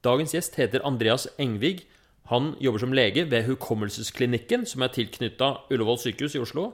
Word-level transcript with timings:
Dagens 0.00 0.32
gjest 0.32 0.54
heter 0.56 0.80
Andreas 0.88 1.26
Engvig. 1.36 1.82
Han 2.32 2.54
jobber 2.60 2.80
som 2.80 2.94
lege 2.96 3.26
ved 3.28 3.44
Hukommelsesklinikken, 3.44 4.62
som 4.64 4.80
er 4.80 4.94
tilknytta 4.94 5.50
Ullevål 5.68 5.98
sykehus 6.00 6.38
i 6.38 6.40
Oslo. 6.40 6.70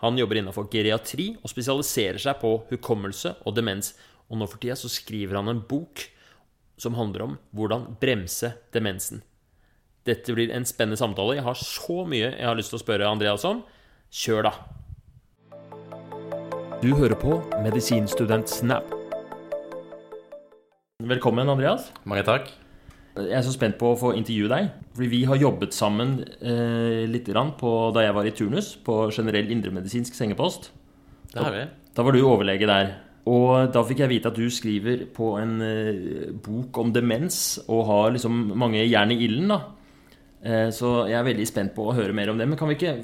Han 0.00 0.16
jobber 0.16 0.38
innenfor 0.40 0.70
geriatri 0.72 1.34
og 1.42 1.52
spesialiserer 1.52 2.16
seg 2.22 2.38
på 2.40 2.54
hukommelse 2.70 3.34
og 3.44 3.56
demens. 3.58 3.92
Og 4.32 4.40
nå 4.40 4.48
for 4.48 4.62
tida 4.62 4.78
så 4.80 4.88
skriver 4.88 5.36
han 5.36 5.52
en 5.52 5.60
bok 5.60 6.06
som 6.80 6.96
handler 6.96 7.26
om 7.26 7.34
hvordan 7.52 7.98
bremse 8.00 8.54
demensen. 8.72 9.20
Dette 10.08 10.32
blir 10.32 10.48
en 10.48 10.64
spennende 10.64 10.96
samtale. 10.96 11.36
Jeg 11.36 11.44
har 11.44 11.60
så 11.60 12.06
mye 12.08 12.30
jeg 12.30 12.48
har 12.48 12.56
lyst 12.56 12.72
til 12.72 12.80
å 12.80 12.84
spørre 12.86 13.10
Andreas 13.10 13.44
om. 13.44 13.60
Kjør, 14.08 14.48
da. 14.48 14.54
Du 16.80 16.94
hører 16.96 17.18
på 17.20 17.42
Medisinstudent 17.60 18.48
Snap. 18.48 18.88
Velkommen, 21.04 21.52
Andreas. 21.52 21.92
Mange 22.08 22.24
takk. 22.24 22.48
Jeg 23.16 23.34
er 23.34 23.42
så 23.42 23.52
spent 23.54 23.78
på 23.80 23.90
å 23.90 23.98
få 23.98 24.12
intervjue 24.14 24.50
deg. 24.52 24.70
Fordi 24.94 25.10
vi 25.10 25.24
har 25.26 25.40
jobbet 25.40 25.74
sammen 25.74 26.20
eh, 26.38 27.06
litt 27.10 27.26
grann 27.28 27.54
på, 27.58 27.72
da 27.94 28.04
jeg 28.06 28.16
var 28.16 28.28
i 28.28 28.34
turnus 28.36 28.72
på 28.86 29.02
generell 29.14 29.50
indremedisinsk 29.50 30.14
sengepost. 30.14 30.70
Det 31.32 31.42
har 31.42 31.54
vi. 31.54 31.64
Da 31.96 32.06
var 32.06 32.14
du 32.14 32.22
overlege 32.22 32.68
der. 32.70 32.92
Og 33.30 33.72
da 33.74 33.82
fikk 33.84 34.04
jeg 34.04 34.12
vite 34.14 34.30
at 34.30 34.38
du 34.38 34.46
skriver 34.52 35.04
på 35.14 35.34
en 35.40 35.58
eh, 35.64 36.30
bok 36.32 36.78
om 36.80 36.94
demens 36.94 37.60
og 37.66 37.84
har 37.90 38.14
liksom 38.14 38.54
mange 38.58 38.86
jern 38.86 39.12
i 39.12 39.20
ilden. 39.26 39.52
da. 39.52 39.60
Eh, 40.40 40.68
så 40.72 41.04
jeg 41.10 41.18
er 41.18 41.26
veldig 41.26 41.46
spent 41.48 41.74
på 41.76 41.90
å 41.90 41.96
høre 41.96 42.16
mer 42.16 42.32
om 42.32 42.40
det. 42.40 42.48
Men 42.48 42.58
kan 42.58 42.70
vi 42.70 42.78
ikke 42.78 42.96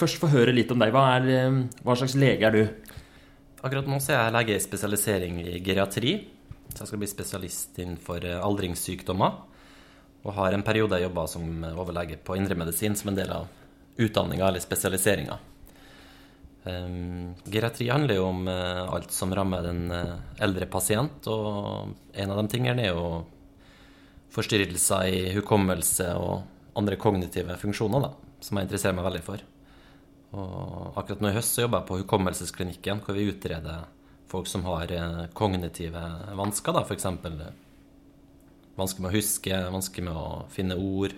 først 0.00 0.20
få 0.22 0.30
høre 0.32 0.54
litt 0.56 0.70
om 0.72 0.80
deg? 0.80 0.94
Hva, 0.94 1.04
er, 1.18 1.28
eh, 1.36 1.60
hva 1.84 1.98
slags 1.98 2.16
lege 2.18 2.48
er 2.48 2.56
du? 2.56 2.62
Akkurat 3.60 3.88
nå 3.90 3.98
så 4.00 4.14
er 4.14 4.22
jeg 4.22 4.36
lege 4.38 4.56
i 4.56 4.64
spesialisering 4.64 5.40
i 5.42 5.58
geriatri. 5.60 6.14
Så 6.70 6.84
jeg 6.84 6.90
skal 6.90 7.02
bli 7.02 7.10
spesialist 7.10 7.78
innenfor 7.82 8.24
eh, 8.26 8.40
aldringssykdommer. 8.40 9.38
Og 10.20 10.36
har 10.36 10.54
en 10.54 10.64
periode 10.66 10.98
jeg 10.98 11.08
jobba 11.08 11.26
som 11.32 11.64
overlege 11.72 12.18
på 12.22 12.36
indremedisin 12.36 12.96
som 12.98 13.12
en 13.12 13.18
del 13.18 13.32
av 13.32 13.48
utdanninga 14.00 14.48
eller 14.48 14.62
spesialiseringa. 14.62 15.38
Um, 16.60 17.34
geriatri 17.48 17.86
handler 17.88 18.18
jo 18.18 18.26
om 18.28 18.42
uh, 18.48 18.84
alt 18.92 19.14
som 19.16 19.32
rammer 19.32 19.64
den 19.64 19.86
uh, 19.88 20.18
eldre 20.44 20.68
pasient, 20.68 21.24
og 21.32 21.94
en 22.12 22.32
av 22.34 22.40
de 22.42 22.52
tingene 22.52 22.84
er 22.84 22.92
jo 22.92 23.22
forstyrrelser 24.34 25.08
i 25.08 25.22
hukommelse 25.38 26.10
og 26.20 26.76
andre 26.76 26.98
kognitive 27.00 27.56
funksjoner, 27.62 28.04
da, 28.04 28.36
som 28.44 28.60
jeg 28.60 28.68
interesserer 28.68 28.98
meg 28.98 29.08
veldig 29.08 29.22
for. 29.24 29.46
Og 30.36 31.00
akkurat 31.00 31.24
nå 31.24 31.32
i 31.32 31.38
høst 31.38 31.56
så 31.56 31.64
jobber 31.64 31.80
jeg 31.80 31.88
på 31.88 31.96
Hukommelsesklinikken, 32.04 33.00
hvor 33.02 33.16
vi 33.16 33.26
utreder 33.32 33.88
folk 34.30 34.48
som 34.50 34.64
har 34.68 34.92
uh, 34.94 35.24
kognitive 35.36 36.00
vansker, 36.38 36.76
da, 36.76 36.84
f.eks. 36.86 37.06
vansker 38.78 39.02
med 39.02 39.10
å 39.10 39.14
huske, 39.14 39.62
vansker 39.74 40.06
med 40.06 40.16
å 40.16 40.44
finne 40.52 40.78
ord, 40.78 41.16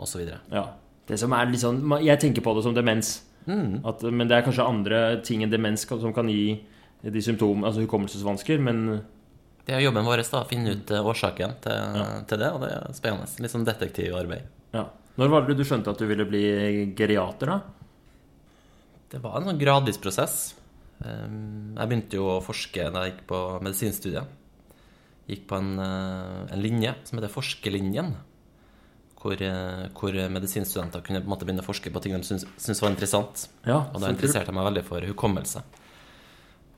osv. 0.00 0.26
Ja. 0.52 0.68
Det 1.08 1.18
som 1.20 1.32
er 1.36 1.50
litt 1.50 1.60
sånn, 1.60 1.82
Jeg 2.02 2.20
tenker 2.20 2.44
på 2.44 2.54
det 2.56 2.64
som 2.64 2.76
demens. 2.76 3.18
Mm. 3.44 3.82
At, 3.84 4.02
men 4.08 4.28
det 4.28 4.38
er 4.38 4.46
kanskje 4.46 4.64
andre 4.64 5.00
ting 5.24 5.42
enn 5.44 5.52
demens 5.52 5.84
som 5.84 6.14
kan 6.16 6.30
gi 6.32 6.62
de 7.04 7.22
symptomene, 7.22 7.68
altså 7.68 7.84
hukommelsesvansker. 7.84 8.60
Men 8.64 9.04
Det 9.66 9.76
er 9.76 9.84
jobben 9.84 10.06
vår, 10.06 10.24
da, 10.24 10.42
å 10.44 10.48
finne 10.48 10.76
ut 10.76 10.92
eh, 10.92 11.04
årsaken 11.12 11.56
til, 11.64 12.02
til 12.30 12.40
det, 12.40 12.50
og 12.52 12.64
det 12.64 12.72
er 12.72 12.96
spennende. 12.96 13.28
Litt 13.44 13.52
sånn 13.52 13.68
detektivarbeid. 13.68 14.52
ja. 14.76 14.88
Når 15.14 15.28
var 15.30 15.44
det 15.46 15.54
du 15.54 15.62
skjønte 15.62 15.92
at 15.92 16.00
du 16.02 16.08
ville 16.10 16.24
bli 16.26 16.40
geriater, 16.98 17.52
da? 17.52 17.60
Det 19.12 19.20
var 19.22 19.36
en 19.38 19.46
sånn 19.46 19.60
gradvis 19.60 20.00
prosess. 20.02 20.56
Um, 21.04 21.74
Jeg 21.76 21.88
begynte 21.90 22.16
jo 22.16 22.26
å 22.38 22.42
forske 22.44 22.86
da 22.92 23.04
jeg 23.04 23.12
gikk 23.14 23.26
på 23.28 23.40
medisinstudiet. 23.64 24.24
Gikk 25.28 25.46
på 25.48 25.56
en, 25.56 25.78
eh, 25.80 26.52
en 26.52 26.60
linje 26.62 26.94
som 27.04 27.18
heter 27.18 27.32
forskerlinjen. 27.32 28.14
Hvor, 29.20 29.40
eh, 29.40 29.88
hvor 29.96 30.12
medisinstudenter 30.28 31.00
kunne 31.02 31.20
på 31.22 31.24
en 31.24 31.32
måte 31.32 31.46
begynne 31.46 31.62
å 31.64 31.64
forske 31.64 31.90
på 31.92 32.00
ting 32.02 32.12
de 32.12 32.20
syntes, 32.22 32.80
var 32.82 32.90
interessant. 32.90 33.48
Ja, 33.64 33.86
Og 33.94 34.00
da 34.00 34.08
interesserte 34.12 34.46
jeg 34.52 34.54
meg 34.54 34.66
veldig 34.72 34.84
for 34.84 35.00
hukommelse. 35.00 35.62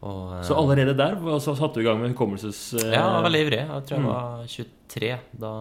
Og, 0.03 0.35
eh, 0.39 0.43
Så 0.45 0.55
allerede 0.55 0.97
der 0.97 1.17
så 1.41 1.57
satte 1.57 1.75
du 1.75 1.81
i 1.81 1.85
gang 1.85 2.01
med 2.01 2.15
hukommelses... 2.15 2.75
Ja, 2.75 2.91
jeg 2.93 3.03
var 3.03 3.23
veldig 3.25 3.43
ivrig. 3.47 3.59
Jeg 3.67 3.87
tror 3.87 3.97
jeg 3.97 4.01
Mm. 4.01 4.07
var 4.07 4.47
23 4.47 5.21
da 5.41 5.53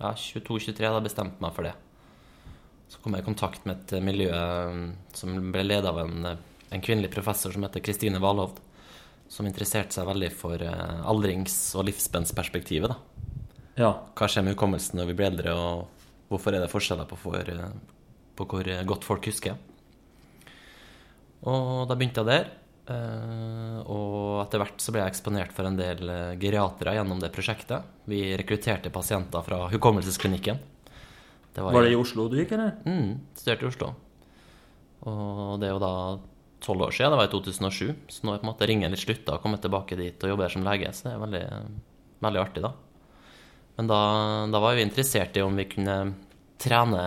Ja, 0.00 0.12
22-23 0.12 0.78
da 0.90 1.00
bestemte 1.00 1.32
jeg 1.38 1.40
meg 1.40 1.54
for 1.54 1.62
det. 1.62 1.74
Så 2.90 2.98
kom 3.02 3.12
jeg 3.14 3.22
i 3.22 3.30
kontakt 3.32 3.64
med 3.64 3.76
et 3.92 4.02
miljø 4.02 4.30
eh, 4.32 4.92
som 5.14 5.52
ble 5.52 5.62
ledet 5.62 5.86
av 5.86 5.98
en, 5.98 6.38
en 6.72 6.82
kvinnelig 6.84 7.10
professor 7.12 7.52
som 7.54 7.62
heter 7.66 7.82
Kristine 7.84 8.20
Valhovd, 8.22 8.60
som 9.32 9.46
interesserte 9.48 9.94
seg 9.96 10.06
veldig 10.08 10.30
for 10.36 10.60
eh, 10.62 11.02
aldrings- 11.08 11.74
og 11.78 11.86
livsspennsperspektivet. 11.88 12.94
ja. 13.80 13.92
Hva 14.16 14.28
skjer 14.28 14.44
med 14.44 14.54
hukommelsen 14.56 14.98
når 15.00 15.06
vi 15.10 15.14
blir 15.18 15.30
eldre, 15.30 15.54
og 15.56 15.86
hvorfor 16.28 16.54
er 16.56 16.60
det 16.64 16.72
forskjeller 16.72 17.08
på, 17.08 17.16
for, 17.16 17.38
eh, 17.40 17.70
på 18.36 18.46
hvor 18.48 18.72
godt 18.88 19.04
folk 19.04 19.24
husker? 19.30 19.56
Og 21.42 21.88
da 21.90 21.96
begynte 21.98 22.22
jeg 22.22 22.28
der. 22.28 22.50
eh, 22.92 23.78
Og 23.86 24.42
etter 24.44 24.58
hvert 24.62 24.78
så 24.82 24.92
ble 24.92 25.00
jeg 25.02 25.12
eksponert 25.14 25.52
for 25.52 25.66
en 25.66 25.76
del 25.76 25.98
geriatere 26.38 26.94
gjennom 26.98 27.20
det 27.20 27.32
prosjektet. 27.34 27.82
Vi 28.06 28.36
rekrutterte 28.36 28.90
pasienter 28.90 29.42
fra 29.42 29.68
hukommelsesklinikken. 29.72 30.58
Var 31.54 31.82
det 31.84 31.92
i 31.92 31.98
Oslo 31.98 32.28
du 32.28 32.36
gikk, 32.38 32.52
eller? 32.52 32.76
Mm, 32.86 33.18
studerte 33.36 33.66
i 33.66 33.68
Oslo. 33.68 33.94
Og 35.04 35.58
det 35.60 35.68
er 35.68 35.74
jo 35.74 35.82
da 35.82 35.92
tolv 36.64 36.86
år 36.88 36.94
siden, 36.96 37.12
det 37.14 37.20
var 37.20 37.28
i 37.28 37.32
2007, 37.32 37.94
så 38.08 38.24
nå 38.26 38.34
er 38.34 38.40
på 38.42 38.46
en 38.46 38.50
måte 38.52 38.68
ringen 38.70 38.90
litt 38.92 39.02
slutta 39.02 39.36
å 39.36 39.42
komme 39.42 39.58
tilbake 39.62 39.98
dit 39.98 40.22
og 40.24 40.32
jobbe 40.34 40.46
her 40.46 40.54
som 40.54 40.64
lege, 40.66 40.90
så 40.94 41.08
det 41.08 41.14
er 41.16 41.22
veldig, 41.26 41.44
veldig 42.26 42.42
artig, 42.42 42.62
da. 42.64 42.72
Men 43.78 43.88
da, 43.88 44.00
da 44.52 44.60
var 44.60 44.76
vi 44.76 44.84
interessert 44.84 45.36
i 45.36 45.42
om 45.44 45.56
vi 45.56 45.64
kunne 45.70 45.96
trene 46.62 47.00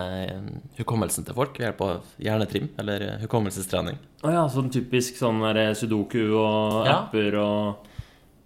hukommelsen 0.76 1.24
til 1.24 1.36
folk 1.38 1.56
ved 1.56 1.64
hjelp 1.70 1.80
av 1.86 2.08
hjernetrim, 2.20 2.66
eller 2.82 3.06
hukommelsestrening. 3.22 3.96
Å 4.26 4.32
ja, 4.34 4.42
sånn 4.52 4.68
typisk 4.74 5.16
sånn 5.16 5.40
der 5.46 5.72
sudoku 5.78 6.20
og 6.36 6.84
Ja. 6.88 6.98
apper 7.06 7.38
og 7.40 7.92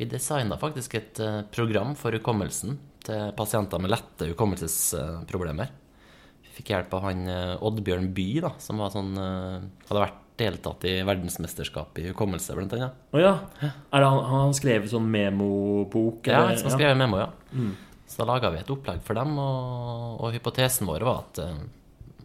Vi 0.00 0.06
designa 0.09 0.56
faktisk 0.56 0.94
et 0.97 1.19
eh, 1.21 1.42
program 1.53 1.91
for 1.98 2.15
hukommelsen 2.16 2.78
til 3.04 3.32
pasienter 3.37 3.78
med 3.82 3.91
lette 3.92 4.31
hukommelsesproblemer. 4.31 5.69
Vi 6.47 6.54
fikk 6.56 6.71
hjelp 6.72 6.94
av 6.97 7.03
han 7.04 7.27
eh, 7.28 7.56
Oddbjørn 7.60 8.06
By, 8.16 8.28
da, 8.47 8.54
som 8.65 8.81
var 8.81 8.94
sånn, 8.94 9.10
eh, 9.21 9.59
hadde 9.91 10.04
vært 10.06 10.22
deltatt 10.41 10.87
i 10.89 10.97
verdensmesterskap 11.06 12.01
i 12.01 12.09
hukommelse, 12.11 12.56
blant 12.56 12.75
annet. 12.77 12.97
Å 13.12 13.21
ja. 13.21 13.34
Er 13.61 14.03
det 14.03 14.09
han, 14.09 14.25
han 14.31 14.47
har 14.47 14.56
skrevet 14.56 14.93
sånn 14.93 15.06
memobok? 15.12 16.31
Ja, 16.31 16.47
han 16.49 16.59
som 16.61 16.73
skrev 16.75 16.97
memo, 16.99 17.21
ja. 17.21 17.28
Så 18.11 18.25
da 18.25 18.33
laga 18.33 18.51
vi 18.51 18.59
et 18.59 18.73
opplegg 18.73 19.05
for 19.06 19.15
dem, 19.21 19.37
og, 19.39 20.17
og 20.19 20.33
hypotesen 20.34 20.89
vår 20.89 21.05
var 21.06 21.21
at 21.23 21.43
uh, 21.45 21.61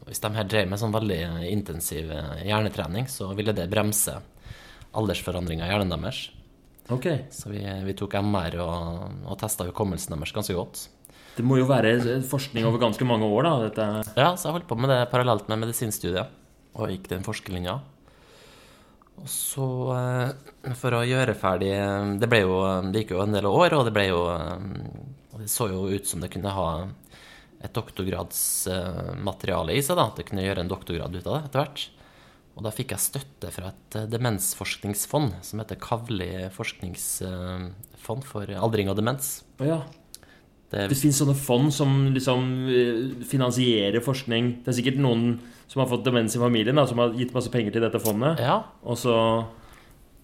hvis 0.08 0.22
de 0.24 0.32
her 0.34 0.48
drev 0.50 0.72
med 0.72 0.82
sånn 0.82 0.94
veldig 0.94 1.20
intensiv 1.50 2.12
eh, 2.14 2.46
hjernetrening, 2.46 3.08
så 3.10 3.32
ville 3.38 3.56
det 3.58 3.66
bremse 3.72 4.14
aldersforandringa 4.96 5.66
i 5.66 5.72
hjernen 5.72 5.94
deres. 5.96 6.28
Okay. 6.94 7.24
Så 7.34 7.50
vi, 7.50 7.64
vi 7.88 7.96
tok 7.98 8.14
MR 8.22 8.60
og, 8.62 9.16
og 9.26 9.40
testa 9.42 9.66
hukommelsen 9.66 10.14
deres 10.14 10.36
ganske 10.36 10.54
godt. 10.58 10.84
Det 11.36 11.44
må 11.44 11.58
jo 11.60 11.66
være 11.68 12.22
forskning 12.30 12.68
over 12.70 12.80
ganske 12.80 13.08
mange 13.08 13.28
år, 13.28 13.48
da. 13.48 13.56
Dette. 13.66 13.88
Ja, 14.14 14.30
så 14.38 14.50
jeg 14.50 14.60
holdt 14.60 14.70
på 14.70 14.78
med 14.80 14.94
det 14.94 15.02
parallelt 15.12 15.50
med 15.52 15.66
medisinstudiet, 15.66 16.32
og 16.78 16.94
gikk 16.94 17.10
den 17.12 17.26
forskerlinja. 17.26 17.80
Og 19.22 19.28
så, 19.32 19.68
eh, 19.96 20.30
for 20.76 20.92
å 20.98 21.08
gjøre 21.08 21.40
ferdig 21.40 21.74
Det 22.20 22.28
ble 22.30 22.40
jo, 22.44 22.56
det 22.92 23.00
gikk 23.04 23.12
jo 23.16 23.24
en 23.24 23.36
del 23.36 23.48
år, 23.50 23.70
og 23.78 23.84
det 23.88 23.96
ble 23.96 24.06
jo 24.10 24.20
Det 25.40 25.48
så 25.52 25.66
jo 25.72 25.80
ut 25.90 26.06
som 26.08 26.20
det 26.24 26.34
kunne 26.34 26.56
ha 26.56 26.70
et 27.66 27.74
doktorgradsmateriale 27.74 29.72
i 29.74 29.82
seg, 29.82 29.96
da. 29.98 30.04
At 30.12 30.18
det 30.20 30.28
kunne 30.28 30.46
gjøre 30.46 30.62
en 30.62 30.70
doktorgrad 30.70 31.16
ut 31.16 31.26
av 31.26 31.34
det 31.34 31.44
etter 31.48 31.60
hvert. 31.64 31.82
Og 32.56 32.64
da 32.64 32.72
fikk 32.72 32.94
jeg 32.94 33.04
støtte 33.04 33.50
fra 33.52 33.68
et 33.74 33.98
eh, 34.00 34.08
demensforskningsfond 34.12 35.34
som 35.44 35.62
heter 35.62 35.80
Kavli 35.82 36.50
forskningsfond 36.56 38.24
for 38.28 38.52
aldring 38.56 38.92
og 38.92 38.98
demens. 39.00 39.28
Å 39.60 39.68
ja. 39.68 39.80
Det, 40.72 40.88
Det 40.92 40.98
fins 40.98 41.20
sånne 41.22 41.36
fond 41.38 41.74
som 41.74 42.14
liksom 42.16 42.42
eh, 42.72 43.26
finansierer 43.28 44.04
forskning. 44.04 44.44
Det 44.64 44.72
er 44.72 44.80
sikkert 44.80 45.04
noen 45.04 45.24
som 45.68 45.82
har 45.82 45.90
fått 45.90 46.04
demens 46.06 46.36
i 46.36 46.40
familien, 46.42 46.76
da, 46.78 46.86
som 46.88 47.00
har 47.02 47.14
gitt 47.18 47.34
masse 47.36 47.50
penger 47.54 47.74
til 47.76 47.82
dette 47.86 48.00
fondet. 48.04 48.40
ja, 48.40 48.60
Og 48.84 48.98
så, 48.98 49.16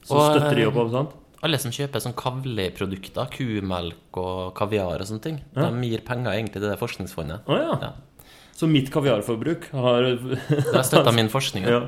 så 0.06 0.16
Og, 0.18 0.28
støtter 0.36 0.56
de 0.56 0.62
eh, 0.62 0.70
opp 0.70 0.78
om 0.86 0.92
sånt. 0.94 1.18
Alle 1.42 1.58
som 1.58 1.72
kjøper 1.74 2.04
sånn 2.04 2.14
Kavli-produkter, 2.14 3.26
kumelk 3.34 4.18
og 4.22 4.52
kaviar 4.56 5.02
og 5.02 5.08
sånne 5.10 5.22
ting, 5.24 5.40
Ja. 5.56 5.70
de 5.72 5.90
gir 5.90 6.04
penger 6.06 6.32
egentlig 6.36 6.62
til 6.62 6.70
det 6.70 6.78
forskningsfondet. 6.78 7.48
Å 7.50 7.58
ja. 7.58 7.80
Ja. 7.82 7.94
Så 8.54 8.68
mitt 8.70 8.92
kaviarforbruk 8.94 9.72
har 9.74 10.04
Det 10.04 10.76
har 10.76 10.84
støtta 10.86 11.12
min 11.16 11.30
forskning 11.34 11.66
ja. 11.66 11.80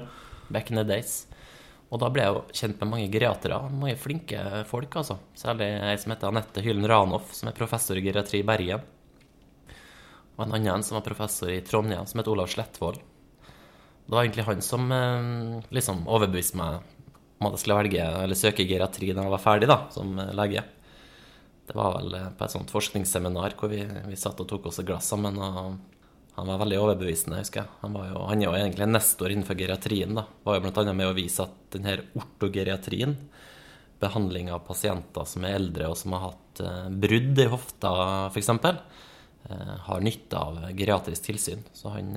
back 0.49 0.71
in 0.71 0.77
the 0.77 0.83
days. 0.83 1.27
Og 1.93 1.99
da 2.01 2.09
ble 2.09 2.23
jeg 2.23 2.33
jo 2.33 2.41
kjent 2.57 2.79
med 2.81 2.89
mange 2.89 3.11
geriatere, 3.13 3.59
mange 3.69 3.93
flinke 4.01 4.65
folk, 4.65 4.95
altså. 4.97 5.19
Særlig 5.37 5.67
ei 5.85 5.95
som 6.01 6.15
heter 6.15 6.31
Anette 6.31 6.63
Hylen 6.65 6.87
Ranhoff, 6.89 7.29
som 7.37 7.51
er 7.51 7.53
professor 7.53 7.95
i 7.95 8.01
geriatri 8.01 8.39
i 8.41 8.47
Bergen. 8.47 8.81
Og 10.39 10.47
en 10.47 10.55
annen 10.57 10.81
som 10.81 10.97
var 10.97 11.05
professor 11.05 11.51
i 11.53 11.61
Trondheim, 11.61 12.07
som 12.09 12.17
heter 12.17 12.33
Olav 12.33 12.49
Slettvold. 12.49 12.97
Det 14.13 14.17
var 14.17 14.27
egentlig 14.27 14.43
han 14.45 14.59
som 14.61 14.91
eh, 14.93 15.63
liksom 15.73 16.03
overbeviste 16.05 16.57
meg 16.59 16.83
om 17.41 17.47
at 17.47 17.55
jeg 17.55 17.63
skulle 17.63 17.77
velge 17.79 18.03
eller 18.21 18.37
søke 18.37 18.65
geriatri 18.69 19.09
da 19.09 19.23
jeg 19.25 19.33
var 19.33 19.41
ferdig 19.41 19.69
da, 19.71 19.77
som 19.89 20.11
eh, 20.21 20.29
lege. 20.37 20.61
Det 21.65 21.73
var 21.73 21.95
vel 21.95 22.13
eh, 22.19 22.27
på 22.37 22.45
et 22.45 22.53
sånt 22.53 22.69
forskningsseminar 22.69 23.55
hvor 23.57 23.73
vi, 23.73 23.79
vi 23.81 24.19
satt 24.21 24.43
og 24.45 24.51
tok 24.51 24.69
oss 24.69 24.77
et 24.83 24.85
glass 24.91 25.09
sammen. 25.09 25.41
og 25.41 26.29
Han 26.37 26.53
var 26.53 26.61
veldig 26.61 26.77
overbevisende, 26.83 27.41
husker 27.41 27.63
jeg. 27.63 27.73
Han, 27.81 27.97
jo, 28.11 28.21
han 28.29 28.45
er 28.45 28.49
jo 28.51 28.53
egentlig 28.59 28.85
en 28.85 28.95
nestor 28.99 29.33
innenfor 29.33 29.57
geriatrien. 29.63 30.13
da. 30.21 30.27
Var 30.45 30.59
jo 30.59 30.65
bl.a. 30.67 30.85
med 30.93 31.09
å 31.09 31.17
vise 31.17 31.49
at 31.49 31.59
denne 31.73 31.97
ortogeriatrien, 32.13 33.17
behandling 33.97 34.53
av 34.53 34.61
pasienter 34.69 35.25
som 35.25 35.49
er 35.49 35.57
eldre 35.57 35.89
og 35.89 35.97
som 35.97 36.13
har 36.13 36.27
hatt 36.29 36.67
brudd 37.01 37.41
i 37.41 37.49
hofta 37.49 37.97
f.eks., 38.29 38.53
har 39.89 40.05
nytte 40.05 40.37
av 40.37 40.67
geriatrisk 40.69 41.25
tilsyn. 41.33 41.65
Så 41.73 41.89
han 41.97 42.13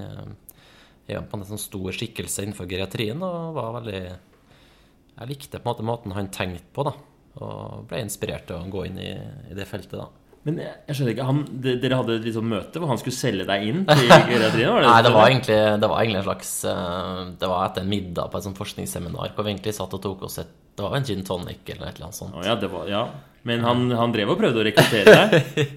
er 1.08 1.20
jo 1.20 1.24
på 1.30 1.38
en 1.38 1.44
sånn 1.48 1.60
stor 1.62 1.92
skikkelse 1.94 2.42
innenfor 2.46 2.66
geriatrien 2.70 3.20
og 3.22 3.54
var 3.56 3.72
veldig 3.80 4.00
Jeg 5.16 5.28
likte 5.30 5.58
på 5.60 5.68
en 5.68 5.72
måte 5.72 5.86
måten 5.86 6.12
han 6.16 6.28
tenkte 6.34 6.66
på, 6.76 6.84
da. 6.88 6.92
Og 7.40 7.84
ble 7.88 8.00
inspirert 8.04 8.46
til 8.48 8.56
å 8.58 8.70
gå 8.72 8.86
inn 8.88 8.98
i, 9.00 9.10
i 9.50 9.54
det 9.56 9.66
feltet, 9.68 9.96
da. 10.00 10.08
Men 10.46 10.60
jeg, 10.62 10.74
jeg 10.86 10.94
skjønner 10.96 11.12
ikke, 11.16 11.24
han, 11.26 11.38
de- 11.64 11.72
Dere 11.82 11.96
hadde 11.98 12.16
et 12.20 12.26
litt 12.28 12.36
sånn 12.36 12.46
møte 12.50 12.78
hvor 12.78 12.90
han 12.92 13.00
skulle 13.02 13.16
selge 13.18 13.46
deg 13.48 13.64
inn 13.66 13.80
til 13.88 14.04
geriatrien? 14.30 14.70
Var 14.76 14.84
det 14.84 14.90
Nei, 14.92 15.00
det 15.06 15.12
var 15.16 15.30
egentlig, 15.32 15.56
det 15.82 15.88
var 15.90 16.02
egentlig 16.04 16.20
en 16.20 16.26
slags 16.28 16.52
eh, 16.70 17.22
Det 17.42 17.48
var 17.50 17.64
etter 17.66 17.82
en 17.82 17.90
middag 17.90 18.30
på 18.30 18.38
et 18.38 18.46
sånt 18.46 18.60
forskningsseminar 18.60 19.32
hvor 19.34 19.46
vi 19.48 19.54
egentlig 19.56 19.74
satt 19.74 19.96
og 19.98 20.04
tok 20.04 20.22
oss 20.28 20.38
et 20.44 20.52
Det 20.78 20.84
var 20.86 20.94
en 21.00 21.08
gin 21.08 21.24
tonic 21.26 21.64
eller 21.74 21.88
et 21.88 21.96
eller 21.98 22.06
annet 22.10 22.20
sånt. 22.20 22.36
Oh, 22.38 22.44
ja, 22.46 22.54
det 22.62 22.70
var, 22.70 22.86
ja. 22.92 23.02
Men 23.46 23.62
han, 23.62 23.84
han 23.94 24.14
drev 24.14 24.32
og 24.32 24.40
prøvde 24.40 24.62
å 24.62 24.66
rekruttere 24.66 25.14
deg? 25.14 25.74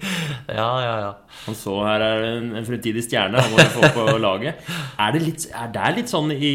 Ja, 0.50 0.70
ja, 0.82 0.94
ja. 0.98 1.10
Han 1.44 1.54
så 1.54 1.76
her 1.86 2.02
er 2.02 2.24
en, 2.26 2.48
en 2.58 2.64
fremtidig 2.66 3.04
stjerne, 3.06 3.38
han 3.38 3.52
må 3.54 3.62
få 3.70 3.90
på 3.94 4.06
laget. 4.18 4.64
Er 4.98 5.12
det 5.14 5.20
litt, 5.22 5.44
er 5.54 5.68
det 5.70 5.92
litt 6.00 6.10
sånn 6.10 6.32
i 6.34 6.50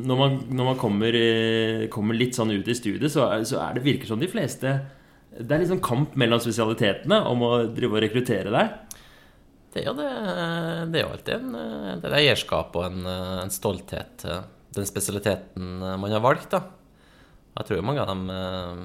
Når 0.00 0.20
man, 0.22 0.38
når 0.48 0.70
man 0.70 0.78
kommer, 0.80 1.18
eh, 1.18 1.84
kommer 1.92 2.16
litt 2.16 2.38
sånn 2.38 2.54
ut 2.54 2.70
i 2.72 2.78
studiet, 2.78 3.12
så, 3.12 3.28
så 3.44 3.60
er 3.66 3.76
det 3.76 3.84
virker 3.84 4.08
som 4.08 4.22
de 4.22 4.30
fleste 4.32 4.72
Det 5.36 5.44
er 5.44 5.60
litt 5.60 5.74
sånn 5.74 5.84
kamp 5.84 6.16
mellom 6.16 6.40
spesialitetene 6.40 7.20
om 7.28 7.44
å 7.44 7.52
drive 7.68 7.98
og 7.98 8.04
rekruttere 8.06 8.54
deg. 8.54 8.96
Det 9.74 9.84
jo, 9.84 9.92
det, 9.98 10.08
det 10.88 11.02
er 11.02 11.04
jo 11.04 11.12
alltid 11.12 11.36
en, 11.36 11.54
eh, 11.60 11.94
det 12.00 12.08
er 12.10 12.20
eierskap 12.22 12.80
og 12.80 12.88
en, 12.88 13.04
eh, 13.12 13.38
en 13.44 13.52
stolthet 13.52 14.28
den 14.74 14.86
spesialiteten 14.88 15.82
eh, 15.82 15.96
man 16.00 16.12
har 16.12 16.22
valgt, 16.24 16.50
da. 16.54 16.62
Jeg 17.54 17.68
tror 17.68 17.78
jo 17.78 17.86
mange 17.86 18.02
av 18.02 18.10
dem 18.10 18.24
eh, 18.34 18.84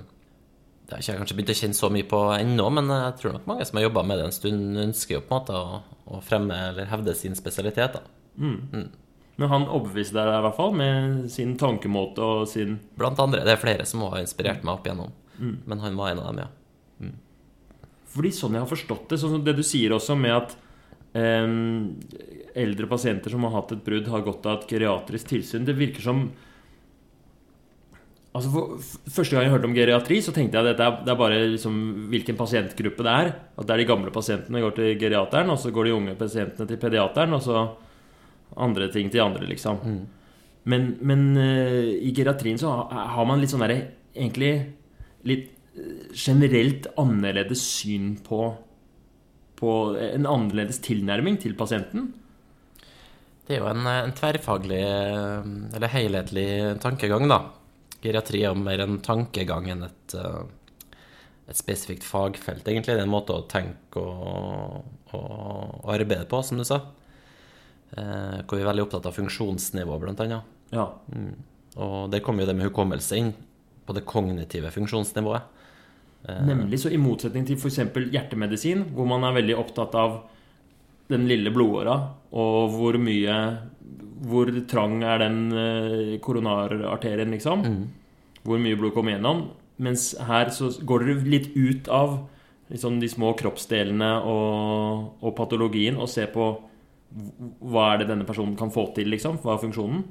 Det 0.89 0.95
har 0.95 1.03
ikke 1.03 1.12
jeg 1.12 1.19
kanskje 1.21 1.36
begynt 1.38 1.51
å 1.53 1.57
kjenne 1.59 1.77
så 1.77 1.88
mye 1.94 2.06
på 2.09 2.19
ennå, 2.33 2.63
men 2.74 2.88
jeg 2.89 3.18
tror 3.19 3.36
nok 3.36 3.44
mange 3.45 3.65
som 3.69 3.77
har 3.77 3.83
jobba 3.86 4.01
med 4.09 4.18
det 4.18 4.24
en 4.25 4.33
stund, 4.33 4.80
ønsker 4.81 5.19
jo 5.19 5.21
på 5.21 5.36
en 5.36 5.38
måte 5.38 5.59
å, 5.59 5.81
å 6.09 6.21
fremme 6.25 6.57
eller 6.71 6.89
hevde 6.89 7.13
sin 7.13 7.38
spesialitet, 7.38 8.00
da. 8.00 8.01
Men 9.39 9.51
han 9.53 9.68
overbeviste 9.69 10.18
deg 10.18 10.31
i 10.33 10.41
hvert 10.47 10.57
fall 10.57 10.74
med 10.75 11.30
sin 11.31 11.53
tankemåte 11.62 12.25
og 12.25 12.41
sin 12.50 12.80
Blant 12.97 13.21
andre. 13.21 13.45
Det 13.45 13.53
er 13.53 13.62
flere 13.62 13.86
som 13.88 14.01
har 14.07 14.18
inspirert 14.24 14.65
meg 14.65 14.74
opp 14.74 14.89
igjennom. 14.89 15.13
Men 15.69 15.86
han 15.86 15.95
var 16.00 16.12
en 16.12 16.24
av 16.24 16.31
dem, 16.31 16.41
ja. 16.41 16.50
Fordi 18.09 18.33
sånn 18.33 18.57
jeg 18.57 18.65
har 18.65 18.74
forstått 18.74 19.13
det, 19.13 19.21
sånn 19.21 19.38
som 19.38 19.45
det 19.45 19.53
du 19.59 19.62
sier 19.63 19.94
også 19.94 20.18
med 20.18 20.33
at 20.33 20.57
eh, 21.13 21.45
eldre 22.65 22.89
pasienter 22.89 23.31
som 23.31 23.45
har 23.45 23.53
hatt 23.59 23.77
et 23.77 23.86
brudd, 23.86 24.09
har 24.09 24.25
godt 24.25 24.50
av 24.50 24.57
et 24.57 24.71
geriatrisk 24.74 25.30
tilsyn. 25.30 25.68
Det 25.69 25.77
virker 25.77 26.03
som 26.03 26.25
Altså 28.37 28.51
for, 28.53 28.77
Første 29.09 29.35
gang 29.35 29.47
jeg 29.47 29.53
hørte 29.55 29.65
om 29.69 29.73
geriatri, 29.73 30.19
så 30.21 30.31
tenkte 30.35 30.59
jeg 30.59 30.65
at 30.65 30.71
dette 30.71 30.85
er, 30.85 30.97
det 31.05 31.13
er 31.13 31.17
bare 31.19 31.39
liksom 31.55 31.77
hvilken 32.11 32.37
pasientgruppe 32.37 33.05
det 33.07 33.13
er. 33.13 33.31
At 33.57 33.65
det 33.65 33.73
er 33.73 33.81
de 33.81 33.87
gamle 33.89 34.13
pasientene 34.13 34.61
går 34.61 34.75
til 34.77 34.91
geriateren, 35.01 35.49
og 35.49 35.57
så 35.61 35.71
går 35.73 35.89
de 35.89 35.95
unge 35.97 36.15
pasientene 36.19 36.69
til 36.69 36.77
pediateren, 36.81 37.33
og 37.33 37.41
så 37.45 37.63
andre 38.61 38.89
ting 38.93 39.09
til 39.13 39.21
andre, 39.25 39.45
liksom. 39.49 39.81
Men, 40.69 40.87
men 41.01 41.21
uh, 41.37 41.89
i 42.03 42.11
geriatrien 42.13 42.57
så 42.61 42.69
ha- 42.75 43.07
har 43.15 43.25
man 43.25 43.39
litt 43.41 43.49
sånn 43.53 43.61
derre 43.63 43.79
Egentlig 44.09 44.49
litt 45.29 45.45
eh, 45.77 46.09
generelt 46.17 46.87
annerledes 46.99 47.61
syn 47.61 48.15
på 48.25 48.39
På 49.59 49.73
en 49.95 50.25
annerledes 50.27 50.81
tilnærming 50.83 51.37
til 51.39 51.53
pasienten. 51.55 52.09
Det 53.47 53.55
er 53.55 53.61
jo 53.63 53.69
en, 53.69 53.85
en 53.87 54.13
tverrfaglig, 54.17 54.81
eh, 54.81 55.47
eller 55.77 55.93
helhetlig 55.93 56.47
tankegang, 56.83 57.25
da. 57.31 57.39
Geriatri 58.04 58.44
er 58.44 58.54
jo 58.54 58.62
mer 58.62 58.84
en 58.84 59.00
tankegang 59.04 59.68
enn 59.74 59.84
et, 59.90 60.16
eh, 60.16 60.96
et 61.50 61.60
spesifikt 61.60 62.06
fagfelt, 62.07 62.68
egentlig. 62.68 62.96
Det 62.96 63.04
er 63.04 63.07
en 63.07 63.12
måte 63.12 63.36
å 63.36 63.48
tenke 63.50 64.00
og, 64.00 64.86
og, 65.18 65.84
arbeide 65.90 66.28
på, 66.30 66.42
som 66.46 66.62
du 66.62 66.66
sa. 66.68 66.81
Eh, 67.98 68.40
hvor 68.46 68.56
vi 68.56 68.63
er 68.63 68.72
veldig 68.72 68.88
opptatt 68.88 69.10
av 69.10 69.18
funksjonsnivå, 69.18 70.00
blant 70.00 70.24
annet. 70.24 70.57
Ja. 70.72 70.88
Og 71.80 72.10
der 72.13 72.24
kommer 72.24 72.44
jo 72.46 72.51
det 72.51 72.57
med 72.57 72.69
hukommelse 72.69 73.18
inn, 73.18 73.34
på 73.86 73.96
det 73.98 74.06
kognitive 74.06 74.72
funksjonsnivået. 74.72 75.56
Nemlig 76.46 76.81
så 76.81 76.92
i 76.92 77.00
motsetning 77.00 77.46
til 77.48 77.56
f.eks. 77.56 77.80
hjertemedisin, 78.12 78.84
hvor 78.94 79.07
man 79.07 79.24
er 79.24 79.38
veldig 79.40 79.56
opptatt 79.57 79.96
av 79.98 80.18
den 81.10 81.25
lille 81.30 81.51
blodåra, 81.54 81.96
og 82.38 82.75
hvor 82.75 82.98
mye 83.01 83.36
Hvor 84.30 84.51
trang 84.68 85.00
er 85.07 85.21
den 85.24 85.39
eh, 85.56 86.18
koronararterien, 86.24 87.31
liksom? 87.31 87.63
Hvor 88.44 88.59
mye 88.62 88.77
blod 88.80 88.94
kommer 88.95 89.15
gjennom? 89.15 89.45
Mens 89.80 90.12
her 90.27 90.51
så 90.51 90.71
går 90.83 91.06
dere 91.06 91.30
litt 91.31 91.53
ut 91.56 91.88
av 91.88 92.18
liksom, 92.68 93.00
de 93.00 93.09
små 93.12 93.33
kroppsdelene 93.39 94.09
og, 94.27 95.21
og 95.24 95.36
patologien 95.38 96.00
og 96.00 96.12
ser 96.12 96.31
på 96.33 96.50
hva 97.09 97.86
er 97.94 98.01
det 98.01 98.09
denne 98.12 98.27
personen 98.27 98.57
kan 98.59 98.71
få 98.74 98.89
til, 98.95 99.09
liksom? 99.09 99.39
Hva 99.41 99.56
er 99.56 99.63
funksjonen? 99.63 100.03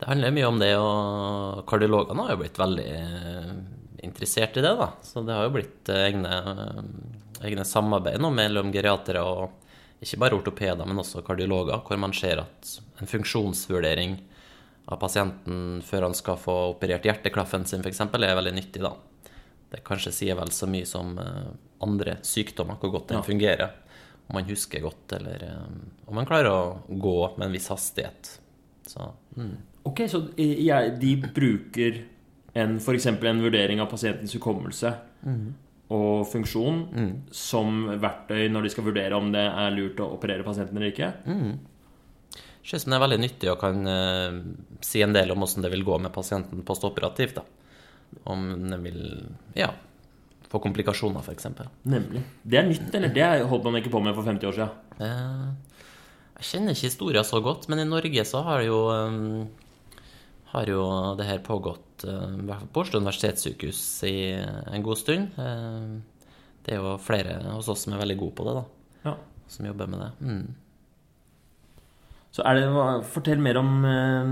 Det 0.00 0.08
handler 0.08 0.34
mye 0.34 0.48
om 0.48 0.56
det, 0.58 0.72
og 0.80 1.60
kardiologene 1.70 2.24
har 2.26 2.34
jo 2.34 2.40
blitt 2.40 2.58
veldig 2.58 2.88
eh, 2.98 3.52
interessert 4.04 4.58
i 4.58 4.64
det, 4.64 4.72
da. 4.80 4.88
Så 5.06 5.22
det 5.24 5.36
har 5.36 5.46
jo 5.46 5.52
blitt 5.54 5.92
egne, 5.94 6.40
eh, 6.50 6.80
egne 7.46 7.66
samarbeid 7.68 8.18
nå 8.22 8.32
mellom 8.34 8.72
geriatere 8.74 9.22
og 9.22 9.63
ikke 10.02 10.20
bare 10.20 10.36
ortopeder, 10.38 10.86
men 10.86 11.00
også 11.00 11.22
kardiologer, 11.24 11.82
hvor 11.86 12.00
man 12.00 12.12
ser 12.16 12.42
at 12.42 12.72
en 13.00 13.10
funksjonsvurdering 13.10 14.18
av 14.90 15.00
pasienten 15.00 15.80
før 15.84 16.08
han 16.08 16.16
skal 16.16 16.36
få 16.40 16.54
operert 16.74 17.06
hjerteklaffen 17.08 17.64
sin, 17.68 17.84
f.eks., 17.84 18.02
er 18.04 18.36
veldig 18.36 18.54
nyttig, 18.56 18.82
da. 18.84 18.92
Det 19.72 19.80
kanskje 19.86 20.12
sier 20.14 20.36
vel 20.38 20.52
så 20.54 20.68
mye 20.70 20.86
som 20.86 21.16
eh, 21.18 21.46
andre 21.82 22.18
sykdommer, 22.22 22.76
hvor 22.80 22.92
godt 22.98 23.08
den 23.08 23.18
Ja. 23.18 23.22
fungerer. 23.26 23.70
Om 24.28 24.38
man 24.38 24.44
husker 24.48 24.80
godt, 24.80 25.12
eller 25.12 25.42
eh, 25.42 26.06
om 26.06 26.14
man 26.14 26.26
klarer 26.28 26.50
å 26.50 26.82
gå 26.88 27.36
med 27.38 27.48
en 27.48 27.52
viss 27.56 27.68
hastighet. 27.72 28.38
Så 28.86 29.08
mm. 29.36 29.56
Ok, 29.84 30.06
så 30.08 30.20
de 30.36 31.10
bruker 31.34 32.04
en, 32.54 32.78
eksempel 32.78 33.28
en 33.28 33.42
vurdering 33.42 33.80
av 33.82 33.90
pasientens 33.90 34.32
hukommelse 34.36 34.94
og 35.92 36.24
funksjon 36.30 36.78
som 37.34 37.84
verktøy 38.00 38.48
når 38.52 38.64
de 38.64 38.72
skal 38.72 38.86
vurdere 38.86 39.16
om 39.18 39.30
det 39.34 39.44
er 39.44 39.74
lurt 39.74 40.00
å 40.00 40.10
operere 40.16 40.46
pasienten 40.46 40.78
eller 40.78 40.92
ikke. 40.94 41.10
Mm. 41.28 41.58
ut 42.64 42.80
som 42.80 42.94
det 42.94 42.96
er 42.96 43.04
veldig 43.04 43.20
nyttig 43.20 43.50
og 43.52 43.58
kan 43.60 43.84
uh, 43.84 44.38
si 44.80 45.02
en 45.04 45.12
del 45.12 45.34
om 45.34 45.44
hvordan 45.44 45.66
det 45.66 45.72
vil 45.74 45.84
gå 45.84 45.98
med 46.00 46.14
pasienten 46.14 46.64
postoperativt. 46.64 47.36
da. 47.36 47.44
Om 48.30 48.46
den 48.70 48.80
vil 48.86 49.02
ja, 49.58 49.68
få 50.48 50.62
komplikasjoner, 50.62 51.20
f.eks. 51.20 51.50
Nemlig. 51.82 52.24
Det 52.42 52.60
er 52.60 52.68
nytt, 52.68 52.88
eller? 52.94 53.12
Det 53.12 53.28
holdt 53.50 53.68
man 53.68 53.80
ikke 53.82 53.92
på 53.92 54.00
med 54.00 54.16
for 54.16 54.24
50 54.24 54.50
år 54.50 54.58
siden. 54.58 54.82
Uh, 55.02 55.74
jeg 56.34 56.48
kjenner 56.48 56.74
ikke 56.74 56.88
historien 56.88 57.26
så 57.26 57.40
godt, 57.44 57.68
men 57.70 57.82
i 57.82 57.88
Norge 57.88 58.24
så 58.26 58.42
har 58.46 58.60
det 58.60 58.66
jo 58.66 58.80
eh, 58.90 59.44
har 60.54 60.70
jo 60.70 60.82
det 61.18 61.26
her 61.26 61.40
pågått 61.42 62.04
eh, 62.06 62.58
på 62.70 62.82
Oslo 62.84 63.00
universitetssykehus 63.02 63.80
i 64.06 64.16
en 64.38 64.84
god 64.86 65.00
stund. 65.00 65.38
Eh, 65.38 66.28
det 66.64 66.74
er 66.74 66.80
jo 66.80 66.96
flere 67.02 67.40
hos 67.50 67.68
oss 67.72 67.84
som 67.84 67.94
er 67.94 68.02
veldig 68.04 68.18
gode 68.20 68.36
på 68.38 68.46
det, 68.46 68.54
da. 68.60 68.92
Ja. 69.08 69.14
Som 69.50 69.66
jobber 69.68 69.90
med 69.90 70.04
det. 70.04 70.10
Mm. 70.22 71.88
Så 72.34 72.44
er 72.46 72.58
det, 72.60 72.68
fortell 73.14 73.42
mer 73.42 73.58
om 73.60 73.72
eh, 73.88 74.30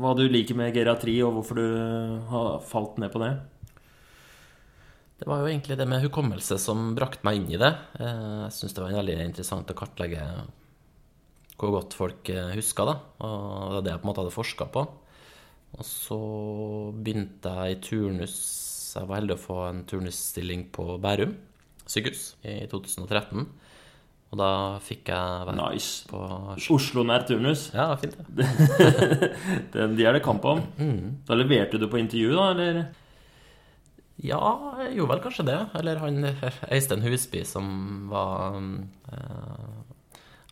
hva 0.00 0.14
du 0.18 0.26
liker 0.26 0.58
med 0.58 0.74
geriatri, 0.74 1.16
og 1.24 1.38
hvorfor 1.38 1.60
du 1.60 1.66
har 2.32 2.58
falt 2.66 2.98
ned 3.02 3.14
på 3.14 3.22
det. 3.22 3.32
Det 5.22 5.28
var 5.30 5.38
jo 5.38 5.52
egentlig 5.52 5.76
det 5.78 5.86
med 5.86 6.02
hukommelse 6.02 6.58
som 6.58 6.96
brakte 6.98 7.22
meg 7.22 7.38
inn 7.38 7.52
i 7.52 7.60
det. 7.60 7.70
Jeg 7.94 8.54
syns 8.56 8.74
det 8.74 8.82
var 8.82 8.96
veldig 8.96 9.20
interessant 9.22 9.70
å 9.70 9.76
kartlegge 9.78 10.24
hvor 11.60 11.76
godt 11.76 11.94
folk 11.94 12.26
husker 12.26 12.56
huska 12.56 12.86
det. 12.88 12.96
Og 13.22 13.68
det 13.68 13.76
var 13.76 13.84
det 13.86 13.92
jeg 13.92 14.00
på 14.02 14.08
en 14.08 14.10
måte 14.10 14.24
hadde 14.24 14.34
forska 14.34 14.66
på. 14.74 14.82
Og 15.78 15.84
så 15.88 16.18
begynte 16.92 17.52
jeg 17.62 17.76
i 17.76 17.80
turnus. 17.86 18.36
Jeg 18.96 19.08
var 19.08 19.20
heldig 19.22 19.38
å 19.38 19.40
få 19.40 19.58
en 19.70 19.82
turnusstilling 19.88 20.66
på 20.74 20.98
Bærum 21.00 21.32
sykehus 21.88 22.34
i 22.46 22.58
2013. 22.70 23.46
Og 24.32 24.38
da 24.40 24.50
fikk 24.80 25.10
jeg 25.12 25.46
være 25.48 25.56
Nice. 25.58 26.06
på 26.08 26.20
Oslo 26.72 27.02
nær 27.04 27.24
turnus. 27.28 27.66
Ja, 27.76 27.90
fint, 28.00 28.14
det. 28.32 28.46
Den, 29.74 29.96
de 29.98 30.06
er 30.08 30.16
det 30.16 30.22
kamp 30.24 30.44
om. 30.48 30.62
Da 31.28 31.36
leverte 31.36 31.80
du 31.80 31.84
på 31.92 32.00
intervju, 32.00 32.30
da, 32.36 32.46
eller? 32.54 32.82
Ja, 34.22 34.40
jeg 34.84 34.96
gjorde 35.00 35.16
vel 35.16 35.22
kanskje 35.24 35.46
det. 35.50 35.58
Eller 35.80 36.00
han 36.00 36.22
Øystein 36.72 37.04
Husby, 37.04 37.42
som 37.48 37.66
var 38.12 38.56
eh, 38.56 39.81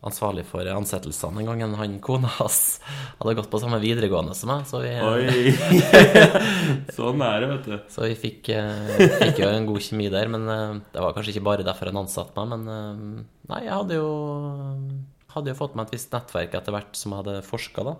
ansvarlig 0.01 0.43
for 0.49 0.65
ansettelsene 0.65 1.43
en 1.43 1.49
gang. 1.51 1.75
han 1.77 1.99
kona 2.01 2.29
hans 2.39 2.79
hadde 3.19 3.35
gått 3.37 3.49
på 3.51 3.59
samme 3.61 3.77
videregående 3.81 4.33
som 4.37 4.49
meg. 4.49 4.65
Så 4.69 4.81
vi, 4.81 4.93
Oi! 4.97 5.53
sånn 6.97 7.21
er 7.25 7.43
det, 7.43 7.49
vet 7.51 7.69
du. 7.69 7.75
så 7.93 8.07
vi 8.09 8.17
fikk, 8.17 8.49
eh, 8.55 9.05
fikk 9.21 9.43
jo 9.43 9.51
en 9.51 9.69
god 9.69 9.85
kjemi 9.85 10.09
der. 10.13 10.31
Men 10.33 10.49
eh, 10.49 10.79
det 10.95 11.05
var 11.05 11.13
kanskje 11.17 11.35
ikke 11.35 11.47
bare 11.51 11.67
derfor 11.67 11.91
han 11.91 12.01
ansatte 12.01 12.33
meg. 12.41 12.55
Men 12.55 12.73
eh, 12.73 13.27
nei, 13.53 13.61
jeg 13.67 13.75
hadde 13.75 14.01
jo, 14.01 14.09
hadde 15.35 15.53
jo 15.53 15.59
fått 15.61 15.77
meg 15.77 15.89
et 15.89 15.99
visst 15.99 16.17
nettverk 16.17 16.57
etter 16.57 16.77
hvert 16.77 16.97
som 16.97 17.13
jeg 17.13 17.23
hadde 17.23 17.45
forska, 17.45 17.85
da. 17.91 17.95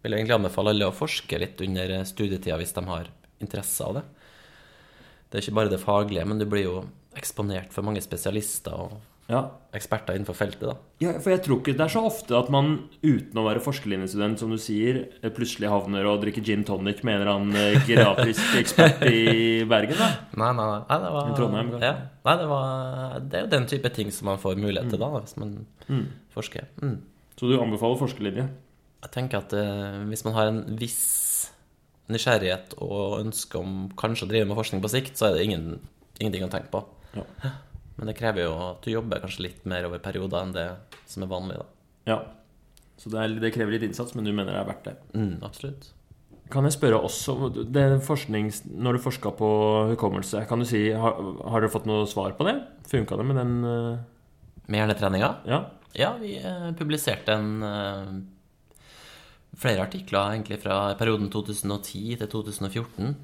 Vil 0.00 0.16
egentlig 0.16 0.38
anbefale 0.38 0.72
alle 0.72 0.88
å 0.88 0.96
forske 0.96 1.42
litt 1.42 1.60
under 1.66 1.98
studietida 2.08 2.56
hvis 2.60 2.72
de 2.78 2.86
har 2.86 3.10
interesse 3.42 3.84
av 3.84 3.98
det. 3.98 4.06
Det 5.30 5.38
er 5.38 5.44
ikke 5.44 5.58
bare 5.58 5.70
det 5.72 5.82
faglige, 5.82 6.24
men 6.26 6.40
du 6.40 6.46
blir 6.48 6.66
jo 6.66 6.78
eksponert 7.18 7.74
for 7.74 7.86
mange 7.86 8.02
spesialister 8.02 8.86
og 8.86 8.98
Ja. 9.30 9.44
eksperter 9.72 10.16
innenfor 10.18 10.34
feltet, 10.34 10.64
da. 10.66 10.72
ja, 10.98 11.12
for 11.22 11.30
jeg 11.30 11.42
tror 11.44 11.60
ikke 11.60 11.76
det 11.78 11.84
er 11.84 11.92
så 11.92 12.00
ofte 12.08 12.34
at 12.34 12.48
man 12.50 12.72
uten 13.06 13.38
å 13.38 13.44
være 13.46 13.60
forskerlinjestudent, 13.62 14.40
som 14.42 14.50
du 14.50 14.58
sier, 14.58 14.98
eh, 15.22 15.30
plutselig 15.30 15.70
havner 15.70 16.08
og 16.10 16.18
drikker 16.24 16.42
gin 16.42 16.64
tonic 16.66 17.04
med 17.06 17.14
en 17.14 17.20
eller 17.22 17.32
annen 17.36 17.52
grafisk 17.54 17.86
geriatrisk 17.92 18.56
ekspert 18.64 19.04
i 19.06 19.62
Bergen, 19.70 19.94
da. 20.00 20.08
Nei, 20.42 20.50
nei, 20.58 20.66
nei, 20.88 20.98
det 21.04 21.12
var 21.14 21.30
I 21.30 21.36
Trondheim. 21.38 21.70
Ja. 21.78 21.92
Nei, 22.26 22.34
det 22.42 22.48
var 22.50 23.20
Det 23.22 23.38
er 23.38 23.46
jo 23.46 23.52
den 23.54 23.70
type 23.70 23.94
ting 23.94 24.10
som 24.12 24.26
man 24.32 24.42
får 24.42 24.58
mulighet 24.58 24.90
til 24.90 24.98
da, 25.04 25.12
hvis 25.20 25.36
man 25.38 25.54
Mm. 25.90 26.04
forsker. 26.34 26.66
Mm. 26.82 26.98
Så 27.38 27.48
du 27.48 27.56
anbefaler 27.62 27.98
forskerlinje? 28.02 28.48
Jeg 29.00 29.10
tenker 29.14 29.38
at 29.38 29.52
eh, 29.56 30.02
hvis 30.10 30.24
man 30.26 30.34
har 30.34 30.50
en 30.50 30.64
viss 30.78 31.50
nysgjerrighet 32.10 32.74
og 32.82 33.20
ønske 33.22 33.58
om 33.60 33.88
kanskje 33.98 34.26
å 34.26 34.30
drive 34.32 34.48
med 34.50 34.58
forskning 34.58 34.82
på 34.82 34.90
sikt, 34.90 35.14
så 35.18 35.28
er 35.30 35.36
det 35.38 35.44
ingen, 35.46 35.78
ingenting 36.18 36.42
å 36.46 36.50
tenke 36.52 36.70
på. 36.74 36.82
Ja. 37.14 37.22
Men 37.98 38.10
det 38.10 38.16
krever 38.18 38.46
jo 38.46 38.52
at 38.70 38.84
du 38.84 38.92
jobber 38.92 39.22
kanskje 39.22 39.46
litt 39.48 39.64
mer 39.68 39.88
over 39.88 40.02
perioder 40.02 40.44
enn 40.44 40.54
det 40.56 40.68
som 41.10 41.24
er 41.24 41.30
vanlig, 41.30 41.58
da. 41.60 41.66
Ja. 42.10 42.18
Så 43.00 43.12
det, 43.12 43.22
er, 43.22 43.40
det 43.42 43.52
krever 43.54 43.74
litt 43.74 43.86
innsats, 43.86 44.14
men 44.16 44.26
du 44.28 44.32
mener 44.32 44.52
det 44.52 44.60
er 44.60 44.68
verdt 44.68 44.86
det? 44.88 44.94
Mm, 45.16 45.34
absolutt. 45.46 45.90
Kan 46.50 46.66
jeg 46.66 46.74
spørre 46.74 46.98
også 47.06 47.36
Når 47.70 48.96
du 48.96 49.02
forska 49.02 49.30
på 49.38 49.50
hukommelse, 49.92 50.42
kan 50.50 50.58
du 50.58 50.66
si 50.66 50.88
Har, 50.90 51.20
har 51.46 51.62
dere 51.62 51.70
fått 51.70 51.86
noe 51.86 52.08
svar 52.10 52.34
på 52.34 52.46
det? 52.48 52.56
Funka 52.90 53.18
det 53.20 53.26
med 53.28 53.38
den 53.38 53.52
uh... 53.62 54.00
Med 54.66 54.82
hjernetreninga? 54.82 55.30
Ja? 55.46 55.60
Ja, 55.94 56.10
vi 56.18 56.36
uh, 56.42 56.70
publiserte 56.78 57.34
en 57.34 57.62
uh, 57.62 58.10
flere 59.58 59.82
artikler 59.86 60.34
egentlig 60.34 60.60
fra 60.62 60.92
perioden 60.98 61.30
2010 61.32 62.20
til 62.20 62.30
2014. 62.30 63.16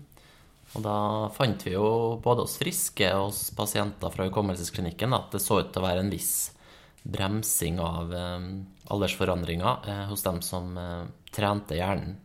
Og 0.77 0.83
da 0.85 0.97
fant 1.33 1.63
vi 1.65 1.73
jo 1.73 1.87
både 2.23 2.45
hos 2.45 2.59
friske 2.61 3.09
og 3.17 3.31
hos 3.31 3.47
pasienter 3.57 4.13
fra 4.13 4.27
hukommelsesklinikken 4.29 5.15
at 5.17 5.33
det 5.33 5.41
så 5.41 5.63
ut 5.63 5.71
til 5.73 5.81
å 5.83 5.87
være 5.87 6.03
en 6.05 6.13
viss 6.13 6.35
bremsing 7.07 7.79
av 7.81 8.13
eh, 8.13 8.47
aldersforandringer 8.93 9.87
eh, 9.89 10.05
hos 10.11 10.25
dem 10.27 10.41
som 10.45 10.73
eh, 10.81 11.05
trente 11.33 11.79
hjernen 11.79 12.17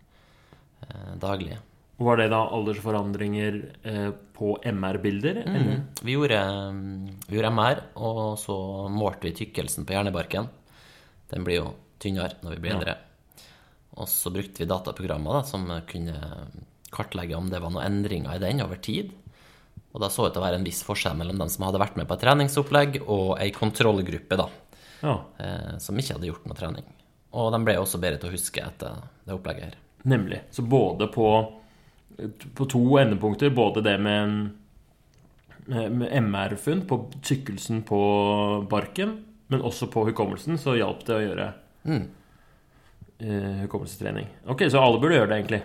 eh, 0.87 1.13
daglig. 1.21 1.59
Var 2.01 2.17
det 2.17 2.31
da 2.33 2.39
aldersforandringer 2.57 3.59
eh, 3.85 4.09
på 4.33 4.55
MR-bilder? 4.65 5.43
Mm. 5.45 5.83
Vi, 6.01 6.15
gjorde, 6.17 6.41
vi 7.27 7.37
gjorde 7.37 7.53
MR, 7.53 7.83
og 8.01 8.39
så 8.41 8.57
målte 8.89 9.29
vi 9.29 9.35
tykkelsen 9.43 9.85
på 9.85 9.93
hjernebarken. 9.93 10.49
Den 11.31 11.45
blir 11.45 11.59
jo 11.61 11.69
tynnere 12.01 12.41
når 12.41 12.57
vi 12.57 12.63
blir 12.65 12.73
Ja. 12.73 12.79
eldre. 12.79 12.97
Og 14.01 14.09
så 14.09 14.31
brukte 14.33 14.63
vi 14.63 14.69
dataprogrammer 14.71 15.37
da, 15.37 15.43
som 15.45 15.67
kunne 15.85 16.17
kartlegge 16.91 17.35
om 17.37 17.49
det 17.51 17.59
var 17.63 17.71
noen 17.73 17.85
endringer 17.87 18.35
i 18.35 18.41
den 18.43 18.61
over 18.63 18.79
tid. 18.83 19.11
Og 19.93 19.99
da 20.03 20.07
så 20.11 20.23
det 20.23 20.31
ut 20.31 20.33
til 20.37 20.41
å 20.41 20.45
være 20.45 20.59
en 20.61 20.65
viss 20.67 20.83
forskjell 20.87 21.17
mellom 21.19 21.39
dem 21.41 21.49
som 21.51 21.65
hadde 21.67 21.79
vært 21.81 21.97
med 21.99 22.07
på 22.07 22.15
et 22.15 22.21
treningsopplegg, 22.23 23.01
og 23.11 23.37
ei 23.43 23.49
kontrollgruppe 23.55 24.37
da, 24.39 24.47
Ja, 25.01 25.15
eh, 25.39 25.77
som 25.83 25.97
ikke 25.99 26.15
hadde 26.15 26.29
gjort 26.29 26.45
noe 26.47 26.55
trening. 26.59 26.85
Og 27.33 27.49
de 27.55 27.59
ble 27.63 27.75
også 27.79 27.99
bedre 27.99 28.19
til 28.21 28.29
å 28.29 28.35
huske 28.35 28.61
etter 28.63 29.01
det 29.25 29.33
opplegget 29.35 29.63
her. 29.71 29.75
nemlig. 30.03 30.41
Så 30.51 30.61
både 30.67 31.07
på, 31.11 31.27
på 32.55 32.65
to 32.71 32.81
endepunkter, 32.99 33.49
både 33.55 33.83
det 33.85 33.97
med, 34.01 34.51
med 35.67 36.07
MR-funn 36.23 36.85
på 36.87 36.97
tykkelsen 37.21 37.83
på 37.87 37.99
barken, 38.69 39.17
men 39.51 39.61
også 39.67 39.87
på 39.91 40.05
hukommelsen, 40.07 40.57
så 40.59 40.77
hjalp 40.79 41.05
det 41.07 41.15
å 41.17 41.23
gjøre 41.27 41.53
Mm. 41.83 42.07
eh, 43.19 43.61
hukommelsestrening. 43.65 44.27
Ok, 44.47 44.61
så 44.69 44.79
alle 44.81 44.99
burde 45.01 45.15
gjøre 45.17 45.29
det, 45.31 45.37
egentlig. 45.41 45.61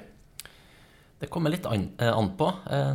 Det 1.21 1.31
kommer 1.33 1.51
litt 1.51 1.67
an, 1.67 1.91
eh, 1.99 2.13
an 2.13 2.31
på. 2.37 2.51
eh, 2.71 2.95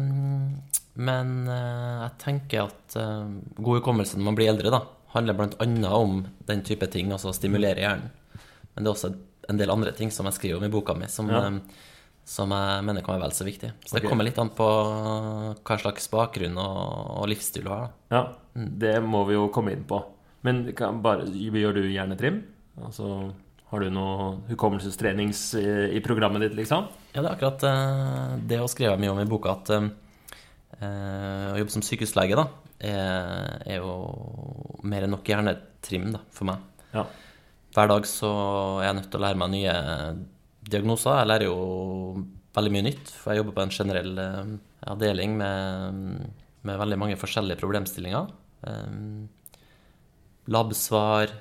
Men 1.01 1.47
eh, 1.47 2.01
jeg 2.03 2.17
tenker 2.21 2.67
at 2.67 2.95
god 3.57 3.79
hukommelse 3.79 4.17
når 4.19 4.27
man 4.27 4.35
blir 4.37 4.49
eldre, 4.51 4.69
da, 4.73 4.81
handler 5.15 5.33
bl.a. 5.39 5.91
om 5.97 6.25
den 6.47 6.61
type 6.67 6.87
ting, 6.91 7.11
altså 7.11 7.31
å 7.31 7.35
stimulere 7.35 7.79
hjernen. 7.81 8.11
Men 8.75 8.83
det 8.83 8.89
er 8.91 8.93
også 8.95 9.13
en 9.49 9.57
del 9.57 9.71
andre 9.73 9.91
ting 9.97 10.11
som 10.11 10.27
jeg 10.29 10.37
skriver 10.37 10.59
om 10.61 10.67
i 10.67 10.71
boka 10.71 10.93
mi, 10.95 11.07
som, 11.11 11.27
Ja. 11.31 11.41
som 12.25 12.51
jeg 12.53 12.83
mener 12.85 13.01
kan 13.03 13.15
være 13.17 13.23
vel 13.25 13.31
så 13.35 13.43
viktig. 13.47 13.71
Så 13.85 13.97
det 13.99 14.07
kommer 14.07 14.23
litt 14.27 14.37
an 14.39 14.51
på 14.55 14.67
hva 15.65 15.77
slags 15.81 16.07
bakgrunn 16.11 16.57
og, 16.61 17.17
og 17.21 17.27
livsstil 17.31 17.63
du 17.65 17.69
har. 17.73 17.89
da. 18.11 18.15
Ja, 18.15 18.63
det 18.85 18.97
må 19.03 19.25
vi 19.27 19.33
jo 19.39 19.47
komme 19.49 19.71
inn 19.73 19.83
på. 19.87 20.03
Men 20.43 20.63
kan 20.77 21.01
bare, 21.01 21.25
gjør 21.27 21.73
du 21.79 21.81
hjernetrim? 21.89 22.43
Altså, 22.83 23.33
har 23.71 23.83
du 23.83 23.91
noe 23.93 24.31
hukommelsestrenings 24.49 25.43
i, 25.59 25.67
i 25.95 26.01
programmet 26.03 26.43
ditt, 26.43 26.57
liksom? 26.59 26.89
Ja, 27.13 27.21
det 27.21 27.27
er 27.29 27.33
akkurat 27.35 27.63
eh, 27.69 28.33
det 28.51 28.59
å 28.59 28.69
skrive 28.71 28.97
mye 28.99 29.13
om 29.13 29.21
i 29.23 29.29
boka, 29.29 29.55
at 29.55 29.71
eh, 29.75 29.87
eh, 30.81 31.47
å 31.53 31.59
jobbe 31.61 31.73
som 31.73 31.85
sykehuslege 31.85 32.35
da, 32.39 32.49
er, 32.83 33.61
er 33.63 33.79
jo 33.79 33.95
mer 34.83 35.05
enn 35.05 35.15
nok 35.15 35.31
hjernetrim 35.31 36.09
da, 36.11 36.23
for 36.35 36.51
meg. 36.51 36.67
Ja. 36.91 37.05
Hver 37.71 37.87
dag 37.93 38.07
så 38.09 38.29
er 38.81 38.89
jeg 38.89 38.97
nødt 38.99 39.09
til 39.13 39.21
å 39.21 39.23
lære 39.23 39.39
meg 39.39 39.53
nye 39.53 39.75
diagnoser. 40.67 41.21
Jeg 41.21 41.29
lærer 41.29 41.47
jo 41.47 41.59
veldig 42.55 42.73
mye 42.75 42.87
nytt, 42.89 43.11
for 43.15 43.31
jeg 43.31 43.41
jobber 43.41 43.55
på 43.55 43.63
en 43.63 43.75
generell 43.75 44.17
eh, 44.19 44.55
avdeling 44.91 45.37
med, 45.39 46.01
med 46.67 46.81
veldig 46.81 46.99
mange 46.99 47.19
forskjellige 47.19 47.61
problemstillinger. 47.61 48.27
Eh, 48.67 48.97
Labsvar, 50.51 51.31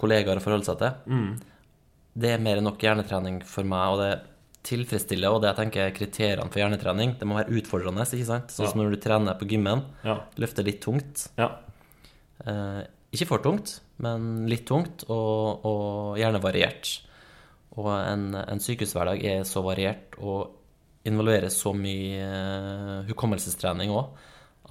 kollegaer 0.00 0.38
å 0.40 0.44
forholde 0.44 0.64
seg 0.68 0.78
til. 0.78 0.92
Mm. 1.06 1.32
Det 2.22 2.30
er 2.34 2.38
mer 2.44 2.60
enn 2.60 2.66
nok 2.68 2.82
hjernetrening 2.84 3.40
for 3.48 3.64
meg, 3.64 3.94
og 3.94 4.00
det 4.02 4.12
tilfredsstiller. 4.68 5.32
Og 5.34 5.40
det 5.42 5.50
jeg 5.50 5.58
tenker 5.58 5.84
er 5.88 5.94
kriteriene 5.96 6.50
for 6.52 6.60
hjernetrening, 6.62 7.16
det 7.18 7.26
må 7.26 7.38
være 7.40 7.54
utfordrende. 7.58 8.04
ikke 8.06 8.28
sant? 8.28 8.52
Sånn 8.54 8.68
som 8.70 8.80
når 8.82 8.94
du 8.94 9.00
trener 9.02 9.34
på 9.40 9.48
gymmen, 9.50 9.84
Ja. 10.04 10.20
løfter 10.36 10.64
litt 10.64 10.80
tungt. 10.84 11.28
ja. 11.38 11.50
Eh, 12.46 12.82
ikke 13.12 13.26
for 13.28 13.38
tungt, 13.44 13.80
men 13.98 14.46
litt 14.48 14.64
tungt, 14.66 15.04
og, 15.10 15.64
og 15.68 16.16
gjerne 16.18 16.40
variert. 16.40 17.00
Og 17.76 17.88
en, 17.92 18.34
en 18.34 18.58
sykehushverdag 18.60 19.22
er 19.24 19.42
så 19.44 19.62
variert 19.62 20.16
og 20.18 20.50
involverer 21.04 21.50
så 21.52 21.74
mye 21.76 22.22
eh, 22.22 23.02
hukommelsestrening 23.10 23.90
òg, 23.92 24.08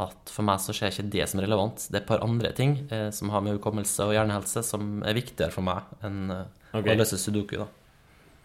at 0.03 0.31
for 0.33 0.43
meg 0.47 0.59
så 0.63 0.73
skjer 0.75 0.91
ikke 0.93 1.09
det 1.13 1.25
som 1.31 1.39
er 1.41 1.45
relevant. 1.47 1.77
Det 1.89 1.97
er 1.99 2.03
et 2.03 2.09
par 2.09 2.23
andre 2.25 2.51
ting 2.57 2.73
eh, 2.91 3.09
som 3.15 3.29
har 3.33 3.41
med 3.45 3.55
hukommelse 3.57 4.07
og 4.07 4.13
hjernehelse, 4.15 4.63
som 4.67 4.81
er 5.07 5.17
viktigere 5.17 5.53
for 5.53 5.63
meg 5.67 5.79
enn 6.07 6.19
eh, 6.35 6.45
Ok. 6.71 6.87
å 6.87 6.95
løse 7.01 7.17
sudoku. 7.19 7.57
da. 7.59 7.67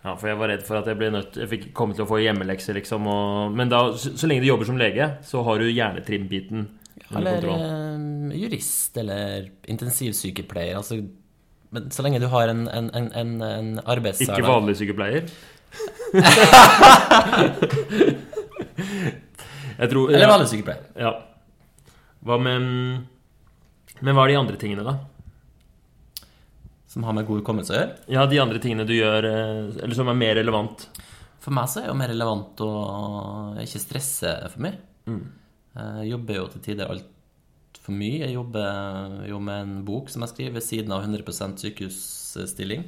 Ja, 0.07 0.13
for 0.15 0.29
jeg 0.31 0.39
var 0.39 0.49
redd 0.53 0.63
for 0.67 0.79
at 0.79 0.87
jeg 0.87 0.99
ble 1.01 1.09
nødt 1.11 1.35
Jeg 1.41 1.49
fikk 1.51 1.65
komme 1.75 1.95
til 1.97 2.05
å 2.05 2.09
få 2.11 2.19
hjemmelekser, 2.23 2.75
liksom. 2.79 3.07
Og, 3.11 3.55
men 3.59 3.71
da, 3.73 3.81
så, 3.99 4.13
så 4.19 4.27
lenge 4.31 4.43
du 4.45 4.49
jobber 4.53 4.67
som 4.69 4.79
lege, 4.79 5.07
så 5.27 5.43
har 5.47 5.59
du 5.63 5.67
hjernetrim-biten 5.71 6.67
under 7.11 7.21
Eller 7.21 7.47
eh, 7.55 8.37
jurist, 8.41 8.97
eller 9.03 9.49
intensivsykepleier. 9.71 10.77
Altså, 10.79 11.01
men 11.75 11.91
så 11.91 12.03
lenge 12.07 12.21
du 12.23 12.29
har 12.31 12.49
en, 12.53 12.65
en, 12.71 12.91
en, 12.95 13.09
en, 13.13 13.33
en 13.43 13.81
Ikke 14.15 14.47
vanlig 14.47 14.77
sykepleier. 14.79 15.27
jeg 19.77 19.91
tror 19.93 20.13
Eller 20.13 20.31
vanlig 20.31 20.49
sykepleier. 20.53 20.85
ja. 21.01 21.15
Hva 22.27 22.39
med 22.43 22.65
Men 24.03 24.17
hva 24.17 24.27
er 24.27 24.35
de 24.35 24.41
andre 24.41 24.59
tingene, 24.61 24.85
da? 24.87 24.97
Som 26.91 27.05
har 27.07 27.17
med 27.17 27.27
god 27.29 27.43
hukommelse 27.43 27.75
å 27.75 27.79
gjøre. 27.79 27.97
Ja, 28.13 28.25
de 28.29 28.41
andre 28.43 28.61
tingene 28.63 28.87
du 28.89 28.95
gjør 28.97 29.29
eh, 29.29 29.83
Eller 29.85 29.97
som 29.99 30.11
er 30.11 30.19
mer 30.19 30.35
relevant. 30.39 30.89
For 31.43 31.55
meg 31.55 31.71
så 31.71 31.81
er 31.81 31.87
det 31.87 31.93
jo 31.93 32.01
mer 32.01 32.11
relevant 32.11 32.63
å 32.65 32.71
ikke 33.63 33.83
stresse 33.83 34.33
for 34.51 34.65
mye. 34.65 34.81
Mm. 35.07 35.23
Jeg 35.77 36.09
jobber 36.11 36.39
jo 36.41 36.47
til 36.51 36.65
tider 36.65 36.91
altfor 36.91 37.95
mye. 37.95 38.25
Jeg 38.25 38.35
jobber 38.35 39.21
jo 39.31 39.39
med 39.45 39.63
en 39.63 39.77
bok 39.87 40.11
som 40.11 40.25
jeg 40.25 40.33
skriver 40.33 40.57
ved 40.57 40.67
siden 40.67 40.95
av 40.97 41.05
100 41.07 41.61
sykehusstilling. 41.63 42.87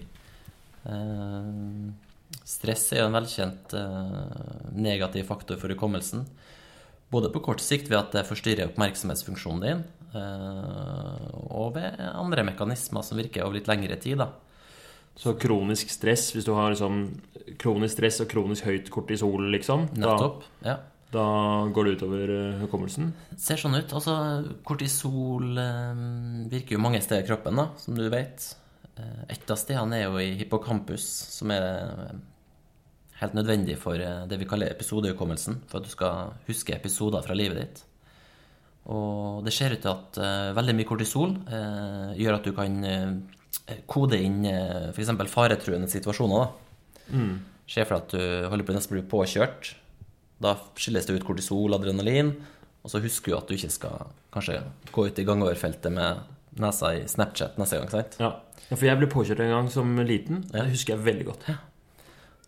Eh, 0.88 1.54
Stress 2.48 2.90
er 2.92 3.02
jo 3.02 3.08
en 3.08 3.16
velkjent 3.16 3.74
eh, 3.76 4.16
negativ 4.76 5.28
faktor 5.28 5.60
for 5.60 5.72
hukommelsen. 5.72 6.26
Både 7.10 7.30
på 7.32 7.40
kort 7.40 7.62
sikt 7.64 7.88
ved 7.88 7.98
at 8.02 8.12
det 8.12 8.26
forstyrrer 8.28 8.68
oppmerksomhetsfunksjonen 8.68 9.62
din, 9.64 9.84
eh, 10.12 11.30
og 11.48 11.74
ved 11.78 11.96
andre 12.12 12.44
mekanismer 12.44 13.04
som 13.06 13.16
virker 13.20 13.46
over 13.46 13.56
litt 13.56 13.70
lengre 13.70 13.96
tid. 14.00 14.18
da. 14.18 14.28
Så 15.18 15.32
kronisk 15.40 15.90
stress, 15.90 16.28
hvis 16.34 16.44
du 16.46 16.52
har 16.54 16.70
liksom 16.70 17.20
kronisk 17.58 17.96
stress 17.96 18.20
og 18.22 18.28
kronisk 18.30 18.64
høyt 18.68 18.90
kortisol, 18.90 19.48
liksom, 19.50 19.88
da, 19.96 20.14
Ja. 20.64 20.76
da 21.10 21.24
går 21.74 21.84
det 21.84 21.96
utover 21.98 22.28
eh, 22.28 22.60
hukommelsen. 22.60 23.12
ser 23.36 23.56
sånn 23.56 23.74
ut. 23.78 23.88
Altså, 23.92 24.44
kortisol 24.64 25.58
eh, 25.58 26.48
virker 26.52 26.76
jo 26.76 26.78
mange 26.84 27.00
steder 27.02 27.24
i 27.24 27.26
kroppen, 27.26 27.56
da, 27.56 27.68
som 27.78 27.94
du 27.96 28.08
vet. 28.10 28.54
Et 29.30 29.50
av 29.50 29.56
stedene 29.56 29.94
er 29.94 30.04
jo 30.08 30.18
i 30.18 30.34
hippocampus, 30.40 31.04
som 31.38 31.50
er 31.54 32.16
helt 33.20 33.34
nødvendig 33.34 33.76
for 33.80 33.98
eh, 33.98 34.24
det 34.30 34.38
vi 34.40 34.48
kaller 34.48 34.72
episodehukommelsen, 34.72 35.62
for 35.70 35.80
at 35.80 35.88
du 35.88 35.92
skal 35.92 36.34
huske 36.48 36.76
episoder 36.76 37.24
fra 37.24 37.36
livet 37.36 37.62
ditt. 37.62 37.82
Og 38.88 39.44
det 39.44 39.52
ser 39.52 39.74
ut 39.74 39.82
til 39.84 39.90
at 39.90 40.18
uh, 40.22 40.54
veldig 40.56 40.72
mye 40.78 40.88
kortisol 40.88 41.34
uh, 41.50 42.14
gjør 42.16 42.38
at 42.38 42.46
du 42.46 42.54
kan 42.56 42.78
uh, 42.88 43.74
kode 43.90 44.16
inn 44.24 44.38
uh, 44.48 44.88
f.eks. 44.94 45.12
faretruende 45.28 45.90
situasjoner. 45.92 46.46
da. 46.46 47.18
Skjer 47.68 47.84
for 47.84 47.98
at 47.98 48.14
du 48.14 48.48
holder 48.48 48.64
på 48.64 48.76
nesten 48.78 48.96
blir 48.96 49.04
påkjørt. 49.10 49.74
Da 50.40 50.54
skilles 50.80 51.04
det 51.04 51.18
ut 51.18 51.26
kortisol, 51.28 51.76
adrenalin, 51.76 52.32
og 52.80 52.94
så 52.94 53.02
husker 53.04 53.34
du 53.34 53.36
at 53.36 53.50
du 53.50 53.58
ikke 53.58 53.74
skal 53.74 54.08
kanskje 54.32 54.62
gå 54.94 55.04
ut 55.10 55.20
i 55.20 55.26
gangoverfeltet 55.28 55.92
med 55.92 56.22
nesa 56.62 56.94
i 56.96 57.04
Snapchat 57.10 57.58
neste 57.60 57.82
gang. 57.82 57.90
sant? 57.92 58.16
Ja. 58.22 58.30
ja, 58.70 58.74
for 58.74 58.88
jeg 58.88 59.00
ble 59.02 59.10
påkjørt 59.12 59.42
en 59.44 59.52
gang 59.52 59.68
som 59.72 59.98
liten. 60.00 60.46
Det 60.48 60.64
husker 60.70 60.96
jeg 60.96 61.04
veldig 61.10 61.28
godt. 61.28 61.50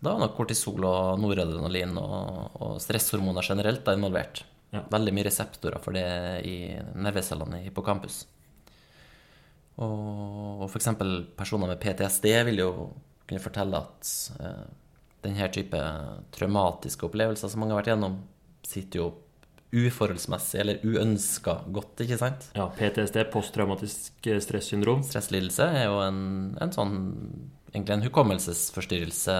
Da 0.01 0.15
er 0.15 0.23
nok 0.23 0.33
kortisol 0.33 0.85
og 0.87 1.19
noradrenalin 1.21 1.93
og, 2.01 2.57
og 2.57 2.77
stresshormoner 2.81 3.45
generelt 3.45 3.83
da 3.85 3.93
involvert. 3.97 4.43
Ja. 4.71 4.81
Veldig 4.89 5.13
mye 5.13 5.27
reseptorer 5.27 5.83
for 5.83 5.93
det 5.93 6.05
i 6.47 6.55
nervecellene 6.95 7.59
i 7.59 7.65
hippocampus. 7.67 8.23
Og, 9.81 10.61
og 10.63 10.67
f.eks. 10.69 10.89
personer 11.37 11.69
med 11.69 11.81
PTSD 11.81 12.27
vil 12.49 12.63
jo 12.63 12.71
kunne 13.27 13.43
fortelle 13.43 13.79
at 13.79 14.13
eh, 14.41 14.63
denne 15.25 15.49
type 15.53 15.81
traumatiske 16.35 17.05
opplevelser 17.07 17.51
som 17.51 17.61
mange 17.61 17.75
har 17.75 17.83
vært 17.83 17.93
gjennom, 17.93 18.17
sitter 18.67 19.03
jo 19.03 19.09
uforholdsmessig 19.71 20.59
eller 20.59 20.81
uønska 20.83 21.61
godt, 21.71 22.03
ikke 22.03 22.17
sant? 22.19 22.49
Ja, 22.57 22.65
PTSD, 22.75 23.21
posttraumatisk 23.31 24.27
eh, 24.27 24.41
stressyndrom. 24.43 25.05
Stresslidelse 25.07 25.67
er 25.77 25.87
jo 25.87 26.01
en, 26.03 26.21
en 26.59 26.73
sånn 26.75 26.95
egentlig 27.73 27.93
en 27.97 28.05
hukommelsesforstyrrelse 28.07 29.35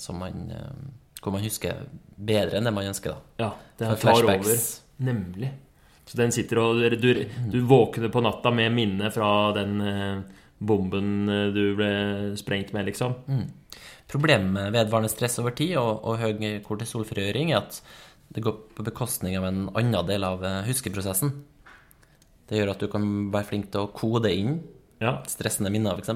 som 0.00 0.18
man, 0.18 0.50
eh, 0.50 1.20
hvor 1.22 1.32
man 1.36 1.44
husker 1.44 1.84
bedre 2.16 2.58
enn 2.58 2.64
det 2.68 2.72
man 2.74 2.88
ønsker. 2.90 3.14
da. 3.14 3.44
Ja, 3.44 3.50
det 3.78 3.88
er 3.88 4.00
tar 4.02 4.24
over. 4.24 4.56
Nemlig. 5.04 5.50
Så 6.06 6.18
den 6.20 6.32
sitter 6.36 6.58
og 6.60 6.82
Du, 7.00 7.24
du 7.50 7.60
våkner 7.64 8.10
på 8.12 8.20
natta 8.22 8.50
med 8.52 8.72
minnet 8.72 9.12
fra 9.14 9.52
den 9.56 9.80
eh, 9.80 10.22
bomben 10.60 11.28
eh, 11.28 11.46
du 11.54 11.74
ble 11.76 12.36
sprengt 12.36 12.72
med, 12.76 12.86
liksom. 12.86 13.14
Problemet 14.08 14.52
med 14.52 14.72
vedvarende 14.76 15.08
stress 15.10 15.38
over 15.40 15.54
tid 15.56 15.76
og, 15.80 16.04
og 16.04 16.18
høy 16.20 16.60
kortisolfrigjøring 16.66 17.52
er 17.54 17.62
at 17.62 17.80
det 18.34 18.42
går 18.44 18.54
på 18.76 18.84
bekostning 18.84 19.36
av 19.38 19.44
en 19.48 19.64
annen 19.74 20.06
del 20.06 20.24
av 20.24 20.44
eh, 20.44 20.60
huskeprosessen. 20.68 21.32
Det 22.48 22.58
gjør 22.60 22.74
at 22.74 22.82
du 22.84 22.88
kan 22.92 23.04
være 23.32 23.48
flink 23.48 23.70
til 23.72 23.86
å 23.86 23.92
kode 23.96 24.28
inn 24.34 24.58
Ja. 25.00 25.22
stressende 25.28 25.72
minner, 25.72 25.96
f.eks. 25.96 26.12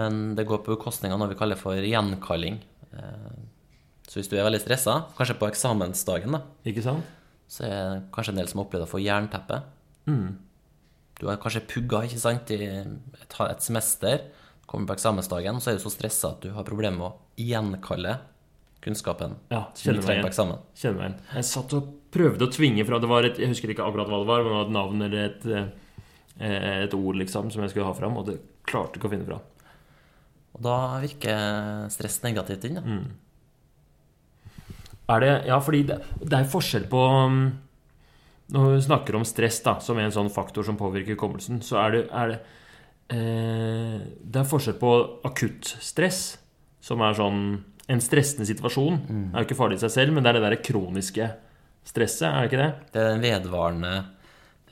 Men 0.00 0.34
det 0.38 0.46
går 0.48 0.62
på 0.64 0.72
bekostning 0.76 1.12
av 1.12 1.18
noe 1.20 1.28
vi 1.28 1.36
kaller 1.36 1.58
for 1.60 1.74
gjenkalling. 1.76 2.60
Eh, 2.92 3.32
Så 4.08 4.18
hvis 4.20 4.28
du 4.28 4.36
er 4.36 4.44
veldig 4.44 4.60
stressa, 4.60 4.94
kanskje 5.16 5.38
på 5.38 5.46
eksamensdagen, 5.48 6.32
da, 6.32 6.40
Ikke 6.68 6.82
sant? 6.84 7.04
så 7.48 7.64
er 7.64 7.70
det 8.00 8.10
kanskje 8.12 8.32
en 8.34 8.36
del 8.40 8.48
som 8.48 8.58
har 8.60 8.66
opplevd 8.66 8.84
å 8.84 8.90
få 8.90 9.00
jernteppe. 9.00 9.62
Mm. 10.08 10.36
Du 11.20 11.26
har 11.28 11.36
kanskje 11.40 11.62
pugga 11.68 12.02
ikke 12.04 12.18
sant, 12.18 12.50
i 12.50 12.58
et, 12.66 13.36
et 13.40 13.62
semester, 13.62 14.24
kommer 14.66 14.86
på 14.90 14.96
eksamensdagen, 14.96 15.60
så 15.60 15.70
er 15.70 15.78
du 15.78 15.84
så 15.84 15.92
stressa 15.92 16.30
at 16.32 16.40
du 16.42 16.50
har 16.52 16.64
problemer 16.64 16.96
med 16.98 17.06
å 17.06 17.18
gjenkalle 17.36 18.18
kunnskapen 18.82 19.36
Ja, 19.52 19.66
som 19.74 19.94
du 19.94 20.00
trenger 20.00 20.08
på 20.08 20.12
igjen. 20.16 20.30
eksamen. 20.32 20.58
Kjenner 20.74 20.98
meg 20.98 21.06
igjen. 21.10 21.20
Jeg 21.36 21.44
satt 21.52 21.72
og 21.78 21.92
prøvde 22.12 22.48
å 22.48 22.52
tvinge 22.52 22.84
fra 22.88 22.98
Det 22.98 23.08
var 23.08 23.24
et, 23.28 23.38
Jeg 23.38 23.48
husker 23.52 23.70
ikke 23.70 23.84
akkurat 23.86 24.08
hva 24.10 24.18
det 24.24 24.26
var, 24.32 24.42
men 24.42 24.50
det 24.50 24.58
var 24.58 24.66
et 24.66 24.76
navn 24.76 25.02
eller 25.06 25.24
et, 25.28 25.46
eh, 26.40 26.82
et 26.84 26.94
ord 26.94 27.16
liksom 27.16 27.52
som 27.52 27.62
jeg 27.62 27.70
skulle 27.70 27.86
ha 27.86 27.94
fram, 27.94 28.16
og 28.18 28.26
det 28.26 28.40
klarte 28.66 28.98
ikke 28.98 29.06
å 29.08 29.14
finne 29.14 29.28
fram. 29.28 29.40
Og 30.52 30.64
da 30.66 30.76
virker 31.02 31.88
stress 31.92 32.20
negativt 32.24 32.66
inn. 32.68 32.78
Da. 32.78 32.84
Mm. 32.84 33.04
Er 35.12 35.20
det 35.24 35.32
Ja, 35.48 35.58
fordi 35.60 35.82
det, 35.88 35.98
det 36.22 36.38
er 36.38 36.48
forskjell 36.48 36.86
på 36.90 37.00
um, 37.02 37.40
Når 38.52 38.68
vi 38.76 38.84
snakker 38.86 39.18
om 39.18 39.26
stress 39.26 39.60
da, 39.64 39.78
som 39.80 39.98
en 39.98 40.14
sånn 40.14 40.30
faktor 40.32 40.66
som 40.66 40.78
påvirker 40.78 41.16
hukommelsen, 41.16 41.62
så 41.64 41.80
er 41.82 41.96
det, 41.96 42.02
er 42.12 42.32
det 42.32 42.38
eh, 43.16 43.98
Det 44.22 44.42
er 44.42 44.48
forskjell 44.48 44.78
på 44.80 44.92
akutt 45.28 45.74
stress, 45.82 46.22
som 46.80 47.02
er 47.04 47.18
sånn 47.18 47.42
En 47.90 48.00
stressende 48.04 48.46
situasjon. 48.46 49.00
er 49.32 49.42
jo 49.42 49.48
ikke 49.48 49.58
farlig 49.58 49.80
i 49.80 49.84
seg 49.86 49.96
selv, 49.96 50.14
men 50.14 50.24
det 50.24 50.30
er 50.32 50.38
det 50.38 50.44
der 50.46 50.62
kroniske 50.64 51.32
stresset, 51.82 52.28
er 52.28 52.44
det 52.44 52.50
ikke 52.50 52.60
det? 52.60 52.72
Det 52.94 53.00
er 53.00 53.08
den 53.10 53.24
vedvarende 53.24 53.92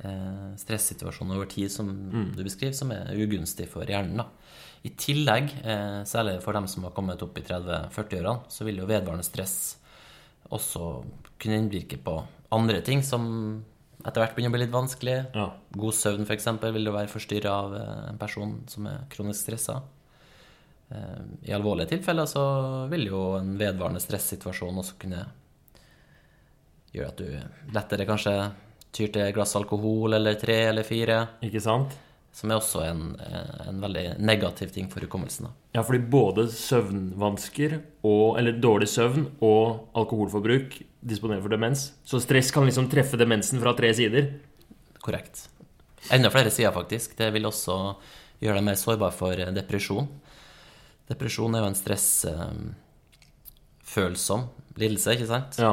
eh, 0.05 0.53
stressituasjonen 0.61 1.35
over 1.35 1.49
tid 1.51 1.73
som 1.75 1.91
du 2.37 2.45
beskriver, 2.47 2.77
som 2.77 2.93
er 2.95 3.11
ugunstig 3.19 3.67
for 3.73 3.89
hjernen. 3.89 4.23
Da. 4.23 4.29
I 4.87 4.93
tillegg, 4.97 5.51
eh, 5.65 6.01
særlig 6.09 6.39
for 6.45 6.57
dem 6.57 6.67
som 6.71 6.87
har 6.87 6.95
kommet 6.97 7.23
opp 7.23 7.37
i 7.37 7.45
30-40-årene, 7.45 8.49
så 8.49 8.65
vil 8.65 8.81
jo 8.81 8.89
vedvarende 8.89 9.27
stress 9.27 9.77
også 10.51 10.87
kunne 11.41 11.59
innvirke 11.61 11.99
på 12.01 12.17
andre 12.51 12.81
ting 12.83 13.05
som 13.07 13.27
etter 14.01 14.23
hvert 14.23 14.35
begynner 14.35 14.55
å 14.55 14.57
bli 14.57 14.63
litt 14.65 14.75
vanskelig. 14.75 15.17
Ja. 15.37 15.47
God 15.77 15.97
søvn, 15.97 16.25
f.eks., 16.25 16.49
vil 16.73 16.89
jo 16.89 16.95
være 16.97 17.13
forstyrra 17.13 17.57
av 17.67 17.77
eh, 17.77 18.05
en 18.13 18.21
person 18.21 18.55
som 18.73 18.89
er 18.89 19.05
kronisk 19.13 19.45
stressa. 19.45 19.81
Eh, 20.89 21.21
I 21.51 21.55
alvorlige 21.57 21.93
tilfeller 21.93 22.31
så 22.31 22.45
vil 22.91 23.11
jo 23.11 23.23
en 23.39 23.53
vedvarende 23.61 24.03
stressituasjon 24.03 24.81
også 24.81 24.97
kunne 25.03 25.27
gjøre 26.95 27.13
at 27.13 27.21
du 27.21 27.75
lettere 27.77 28.09
kanskje 28.09 28.35
tyr 28.91 29.13
til 29.13 29.23
et 29.23 29.35
glass 29.37 29.53
alkohol 29.59 30.17
eller 30.17 30.39
tre 30.41 30.57
eller 30.73 30.87
fire, 30.87 31.21
Ikke 31.47 31.63
sant? 31.63 31.93
Som 32.33 32.51
er 32.51 32.57
også 32.61 32.81
en, 32.87 33.17
eh, 33.21 33.69
en 33.69 33.81
veldig 33.83 34.19
negativ 34.23 34.71
ting 34.75 34.91
for 34.91 35.01
hukommelsen. 35.05 35.47
Ja, 35.75 35.83
fordi 35.83 35.99
både 36.11 36.49
søvnvansker 36.55 37.81
og, 38.07 38.39
eller 38.39 38.53
dårlig 38.63 38.89
søvn 38.89 39.27
og 39.43 39.89
alkoholforbruk 39.99 40.83
disponerer 41.01 41.43
for 41.43 41.49
demens. 41.51 41.93
Så 42.05 42.21
stress 42.23 42.51
kan 42.55 42.65
liksom 42.69 42.89
treffe 42.93 43.17
demensen 43.21 43.61
fra 43.63 43.73
tre 43.77 43.95
sider. 43.95 44.25
Korrekt. 45.03 45.49
Enda 46.13 46.31
flere 46.33 46.51
sider, 46.51 46.73
faktisk. 46.73 47.17
Det 47.19 47.33
vil 47.35 47.47
også 47.49 47.95
gjøre 48.41 48.57
deg 48.61 48.67
mer 48.71 48.79
sårbar 48.81 49.13
for 49.17 49.33
eh, 49.33 49.55
depresjon. 49.57 50.09
Depresjon 51.11 51.55
er 51.55 51.61
jo 51.65 51.71
en 51.73 51.83
stressfølsom 51.83 54.41
lidelse, 54.79 55.13
ikke 55.17 55.29
sant? 55.29 55.53
Ja. 55.59 55.73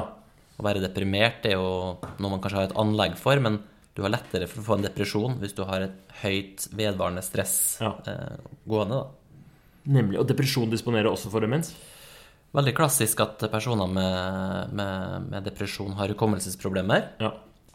Å 0.57 0.63
være 0.65 0.81
deprimert 0.81 1.45
er 1.45 1.53
jo 1.53 1.97
noe 2.01 2.29
man 2.31 2.41
kanskje 2.41 2.57
har 2.57 2.65
et 2.71 2.79
anlegg 2.81 3.13
for, 3.21 3.39
men 3.39 3.59
du 3.97 4.03
har 4.05 4.13
lettere 4.13 4.45
for 4.49 4.62
å 4.62 4.65
få 4.67 4.75
en 4.77 4.86
depresjon 4.86 5.39
hvis 5.41 5.55
du 5.57 5.63
har 5.65 5.81
et 5.88 6.15
høyt 6.21 6.67
vedvarende 6.77 7.23
stress 7.25 7.55
Ja. 7.81 7.95
eh, 8.05 8.38
gående. 8.69 9.01
da. 9.01 9.07
Nemlig. 9.97 10.19
Og 10.21 10.27
depresjon 10.29 10.69
disponerer 10.69 11.10
også 11.10 11.31
for 11.33 11.41
demens. 11.41 11.73
Veldig 12.53 12.73
klassisk 12.77 13.19
at 13.25 13.43
personer 13.51 13.88
med, 13.91 14.73
med, 14.77 15.27
med 15.31 15.43
depresjon 15.49 15.93
har 15.99 16.07
hukommelsesproblemer. 16.13 17.10
Ja. 17.23 17.33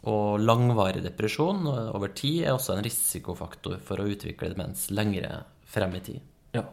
Og 0.09 0.39
langvarig 0.43 1.03
depresjon 1.05 1.61
over 1.67 2.11
tid 2.15 2.43
er 2.45 2.53
også 2.57 2.75
en 2.77 2.83
risikofaktor 2.83 3.77
for 3.85 4.01
å 4.03 4.07
utvikle 4.11 4.49
demens 4.53 4.89
lengre 4.91 5.43
frem 5.65 5.93
i 5.95 6.01
tid. 6.07 6.21
ja. 6.53 6.63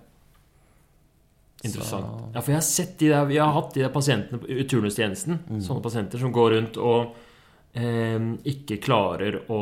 Interessant. 1.62 2.30
Ja, 2.34 2.40
for 2.40 2.54
jeg 2.54 2.56
har 2.56 2.64
sett 2.64 2.92
de 3.02 3.08
der 3.12 3.26
Vi 3.28 3.36
har 3.36 3.50
hatt 3.52 3.74
de 3.74 3.82
der 3.82 3.90
pasientene 3.92 4.40
i 4.48 4.64
turnustjenesten. 4.64 5.42
Sånne 5.60 5.82
pasienter 5.84 6.18
som 6.22 6.32
går 6.32 6.54
rundt 6.54 6.78
og 6.80 7.10
ikke 7.70 8.80
klarer 8.82 9.36
å 9.52 9.60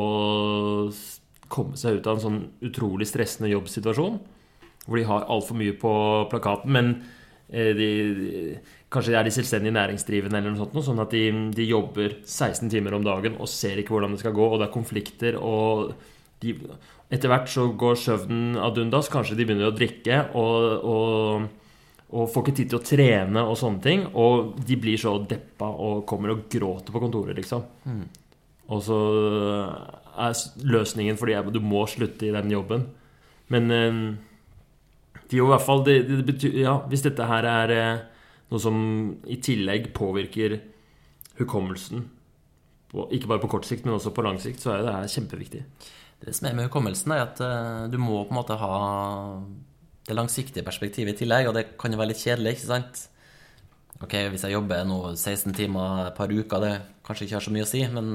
komme 1.49 1.77
seg 1.77 1.99
ut 1.99 2.07
av 2.07 2.17
en 2.17 2.23
sånn 2.23 2.41
utrolig 2.65 3.07
stressende 3.09 3.51
jobbsituasjon. 3.51 4.19
Hvor 4.85 4.97
de 4.97 5.07
har 5.09 5.27
altfor 5.29 5.57
mye 5.59 5.75
på 5.77 5.93
plakaten, 6.31 6.71
men 6.73 6.91
eh, 7.49 7.73
de, 7.77 7.89
kanskje 8.93 9.17
er 9.17 9.27
de 9.27 9.33
selvstendig 9.33 9.73
næringsdrivende 9.75 10.39
eller 10.39 10.55
noe 10.55 10.63
sånt, 10.63 10.79
sånn 10.87 11.03
at 11.03 11.13
de, 11.13 11.25
de 11.53 11.67
jobber 11.67 12.19
16 12.23 12.71
timer 12.71 12.97
om 12.97 13.05
dagen 13.05 13.37
og 13.37 13.51
ser 13.51 13.81
ikke 13.81 13.93
hvordan 13.93 14.15
det 14.15 14.23
skal 14.23 14.33
gå, 14.37 14.47
og 14.47 14.61
det 14.61 14.69
er 14.69 14.73
konflikter, 14.73 15.37
og 15.37 15.93
de, 16.41 16.55
etter 17.11 17.31
hvert 17.31 17.51
så 17.51 17.67
går 17.77 17.99
søvnen 17.99 18.57
ad 18.61 18.79
undas. 18.81 19.11
Kanskje 19.11 19.37
de 19.37 19.45
begynner 19.45 19.69
å 19.69 19.75
drikke 19.75 20.23
og, 20.39 20.85
og, 20.87 21.49
og 22.11 22.29
får 22.33 22.43
ikke 22.47 22.55
tid 22.57 22.69
til 22.71 22.79
å 22.79 22.85
trene 22.85 23.41
og 23.45 23.57
sånne 23.59 23.81
ting. 23.83 24.05
Og 24.17 24.55
de 24.65 24.75
blir 24.81 24.97
så 24.97 25.11
deppa 25.29 25.67
og 25.69 26.05
kommer 26.09 26.31
og 26.33 26.47
gråter 26.49 26.91
på 26.95 27.01
kontoret, 27.03 27.35
liksom. 27.37 27.63
Og 28.69 28.81
så 28.85 28.97
er 30.19 30.33
løsningen 30.65 31.17
fordi 31.17 31.33
jeg- 31.35 31.53
du 31.53 31.59
må 31.59 31.85
slutte 31.87 32.27
i 32.27 32.31
den 32.31 32.49
jobben. 32.51 32.87
Men 33.49 33.71
eh, 33.71 34.15
de 35.29 35.37
i 35.37 35.39
hvert 35.41 35.61
fall 35.65 35.83
det, 35.83 36.07
det 36.07 36.25
betyr, 36.25 36.53
Ja, 36.63 36.79
hvis 36.87 37.01
dette 37.03 37.25
her 37.25 37.43
er 37.45 37.71
eh, 37.71 37.99
noe 38.51 38.59
som 38.59 39.17
i 39.27 39.35
tillegg 39.37 39.91
påvirker 39.93 40.59
hukommelsen, 41.39 42.07
på, 42.91 43.05
ikke 43.13 43.27
bare 43.29 43.39
på 43.43 43.49
kort 43.49 43.65
sikt, 43.65 43.85
men 43.85 43.93
også 43.95 44.13
på 44.13 44.23
lang 44.25 44.39
sikt, 44.41 44.59
så 44.61 44.73
er 44.73 44.81
det 44.83 44.93
her 44.93 45.03
kjempeviktig. 45.13 45.63
Det 46.25 46.33
som 46.35 46.47
er 46.49 46.55
med 46.57 46.65
hukommelsen, 46.69 47.11
er 47.13 47.21
at 47.27 47.39
eh, 47.39 47.87
du 47.93 47.97
må 48.01 48.23
på 48.25 48.33
en 48.33 48.39
måte 48.41 48.57
ha 48.57 49.39
det 50.09 50.17
langsiktige 50.17 50.65
perspektivet 50.67 51.15
i 51.15 51.21
tillegg, 51.23 51.47
og 51.49 51.55
det 51.57 51.65
kan 51.79 51.93
jo 51.93 51.99
være 52.01 52.11
litt 52.11 52.21
kjedelig, 52.23 52.57
ikke 52.57 52.69
sant? 52.73 53.05
Ok, 54.03 54.13
hvis 54.31 54.43
jeg 54.47 54.53
jobber 54.55 54.85
nå 54.87 54.99
16 55.15 55.53
timer 55.57 56.05
et 56.07 56.15
par 56.17 56.31
uker, 56.31 56.61
det 56.63 56.73
kanskje 57.07 57.25
ikke 57.27 57.35
har 57.39 57.45
så 57.47 57.51
mye 57.55 57.65
å 57.67 57.71
si, 57.73 57.85
men 57.93 58.13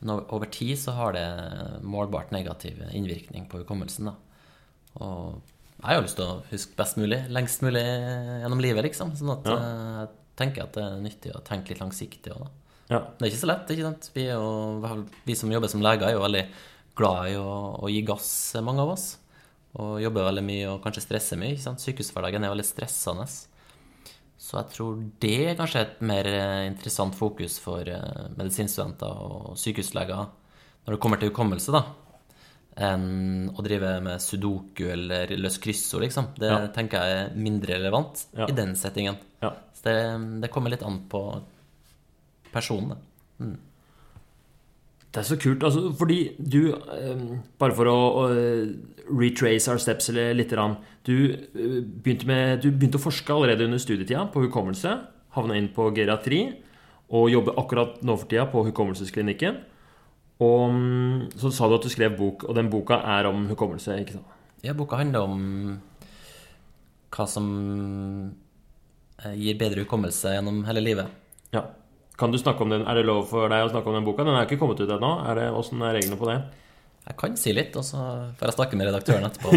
men 0.00 0.14
over 0.32 0.48
tid 0.48 0.78
så 0.80 0.94
har 0.96 1.12
det 1.12 1.24
målbart 1.84 2.30
negativ 2.32 2.78
innvirkning 2.96 3.42
på 3.50 3.58
hukommelsen. 3.60 4.06
Da. 4.08 4.14
Og 5.04 5.42
Jeg 5.80 5.86
har 5.90 5.98
jo 5.98 6.04
lyst 6.06 6.16
til 6.16 6.24
å 6.24 6.38
huske 6.48 6.76
best 6.78 6.96
mulig, 6.96 7.18
lengst 7.28 7.60
mulig 7.64 7.82
gjennom 7.84 8.60
livet, 8.64 8.84
liksom. 8.88 9.12
Sånn 9.16 9.34
at 9.34 9.44
Ja. 9.44 9.56
eh, 9.56 10.00
jeg 10.00 10.08
tenker 10.40 10.62
at 10.62 10.72
det 10.72 10.82
er 10.86 11.00
nyttig 11.04 11.34
å 11.36 11.42
tenke 11.44 11.68
litt 11.68 11.80
langsiktig 11.84 12.32
òg, 12.32 12.40
da. 12.46 12.50
Ja. 12.90 12.98
Det 13.18 13.26
er 13.26 13.30
ikke 13.30 13.44
så 13.44 13.46
lett, 13.52 13.68
ikke 13.76 13.88
sant. 13.90 14.10
Vi, 14.14 14.24
jo, 14.24 15.12
vi 15.26 15.34
som 15.34 15.52
jobber 15.52 15.68
som 15.68 15.82
leger, 15.84 16.08
er 16.08 16.12
jo 16.16 16.24
veldig 16.24 16.46
glad 16.96 17.28
i 17.28 17.36
å, 17.36 17.76
å 17.84 17.88
gi 17.92 18.00
gass, 18.02 18.54
mange 18.64 18.80
av 18.80 18.88
oss. 18.96 19.18
Og 19.78 20.00
jobber 20.02 20.24
veldig 20.26 20.42
mye 20.42 20.66
og 20.72 20.80
kanskje 20.82 21.04
stresser 21.04 21.38
mye. 21.38 21.52
ikke 21.54 21.62
sant? 21.62 21.78
Sykehushverdagen 21.80 22.42
er 22.44 22.50
veldig 22.50 22.66
stressende. 22.66 23.26
Så 24.40 24.56
jeg 24.56 24.70
tror 24.72 24.96
det 25.20 25.34
er 25.50 25.54
kanskje 25.58 25.80
et 25.84 26.00
mer 26.02 26.26
eh, 26.26 26.66
interessant 26.66 27.14
fokus 27.14 27.58
for 27.62 27.86
eh, 27.86 28.28
medisinstudenter 28.36 29.06
og 29.06 29.56
sykehusleger 29.60 30.26
når 30.86 30.94
det 30.96 31.00
kommer 31.00 31.20
til 31.20 31.28
hukommelse, 31.30 31.70
da, 31.76 31.82
enn 32.80 33.50
å 33.52 33.62
drive 33.62 34.00
med 34.02 34.18
sudoku 34.24 34.86
eller 34.90 35.28
løs 35.36 35.58
kryssord, 35.60 36.00
liksom. 36.06 36.30
Det 36.40 36.48
Ja. 36.50 36.66
tenker 36.72 36.98
jeg 37.04 37.18
er 37.28 37.34
mindre 37.36 37.74
relevant 37.76 38.24
Ja. 38.36 38.46
i 38.48 38.52
den 38.56 38.74
settingen. 38.74 39.18
ja. 39.42 39.52
Så 39.74 39.82
det, 39.84 40.40
det 40.40 40.50
kommer 40.50 40.70
litt 40.70 40.82
an 40.82 41.04
på 41.08 41.42
personen, 42.52 42.88
da. 42.96 43.46
Det 45.10 45.18
er 45.18 45.26
så 45.26 45.36
kult, 45.42 45.64
altså, 45.66 45.88
fordi 45.98 46.20
du 46.38 46.70
eh, 46.70 47.22
Bare 47.58 47.74
for 47.74 47.90
å, 47.90 47.96
å 48.22 48.24
retrace 49.10 49.70
our 49.70 49.80
steps 49.82 50.10
litt. 50.14 50.54
Du, 51.06 51.14
eh, 51.34 51.80
begynte 51.82 52.28
med, 52.30 52.60
du 52.62 52.70
begynte 52.70 53.00
å 53.00 53.02
forske 53.02 53.34
allerede 53.34 53.66
under 53.66 53.82
studietida 53.82 54.28
på 54.30 54.44
hukommelse. 54.46 54.94
Havna 55.34 55.58
inn 55.58 55.70
på 55.74 55.88
geriatri 55.96 56.44
og 57.10 57.30
jobber 57.30 57.58
akkurat 57.58 57.98
nå 58.06 58.14
for 58.18 58.30
tida 58.30 58.46
på 58.50 58.62
Hukommelsesklinikken. 58.68 59.58
Og 60.40 60.60
mm, 60.72 61.16
så 61.42 61.50
sa 61.52 61.68
du 61.68 61.76
at 61.76 61.84
du 61.84 61.90
skrev 61.92 62.14
bok, 62.16 62.46
og 62.48 62.54
den 62.56 62.70
boka 62.72 63.00
er 63.18 63.28
om 63.28 63.48
hukommelse, 63.50 63.98
ikke 64.00 64.16
sant? 64.16 64.36
Ja, 64.64 64.76
boka 64.76 65.00
handler 65.00 65.26
om 65.26 65.40
hva 67.10 67.26
som 67.28 67.48
eh, 69.24 69.34
gir 69.34 69.58
bedre 69.60 69.84
hukommelse 69.84 70.36
gjennom 70.36 70.62
hele 70.68 70.84
livet. 70.84 71.10
Ja. 71.54 71.66
Kan 72.20 72.32
du 72.34 72.38
snakke 72.40 72.60
om 72.66 72.72
den? 72.72 72.82
Er 72.84 72.98
det 73.00 73.06
lov 73.08 73.24
for 73.30 73.48
deg 73.48 73.64
å 73.64 73.70
snakke 73.72 73.88
om 73.88 73.96
den 73.96 74.04
boka? 74.06 74.24
Den 74.28 74.36
er 74.36 74.44
ikke 74.48 74.58
kommet 74.60 74.80
ut 74.82 74.90
ennå. 74.92 75.12
Det, 75.38 75.46
Åssen 75.56 75.80
er 75.86 75.94
reglene 75.96 76.18
på 76.20 76.28
det? 76.28 76.38
Jeg 77.08 77.16
kan 77.18 77.36
si 77.40 77.52
litt, 77.56 77.74
og 77.80 77.84
så 77.86 78.00
får 78.38 78.50
jeg 78.50 78.56
snakke 78.58 78.76
med 78.78 78.90
redaktøren 78.90 79.24
etterpå. 79.26 79.48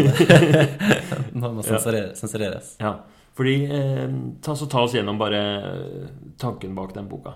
Nå 1.36 1.50
må 1.58 1.64
sensurere- 1.66 2.14
sensureres. 2.18 2.70
Ja. 2.80 2.94
Fordi 3.36 3.54
eh, 3.66 4.14
ta, 4.42 4.54
så 4.56 4.66
ta 4.70 4.84
oss 4.86 4.94
gjennom 4.96 5.18
bare 5.20 5.40
eh, 5.58 6.08
tanken 6.40 6.72
bak 6.78 6.94
den 6.96 7.08
boka. 7.10 7.34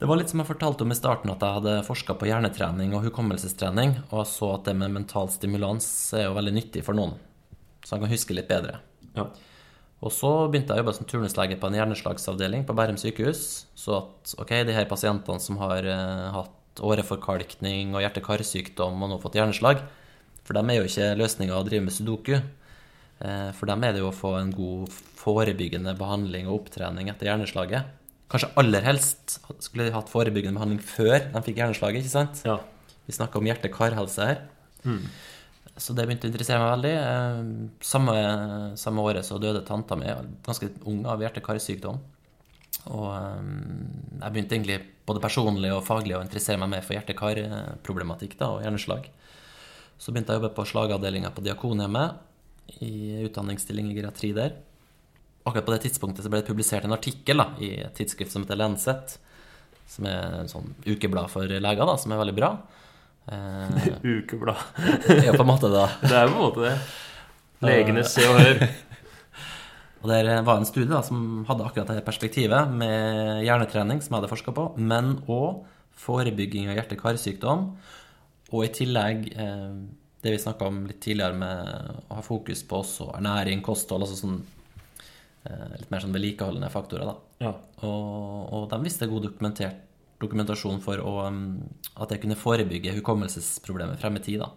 Det 0.00 0.08
var 0.10 0.18
litt 0.18 0.28
som 0.32 0.40
jeg 0.42 0.48
fortalte 0.50 0.84
om 0.84 0.90
i 0.92 0.96
starten, 0.98 1.30
at 1.32 1.40
jeg 1.44 1.56
hadde 1.60 1.74
forska 1.86 2.16
på 2.18 2.26
hjernetrening 2.28 2.96
og 2.98 3.04
hukommelsestrening, 3.06 3.94
og 4.10 4.24
så 4.28 4.50
at 4.56 4.66
det 4.68 4.74
med 4.76 4.92
mental 4.92 5.30
stimulans 5.32 5.86
er 6.18 6.26
jo 6.26 6.34
veldig 6.36 6.54
nyttig 6.58 6.82
for 6.84 6.98
noen, 6.98 7.14
så 7.86 7.94
han 7.94 8.02
kan 8.04 8.12
huske 8.12 8.34
litt 8.36 8.50
bedre. 8.50 8.80
Ja. 9.14 9.28
Og 10.04 10.12
så 10.12 10.30
begynte 10.52 10.74
jeg 10.74 10.82
å 10.82 10.84
jobbe 10.84 10.94
som 10.98 11.06
turnuslege 11.08 11.56
på 11.60 11.68
en 11.70 11.78
hjerneslagsavdeling 11.78 12.66
på 12.68 12.76
Bærum 12.76 12.98
sykehus. 13.00 13.64
Så 13.78 13.96
at 14.02 14.34
ok, 14.40 14.52
de 14.68 14.76
her 14.76 14.88
pasientene 14.90 15.40
som 15.40 15.56
har 15.62 15.88
uh, 15.88 16.34
hatt 16.34 16.82
åreforkalkning 16.84 17.94
og 17.94 18.04
hjerte-karsykdom 18.04 19.00
og 19.00 19.12
nå 19.12 19.18
fått 19.22 19.38
hjerneslag, 19.38 19.80
for 20.44 20.58
dem 20.58 20.68
er 20.68 20.80
jo 20.80 20.90
ikke 20.90 21.14
løsninga 21.16 21.56
å 21.56 21.64
drive 21.64 21.86
med 21.86 21.96
sudoku. 21.96 22.36
Uh, 23.24 23.50
for 23.56 23.70
dem 23.70 23.86
er 23.86 23.96
det 23.96 24.04
jo 24.04 24.10
å 24.10 24.16
få 24.16 24.34
en 24.42 24.52
god 24.52 24.92
forebyggende 25.22 25.96
behandling 25.96 26.50
og 26.50 26.60
opptrening 26.60 27.08
etter 27.08 27.30
hjerneslaget. 27.30 27.88
Kanskje 28.34 28.52
aller 28.60 28.84
helst 28.84 29.38
skulle 29.62 29.88
de 29.88 29.94
hatt 29.94 30.12
forebyggende 30.12 30.58
behandling 30.58 30.84
før 30.84 31.30
de 31.32 31.44
fikk 31.48 31.62
hjerneslaget, 31.62 32.04
ikke 32.04 32.12
sant? 32.12 32.44
Ja. 32.44 32.58
Vi 33.08 33.16
snakker 33.16 33.40
om 33.40 33.48
hjerte-kar-helse 33.48 34.28
her. 34.28 34.44
Så 35.76 35.94
det 35.96 36.04
begynte 36.06 36.28
å 36.28 36.30
interessere 36.30 36.62
meg 36.62 36.72
veldig. 36.76 36.92
Eh, 37.02 37.78
Samme, 37.84 38.16
samme 38.78 39.04
året 39.04 39.26
så 39.26 39.40
døde 39.42 39.64
tanta 39.66 39.98
mi, 39.98 40.10
ganske 40.46 40.70
ung, 40.86 41.02
av 41.10 41.22
hjerte-karsykdom. 41.24 41.98
Og 42.94 43.08
eh, 43.10 43.48
jeg 44.20 44.34
begynte 44.36 44.58
egentlig 44.58 44.78
både 45.08 45.22
personlig 45.24 45.72
og 45.74 45.82
faglig 45.86 46.16
å 46.18 46.22
interessere 46.24 46.60
meg 46.62 46.70
mer 46.76 46.86
for 46.86 46.96
hjerte-kar-problematikk 46.96 48.38
og 48.46 48.62
hjerneslag. 48.64 49.10
Så 49.98 50.12
begynte 50.12 50.34
jeg 50.34 50.40
å 50.40 50.42
jobbe 50.42 50.54
på 50.56 50.68
slagavdelinga 50.68 51.34
på 51.34 51.42
Diakonhjemmet, 51.44 52.22
i 52.80 53.24
utdanningsstilling 53.26 53.90
i 53.90 53.98
geriatri 53.98 54.30
der. 54.36 54.54
Akkurat 55.44 55.66
på 55.66 55.74
det 55.74 55.82
tidspunktet 55.84 56.24
så 56.24 56.30
ble 56.32 56.40
det 56.40 56.48
publisert 56.48 56.86
en 56.86 56.96
artikkel 56.96 57.42
da, 57.42 57.50
i 57.60 57.74
et 57.84 57.92
tidsskrift 57.98 58.32
som 58.32 58.46
heter 58.46 58.56
Lancet, 58.56 59.18
som 59.90 60.06
er 60.08 60.38
en 60.38 60.48
sånn 60.48 60.70
ukeblad 60.86 61.28
for 61.32 61.44
leger, 61.44 61.84
da, 61.84 61.98
som 62.00 62.14
er 62.14 62.22
veldig 62.22 62.36
bra. 62.38 62.54
Eh, 63.26 63.86
Ukeblad. 64.02 64.56
ja, 65.24 65.32
på 65.32 65.42
en 65.42 65.48
måte 65.48 65.70
det. 65.72 65.86
Det 66.08 66.16
er 66.16 66.28
på 66.28 66.36
en 66.36 66.42
måte 66.42 66.66
det. 66.66 66.74
Legenes 67.64 68.12
Se 68.12 68.26
og 68.28 68.40
Hør. 68.40 68.64
Og 70.04 70.10
der 70.10 70.42
var 70.44 70.58
en 70.60 70.66
studie 70.68 70.90
da, 70.90 71.00
som 71.00 71.46
hadde 71.48 71.64
akkurat 71.64 71.88
det 71.96 72.04
perspektivet 72.04 72.68
med 72.76 73.38
hjernetrening, 73.46 74.02
som 74.04 74.12
jeg 74.12 74.18
hadde 74.18 74.28
forska 74.34 74.52
på, 74.52 74.66
men 74.76 75.14
òg 75.32 75.62
forebygging 75.96 76.68
av 76.68 76.76
hjerte-karsykdom. 76.76 77.70
Og 78.52 78.66
i 78.66 78.72
tillegg 78.74 79.30
eh, 79.32 79.70
det 80.24 80.34
vi 80.34 80.42
snakka 80.42 80.68
om 80.68 80.82
litt 80.90 81.00
tidligere 81.04 81.36
med 81.36 82.02
å 82.08 82.18
ha 82.18 82.24
fokus 82.24 82.60
på 82.68 82.82
også 82.82 83.14
ernæring, 83.16 83.64
kosthold, 83.64 84.04
altså 84.04 84.18
sånn 84.20 84.38
eh, 85.48 85.74
litt 85.78 85.90
mer 85.92 86.04
sånn 86.04 86.12
vedlikeholdende 86.16 86.70
faktorer, 86.72 87.08
da. 87.08 87.46
Ja. 87.46 87.54
Og, 87.88 88.52
og 88.58 88.68
de 88.70 88.82
viste 88.84 89.08
god 89.08 89.24
dokumentert, 89.30 89.83
dokumentasjon 90.22 90.80
for 90.84 91.00
å, 91.02 91.14
um, 91.26 91.62
at 91.96 92.12
det 92.12 92.20
kunne 92.22 92.38
forebygge 92.38 92.94
hukommelsesproblemer 92.98 93.98
frem 94.00 94.16
i 94.16 94.22
tid. 94.24 94.44
da. 94.44 94.50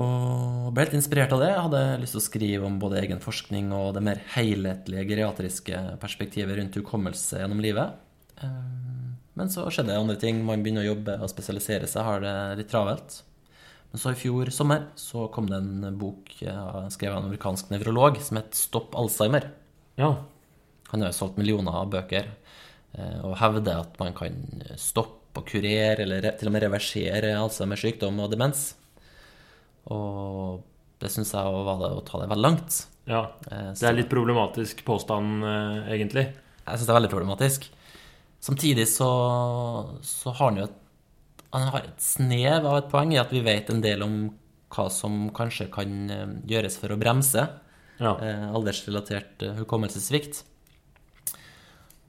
Og 0.00 0.70
ble 0.72 0.86
helt 0.86 0.96
inspirert 0.96 1.32
av 1.34 1.42
det. 1.42 1.50
Jeg 1.50 1.64
hadde 1.66 1.82
lyst 2.00 2.14
til 2.16 2.22
å 2.22 2.24
skrive 2.24 2.66
om 2.66 2.78
både 2.80 3.00
egen 3.02 3.20
forskning 3.20 3.72
og 3.76 3.94
det 3.96 4.04
mer 4.06 4.22
helhetlige 4.36 5.04
geriatriske 5.08 5.80
perspektivet 6.00 6.56
rundt 6.56 6.78
hukommelse 6.78 7.42
gjennom 7.42 7.60
livet. 7.60 7.98
Um, 8.42 9.18
Men 9.34 9.48
så 9.48 9.68
skjedde 9.70 9.96
andre 9.96 10.16
ting. 10.20 10.44
Man 10.44 10.62
begynner 10.62 10.82
å 10.84 10.94
jobbe 10.94 11.18
og 11.20 11.30
spesialisere 11.30 11.86
seg, 11.86 12.04
har 12.04 12.20
det 12.20 12.34
litt 12.58 12.70
travelt. 12.72 13.22
Men 13.90 13.98
så 13.98 14.12
i 14.12 14.18
fjor 14.18 14.50
sommer 14.54 14.88
så 15.00 15.28
kom 15.32 15.48
det 15.50 15.56
en 15.58 15.96
bok 15.98 16.28
skrevet 16.38 17.14
av 17.14 17.22
en 17.22 17.30
amerikansk 17.30 17.70
nevrolog 17.70 18.20
som 18.22 18.36
het 18.36 18.54
'Stopp 18.54 18.94
Alzheimer'. 18.94 19.50
ja. 19.96 20.24
Han 20.90 21.00
har 21.00 21.12
jo 21.12 21.18
solgt 21.20 21.38
millioner 21.38 21.70
av 21.70 21.90
bøker 21.90 22.24
eh, 22.26 22.39
og 22.98 23.36
hevder 23.38 23.80
at 23.84 23.98
man 24.00 24.12
kan 24.18 24.34
stoppe 24.76 25.38
og 25.38 25.46
kurere, 25.46 26.02
eller 26.02 26.24
til 26.40 26.48
og 26.50 26.52
med 26.56 26.64
reversere 26.64 27.30
Alzheimers 27.38 27.84
sykdom 27.84 28.18
og 28.24 28.32
demens. 28.32 28.64
Og 29.90 30.62
det 31.00 31.10
syns 31.14 31.30
jeg 31.34 31.60
var 31.66 31.78
det 31.80 31.90
å 31.96 32.02
ta 32.06 32.20
det 32.20 32.28
veldig 32.30 32.44
langt. 32.44 32.80
ja. 33.08 33.22
Eh, 33.50 33.70
Det 33.78 33.86
er 33.88 33.96
litt 33.96 34.10
problematisk 34.10 34.84
påstand, 34.84 35.44
eh, 35.44 35.94
egentlig. 35.94 36.26
Jeg 36.66 36.76
syns 36.78 36.86
det 36.86 36.92
er 36.94 37.00
veldig 37.00 37.12
problematisk. 37.14 37.68
Samtidig 38.40 38.86
så, 38.88 39.08
så 40.02 40.32
har 40.34 40.50
han 40.50 40.56
jo 40.60 40.64
et, 40.64 40.76
han 41.52 41.68
har 41.72 41.80
et 41.88 42.00
snev 42.02 42.66
av 42.66 42.76
et 42.78 42.90
poeng 42.92 43.12
i 43.12 43.18
at 43.20 43.30
vi 43.34 43.40
vet 43.44 43.70
en 43.70 43.80
del 43.82 44.02
om 44.02 44.14
hva 44.70 44.86
som 44.90 45.30
kanskje 45.34 45.70
kan 45.72 46.10
eh, 46.10 46.26
gjøres 46.46 46.76
for 46.78 46.92
å 46.94 46.98
bremse 47.00 47.48
Ja. 48.00 48.14
eh, 48.18 48.46
aldersrelatert 48.54 49.42
eh, 49.42 49.56
hukommelsessvikt. 49.62 50.44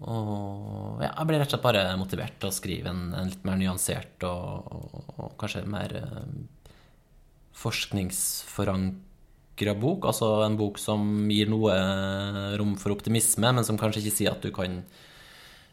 Og 0.02 0.98
ja, 1.04 1.12
jeg 1.12 1.28
ble 1.30 1.38
rett 1.38 1.46
og 1.50 1.54
slett 1.54 1.68
bare 1.68 1.82
motivert 2.00 2.40
til 2.42 2.50
å 2.50 2.56
skrive 2.56 2.90
en, 2.90 3.02
en 3.14 3.28
litt 3.30 3.44
mer 3.46 3.58
nyansert 3.60 4.24
og, 4.26 4.72
og, 4.74 4.96
og 5.14 5.36
kanskje 5.42 5.62
mer 5.70 5.92
eh, 6.00 6.28
forskningsforankra 7.62 9.74
bok. 9.78 10.06
Altså 10.10 10.28
en 10.48 10.58
bok 10.58 10.76
som 10.82 11.30
gir 11.30 11.48
noe 11.54 11.74
rom 12.58 12.74
for 12.82 12.90
optimisme, 12.96 13.50
men 13.54 13.66
som 13.68 13.78
kanskje 13.82 14.02
ikke 14.02 14.18
sier 14.18 14.32
at 14.34 14.42
du 14.42 14.50
kan 14.56 14.72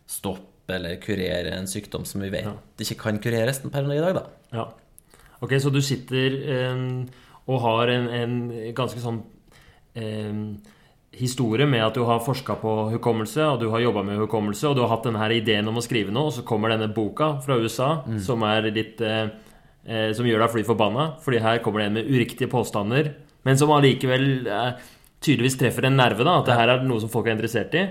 stoppe 0.08 0.72
eller 0.76 1.00
kurere 1.00 1.50
en 1.56 1.70
sykdom 1.70 2.04
som 2.04 2.20
vi 2.20 2.28
vet 2.32 2.80
ikke 2.84 3.02
kan 3.06 3.18
kureres 3.24 3.58
per 3.64 3.84
i 3.88 4.04
dag, 4.04 4.14
da. 4.18 4.24
Ja. 4.52 4.64
Ok, 5.40 5.52
så 5.62 5.68
du 5.72 5.80
sitter 5.84 6.28
eh, 6.52 6.76
og 7.48 7.56
har 7.64 7.88
en, 7.94 8.06
en 8.12 8.32
ganske 8.76 9.00
sånn 9.00 9.22
eh, 9.96 10.36
historie 11.18 11.66
med 11.68 11.82
at 11.84 11.96
du 11.98 12.04
har 12.06 12.22
forska 12.24 12.56
på 12.62 12.74
hukommelse, 12.94 13.42
og 13.44 13.60
du 13.60 13.68
har 13.72 13.82
jobba 13.82 14.04
med 14.06 14.20
hukommelse, 14.22 14.68
og 14.68 14.76
du 14.76 14.82
har 14.84 14.92
hatt 14.92 15.08
denne 15.08 15.20
her 15.22 15.34
ideen 15.34 15.68
om 15.70 15.80
å 15.80 15.84
skrive 15.84 16.14
noe, 16.14 16.30
og 16.30 16.36
så 16.36 16.44
kommer 16.46 16.72
denne 16.72 16.90
boka 16.94 17.34
fra 17.44 17.58
USA 17.58 17.90
som 18.24 18.44
er 18.46 18.70
litt 18.70 19.02
eh, 19.04 19.30
eh, 19.84 20.10
Som 20.16 20.28
gjør 20.28 20.44
deg 20.44 20.54
fly 20.54 20.64
forbanna, 20.68 21.10
fordi 21.24 21.42
her 21.44 21.60
kommer 21.64 21.82
det 21.82 21.90
en 21.90 21.98
med 22.00 22.08
uriktige 22.08 22.50
påstander, 22.52 23.12
men 23.46 23.58
som 23.60 23.72
allikevel 23.74 24.46
eh, 24.46 24.72
tydeligvis 25.24 25.58
treffer 25.58 25.88
en 25.88 25.98
nerve, 25.98 26.24
da, 26.26 26.38
at 26.40 26.50
det 26.50 26.58
her 26.58 26.74
er 26.74 26.84
noe 26.86 27.02
som 27.02 27.10
folk 27.12 27.26
er 27.26 27.36
interessert 27.36 27.74
i. 27.74 27.86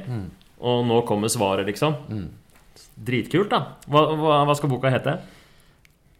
Og 0.57 0.85
nå 0.89 1.01
kommer 1.05 1.29
svaret, 1.29 1.67
liksom. 1.69 1.93
Dritkult, 2.97 3.51
da. 3.51 3.59
Hva, 3.85 4.07
hva, 4.17 4.37
hva 4.47 4.55
skal 4.57 4.71
boka 4.71 4.89
hete? 4.89 5.17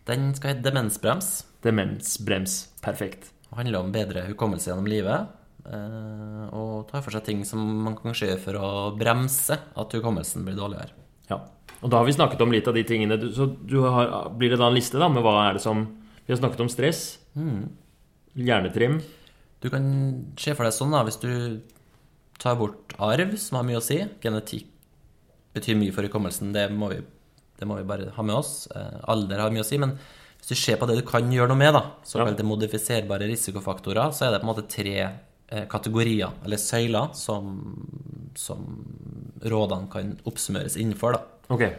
Den 0.08 0.30
skal 0.38 0.54
hete 0.54 0.66
Demensbrems. 0.68 1.32
Demensbrems. 1.66 2.60
Perfekt. 2.84 3.32
Det 3.48 3.58
handler 3.58 3.80
om 3.80 3.92
bedre 3.96 4.28
hukommelse 4.28 4.70
gjennom 4.70 4.88
livet. 4.92 5.32
Eh, 5.74 6.46
Og 6.56 6.88
tar 6.90 7.04
for 7.06 7.16
seg 7.16 7.26
ting 7.28 7.44
som 7.48 7.62
man 7.86 7.98
kan 7.98 8.16
se 8.18 8.30
for 8.42 8.58
å 8.60 8.72
bremse 8.98 9.58
at 9.58 9.96
hukommelsen 9.98 10.46
blir 10.48 10.58
dårligere. 10.58 10.96
Ja. 11.32 11.42
Og 11.82 11.92
da 11.92 12.00
har 12.00 12.08
vi 12.08 12.16
snakket 12.16 12.42
om 12.42 12.54
litt 12.56 12.68
av 12.68 12.78
de 12.78 12.86
tingene. 12.88 13.20
Så 13.36 13.50
du 13.54 13.82
har, 13.86 14.30
blir 14.34 14.54
det 14.54 14.62
da 14.62 14.72
en 14.72 14.78
liste 14.78 15.00
da 15.00 15.10
med 15.12 15.26
hva 15.26 15.36
er 15.50 15.60
det 15.60 15.66
som 15.66 15.86
Vi 16.28 16.34
har 16.34 16.40
snakket 16.42 16.60
om 16.66 16.70
stress. 16.72 17.04
Hjernetrim. 18.36 18.98
Du 19.64 19.70
kan 19.72 19.86
se 20.38 20.52
for 20.58 20.68
deg 20.68 20.74
sånn, 20.76 20.92
da, 20.92 21.06
hvis 21.08 21.22
du 21.22 21.62
tar 22.42 22.58
bort 22.60 22.94
arv, 23.00 23.38
som 23.40 23.62
har 23.62 23.66
mye 23.66 23.80
å 23.80 23.86
si 23.86 24.02
Genetikk 24.22 24.68
betyr 25.56 25.78
mye 25.80 25.94
for 25.96 26.06
hukommelsen, 26.06 26.52
det 26.54 26.68
det 27.58 27.66
må 27.66 27.80
vi 27.80 27.88
bare 27.90 28.12
ha 28.14 28.24
med 28.26 28.38
oss. 28.38 28.68
Eh, 28.76 29.00
alder 29.10 29.42
har 29.42 29.54
mye 29.54 29.64
å 29.64 29.68
si. 29.68 29.80
Men 29.82 29.96
hvis 30.38 30.52
du 30.52 30.56
ser 30.60 30.78
på 30.78 30.88
det 30.90 31.00
du 31.00 31.06
kan 31.08 31.32
gjøre 31.34 31.50
noe 31.50 31.58
med, 31.58 31.74
da, 31.74 31.84
såkalte 32.06 32.46
modifiserbare 32.46 33.30
risikofaktorer, 33.30 34.14
så 34.14 34.28
er 34.28 34.36
det 34.36 34.42
på 34.44 34.48
en 34.48 34.52
måte 34.52 34.68
tre 34.70 34.98
kategorier, 35.72 36.34
eller 36.44 36.60
søyler, 36.60 37.14
som, 37.16 37.54
som 38.36 38.66
rådene 39.44 39.92
kan 39.92 40.16
oppsummeres 40.28 40.76
innenfor. 40.80 41.16
da. 41.16 41.54
Okay. 41.54 41.78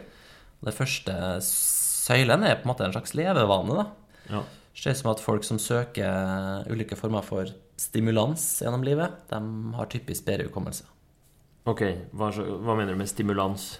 Det 0.65 0.75
første 0.75 1.13
søylen 1.45 2.43
er 2.43 2.57
på 2.59 2.67
en 2.67 2.73
måte 2.73 2.87
en 2.87 2.95
slags 2.95 3.13
levevane. 3.17 3.77
da. 3.77 3.85
Ja. 4.29 4.43
Det 4.73 4.83
ser 4.83 4.95
ut 4.95 5.01
som 5.01 5.11
at 5.11 5.23
folk 5.23 5.43
som 5.45 5.59
søker 5.59 6.65
ulike 6.71 6.97
former 6.97 7.25
for 7.25 7.51
stimulans 7.79 8.43
gjennom 8.63 8.83
livet, 8.83 9.15
de 9.29 9.39
har 9.75 9.91
typisk 9.91 10.25
bedre 10.27 10.47
hukommelse. 10.49 10.87
Ok, 11.69 11.83
hva, 12.15 12.31
hva 12.31 12.75
mener 12.75 12.95
du 12.95 12.99
med 12.99 13.09
stimulans? 13.11 13.73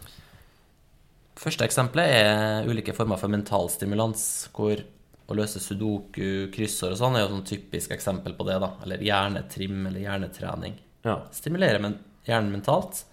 Første 1.39 1.63
eksempelet 1.63 2.12
er 2.19 2.67
ulike 2.67 2.93
former 2.95 3.19
for 3.19 3.32
mental 3.32 3.69
stimulans, 3.71 4.49
hvor 4.56 4.82
å 5.30 5.38
løse 5.38 5.60
sudoku, 5.62 6.50
kryssord 6.54 6.96
og 6.96 7.00
sånn 7.02 7.15
er 7.20 7.26
jo 7.26 7.34
sånn 7.36 7.46
typisk 7.48 7.92
eksempel 7.96 8.34
på 8.38 8.46
det, 8.48 8.58
da. 8.63 8.72
Eller 8.86 9.04
hjernetrim 9.06 9.84
eller 9.89 10.00
hjernetrening. 10.04 10.78
Ja. 11.06 11.20
Stimulere 11.36 11.80
men 11.84 11.98
hjernen 12.28 12.52
mentalt 12.54 13.04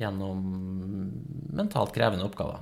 gjennom 0.00 0.40
mentalt 1.56 1.92
krevende 1.94 2.24
oppgaver. 2.26 2.60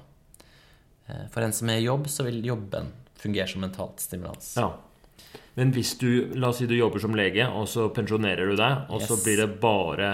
Eh, 1.09 1.25
For 1.33 1.44
en 1.44 1.53
som 1.57 1.71
er 1.71 1.81
i 1.81 1.87
jobb, 1.88 2.09
så 2.11 2.25
vil 2.27 2.42
jobben 2.44 2.92
fungere 3.18 3.49
som 3.51 3.64
mentalt 3.64 4.01
stimulans. 4.05 4.55
ja. 4.57 4.71
Men 5.59 5.73
hvis 5.75 5.97
du, 5.99 6.31
la 6.38 6.53
oss 6.53 6.61
si 6.61 6.68
du 6.71 6.77
jobber 6.77 7.03
som 7.03 7.16
lege, 7.18 7.42
og 7.51 7.64
så 7.66 7.88
pensjonerer 7.90 8.47
du 8.47 8.55
deg, 8.57 8.85
og 8.94 9.03
så 9.03 9.16
blir 9.18 9.40
det 9.40 9.49
bare 9.61 10.11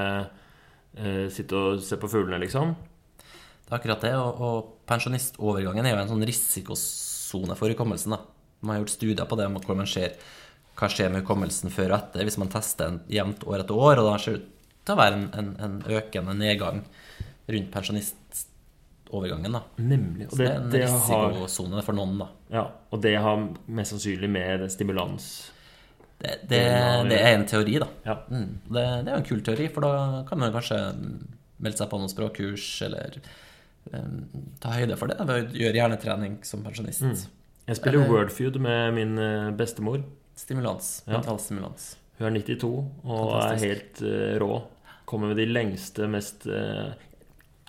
eh, 0.97 1.27
sitte 1.29 1.53
og 1.59 1.83
se 1.85 1.99
på 2.01 2.09
fuglene, 2.09 2.39
liksom? 2.41 2.73
Det 3.21 3.69
er 3.69 3.77
akkurat 3.77 4.01
det, 4.07 4.15
og, 4.17 4.41
og 4.41 4.71
pensjonistovergangen 4.89 5.85
er 5.85 5.93
jo 5.93 6.01
en 6.01 6.09
sånn 6.15 6.25
risikosone 6.25 7.57
for 7.61 7.69
hukommelsen. 7.69 8.17
da. 8.17 8.23
Man 8.65 8.75
har 8.77 8.83
gjort 8.83 8.97
studier 8.97 9.29
på 9.29 9.39
det 9.39 9.47
om 9.51 9.61
hvor 9.61 9.79
man 9.79 9.89
ser 9.91 10.17
hva 10.75 10.89
skjer 10.91 11.13
med 11.13 11.23
hukommelsen 11.23 11.71
før 11.71 11.93
og 11.93 12.01
etter 12.01 12.27
hvis 12.27 12.39
man 12.41 12.51
tester 12.51 12.91
en 12.91 13.01
jevnt 13.13 13.45
år 13.47 13.63
etter 13.63 13.79
år, 13.79 14.01
og 14.03 14.09
da 14.09 14.17
ser 14.19 14.39
det 14.39 14.43
ut 14.43 14.51
til 14.85 14.95
å 14.97 15.01
være 15.01 15.19
en, 15.21 15.29
en, 15.39 15.51
en 15.65 15.77
økende 15.97 16.35
nedgang 16.37 16.81
rundt 17.55 17.71
pensjonistovergangen. 17.73 19.55
da. 19.55 19.63
Nemlig. 19.79 20.27
Og 20.29 20.35
Så 20.35 20.43
det, 20.43 20.49
det 20.49 20.55
er 20.55 20.59
en 20.59 20.71
det 20.73 20.83
risikosone 20.89 21.85
for 21.87 21.97
noen, 21.97 22.17
da. 22.25 22.29
ja, 22.57 22.65
og 22.91 23.05
det 23.05 23.15
har 23.23 23.47
mest 23.79 23.95
sannsynlig 23.95 24.31
med 24.33 24.67
stimulans 24.73 25.29
Det, 26.19 26.35
det, 26.49 26.61
det 27.11 27.21
er 27.21 27.33
en 27.37 27.47
teori, 27.49 27.79
da. 27.83 27.89
Ja. 28.07 28.19
Mm. 28.31 28.51
Det, 28.67 28.83
det 28.83 29.11
er 29.11 29.15
jo 29.15 29.23
en 29.23 29.31
kul 29.31 29.47
teori, 29.47 29.71
for 29.73 29.85
da 29.87 30.23
kan 30.29 30.41
man 30.41 30.55
kanskje 30.55 30.81
melde 31.63 31.79
seg 31.79 31.91
på 31.91 31.99
noen 32.01 32.13
språkkurs, 32.13 32.69
eller 32.87 33.19
um, 33.93 34.21
ta 34.63 34.75
høyde 34.75 34.99
for 35.01 35.11
det 35.11 35.19
ved 35.23 35.35
å 35.35 35.59
gjøre 35.65 35.81
hjernetrening 35.81 36.39
som 36.47 36.65
pensjonist. 36.67 37.29
Jeg 37.67 37.79
spiller 37.79 38.03
Eller- 38.03 38.13
Wordfeud 38.13 38.59
med 38.61 38.95
min 38.95 39.19
eh, 39.19 39.51
bestemor. 39.57 40.03
Stimulans. 40.37 41.05
Ja. 41.07 41.21
Hun 42.19 42.27
er 42.29 42.41
92 42.43 42.71
og 43.05 43.31
Fantastisk. 43.33 43.65
er 43.65 43.69
helt 43.69 44.03
uh, 44.03 44.39
rå. 44.43 44.63
Kommer 45.07 45.31
med 45.31 45.39
de 45.39 45.47
lengste, 45.47 46.07
mest 46.11 46.47
uh, 46.47 46.93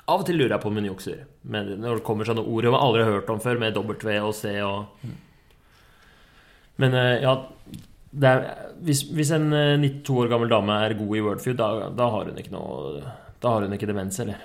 Av 0.05 0.21
og 0.21 0.25
til 0.27 0.37
lurer 0.37 0.53
jeg 0.55 0.61
på 0.61 0.69
om 0.69 0.77
hun 0.77 0.85
jukser. 0.89 1.23
Men 1.43 1.71
når 1.81 1.99
det 1.99 2.05
kommer 2.05 2.25
sånne 2.27 2.43
ord 2.45 2.67
hun 2.69 2.77
aldri 2.77 3.03
har 3.05 3.15
hørt 3.17 3.29
om 3.33 3.41
før, 3.41 3.57
med 3.61 3.77
W 3.77 4.17
og 4.21 4.33
C 4.37 4.53
og 4.61 5.05
Men 6.77 6.93
uh, 6.93 7.15
ja 7.21 7.35
det 8.15 8.31
er, 8.31 8.45
hvis, 8.85 9.01
hvis 9.11 9.31
en 9.35 9.49
eh, 9.51 9.75
92 9.81 10.19
år 10.23 10.29
gammel 10.31 10.51
dame 10.51 10.75
er 10.85 10.95
god 10.95 11.17
i 11.17 11.23
Wordfeud, 11.25 11.57
da, 11.59 11.89
da 11.91 12.07
har 12.13 12.29
hun 12.29 12.39
ikke 12.39 12.53
noe 12.53 13.01
Da 13.43 13.51
har 13.51 13.65
hun 13.65 13.75
ikke 13.75 13.89
demens, 13.89 14.19
eller? 14.23 14.39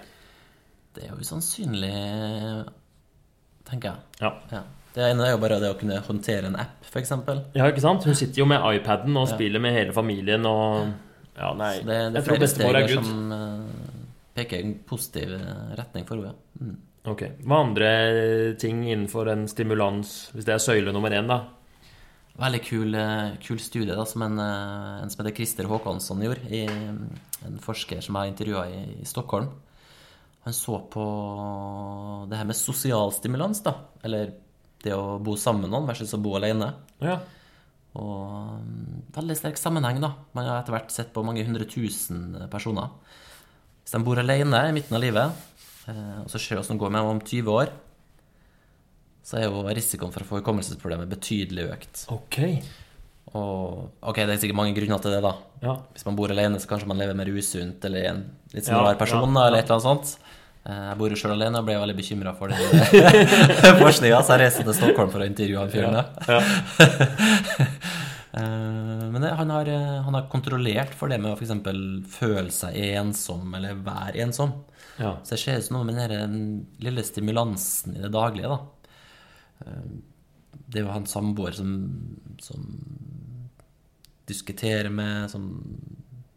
Det 0.90 1.04
er 1.04 1.12
jo 1.12 1.20
usannsynlig, 1.22 1.92
tenker 3.68 3.92
jeg. 3.92 4.24
Ja. 4.24 4.32
Ja. 4.50 4.64
Det 4.94 5.04
ene 5.06 5.22
er 5.28 5.30
jo 5.36 5.38
bare 5.42 5.60
det 5.62 5.68
å 5.70 5.76
kunne 5.78 6.00
håndtere 6.02 6.48
en 6.50 6.56
app, 6.58 6.80
f.eks. 6.90 7.12
ja, 7.54 7.68
ikke 7.70 7.82
sant? 7.84 8.04
Hun 8.08 8.16
sitter 8.18 8.42
jo 8.42 8.46
med 8.50 8.58
iPaden 8.80 9.14
og 9.16 9.28
Ja. 9.28 9.34
spiller 9.36 9.62
med 9.62 9.72
hele 9.76 9.92
familien 9.94 10.44
og 10.50 10.88
Ja, 11.38 11.52
nei. 11.54 11.76
Så 11.78 11.86
det, 11.86 11.98
det 12.12 12.22
jeg 12.22 12.22
er 12.22 12.26
tror 12.26 12.56
flere 12.58 12.82
er 12.82 12.88
good. 12.88 13.04
som 13.04 13.32
eh, 13.32 14.00
peker 14.34 14.58
i 14.58 14.64
en 14.66 14.74
positiv 14.84 15.32
eh, 15.36 15.76
retning 15.78 16.04
for 16.08 16.16
henne. 16.16 16.34
Ja. 16.34 16.66
Mm. 16.66 16.76
Ok. 17.06 17.22
Hva 17.46 17.60
andre 17.64 17.92
ting 18.60 18.82
innenfor 18.84 19.30
en 19.32 19.46
stimulans, 19.48 20.30
hvis 20.34 20.44
det 20.44 20.52
er 20.54 20.58
søyle 20.60 20.92
nummer 20.92 21.10
én, 21.16 21.30
da? 21.30 21.38
Veldig 22.40 22.60
kul, 22.66 22.94
eh, 22.94 23.36
kul 23.40 23.58
studie 23.62 23.94
da, 23.96 24.04
som 24.04 24.22
en, 24.26 24.38
en 24.40 25.08
som 25.10 25.22
heter 25.24 25.36
Christer 25.38 25.64
Håkonsson 25.70 26.20
gjorde. 26.26 26.50
I, 26.50 26.66
en 27.46 27.58
forsker 27.62 28.02
som 28.04 28.18
jeg 28.20 28.34
intervjua 28.34 28.66
i, 28.68 28.82
i 29.00 29.06
Stockholm. 29.08 29.48
Han 30.44 30.52
så 30.56 30.76
på 30.92 31.06
det 32.28 32.36
her 32.40 32.44
med 32.48 32.56
sosial 32.56 33.12
stimulans, 33.12 33.62
da. 33.64 33.74
Eller 34.04 34.32
det 34.84 34.94
å 34.96 35.18
bo 35.22 35.36
sammen 35.38 35.66
med 35.66 35.74
noen 35.74 35.88
versus 35.90 36.14
å 36.16 36.22
bo 36.22 36.34
alene. 36.38 36.72
Ja. 37.04 37.18
Og 37.98 38.60
mm, 38.62 39.12
veldig 39.16 39.36
sterk 39.38 39.58
sammenheng, 39.60 40.00
da. 40.02 40.12
Man 40.36 40.46
har 40.48 40.60
etter 40.60 40.76
hvert 40.76 40.94
sett 40.94 41.12
på 41.14 41.24
mange 41.26 41.44
hundre 41.46 41.66
tusen 41.68 42.36
personer. 42.52 42.92
Hvis 43.82 43.96
de 43.96 44.02
bor 44.06 44.20
alene 44.22 44.62
i 44.68 44.74
midten 44.76 44.96
av 44.96 45.02
livet, 45.02 45.46
eh, 45.90 46.18
og 46.22 46.28
så 46.30 46.38
ser 46.38 46.56
vi 46.56 46.60
hvordan 46.60 46.78
det 46.78 46.84
går 46.84 46.94
med 46.94 47.02
dem 47.02 47.14
om 47.16 47.24
20 47.24 47.56
år, 47.56 47.72
så 49.26 49.38
er 49.38 49.48
jo 49.48 49.64
risikoen 49.68 50.14
for 50.14 50.24
å 50.24 50.28
få 50.28 50.38
hukommelsesproblemer 50.40 51.10
betydelig 51.10 51.66
økt. 51.74 52.04
Ok. 52.14 52.38
Og 53.36 53.90
ok, 54.02 54.16
det 54.24 54.34
er 54.34 54.40
sikkert 54.42 54.58
mange 54.58 54.74
grunner 54.74 55.02
til 55.02 55.14
det, 55.14 55.20
da. 55.22 55.34
Ja. 55.62 55.74
Hvis 55.94 56.06
man 56.08 56.16
bor 56.18 56.32
alene, 56.32 56.58
så 56.62 56.70
kanskje 56.70 56.88
man 56.90 56.98
lever 56.98 57.18
mer 57.18 57.30
usunt, 57.30 57.84
eller 57.86 58.02
er 58.02 58.12
en 58.14 58.22
litt 58.54 58.66
sånn 58.66 58.78
Ja, 58.78 58.86
rar 58.88 58.98
person, 58.98 59.28
ja, 59.28 59.44
ja. 59.44 59.46
eller 59.50 59.60
et 59.60 59.68
eller 59.70 59.76
annet 59.78 59.86
sånt. 59.86 60.29
Eh, 60.66 60.82
Jeg 60.90 60.98
bor 61.00 61.08
jo 61.12 61.16
sjøl 61.16 61.32
alene 61.36 61.60
og 61.62 61.66
ble 61.68 61.78
veldig 61.80 61.96
bekymra 61.96 62.34
for 62.36 62.52
den 62.52 62.60
forskninga, 63.84 64.18
så 64.22 64.36
jeg 64.36 64.42
reiste 64.44 64.64
til 64.66 64.76
Stockholm 64.76 65.10
for 65.12 65.24
å 65.24 65.28
intervjue 65.30 65.62
han 65.62 65.72
fyren. 65.72 66.00
Ja, 66.00 66.04
Ja. 66.36 66.40
Eh, 68.30 69.06
Men 69.10 69.24
han, 69.26 69.50
har, 69.50 69.66
eh, 69.66 70.02
han 70.06 70.14
har 70.14 70.28
kontrollert 70.30 70.92
for 70.94 71.10
det 71.10 71.16
med 71.18 71.32
å 71.32 71.34
f.eks. 71.34 71.50
føle 72.14 72.52
seg 72.54 72.76
ensom 72.92 73.56
eller 73.58 73.74
være 73.82 74.20
ensom. 74.22 74.52
ja. 75.00 75.16
Så 75.26 75.34
det 75.34 75.40
skjer 75.42 75.64
noe 75.74 75.82
med 75.88 75.98
den 76.12 76.36
lille 76.78 77.02
stimulansen 77.02 77.96
i 77.98 78.04
det 78.04 78.12
daglige, 78.14 78.52
da. 78.52 79.66
Det 80.70 80.78
er 80.78 80.86
jo 80.86 80.92
han 80.94 81.08
samboer 81.10 81.58
som, 81.58 81.72
som 82.38 82.70
diskuterer 84.30 84.92
med, 84.94 85.26
som 85.34 85.50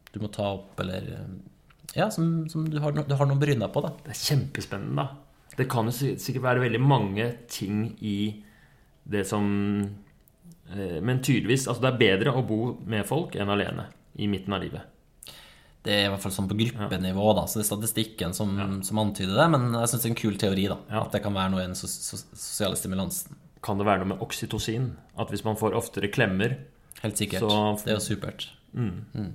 du 0.10 0.18
må 0.26 0.32
ta 0.34 0.50
opp, 0.58 0.74
eller 0.82 1.06
Ja, 1.96 2.08
som, 2.12 2.48
som 2.50 2.66
du, 2.70 2.80
har, 2.82 2.92
du 2.96 3.16
har 3.16 3.28
noe 3.30 3.38
å 3.38 3.42
bry 3.42 3.54
deg 3.54 3.70
på, 3.74 3.82
da. 3.86 3.92
Det 4.06 4.14
er 4.16 4.22
kjempespennende, 4.24 5.04
da. 5.04 5.52
Det 5.58 5.68
kan 5.70 5.86
jo 5.86 5.94
sikkert 5.94 6.42
være 6.48 6.64
veldig 6.64 6.80
mange 6.82 7.28
ting 7.54 7.84
i 8.02 8.16
det 9.06 9.22
som 9.30 9.44
eh, 10.74 10.98
Men 11.04 11.20
tydeligvis 11.22 11.68
Altså, 11.68 11.84
det 11.84 11.92
er 11.92 12.00
bedre 12.00 12.34
å 12.34 12.42
bo 12.48 12.58
med 12.90 13.06
folk 13.06 13.36
enn 13.38 13.52
alene 13.54 13.86
i 14.18 14.26
midten 14.32 14.56
av 14.56 14.64
livet. 14.64 14.90
Det 15.84 15.92
er 15.94 16.06
i 16.08 16.10
hvert 16.14 16.24
fall 16.24 16.32
sånn 16.32 16.48
på 16.48 16.56
gruppenivå, 16.56 17.26
da, 17.36 17.44
så 17.50 17.60
det 17.60 17.66
er 17.66 17.70
statistikken 17.70 18.34
som, 18.38 18.54
som 18.88 19.00
antyder 19.04 19.36
det. 19.36 19.48
Men 19.52 19.66
jeg 19.76 19.90
syns 19.92 20.04
det 20.06 20.08
er 20.10 20.14
en 20.14 20.20
kul 20.22 20.38
teori, 20.40 20.66
da. 20.72 20.78
Ja. 20.90 21.02
At 21.04 21.14
det 21.18 21.22
kan 21.26 21.36
være 21.36 21.52
noe 21.52 21.62
i 21.64 21.68
den 21.68 21.76
sos 21.78 21.94
sos 22.08 22.24
sosiale 22.32 22.78
stimulansen. 22.80 23.36
Kan 23.64 23.78
det 23.82 23.86
være 23.90 24.02
noe 24.04 24.14
med 24.14 24.24
oksytocin? 24.24 24.90
At 25.20 25.30
hvis 25.34 25.44
man 25.46 25.60
får 25.60 25.76
oftere 25.78 26.10
klemmer 26.14 26.58
Helt 27.04 27.20
sikkert. 27.20 27.44
Så- 27.44 27.84
Det 27.84 27.92
er 27.92 27.98
jo 28.00 28.06
supert. 28.06 28.48
mm. 28.74 29.34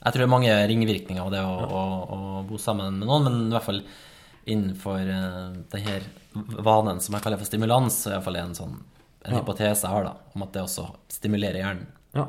Jeg 0.00 0.08
tror 0.14 0.22
det 0.22 0.26
er 0.26 0.32
mange 0.32 0.54
ringvirkninger 0.72 1.22
av 1.22 1.30
det 1.34 1.42
å, 1.46 1.52
å, 1.62 1.82
å 2.16 2.42
bo 2.48 2.58
sammen 2.58 2.96
med 2.98 3.06
noen, 3.06 3.26
men 3.28 3.36
i 3.50 3.54
hvert 3.54 3.66
fall 3.68 3.82
innenfor 4.50 4.98
uh, 5.06 5.52
denne 5.70 6.00
vanen 6.66 6.98
som 7.04 7.14
jeg 7.14 7.22
kaller 7.22 7.38
for 7.38 7.46
stimulans, 7.46 8.00
så 8.02 8.08
er 8.10 8.14
i 8.14 8.16
hvert 8.18 8.26
fall 8.30 8.40
en 8.40 8.56
sånn 8.58 8.80
en 9.22 9.36
Ja. 9.36 9.38
hypotese 9.38 9.84
jeg 9.86 9.92
har, 9.92 10.02
da, 10.08 10.16
om 10.34 10.42
at 10.42 10.50
det 10.56 10.64
også 10.64 10.88
stimulerer 11.14 11.60
hjernen. 11.60 11.84
Ja. 12.16 12.24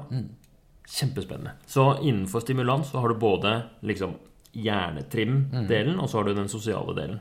Kjempespennende. 0.94 1.56
Så 1.66 1.88
innenfor 2.06 2.44
stimulans 2.44 2.92
så 2.94 3.02
har 3.02 3.10
du 3.10 3.18
både 3.18 3.56
liksom 3.82 4.14
hjernetrim-delen, 4.54 5.98
og 5.98 6.10
så 6.12 6.20
har 6.20 6.28
du 6.30 6.36
den 6.38 6.52
sosiale 6.52 6.94
delen. 6.98 7.20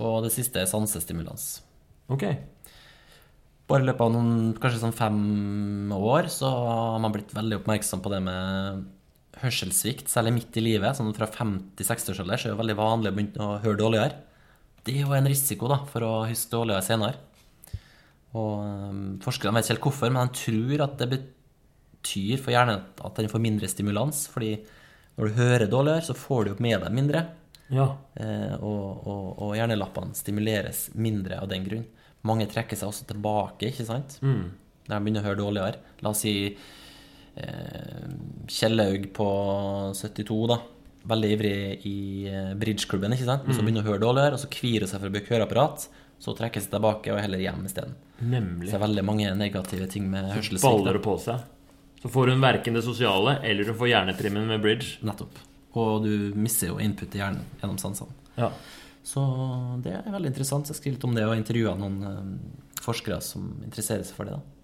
Og 0.00 0.22
det 0.24 0.32
siste 0.32 0.62
er 0.62 0.70
sansestimulans. 0.70 1.60
Ok. 2.08 2.24
Bare 3.68 3.84
i 3.84 3.86
løpet 3.90 4.04
av 4.06 4.14
noen, 4.14 4.32
kanskje 4.60 4.80
sånn 4.80 4.96
fem 4.96 5.92
år, 5.92 6.30
så 6.32 6.48
har 6.48 6.98
man 7.04 7.12
blitt 7.12 7.34
veldig 7.36 7.60
oppmerksom 7.60 8.00
på 8.04 8.12
det 8.12 8.22
med 8.24 8.86
hørselssvikt, 9.42 10.10
særlig 10.10 10.36
midt 10.38 10.56
i 10.58 10.64
livet. 10.64 10.96
Sånn 10.98 11.12
fra 11.16 11.28
50-60-årsalder 11.30 12.40
så 12.40 12.48
er 12.48 12.54
det 12.54 12.60
veldig 12.60 12.78
vanlig 12.78 13.10
å 13.12 13.16
begynne 13.16 13.48
å 13.48 13.58
høre 13.62 13.80
dårligere. 13.80 14.18
Det 14.82 14.96
er 14.96 15.04
jo 15.04 15.14
en 15.14 15.30
risiko 15.30 15.68
da, 15.70 15.82
for 15.90 16.06
å 16.06 16.12
huske 16.26 16.54
dårligere 16.54 16.86
senere. 16.86 17.20
Og 18.38 18.62
øhm, 18.64 19.02
Forskerne 19.22 19.58
vet 19.58 19.66
ikke 19.66 19.76
helt 19.76 19.86
hvorfor, 19.86 20.14
men 20.14 20.30
de 20.30 20.40
tror 20.40 20.84
at 20.86 20.96
det 21.02 21.10
betyr 21.12 22.40
for 22.42 22.54
hjernen 22.54 22.86
at 23.04 23.18
den 23.18 23.30
får 23.30 23.44
mindre 23.44 23.70
stimulans. 23.70 24.26
fordi 24.32 24.56
når 25.16 25.28
du 25.28 25.38
hører 25.38 25.68
dårligere, 25.68 26.06
så 26.06 26.16
får 26.16 26.44
du 26.44 26.50
jo 26.54 26.62
med 26.64 26.80
deg 26.80 26.94
mindre. 26.96 27.26
Ja. 27.72 27.88
Eh, 28.16 28.54
og, 28.58 29.06
og, 29.08 29.26
og 29.44 29.56
hjernelappene 29.58 30.16
stimuleres 30.16 30.86
mindre 30.96 31.40
av 31.42 31.50
den 31.50 31.66
grunn. 31.66 31.84
Mange 32.28 32.46
trekker 32.48 32.78
seg 32.78 32.88
også 32.88 33.08
tilbake, 33.10 33.68
ikke 33.68 33.86
sant? 33.88 34.16
Mm. 34.24 34.46
Når 34.86 34.94
de 34.94 35.00
begynner 35.04 35.22
å 35.22 35.28
høre 35.28 35.40
dårligere. 35.40 35.98
La 36.02 36.12
oss 36.14 36.22
si 36.24 36.34
Kjellaug 38.52 39.08
på 39.16 39.26
72, 39.94 40.46
da. 40.50 40.58
Veldig 41.12 41.30
ivrig 41.34 41.86
i 41.88 41.96
eh, 42.30 42.52
bridgeklubben, 42.58 43.14
ikke 43.16 43.26
sant. 43.26 43.46
Men 43.46 43.56
så 43.56 43.64
begynner 43.64 43.82
hun 43.82 43.88
å 43.88 43.92
høre 43.94 44.02
dårligere, 44.04 44.36
og 44.38 44.42
så 44.42 44.50
kvirer 44.52 44.86
hun 44.86 44.90
seg 44.92 45.02
for 45.02 45.10
å 45.10 45.14
bruke 45.16 45.34
høreapparat. 45.34 45.86
Så 46.22 46.34
trekker 46.38 46.60
hun 46.60 46.66
seg 46.66 46.74
tilbake 46.76 47.10
og 47.10 47.18
er 47.18 47.24
heller 47.26 47.42
hjem 47.42 47.64
isteden. 47.66 47.96
Så 48.68 48.68
det 48.68 48.76
er 48.78 48.84
veldig 48.84 49.04
mange 49.08 49.32
negative 49.34 49.88
ting 49.90 50.04
med 50.12 50.28
hørselssvikt. 50.30 50.66
Baller 50.68 50.98
det 50.98 51.02
på 51.02 51.16
seg. 51.18 51.48
Så 52.02 52.10
får 52.10 52.30
hun 52.34 52.42
verken 52.42 52.78
det 52.78 52.84
sosiale 52.86 53.36
eller 53.46 53.66
hun 53.70 53.78
får 53.78 53.90
hjernetrimmen 53.90 54.46
med 54.50 54.62
bridge. 54.62 55.00
Nettopp. 55.06 55.40
Og 55.78 56.04
du 56.04 56.14
mister 56.38 56.70
jo 56.70 56.78
input 56.82 57.14
i 57.16 57.22
hjernen 57.22 57.42
gjennom 57.60 57.78
sansene. 57.82 58.14
Ja. 58.36 58.52
Så 59.02 59.22
det 59.82 59.96
er 59.98 60.14
veldig 60.14 60.30
interessant. 60.30 60.68
Så 60.68 60.76
jeg 60.76 60.82
skriver 60.82 60.96
litt 60.98 61.06
om 61.08 61.14
det 61.18 61.26
og 61.26 61.34
intervjua 61.34 61.74
noen 61.78 61.98
eh, 62.06 62.82
forskere 62.82 63.18
som 63.24 63.48
interesserer 63.66 64.06
seg 64.06 64.18
for 64.18 64.30
det. 64.30 64.38
da. 64.38 64.61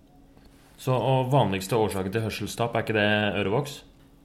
Så 0.79 0.95
og 0.95 1.31
vanligste 1.33 1.75
årsaken 1.79 2.13
til 2.15 2.23
hørselstap, 2.23 2.75
er 2.79 2.85
ikke 2.87 2.95
det 2.97 3.09
ørevoks? 3.41 3.81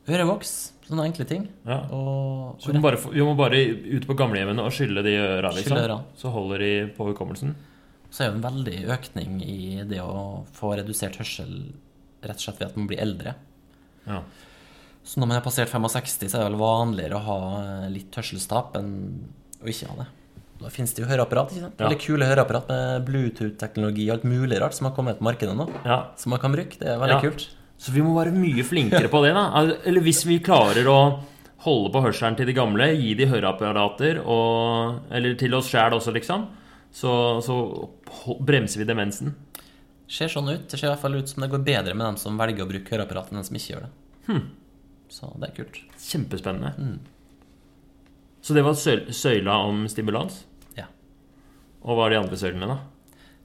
Ørevoks, 0.09 0.51
sånne 0.85 1.05
enkle 1.07 1.25
ting. 1.25 1.47
Ja. 1.65 1.79
Og, 1.95 2.59
Så 2.61 2.69
vi 2.69 2.77
må 2.77 2.83
bare, 2.83 2.99
vi 3.13 3.23
må 3.25 3.33
bare 3.39 3.61
ut 3.97 4.05
på 4.09 4.17
gamlehjemmene 4.19 4.65
og 4.67 4.73
skylle 4.75 5.01
de 5.05 5.15
øra, 5.17 5.53
liksom. 5.55 5.77
Øra. 5.79 5.97
Så 6.19 6.29
holder 6.33 6.59
de 6.65 6.71
på 6.97 7.07
hukommelsen. 7.09 7.55
så 8.13 8.23
er 8.25 8.29
det 8.29 8.35
en 8.37 8.43
veldig 8.45 8.79
økning 8.93 9.39
i 9.41 9.83
det 9.89 10.01
å 10.03 10.43
få 10.53 10.75
redusert 10.77 11.15
hørsel 11.17 11.53
rett 12.21 12.37
og 12.37 12.43
slett 12.43 12.59
ved 12.59 12.67
at 12.69 12.75
man 12.77 12.87
blir 12.91 13.01
eldre. 13.01 13.33
Ja. 14.05 14.19
Så 15.03 15.19
når 15.19 15.27
man 15.31 15.37
er 15.39 15.43
passert 15.47 15.71
65, 15.73 16.29
så 16.29 16.37
er 16.37 16.43
det 16.43 16.51
vel 16.51 16.59
vanligere 16.61 17.17
å 17.17 17.23
ha 17.25 17.87
litt 17.89 18.13
hørselstap 18.13 18.77
enn 18.77 18.93
å 19.63 19.71
ikke 19.71 19.89
ha 19.89 19.95
det. 20.03 20.05
Da 20.61 20.69
finnes 20.71 20.93
det 20.95 21.03
jo 21.03 21.09
høreapparat. 21.09 21.51
ikke 21.51 21.61
sant? 21.65 21.75
Ja. 21.79 21.87
Veldig 21.89 21.99
kule 22.05 22.25
høreapparat 22.29 22.69
med 22.69 23.05
Bluetooth-teknologi 23.09 24.05
og 24.09 24.13
alt 24.19 24.23
mulig 24.29 24.59
rart 24.61 24.73
som 24.77 24.87
har 24.87 24.93
kommet 24.95 25.17
på 25.19 25.25
markedet 25.27 25.55
nå. 25.57 25.65
ja. 25.85 25.97
Som 26.17 26.29
man 26.31 26.39
kan 26.39 26.51
bruke. 26.55 26.77
Det 26.79 26.87
er 26.87 26.97
veldig 27.01 27.17
Ja. 27.17 27.21
kult. 27.29 27.49
Så 27.77 27.91
vi 27.91 28.01
må 28.01 28.13
være 28.15 28.31
mye 28.31 28.63
flinkere 28.63 29.09
på 29.11 29.21
det, 29.25 29.33
da. 29.33 29.47
Eller 29.85 30.01
hvis 30.01 30.23
vi 30.25 30.39
klarer 30.39 30.85
å 30.87 31.19
holde 31.65 31.91
på 31.91 32.01
hørselen 32.03 32.35
til 32.37 32.45
de 32.45 32.53
gamle, 32.53 32.85
gi 32.95 33.13
de 33.15 33.25
høreapparater, 33.25 34.21
og, 34.25 35.01
eller 35.11 35.35
til 35.35 35.53
oss 35.55 35.67
sjæl 35.71 35.91
også, 35.97 36.13
liksom, 36.13 36.47
så, 36.93 37.41
så 37.43 37.89
bremser 38.39 38.79
vi 38.79 38.85
demensen. 38.85 39.33
ser 40.07 40.27
sånn 40.27 40.47
ut. 40.53 40.69
Det 40.69 40.77
ser 40.79 40.87
i 40.87 40.91
hvert 40.93 41.01
fall 41.01 41.15
ut 41.15 41.27
som 41.27 41.41
det 41.41 41.49
går 41.51 41.63
bedre 41.65 41.93
med 41.95 42.05
dem 42.05 42.17
som 42.17 42.37
velger 42.37 42.63
å 42.63 42.69
bruke 42.69 42.91
høreapparat, 42.93 43.31
enn 43.31 43.39
dem 43.41 43.43
som 43.47 43.55
ikke 43.57 43.73
gjør 43.73 43.87
det. 43.87 44.41
Så 45.09 45.29
det 45.39 45.49
er 45.49 45.55
kult. 45.63 45.79
Kjempespennende. 45.99 46.99
Så 48.43 48.55
det 48.55 48.63
var 48.65 48.75
sø 48.75 48.97
søyla 49.15 49.55
om 49.69 49.85
stimulans. 49.91 50.41
Ja. 50.75 50.89
Og 51.87 51.95
hva 51.95 52.09
er 52.09 52.15
de 52.15 52.19
andre 52.25 52.39
søylene, 52.39 52.67
da? 52.73 52.81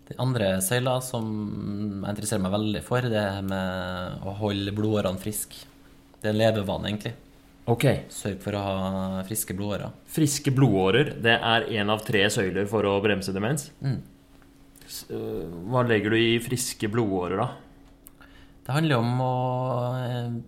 De 0.08 0.16
andre 0.24 0.50
søyla 0.64 0.96
som 1.04 1.28
jeg 2.02 2.16
interesserer 2.16 2.42
meg 2.42 2.54
veldig 2.56 2.82
for, 2.86 3.06
det 3.12 3.20
er 3.20 3.44
med 3.46 4.26
å 4.26 4.34
holde 4.40 4.74
blodårene 4.74 5.20
friske. 5.22 5.66
Det 6.18 6.30
er 6.30 6.34
en 6.34 6.40
levevane, 6.40 6.90
egentlig. 6.90 7.14
Ok. 7.68 7.84
Sørg 8.10 8.40
for 8.42 8.56
å 8.56 8.64
ha 8.64 9.22
friske 9.28 9.54
blodårer. 9.54 9.92
Friske 10.10 10.52
blodårer, 10.56 11.12
det 11.22 11.36
er 11.36 11.68
én 11.78 11.92
av 11.92 12.02
tre 12.06 12.24
søyler 12.32 12.66
for 12.70 12.88
å 12.88 12.96
bremse 13.04 13.34
demens. 13.36 13.68
Mm. 13.84 13.98
Hva 15.68 15.84
legger 15.84 16.16
du 16.16 16.18
i 16.18 16.38
friske 16.40 16.88
blodårer, 16.90 17.38
da? 17.44 18.24
Det 18.64 18.74
handler 18.74 19.04
om 19.04 19.20
å 19.24 19.34
eh, 20.00 20.38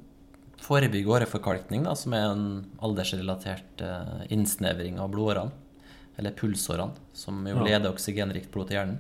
forebygge 0.71 1.11
åreforkalkning, 1.11 1.83
da, 1.85 1.97
som 1.99 2.15
er 2.15 2.29
en 2.31 2.45
aldersrelatert 2.87 3.83
eh, 3.83 4.23
innsnevring 4.31 5.01
av 5.03 5.11
blodårene. 5.11 5.51
Eller 6.21 6.35
pulsårene, 6.37 6.93
som 7.17 7.43
jo 7.49 7.57
Ja. 7.57 7.65
leder 7.65 7.91
oksygenrikt 7.95 8.51
blod 8.55 8.69
til 8.69 8.77
hjernen. 8.79 8.99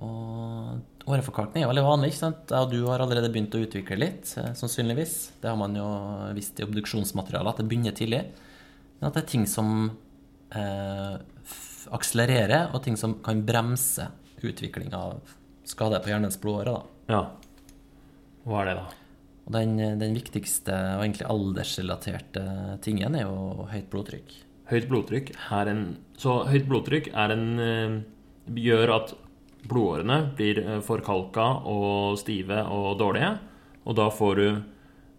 Og 0.00 0.80
åreforkalkning 1.10 1.64
er 1.64 1.70
veldig 1.70 1.84
vanlig. 1.84 2.10
ikke 2.12 2.20
sant? 2.22 2.46
Jeg 2.50 2.58
og 2.66 2.70
du 2.72 2.86
har 2.86 3.02
allerede 3.02 3.30
begynt 3.32 3.54
å 3.56 3.62
utvikle 3.64 3.98
litt, 3.98 4.34
eh, 4.38 4.52
sannsynligvis. 4.54 5.32
Det 5.40 5.48
har 5.50 5.56
man 5.56 5.74
jo 5.74 5.86
visst 6.36 6.58
i 6.60 6.64
obduksjonsmaterialet, 6.64 7.48
at 7.48 7.56
det 7.58 7.68
begynner 7.68 7.92
tidlig. 7.96 8.22
Men 9.00 9.08
at 9.08 9.14
det 9.14 9.22
er 9.24 9.26
ting 9.32 9.46
som 9.46 9.96
eh, 10.52 11.18
akselererer, 11.94 12.74
og 12.74 12.82
ting 12.82 12.96
som 12.96 13.14
kan 13.22 13.42
bremse 13.46 14.08
utvikling 14.42 14.92
av 14.94 15.20
skade 15.64 16.00
på 16.02 16.10
hjernens 16.10 16.36
blodårer. 16.40 16.74
da. 16.74 16.82
Ja. 17.08 17.30
Hva 18.46 18.62
er 18.62 18.64
det, 18.66 18.74
da? 18.76 18.86
Og 19.50 19.56
den, 19.56 19.98
den 19.98 20.14
viktigste 20.14 20.76
og 20.94 21.02
egentlig 21.02 21.26
aldersrelaterte 21.26 22.44
tingen 22.84 23.16
er 23.18 23.26
jo 23.26 23.66
høyt 23.72 23.88
blodtrykk. 23.90 24.36
Høyt 24.70 24.86
blodtrykk 24.86 25.32
er 25.50 25.72
en 25.72 25.82
Så 26.20 26.44
høyt 26.46 26.68
blodtrykk 26.70 27.10
er 27.10 27.34
en 27.34 27.46
øh, 27.58 27.96
gjør 28.54 28.94
at 28.94 29.16
blodårene 29.66 30.20
blir 30.38 30.62
øh, 30.62 30.78
forkalka 30.86 31.48
og 31.66 32.14
stive 32.22 32.62
og 32.62 32.94
dårlige. 33.00 33.32
Og 33.90 33.98
da 33.98 34.06
får 34.14 34.38
du 34.38 34.46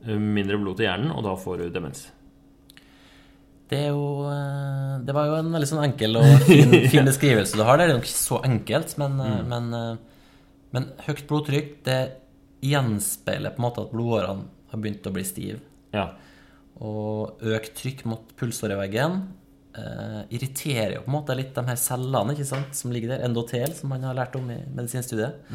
mindre 0.07 0.57
blod 0.57 0.79
til 0.79 0.87
hjernen, 0.87 1.11
og 1.11 1.25
da 1.27 1.35
får 1.35 1.59
du 1.59 1.69
demens. 1.75 2.07
Det 3.71 3.85
jo 3.87 4.27
eh, 4.27 4.95
Det 5.05 5.13
var 5.15 5.29
jo 5.29 5.37
en 5.39 5.51
veldig 5.55 5.69
sånn 5.69 5.85
enkel 5.85 6.19
og 6.19 6.47
fin, 6.47 6.73
fin 6.93 7.07
beskrivelse 7.07 7.59
du 7.59 7.65
har 7.67 7.79
der. 7.79 7.89
Det 7.89 7.93
er 7.93 7.99
nok 7.99 8.07
ikke 8.07 8.19
så 8.19 8.39
enkelt, 8.47 8.95
men, 9.01 9.19
mm. 9.19 9.51
men, 9.51 9.69
eh, 9.77 10.25
men 10.75 10.89
høyt 11.03 11.23
blodtrykk, 11.29 11.77
det 11.87 11.99
gjenspeiler 12.61 13.55
på 13.55 13.61
en 13.61 13.67
måte 13.67 13.85
at 13.85 13.93
blodårene 13.93 14.47
har 14.71 14.81
begynt 14.81 15.07
å 15.07 15.13
bli 15.15 15.23
stive. 15.27 15.59
Ja. 15.95 16.11
Og 16.81 17.41
økt 17.45 17.75
trykk 17.77 18.05
mot 18.09 18.31
pulsåreveggen 18.39 19.19
eh, 19.77 20.21
irriterer 20.33 20.95
jo 20.95 21.03
på 21.05 21.11
en 21.11 21.17
måte 21.17 21.35
litt 21.37 21.53
de 21.55 21.63
her 21.67 21.79
cellene 21.79 22.35
ikke 22.35 22.47
sant, 22.47 22.73
som 22.77 22.93
ligger 22.93 23.15
der, 23.15 23.25
endotel, 23.27 23.75
som 23.77 23.91
man 23.93 24.05
har 24.07 24.17
lært 24.17 24.37
om 24.39 24.49
i 24.53 24.59
medisinstudiet. 24.71 25.51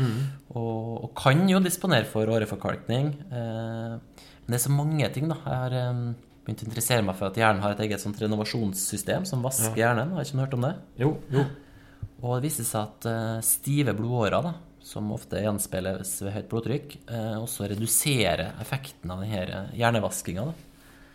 Og, 0.53 0.93
og 1.09 1.11
kan 1.19 1.43
jo 1.51 1.63
disponere 1.65 2.09
for 2.11 2.31
åreforkalkning. 2.37 3.13
Eh, 3.27 4.23
men 4.47 4.55
det 4.55 4.61
er 4.61 4.67
så 4.69 4.75
mange 4.75 5.11
ting, 5.15 5.29
da. 5.33 5.41
Jeg 5.43 5.63
har 5.65 5.79
eh, 5.81 6.03
begynt 6.47 6.63
å 6.63 6.69
interessere 6.69 7.07
meg 7.07 7.19
for 7.19 7.31
at 7.31 7.41
hjernen 7.41 7.65
har 7.65 7.75
et 7.75 7.85
eget 7.87 8.03
sånt 8.03 8.21
renovasjonssystem 8.23 9.27
som 9.29 9.45
vasker 9.45 9.79
hjernen. 9.81 10.15
Har 10.15 10.27
ikke 10.27 10.45
hørt 10.45 10.59
om 10.59 10.69
det? 10.69 10.75
Jo, 11.03 11.17
jo. 11.35 11.47
Og 12.23 12.39
det 12.39 12.47
viser 12.47 12.69
seg 12.69 12.87
at 12.87 13.09
eh, 13.11 13.39
stive 13.45 13.97
blodårer, 13.97 14.39
da, 14.45 14.55
som 14.87 15.09
ofte 15.15 15.41
gjenspeiles 15.43 16.13
ved 16.23 16.35
høyt 16.37 16.49
blodtrykk, 16.53 16.97
eh, 17.11 17.35
også 17.43 17.67
redusere 17.73 18.53
effekten 18.63 19.11
av 19.11 19.25
denne 19.25 19.65
hjernevaskinga. 19.75 20.45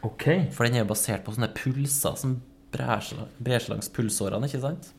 Okay. 0.04 0.42
Ok. 0.48 0.54
For 0.56 0.66
den 0.68 0.76
er 0.80 0.84
jo 0.84 0.90
basert 0.92 1.24
på 1.24 1.34
sånne 1.36 1.52
pulser 1.56 2.18
som 2.20 2.40
brer 2.74 3.00
seg, 3.06 3.70
langs 3.72 3.90
pulsårene, 3.94 4.48
ikke 4.50 4.62
sant? 4.64 4.90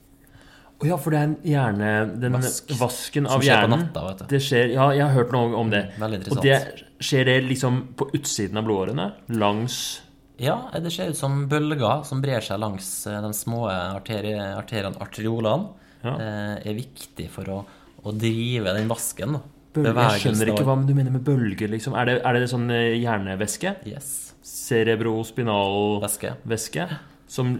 Å 0.82 0.86
ja, 0.88 0.96
for 0.98 1.14
det 1.14 1.18
er 1.20 1.26
en 1.28 1.34
hjerne 1.46 1.90
Den 2.18 2.34
Vask. 2.34 2.72
vasken 2.80 3.26
av 3.30 3.42
hjernen 3.44 3.84
natta, 3.84 4.02
vet 4.08 4.22
du. 4.22 4.24
Det 4.32 4.40
skjer 4.42 4.72
Ja, 4.74 4.88
jeg 4.96 5.04
har 5.06 5.12
hørt 5.14 5.30
noe 5.34 5.52
om 5.60 5.70
det. 5.70 5.82
veldig 6.00 6.32
Og 6.32 6.40
det 6.42 6.56
skjer 6.98 7.24
det 7.28 7.36
liksom 7.46 7.76
på 7.94 8.08
utsiden 8.16 8.58
av 8.58 8.64
blodårene? 8.66 9.06
Langs 9.36 10.00
Ja, 10.42 10.56
det 10.74 10.90
ser 10.92 11.12
ut 11.12 11.16
som 11.20 11.44
bølger 11.48 12.02
som 12.08 12.20
brer 12.24 12.40
seg 12.42 12.58
langs 12.58 13.06
eh, 13.06 13.20
de 13.22 13.30
små 13.36 13.68
arteriene, 13.70 14.56
arteriolene. 14.98 15.68
Ja. 16.02 16.16
eh, 16.18 16.68
Er 16.70 16.74
viktig 16.74 17.28
for 17.30 17.44
å, 17.52 17.60
å 18.04 18.12
drive 18.18 18.72
den 18.76 18.88
vasken. 18.90 19.38
Jeg 19.72 20.20
skjønner 20.20 20.50
ikke 20.52 20.64
hva 20.68 20.74
du 20.84 20.92
mener 20.94 21.14
med 21.14 21.22
bølger, 21.24 21.70
liksom. 21.72 21.94
Er 21.96 22.04
det, 22.10 22.16
er 22.28 22.36
det 22.36 22.48
sånn 22.50 22.66
eh, 22.74 22.92
hjernevæske? 23.00 23.76
Yes. 23.88 24.34
Cerebrospinalvæske? 24.42 26.34
Væske. 26.48 26.86
Som, 27.32 27.54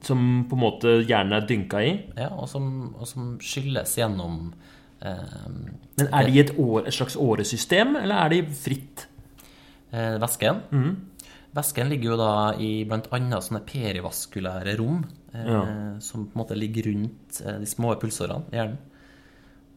som 0.00 0.22
på 0.48 0.56
en 0.56 0.62
måte 0.62 0.94
hjernen 1.04 1.36
er 1.36 1.46
dynka 1.48 1.82
i? 1.84 1.92
Ja, 2.16 2.30
og 2.32 2.48
som, 2.48 2.94
og 2.96 3.08
som 3.10 3.34
skylles 3.44 3.92
gjennom 3.98 4.52
eh, 5.04 5.48
Men 6.00 6.08
er 6.08 6.28
de 6.28 6.32
i 6.36 6.40
et, 6.40 6.54
år, 6.58 6.86
et 6.88 6.96
slags 6.96 7.18
åresystem, 7.20 7.96
eller 8.00 8.16
er 8.24 8.32
de 8.36 8.42
fritt? 8.56 9.08
eh, 9.92 10.14
væsken. 10.22 10.62
Mm. 10.72 10.92
Væsken 11.52 11.90
ligger 11.92 12.14
jo 12.14 12.16
da 12.16 12.30
i 12.64 12.70
bl.a. 12.88 13.18
sånne 13.44 13.60
perivaskulære 13.68 14.78
rom, 14.80 15.02
eh, 15.34 15.50
Ja. 15.52 15.60
som 16.00 16.24
på 16.24 16.32
en 16.32 16.40
måte 16.46 16.56
ligger 16.56 16.88
rundt 16.88 17.42
eh, 17.44 17.58
de 17.60 17.68
små 17.68 17.92
pulsårene 18.00 18.48
i 18.48 18.56
hjernen. 18.56 18.78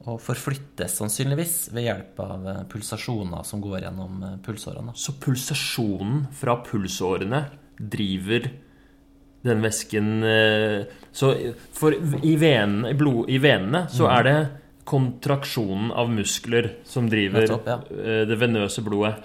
Og 0.05 0.19
forflyttes 0.21 0.99
sannsynligvis 0.99 1.55
ved 1.73 1.87
hjelp 1.87 2.19
av 2.21 2.43
eh, 2.51 2.59
pulsasjoner 2.69 3.45
som 3.47 3.61
går 3.63 3.87
gjennom 3.87 4.19
eh, 4.21 4.35
pulsårene. 4.45 4.93
Så 4.93 5.15
pulsasjonen 5.21 6.27
fra 6.35 6.59
pulsårene 6.65 7.41
driver 7.79 8.45
den 9.45 9.61
væsken 9.65 10.11
eh, 10.25 10.85
Så 11.13 11.31
for 11.73 11.95
i 11.95 12.35
venene, 12.41 12.93
i 12.93 12.97
blod, 12.97 13.31
i 13.33 13.41
venene 13.41 13.85
så 13.93 14.09
er 14.13 14.29
det 14.29 14.37
kontraksjonen 14.85 15.89
av 15.97 16.11
muskler 16.13 16.69
som 16.85 17.09
driver 17.09 17.55
opp, 17.55 17.65
ja. 17.65 17.79
det 18.29 18.35
venøse 18.37 18.83
blodet. 18.85 19.15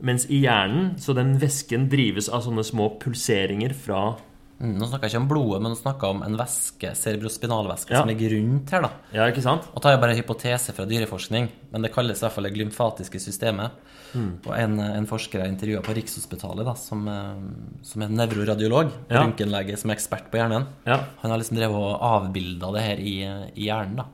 Mens 0.00 0.24
i 0.32 0.38
hjernen 0.46 0.94
så 0.96 1.12
den 1.12 1.34
væsken 1.42 1.90
drives 1.92 2.30
av 2.32 2.46
sånne 2.46 2.64
små 2.64 2.86
pulseringer 3.02 3.74
fra 3.76 4.14
Mm, 4.60 4.74
nå 4.76 4.86
snakker 4.90 5.08
jeg 5.08 5.14
ikke 5.14 5.22
om 5.22 5.28
blodet, 5.30 5.58
men 5.64 5.72
jeg 5.72 6.10
om 6.10 6.22
en 6.26 6.34
væske, 6.36 6.90
cerebrospinalvæske, 6.94 7.90
Ja. 7.94 8.00
som 8.02 8.08
ligger 8.08 8.34
rundt 8.36 8.70
her. 8.70 8.82
da. 8.82 8.90
Ja, 9.12 9.24
ikke 9.30 9.40
sant? 9.42 9.62
Og 9.74 9.80
tar 9.80 9.92
jeg 9.92 10.00
bare 10.02 10.10
en 10.12 10.18
hypotese 10.22 10.74
fra 10.76 10.84
dyreforskning, 10.84 11.48
men 11.72 11.82
det 11.82 11.92
kalles 11.94 12.18
i 12.20 12.24
hvert 12.26 12.32
fall 12.34 12.44
det 12.44 12.52
glymfatiske 12.54 13.18
systemet. 13.20 13.70
Mm. 14.14 14.38
Og 14.46 14.52
en, 14.58 14.78
en 14.80 15.06
forsker 15.06 15.40
jeg 15.40 15.48
intervjua 15.54 15.80
på 15.82 15.94
Rikshospitalet, 15.96 16.64
da, 16.66 16.74
som, 16.74 17.08
eh, 17.08 17.82
som 17.82 18.02
er 18.02 18.08
nevroradiolog, 18.08 18.92
Ja. 19.08 19.22
røntgenlege 19.24 19.78
som 19.78 19.90
er 19.90 19.94
ekspert 19.96 20.30
på 20.30 20.36
hjernen, 20.36 20.66
Ja. 20.86 21.04
han 21.22 21.30
har 21.30 21.38
liksom 21.38 21.56
drevet 21.56 21.74
og 21.74 22.00
avbilda 22.02 22.72
det 22.74 22.82
her 22.82 22.96
i, 22.98 23.50
i 23.56 23.64
hjernen. 23.66 23.96
da. 23.96 24.04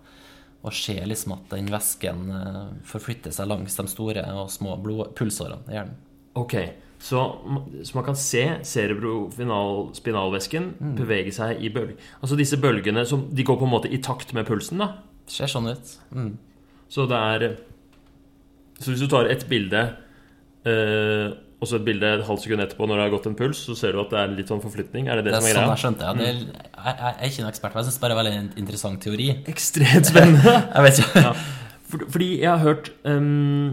og 0.64 0.72
ser 0.72 1.04
liksom 1.06 1.32
at 1.32 1.48
den 1.50 1.66
væsken 1.68 2.28
eh, 2.28 2.74
forflytter 2.84 3.30
seg 3.32 3.46
langs 3.46 3.76
de 3.76 3.86
store 3.86 4.24
og 4.34 4.48
små 4.50 4.76
blod, 4.82 5.14
pulsårene 5.14 5.62
i 5.68 5.72
hjernen. 5.76 5.94
Ok, 6.34 6.54
så, 6.98 7.20
så 7.84 7.94
man 7.98 8.04
kan 8.06 8.16
se 8.16 8.42
cerebrospinalvæsken 8.66 10.70
bevege 10.96 11.32
seg 11.34 11.60
i 11.64 11.68
bølger. 11.74 11.96
Altså 12.22 12.36
disse 12.38 12.56
bølgene 12.60 13.04
som, 13.08 13.26
de 13.36 13.44
går 13.46 13.56
på 13.60 13.64
en 13.68 13.72
måte 13.74 13.90
i 13.92 13.98
takt 14.02 14.32
med 14.36 14.44
pulsen, 14.48 14.78
da. 14.82 14.86
Det 15.26 15.32
Ser 15.36 15.48
sånn 15.50 15.68
ut. 15.72 15.86
Mm. 16.14 16.32
Så 16.92 17.00
det 17.10 17.18
er 17.18 17.40
Så 18.78 18.90
hvis 18.92 19.00
du 19.02 19.08
tar 19.10 19.26
et 19.32 19.42
bilde 19.48 19.80
øh, 20.68 21.28
og 21.56 21.64
så 21.70 21.74
et 21.80 21.86
bilde 21.86 22.06
et 22.18 22.26
halvt 22.28 22.42
sekund 22.44 22.60
etterpå 22.60 22.84
når 22.86 22.96
det 23.00 23.04
har 23.06 23.14
gått 23.16 23.26
en 23.30 23.36
puls, 23.38 23.58
så 23.64 23.72
ser 23.78 23.90
du 23.96 24.00
at 24.02 24.10
det 24.12 24.18
er 24.20 24.28
litt 24.36 24.50
sånn 24.52 24.60
forflytning? 24.60 25.04
Er 25.08 25.14
det 25.16 25.24
det, 25.24 25.30
Det 25.32 25.38
er 25.38 25.40
som 25.40 25.48
er 25.48 25.52
sånn 25.54 25.62
greia? 25.62 25.72
jeg 25.72 25.82
skjønte 25.82 26.04
det. 26.04 26.10
det. 26.20 26.26
er- 26.28 26.34
Jeg, 26.86 26.94
jeg 27.00 27.12
er 27.16 27.24
ikke 27.30 27.40
noen 27.42 27.52
ekspert, 27.54 27.72
men 27.74 27.80
jeg 27.82 27.86
syns 27.90 28.00
bare 28.02 28.10
det 28.12 28.16
er 28.16 28.22
veldig 28.22 28.36
en 28.42 28.50
interessant 28.60 28.98
teori. 29.02 29.28
Ekstremt 29.48 30.06
spennende. 30.10 30.52
Jeg 30.76 30.82
vet 30.86 30.96
ikke. 31.02 31.20
Ja. 31.24 31.32
For, 31.86 31.98
fordi 32.12 32.28
jeg 32.42 32.50
har 32.50 32.58
hørt 32.66 32.86
ehm, 33.06 33.68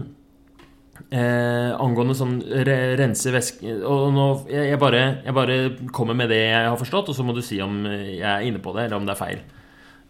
eh, 1.10 1.70
angående 1.80 2.16
sånn 2.16 2.38
re, 2.42 2.76
rense 3.00 3.32
væske 3.34 3.74
Og 3.88 4.06
nå 4.14 4.26
jeg, 4.50 4.70
jeg, 4.72 4.78
bare, 4.80 5.02
jeg 5.24 5.36
bare 5.36 5.58
kommer 5.94 6.16
med 6.18 6.32
det 6.32 6.40
jeg 6.42 6.70
har 6.70 6.80
forstått, 6.80 7.10
og 7.10 7.18
så 7.18 7.26
må 7.26 7.34
du 7.36 7.42
si 7.44 7.60
om 7.64 7.82
jeg 7.88 8.24
er 8.24 8.46
inne 8.46 8.62
på 8.62 8.72
det, 8.76 8.86
eller 8.86 9.00
om 9.00 9.08
det 9.08 9.14
er 9.14 9.20
feil. 9.20 9.44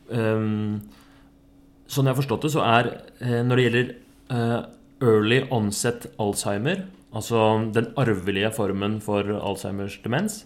Um, 0.08 0.82
sånn 1.88 2.08
jeg 2.08 2.14
har 2.14 2.20
forstått 2.20 2.46
det, 2.46 2.52
så 2.54 2.64
er 2.66 2.90
eh, 3.20 3.40
når 3.44 3.56
det 3.56 3.66
gjelder 3.66 3.92
eh, 4.34 4.58
early 5.04 5.42
onset 5.54 6.08
Alzheimer, 6.22 6.86
altså 7.14 7.46
den 7.74 7.92
arvelige 8.00 8.50
formen 8.54 8.98
for 9.04 9.28
Alzheimers 9.38 10.00
demens 10.04 10.44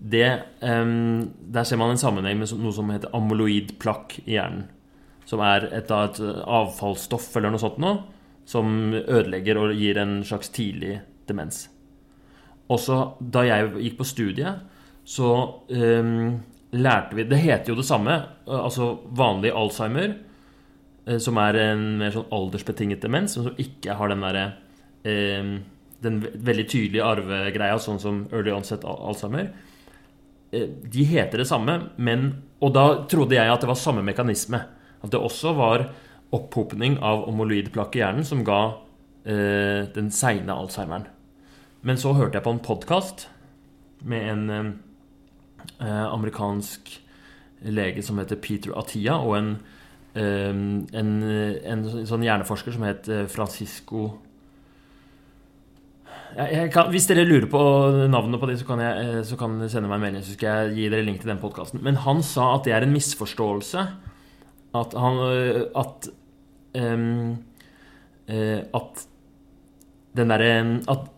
det, 0.00 0.42
ehm, 0.64 1.30
Der 1.52 1.64
ser 1.64 1.76
man 1.76 1.90
en 1.90 2.00
sammenheng 2.00 2.38
med 2.38 2.48
noe 2.56 2.72
som 2.72 2.88
heter 2.88 3.12
amyloidplakk 3.12 4.16
i 4.24 4.38
hjernen. 4.38 4.64
Som 5.28 5.42
er 5.44 5.68
et, 5.76 5.90
et 5.90 6.20
avfallsstoff 6.48 7.36
eller 7.36 7.52
noe 7.52 7.60
sånt 7.60 7.78
noe, 7.78 8.00
som 8.48 8.94
ødelegger 8.94 9.58
og 9.60 9.74
gir 9.78 9.98
en 10.00 10.20
slags 10.26 10.50
tidlig 10.54 11.00
demens. 11.28 11.68
Også 12.70 13.00
da 13.20 13.44
jeg 13.46 13.72
gikk 13.82 13.98
på 13.98 14.06
studiet, 14.06 14.62
så 15.04 15.30
um, 15.68 16.40
lærte 16.70 17.16
vi 17.18 17.24
Det 17.26 17.38
heter 17.42 17.72
jo 17.72 17.78
det 17.80 17.86
samme, 17.88 18.14
altså 18.46 18.92
vanlig 19.16 19.50
Alzheimer, 19.56 20.14
eh, 21.06 21.18
som 21.18 21.38
er 21.42 21.58
en 21.58 21.82
mer 21.98 22.14
sånn 22.14 22.30
aldersbetinget 22.30 23.02
demens, 23.02 23.34
men 23.36 23.48
som 23.48 23.58
ikke 23.58 23.96
har 23.98 24.12
den 24.12 24.22
derre 24.26 24.46
um, 25.02 25.56
Den 26.00 26.20
veldig 26.22 26.68
tydelige 26.68 27.04
arvegreia, 27.04 27.78
sånn 27.78 27.98
som 28.00 28.22
early 28.32 28.54
onset 28.54 28.86
Alzheimer. 28.86 29.50
Eh, 30.52 30.68
De 30.68 31.04
heter 31.04 31.42
det 31.42 31.48
samme, 31.50 31.90
men 31.96 32.42
Og 32.60 32.72
da 32.74 33.06
trodde 33.08 33.34
jeg 33.34 33.50
at 33.50 33.60
det 33.60 33.68
var 33.68 33.78
samme 33.80 34.02
mekanisme. 34.04 34.60
At 35.02 35.10
det 35.10 35.20
også 35.20 35.54
var 35.56 35.88
opphopning 36.34 36.98
av 37.02 37.24
omoloidplakk 37.30 37.96
i 37.96 38.02
hjernen 38.04 38.26
som 38.26 38.44
ga 38.46 38.60
eh, 39.24 39.88
den 39.94 40.10
seine 40.14 40.54
alzheimeren. 40.54 41.08
Men 41.86 41.98
så 41.98 42.14
hørte 42.14 42.38
jeg 42.38 42.46
på 42.46 42.54
en 42.54 42.64
podkast 42.64 43.26
med 44.06 44.28
en 44.30 44.50
eh, 44.54 44.70
eh, 45.80 46.06
amerikansk 46.06 46.92
lege 47.60 48.02
som 48.04 48.20
heter 48.20 48.40
Peter 48.40 48.72
Atia, 48.78 49.18
og 49.18 49.36
en, 49.36 49.52
eh, 50.14 50.50
en, 50.52 51.14
en 51.74 51.86
sånn 52.08 52.24
hjerneforsker 52.24 52.76
som 52.76 52.86
het 52.88 53.10
eh, 53.10 53.26
Francisco 53.30 54.10
kan, 56.30 56.92
Hvis 56.94 57.08
dere 57.10 57.24
lurer 57.26 57.48
på 57.50 57.60
navnet 58.06 58.38
på 58.38 58.46
de, 58.46 58.54
så 58.60 58.66
kan, 58.68 58.78
jeg, 58.84 59.02
eh, 59.02 59.22
så 59.26 59.34
kan 59.34 59.56
dere 59.58 59.72
sende 59.72 59.90
meg 59.90 59.98
en 59.98 60.04
melding, 60.04 60.22
så 60.22 60.36
skal 60.36 60.68
jeg 60.68 60.76
gi 60.76 60.84
dere 60.92 61.06
link 61.08 61.18
til 61.24 61.32
den 61.32 61.40
podkasten. 61.42 61.82
Men 61.82 61.98
han 62.04 62.22
sa 62.22 62.52
at 62.54 62.68
det 62.68 62.76
er 62.76 62.86
en 62.86 62.94
misforståelse 62.94 63.82
at 64.78 64.92
han 64.94 65.16
At 65.74 66.06
At 68.78 69.06
den 70.16 70.30
derre 70.30 70.54
At 70.90 71.08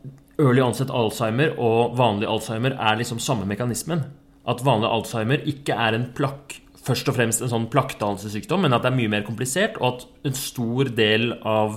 early 0.41 0.63
onset 0.65 0.91
Alzheimer 0.91 1.53
og 1.61 1.97
vanlig 1.99 2.29
Alzheimer 2.31 2.77
er 2.77 2.99
liksom 3.01 3.21
samme 3.23 3.47
mekanismen. 3.49 4.07
At 4.49 4.65
vanlig 4.65 4.91
Alzheimer 4.91 5.45
ikke 5.49 5.77
er 5.77 5.99
en 5.99 6.09
plakk 6.17 6.63
Først 6.83 7.07
og 7.07 7.15
fremst 7.15 7.43
en 7.45 7.51
sånn 7.53 7.69
plakkdannelsessykdom, 7.71 8.65
men 8.65 8.75
at 8.75 8.83
det 8.83 8.91
er 8.91 8.97
mye 8.97 9.11
mer 9.13 9.23
komplisert, 9.23 9.77
og 9.79 10.01
at 10.01 10.27
en 10.27 10.35
stor 10.35 10.89
del 10.99 11.29
av 11.47 11.77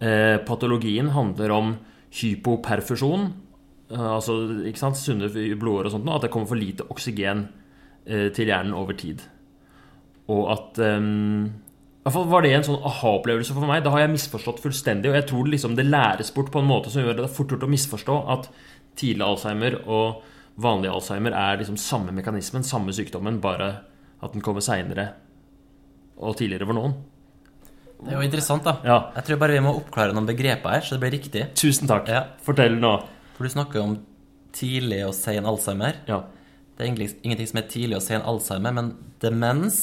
eh, 0.00 0.38
patologien 0.48 1.10
handler 1.12 1.52
om 1.52 1.74
hypoperfusjon. 2.16 3.26
eh, 3.92 4.06
altså 4.14 4.38
ikke 4.70 4.80
sant, 4.80 4.96
sunne 4.96 5.28
blodår 5.28 5.90
og 5.90 5.92
sånt, 5.92 6.08
at 6.08 6.24
det 6.24 6.30
kommer 6.32 6.48
for 6.48 6.56
lite 6.56 6.88
oksygen 6.88 7.50
eh, 8.06 8.30
til 8.32 8.48
hjernen 8.48 8.72
over 8.72 8.96
tid. 8.96 9.26
Og 10.32 10.48
at 10.54 10.80
i 10.80 11.69
hvert 12.04 12.14
fall 12.16 12.28
var 12.30 12.44
det 12.44 12.54
en 12.56 12.64
sånn 12.64 12.84
aha-opplevelse 12.88 13.52
for 13.52 13.68
meg. 13.68 13.82
Da 13.84 13.92
har 13.92 14.04
jeg 14.04 14.14
misforstått 14.14 14.62
fullstendig. 14.64 15.10
Og 15.10 15.18
jeg 15.18 15.26
tror 15.28 15.50
liksom 15.52 15.74
det 15.76 15.84
læres 15.84 16.32
bort 16.32 16.48
på 16.52 16.62
en 16.62 16.68
måte 16.70 16.92
som 16.92 17.04
gjør 17.04 17.18
det 17.18 17.28
fort 17.34 17.52
gjort 17.52 17.66
å 17.66 17.70
misforstå 17.70 18.16
at 18.34 18.48
tidlig 19.00 19.26
Alzheimer 19.26 19.76
og 19.84 20.22
vanlig 20.60 20.90
Alzheimer 20.92 21.36
er 21.36 21.60
liksom 21.60 21.76
samme 21.80 22.14
mekanismen, 22.16 22.64
samme 22.64 22.94
sykdommen, 22.96 23.36
bare 23.44 23.70
at 24.20 24.32
den 24.32 24.44
kommer 24.44 24.64
seinere 24.64 25.10
og 26.20 26.36
tidligere 26.40 26.68
for 26.68 26.76
noen. 26.76 26.96
Det 28.00 28.14
er 28.14 28.16
jo 28.16 28.24
interessant, 28.24 28.64
da. 28.64 28.78
Ja. 28.84 28.98
Jeg 29.18 29.26
tror 29.26 29.40
bare 29.42 29.58
vi 29.58 29.64
må 29.64 29.74
oppklare 29.76 30.16
noen 30.16 30.28
begreper 30.28 30.72
her, 30.72 30.84
så 30.84 30.96
det 30.96 31.02
blir 31.04 31.14
riktig. 31.18 31.44
Tusen 31.56 31.88
takk. 31.88 32.08
Ja. 32.08 32.22
Fortell 32.44 32.78
nå. 32.80 32.94
For 33.36 33.44
du 33.44 33.52
snakker 33.52 33.84
om 33.84 33.98
tidlig 34.56 35.02
og 35.04 35.12
sen 35.16 35.48
Alzheimer. 35.48 36.00
Ja. 36.08 36.22
Det 36.72 36.80
er 36.80 36.88
egentlig 36.88 37.10
ingenting 37.20 37.52
som 37.52 37.60
er 37.60 37.68
tidlig 37.68 37.98
og 38.00 38.04
sein 38.06 38.24
Alzheimer, 38.24 38.72
men 38.72 38.94
demens 39.20 39.78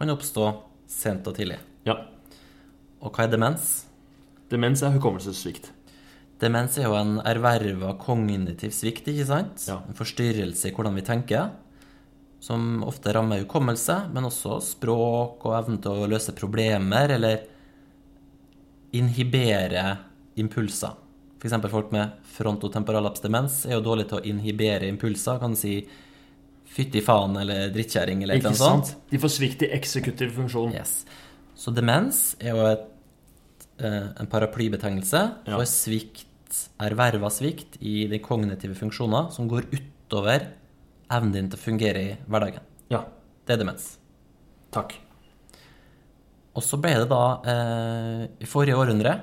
kan 0.00 0.12
oppstå 0.16 0.48
sent 0.90 1.28
og 1.30 1.38
tidlig. 1.38 1.60
ja. 1.88 2.00
Og 3.00 3.14
hva 3.16 3.24
er 3.24 3.30
demens? 3.32 3.86
Demens 4.52 4.82
er 4.84 4.92
hukommelsessvikt. 4.92 5.70
Demens 6.42 6.74
er 6.76 6.84
jo 6.84 6.96
en 6.98 7.14
erverva 7.24 7.94
kognitiv 8.00 8.74
svikt, 8.76 9.08
ikke 9.08 9.24
sant? 9.28 9.62
Ja. 9.68 9.78
En 9.88 9.96
forstyrrelse 9.96 10.68
i 10.68 10.74
hvordan 10.76 10.98
vi 10.98 11.04
tenker, 11.06 11.54
som 12.44 12.82
ofte 12.84 13.14
rammer 13.16 13.40
hukommelse, 13.40 13.96
men 14.12 14.28
også 14.28 14.58
språk 14.64 15.46
og 15.48 15.56
evnen 15.62 15.80
til 15.80 15.96
å 15.96 16.10
løse 16.12 16.36
problemer, 16.36 17.12
eller 17.16 17.46
inhibere 18.96 19.84
impulser. 20.40 20.96
F.eks. 21.40 21.56
folk 21.72 21.92
med 21.96 22.18
frontotemporalapsdemens 22.36 23.62
er 23.68 23.78
jo 23.78 23.84
dårlige 23.84 24.12
til 24.12 24.20
å 24.20 24.26
inhibere 24.28 24.88
impulser. 24.92 25.40
Kan 25.40 25.56
si 25.56 25.78
fytti 26.70 27.02
faen 27.04 27.34
eller 27.40 27.70
drittkjerring 27.74 28.22
eller 28.24 28.40
noe 28.44 28.54
sånt. 28.58 28.94
De 29.10 29.18
får 29.20 29.32
svikt 29.34 29.64
i 29.66 29.70
eksekutiv 29.76 30.32
funksjon. 30.36 30.72
Yes. 30.76 31.04
Så 31.58 31.72
demens 31.74 32.36
er 32.40 32.54
jo 32.54 32.64
et, 32.70 32.86
eh, 33.82 34.08
en 34.20 34.26
paraplybetegnelse 34.30 35.22
Ja. 35.46 35.56
for 35.56 35.64
svikt, 35.66 36.26
erverva 36.80 37.30
svikt 37.30 37.76
i 37.80 38.06
de 38.10 38.18
kognitive 38.18 38.74
funksjoner 38.74 39.30
som 39.32 39.48
går 39.48 39.66
utover 39.70 40.48
evnen 41.10 41.32
din 41.32 41.48
til 41.50 41.58
å 41.58 41.62
fungere 41.62 41.96
i 42.00 42.16
hverdagen. 42.28 42.60
Ja. 42.90 43.04
Det 43.46 43.54
er 43.58 43.64
demens. 43.64 43.96
Takk. 44.72 44.94
Og 46.54 46.62
så 46.62 46.78
ble 46.80 46.94
det 46.98 47.08
da 47.10 47.40
eh, 47.46 48.24
i 48.42 48.46
forrige 48.46 48.76
århundre 48.78 49.20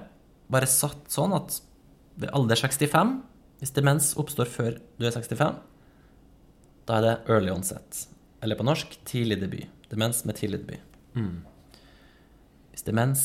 bare 0.49 0.67
satt 0.67 1.07
sånn 1.11 1.33
at 1.35 1.59
ved 2.17 2.29
alder 2.33 2.55
65, 2.55 3.21
hvis 3.59 3.73
demens 3.75 4.13
oppstår 4.15 4.47
før 4.47 4.77
du 4.99 5.05
er 5.07 5.11
65, 5.11 5.55
da 6.87 6.97
er 6.97 7.05
det 7.05 7.15
early 7.33 7.51
onset. 7.51 8.05
Eller 8.43 8.59
på 8.59 8.65
norsk 8.67 8.99
tidlig 9.07 9.41
debut. 9.41 9.67
Demens 9.91 10.23
med 10.27 10.37
tidlig 10.39 10.61
debut. 10.63 10.83
Hvis 12.71 12.85
demens 12.87 13.23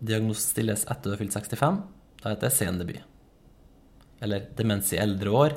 diagnostilles 0.00 0.86
etter 0.88 1.10
du 1.10 1.14
har 1.14 1.20
fylt 1.20 1.36
65, 1.36 1.80
da 2.22 2.32
heter 2.32 2.48
det 2.48 2.54
sen 2.56 2.78
debut. 2.80 3.02
Eller 4.20 4.46
demens 4.56 4.92
i 4.92 5.00
eldre 5.00 5.32
år. 5.32 5.56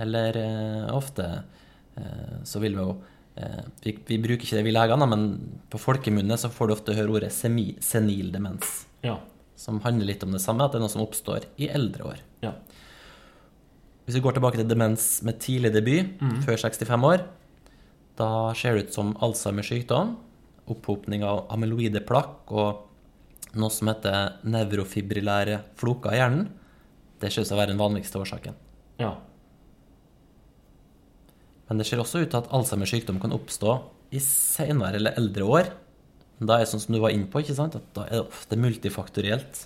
Eller 0.00 0.36
eh, 0.36 0.94
ofte 0.94 1.26
eh, 1.96 2.38
så 2.44 2.60
vil 2.60 2.74
vi 2.76 2.82
jo 2.82 2.96
eh, 3.38 3.62
vi, 3.84 3.94
vi 4.08 4.18
bruker 4.18 4.42
ikke 4.42 4.58
det 4.58 4.66
vi 4.66 4.74
legene, 4.74 5.06
men 5.08 5.28
på 5.70 5.80
folkemunne 5.80 6.36
så 6.40 6.50
får 6.52 6.68
du 6.68 6.74
ofte 6.74 6.96
høre 6.98 7.14
ordet 7.20 7.32
semi, 7.34 7.72
senil 7.84 8.32
demens. 8.34 8.82
Ja. 9.06 9.20
Som 9.56 9.80
handler 9.84 10.10
litt 10.10 10.24
om 10.26 10.34
det 10.34 10.42
samme, 10.42 10.66
at 10.66 10.74
det 10.74 10.80
er 10.80 10.84
noe 10.84 10.92
som 10.92 11.04
oppstår 11.04 11.46
i 11.62 11.70
eldre 11.70 12.10
år. 12.12 12.24
Ja. 12.44 12.56
Hvis 14.04 14.18
vi 14.18 14.20
går 14.20 14.36
tilbake 14.36 14.60
til 14.60 14.68
demens 14.68 15.22
med 15.24 15.38
tidlig 15.40 15.72
debut, 15.72 16.10
før 16.44 16.58
65 16.60 17.06
år, 17.08 17.24
da 18.18 18.28
ser 18.54 18.76
det 18.76 18.86
ut 18.88 18.94
som 18.94 19.14
Alzheimers 19.24 19.70
sykdom, 19.72 20.16
opphopning 20.70 21.24
av 21.26 21.46
amyloide 21.52 22.00
plakk 22.06 22.52
og 22.52 22.84
noe 23.58 23.70
som 23.72 23.88
heter 23.90 24.38
nevrofibrillære 24.44 25.60
floker 25.80 26.14
i 26.14 26.20
hjernen. 26.20 26.48
Det 27.20 27.30
ser 27.32 27.44
ut 27.44 27.48
til 27.48 27.56
å 27.56 27.60
være 27.60 27.72
den 27.72 27.80
vanligste 27.80 28.20
årsaken. 28.20 28.54
ja. 28.98 29.14
Men 31.64 31.78
det 31.80 31.86
ser 31.88 31.96
også 31.96 32.20
ut 32.20 32.28
til 32.28 32.42
at 32.42 32.50
Alzheimers 32.52 32.90
sykdom 32.92 33.16
kan 33.22 33.32
oppstå 33.32 33.78
i 34.12 34.20
senere 34.20 34.98
eller 34.98 35.16
eldre 35.16 35.46
år. 35.48 35.70
Da 36.36 36.58
er 36.58 36.64
det 36.66 36.68
sånn 36.68 36.82
som 36.82 36.92
du 36.92 37.00
var 37.00 37.14
inne 37.14 37.30
på, 37.30 37.40
ikke 37.40 37.56
sant? 37.56 37.78
at 37.78 37.86
da 37.96 38.04
er 38.04 38.18
det 38.18 38.26
ofte 38.26 38.58
multifaktorielt, 38.60 39.62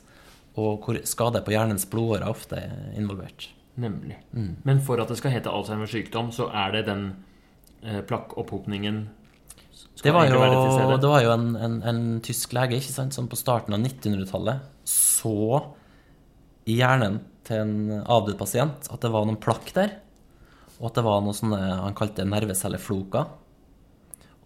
og 0.63 0.87
hvor 0.87 1.01
skader 1.03 1.43
på 1.43 1.57
hjernens 1.57 1.89
blodårer 1.91 2.31
ofte 2.31 2.61
er 2.61 2.95
involvert. 2.99 3.49
Nemlig. 3.79 4.19
Men 4.67 4.81
for 4.83 4.99
at 4.99 5.11
det 5.11 5.19
skal 5.21 5.35
hete 5.37 5.53
Alzheimers 5.55 5.93
sykdom, 5.95 6.33
så 6.35 6.49
er 6.51 6.75
det 6.75 6.87
den 6.89 7.05
eh, 7.83 8.01
plakkopphopningen 8.03 9.05
Det 10.03 10.11
var, 10.15 10.27
jo, 10.27 10.41
det 10.99 11.11
var 11.11 11.23
jo 11.23 11.31
en, 11.35 11.49
en, 11.55 11.77
en 11.87 12.01
tysk 12.25 12.55
lege 12.57 12.79
ikke 12.79 12.95
sant, 12.95 13.15
som 13.15 13.29
på 13.31 13.39
starten 13.39 13.77
av 13.77 13.83
1900-tallet 13.83 14.67
så 14.89 15.61
i 16.69 16.79
hjernen 16.81 17.21
til 17.47 17.63
en 17.63 18.03
avdød 18.03 18.37
pasient 18.41 18.91
at 18.93 19.03
det 19.03 19.11
var 19.15 19.27
noen 19.27 19.41
plakk 19.41 19.71
der, 19.77 19.95
og 20.79 20.91
at 20.91 20.99
det 20.99 21.05
var 21.07 21.23
noe 21.25 21.37
sånne 21.37 21.59
han 21.59 21.97
kalte 21.99 22.27
nervecellefloker. 22.29 23.31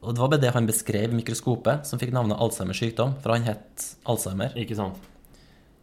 Og 0.03 0.15
det 0.15 0.23
var 0.23 0.33
bare 0.33 0.43
det 0.43 0.53
han 0.55 0.67
beskrev 0.67 1.13
i 1.13 1.19
mikroskopet, 1.21 1.87
som 1.87 2.01
fikk 2.01 2.13
navnet 2.15 2.41
Alzheimers 2.43 2.81
sykdom, 2.83 3.17
for 3.23 3.35
han 3.35 3.47
het 3.47 3.89
Alzheimer. 4.09 4.55
Ikke 4.59 4.79
sant? 4.79 4.99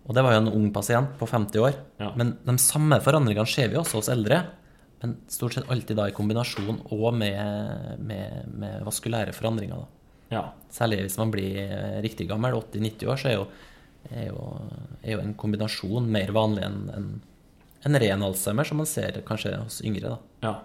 Og 0.09 0.15
det 0.17 0.23
var 0.25 0.33
jo 0.33 0.41
en 0.41 0.51
ung 0.57 0.71
pasient 0.73 1.11
på 1.19 1.27
50 1.29 1.61
år. 1.61 1.75
Ja. 2.01 2.09
Men 2.17 2.33
de 2.45 2.55
samme 2.61 2.97
forandringene 3.05 3.45
ser 3.49 3.69
vi 3.69 3.77
også 3.77 3.99
hos 4.01 4.09
eldre, 4.09 4.41
men 5.03 5.15
stort 5.31 5.55
sett 5.55 5.69
alltid 5.71 5.99
da 5.99 6.07
i 6.09 6.15
kombinasjon 6.15 6.81
og 6.91 7.11
med, 7.15 8.01
med, 8.03 8.49
med 8.57 8.81
vaskulære 8.87 9.35
forandringer. 9.37 9.83
da. 9.85 10.09
Ja. 10.33 10.43
Særlig 10.73 11.03
hvis 11.05 11.17
man 11.21 11.31
blir 11.33 11.61
eh, 11.61 11.99
riktig 12.05 12.27
gammel, 12.29 12.57
80-90 12.57 13.11
år, 13.13 13.21
så 13.21 13.29
er 13.29 13.37
jo, 13.37 13.45
er, 14.09 14.25
jo, 14.31 14.49
er 15.03 15.15
jo 15.15 15.21
en 15.23 15.37
kombinasjon 15.39 16.09
mer 16.11 16.33
vanlig 16.35 16.65
enn 16.65 16.81
en, 16.97 17.07
en 17.85 18.01
ren 18.03 18.25
alzheimer, 18.25 18.67
som 18.67 18.81
man 18.81 18.89
ser 18.89 19.21
kanskje 19.29 19.55
hos 19.61 19.79
yngre. 19.85 20.17
da. 20.17 20.49
ja. 20.49 20.57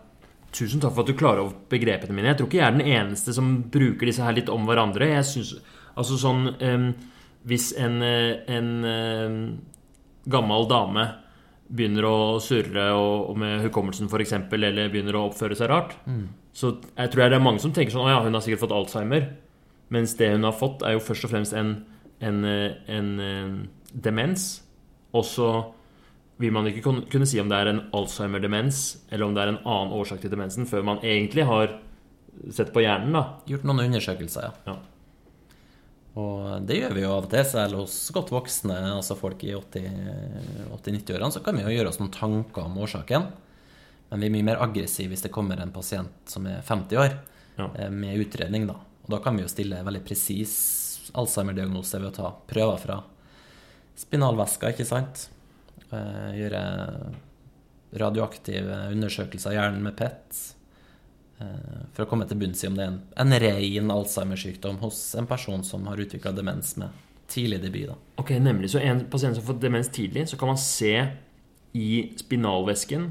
Tusen 0.55 0.79
takk 0.79 0.93
for 0.95 1.03
at 1.03 1.11
du 1.11 1.19
klarer 1.19 1.43
opp 1.43 1.65
begrepene 1.73 2.15
mine. 2.15 2.29
Jeg 2.31 2.39
tror 2.39 2.47
ikke 2.47 2.61
jeg 2.61 2.69
er 2.69 2.77
den 2.77 2.91
eneste 2.95 3.33
som 3.35 3.57
bruker 3.75 4.07
disse 4.07 4.23
her 4.23 4.37
litt 4.37 4.51
om 4.53 4.69
hverandre. 4.69 5.09
Jeg 5.11 5.27
synes, 5.27 5.57
altså 5.99 6.19
sånn 6.21 6.53
em, 6.63 6.85
Hvis 7.45 7.73
en, 7.77 8.01
eh, 8.03 8.41
en 8.49 9.61
gammel 10.25 10.69
dame 10.71 11.05
begynner 11.69 12.07
å 12.09 12.17
surre 12.45 12.91
og, 12.97 13.31
og 13.31 13.39
med 13.41 13.63
hukommelsen 13.67 14.09
f.eks., 14.09 14.33
eller 14.53 14.91
begynner 14.93 15.17
å 15.17 15.27
oppføre 15.31 15.57
seg 15.59 15.69
rart, 15.73 15.95
så 16.55 16.77
jeg 16.97 17.11
tror 17.11 17.25
jeg 17.25 17.33
det 17.33 17.39
er 17.39 17.45
mange 17.45 17.61
som 17.61 17.73
tenker 17.75 17.93
sånn 17.93 18.07
Å 18.07 18.13
ja, 18.13 18.21
hun 18.23 18.37
har 18.37 18.45
sikkert 18.45 18.63
fått 18.67 18.77
alzheimer. 18.77 19.25
Mens 19.93 20.15
det 20.17 20.31
hun 20.33 20.45
har 20.47 20.55
fått, 20.57 20.85
er 20.87 20.95
jo 20.97 21.03
først 21.03 21.27
og 21.27 21.33
fremst 21.33 21.57
en, 21.59 21.73
en, 22.21 22.45
eh, 22.45 22.77
en, 22.89 23.09
eh, 23.21 23.91
demens. 24.07 24.63
Og 25.13 25.25
så 25.29 25.49
vil 26.39 26.53
man 26.55 26.67
ikke 26.67 26.83
kunne 27.11 27.27
si 27.27 27.39
om 27.41 27.51
det 27.51 27.59
er 27.61 27.71
en 27.71 27.83
Alzheimer-demens, 27.95 28.81
eller 29.11 29.27
om 29.27 29.35
det 29.37 29.43
er 29.45 29.53
en 29.53 29.61
annen 29.63 29.95
årsak 29.95 30.21
til 30.23 30.33
demensen, 30.33 30.67
før 30.67 30.83
man 30.83 30.99
egentlig 31.07 31.45
har 31.47 31.77
sett 32.51 32.73
på 32.75 32.83
hjernen, 32.83 33.15
da. 33.15 33.23
Gjort 33.47 33.67
noen 33.69 33.85
undersøkelser, 33.87 34.49
ja. 34.49 34.53
Ja. 34.73 34.77
Og 36.15 36.63
det 36.67 36.77
gjør 36.79 36.93
vi 36.95 37.03
jo 37.03 37.11
av 37.11 37.25
og 37.27 37.31
til, 37.33 37.43
selv 37.51 37.75
hos 37.81 37.95
godt 38.15 38.31
voksne, 38.31 38.77
altså 38.95 39.17
folk 39.19 39.41
i 39.43 39.55
80-90-årene, 39.57 41.33
så 41.35 41.43
kan 41.43 41.57
vi 41.59 41.65
jo 41.65 41.73
gjøre 41.75 41.91
oss 41.91 41.99
noen 41.99 42.13
tanker 42.15 42.69
om 42.69 42.77
årsaken. 42.85 43.27
Men 44.13 44.21
vi 44.23 44.29
er 44.29 44.35
mye 44.37 44.47
mer 44.47 44.63
aggressive 44.63 45.11
hvis 45.11 45.25
det 45.27 45.33
kommer 45.35 45.59
en 45.59 45.73
pasient 45.75 46.31
som 46.31 46.47
er 46.47 46.61
50 46.63 47.01
år, 47.03 47.17
Ja. 47.59 47.69
eh, 47.79 47.91
med 47.91 48.19
utredning, 48.19 48.67
da. 48.67 48.75
Og 49.05 49.11
da 49.11 49.19
kan 49.19 49.37
vi 49.37 49.43
jo 49.43 49.49
stille 49.49 49.83
veldig 49.85 50.05
presis 50.05 51.11
Alzheimer-diagnose 51.15 51.99
ved 52.01 52.11
å 52.13 52.15
ta 52.15 52.31
prøver 52.51 52.79
fra 52.79 53.03
spinalvæska, 53.97 54.71
ikke 54.73 54.87
sant? 54.87 55.29
Eh, 55.93 56.31
Gjøre 56.39 56.63
radioaktive 57.95 58.89
undersøkelser 58.93 59.51
av 59.53 59.55
hjernen 59.59 59.83
med 59.83 59.97
PET. 59.97 60.54
Eh, 61.45 61.83
For 61.95 62.05
å 62.05 62.09
komme 62.11 62.27
til 62.31 62.41
bunns 62.41 62.65
i 62.65 62.69
om 62.71 62.79
det 62.79 62.87
er 62.87 62.93
en, 62.93 63.01
en 63.25 63.37
ren 63.45 63.93
Alzheimer-sykdom 63.95 64.81
hos 64.83 65.03
en 65.21 65.29
person 65.31 65.63
som 65.67 65.87
har 65.91 66.01
utvikla 66.01 66.33
demens 66.37 66.75
med 66.81 66.89
tidlig 67.31 67.61
debut. 67.63 67.87
da. 67.93 67.99
Ok, 68.21 68.35
nemlig. 68.43 68.71
Så 68.73 68.81
en 68.85 69.05
pasient 69.11 69.37
som 69.39 69.45
fått 69.47 69.63
demens 69.63 69.89
tidlig, 69.93 70.27
så 70.29 70.37
kan 70.41 70.51
man 70.53 70.59
se 70.61 70.95
i 71.75 72.13
spinalvæsken 72.21 73.07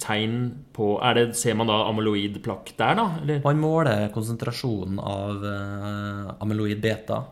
tegn 0.00 0.36
på 0.72 0.94
er 1.04 1.18
det, 1.18 1.24
Ser 1.36 1.56
man 1.58 1.68
da 1.68 1.82
amyloid 1.90 2.38
plakk 2.44 2.70
der, 2.78 2.94
da? 2.96 3.06
Eller? 3.20 3.42
Man 3.44 3.58
måler 3.60 4.06
konsentrasjonen 4.14 5.00
av 5.02 5.44
uh, 5.44 6.30
amyloid 6.40 6.80
beta, 6.80 7.24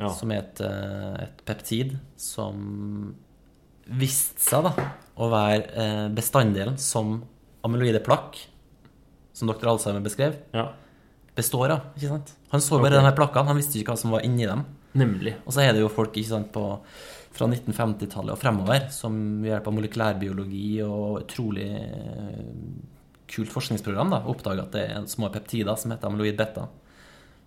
Ja. 0.00 0.08
som 0.16 0.32
er 0.32 0.38
et, 0.40 0.60
eh, 0.64 1.16
et 1.26 1.42
peptid 1.44 1.90
som 2.16 3.14
viste 3.84 4.40
seg 4.40 4.64
da 4.64 4.72
å 5.20 5.28
være 5.28 6.08
bestanddelen 6.16 6.78
som 6.80 7.18
amyloide 7.68 8.00
plakk, 8.00 8.38
som 9.40 9.50
dr. 9.50 9.70
Alzheimer 9.72 10.04
beskrev, 10.04 10.36
ja. 10.56 10.68
består 11.36 11.76
av. 11.76 11.88
ikke 11.96 12.12
sant? 12.12 12.34
Han 12.52 12.62
så 12.62 12.76
bare 12.76 12.90
okay. 12.90 12.98
denne 12.98 13.10
her 13.10 13.16
plakkene, 13.18 13.50
han 13.50 13.58
visste 13.58 13.80
ikke 13.80 13.94
hva 13.94 14.02
som 14.02 14.14
var 14.14 14.26
inni 14.26 14.46
dem. 14.48 14.66
Nemlig. 15.00 15.36
Og 15.46 15.54
så 15.54 15.64
er 15.64 15.74
det 15.74 15.84
jo 15.84 15.90
folk 15.92 16.16
ikke 16.18 16.32
sant, 16.32 16.52
på, 16.54 16.64
fra 17.36 17.48
1950-tallet 17.48 18.34
og 18.34 18.40
fremover 18.40 18.88
som 18.94 19.16
ved 19.40 19.52
hjelp 19.52 19.70
av 19.70 19.76
molekylærbiologi 19.76 20.68
og 20.86 21.20
utrolig 21.22 21.68
eh, 21.78 22.40
kult 23.30 23.52
forskningsprogram 23.54 24.10
da, 24.12 24.22
oppdager 24.30 24.64
at 24.64 24.74
det 24.74 24.86
er 24.90 25.10
små 25.10 25.30
peptider 25.32 25.78
som 25.78 25.94
heter 25.94 26.10
amyloid 26.10 26.38
beta, 26.38 26.66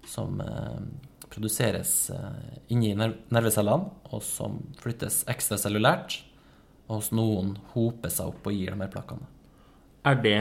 som 0.07 0.39
eh, 0.43 0.79
produseres 1.33 2.09
eh, 2.13 2.59
inni 2.73 2.93
ner 2.97 3.17
nervecellene, 3.33 3.91
og 4.13 4.23
som 4.23 4.61
flyttes 4.79 5.23
ekstracellulært, 5.31 6.21
og 6.87 6.99
hos 6.99 7.11
noen 7.15 7.55
hoper 7.73 8.11
seg 8.11 8.31
opp 8.31 8.47
og 8.47 8.55
gir 8.55 8.73
de 8.73 8.79
her 8.83 8.91
plakkene. 8.93 9.27
Er 10.07 10.19
det 10.19 10.39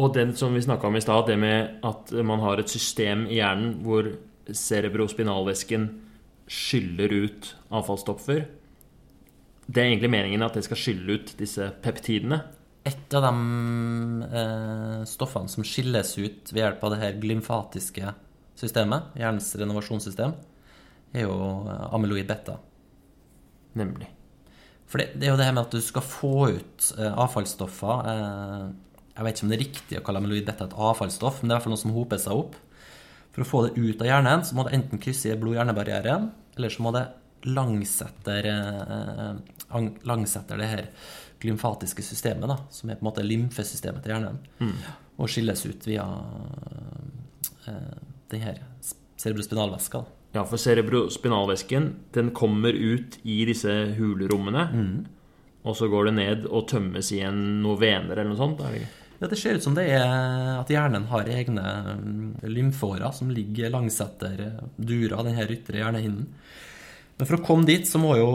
Og 0.00 0.14
den 0.16 0.32
som 0.36 0.54
vi 0.56 0.62
snakka 0.64 0.88
om 0.88 0.96
i 0.96 1.02
stad, 1.04 1.26
det 1.28 1.36
med 1.40 1.82
at 1.84 2.12
man 2.24 2.40
har 2.40 2.60
et 2.60 2.72
system 2.72 3.26
i 3.28 3.36
hjernen 3.40 3.82
hvor 3.84 4.08
cerebrospinalvæsken 4.48 5.90
skyller 6.50 7.12
ut 7.26 7.50
avfallsstoffer. 7.70 8.46
Det 9.70 9.82
er 9.82 9.90
egentlig 9.90 10.10
meningen 10.10 10.42
at 10.42 10.56
det 10.56 10.64
skal 10.66 10.80
skylle 10.80 11.18
ut 11.18 11.34
disse 11.38 11.68
peptidene. 11.84 12.40
Et 12.88 13.14
av 13.14 13.26
de 13.26 14.30
eh, 14.40 15.02
stoffene 15.06 15.52
som 15.52 15.66
skilles 15.66 16.14
ut 16.16 16.50
ved 16.50 16.62
hjelp 16.64 16.86
av 16.86 16.94
det 16.94 17.02
her 17.02 17.18
glymfatiske 17.22 18.14
systemet, 18.58 19.12
hjernens 19.20 19.52
renovasjonssystem, 19.60 20.32
er 21.12 21.26
jo 21.28 21.36
eh, 21.68 21.84
amyloid 21.94 22.26
beta. 22.30 22.56
Nemlig. 23.78 24.08
For 24.90 24.98
det, 24.98 25.12
det 25.20 25.28
er 25.28 25.34
jo 25.34 25.38
det 25.38 25.46
her 25.46 25.54
med 25.54 25.68
at 25.68 25.76
du 25.76 25.84
skal 25.84 26.02
få 26.02 26.34
ut 26.56 26.88
eh, 26.96 27.12
avfallsstoffer 27.12 28.08
eh, 28.14 28.64
Jeg 29.20 29.26
vet 29.26 29.36
ikke 29.36 29.44
om 29.44 29.50
det 29.52 29.56
er 29.58 29.66
riktig 29.66 29.96
å 29.98 30.02
kalle 30.06 30.20
amyloid 30.22 30.46
beta 30.48 30.64
et 30.64 30.74
avfallsstoff, 30.80 31.42
men 31.42 31.50
det 31.50 31.52
er 31.52 31.58
i 31.58 31.58
hvert 31.58 31.66
fall 31.66 31.74
noe 31.74 31.82
som 31.82 31.92
hoper 31.92 32.20
seg 32.22 32.38
opp. 32.40 32.54
For 33.34 33.44
å 33.44 33.48
få 33.50 33.58
det 33.66 33.74
ut 33.76 34.00
av 34.00 34.08
hjernen, 34.08 34.44
så 34.48 34.56
må 34.56 34.64
det 34.64 34.72
enten 34.78 35.00
krysse 35.02 35.34
blod-hjernebarrieren, 35.42 36.30
eller 36.56 36.72
så 36.72 36.84
må 36.86 36.92
det 36.96 37.02
langsetter, 37.44 38.48
eh, 38.48 39.82
langsetter 40.08 40.62
det 40.62 40.68
her 40.70 40.88
glymfatiske 41.44 42.04
systemet, 42.04 42.48
da, 42.48 42.56
som 42.72 42.88
er 42.88 42.96
på 42.96 43.04
en 43.04 43.10
måte 43.10 43.24
lymfesystemet 43.26 44.02
til 44.04 44.14
hjernen, 44.14 44.40
og 45.20 45.28
skilles 45.28 45.66
ut 45.68 45.84
via 45.88 46.06
eh, 47.68 48.00
den 48.32 48.40
her 48.40 48.62
cerebrospinalvæska. 49.20 50.00
da. 50.00 50.16
Ja, 50.40 50.46
for 50.46 50.56
cerebrospinalvæsken 50.62 51.90
den 52.16 52.30
kommer 52.32 52.72
ut 52.72 53.18
i 53.24 53.44
disse 53.44 53.72
hulrommene. 53.98 54.64
Og 55.60 55.76
så 55.76 55.90
går 55.92 56.08
det 56.08 56.14
ned 56.16 56.46
og 56.48 56.68
tømmes 56.70 57.12
i 57.12 57.20
en 57.26 57.60
noen 57.60 57.80
vener 57.82 58.16
eller 58.16 58.30
noe 58.30 58.38
sånt. 58.40 58.62
Er 58.64 58.72
det 58.72 58.80
ikke? 58.84 58.99
Ja, 59.20 59.28
Det 59.28 59.36
ser 59.36 59.58
ut 59.58 59.62
som 59.62 59.74
det 59.76 59.84
er 59.92 60.06
at 60.56 60.70
hjernen 60.72 61.04
har 61.10 61.28
egne 61.28 61.64
mm, 62.00 62.28
lymfårer 62.48 63.12
som 63.12 63.28
ligger 63.28 63.72
langsetter 63.74 64.32
etter 64.32 64.70
dura, 64.80 65.20
denne 65.26 65.44
ytre 65.44 65.82
hjernehinnen. 65.82 66.24
Men 67.18 67.28
for 67.28 67.36
å 67.36 67.44
komme 67.44 67.68
dit, 67.68 67.84
så 67.84 68.00
må 68.00 68.14
jo 68.16 68.30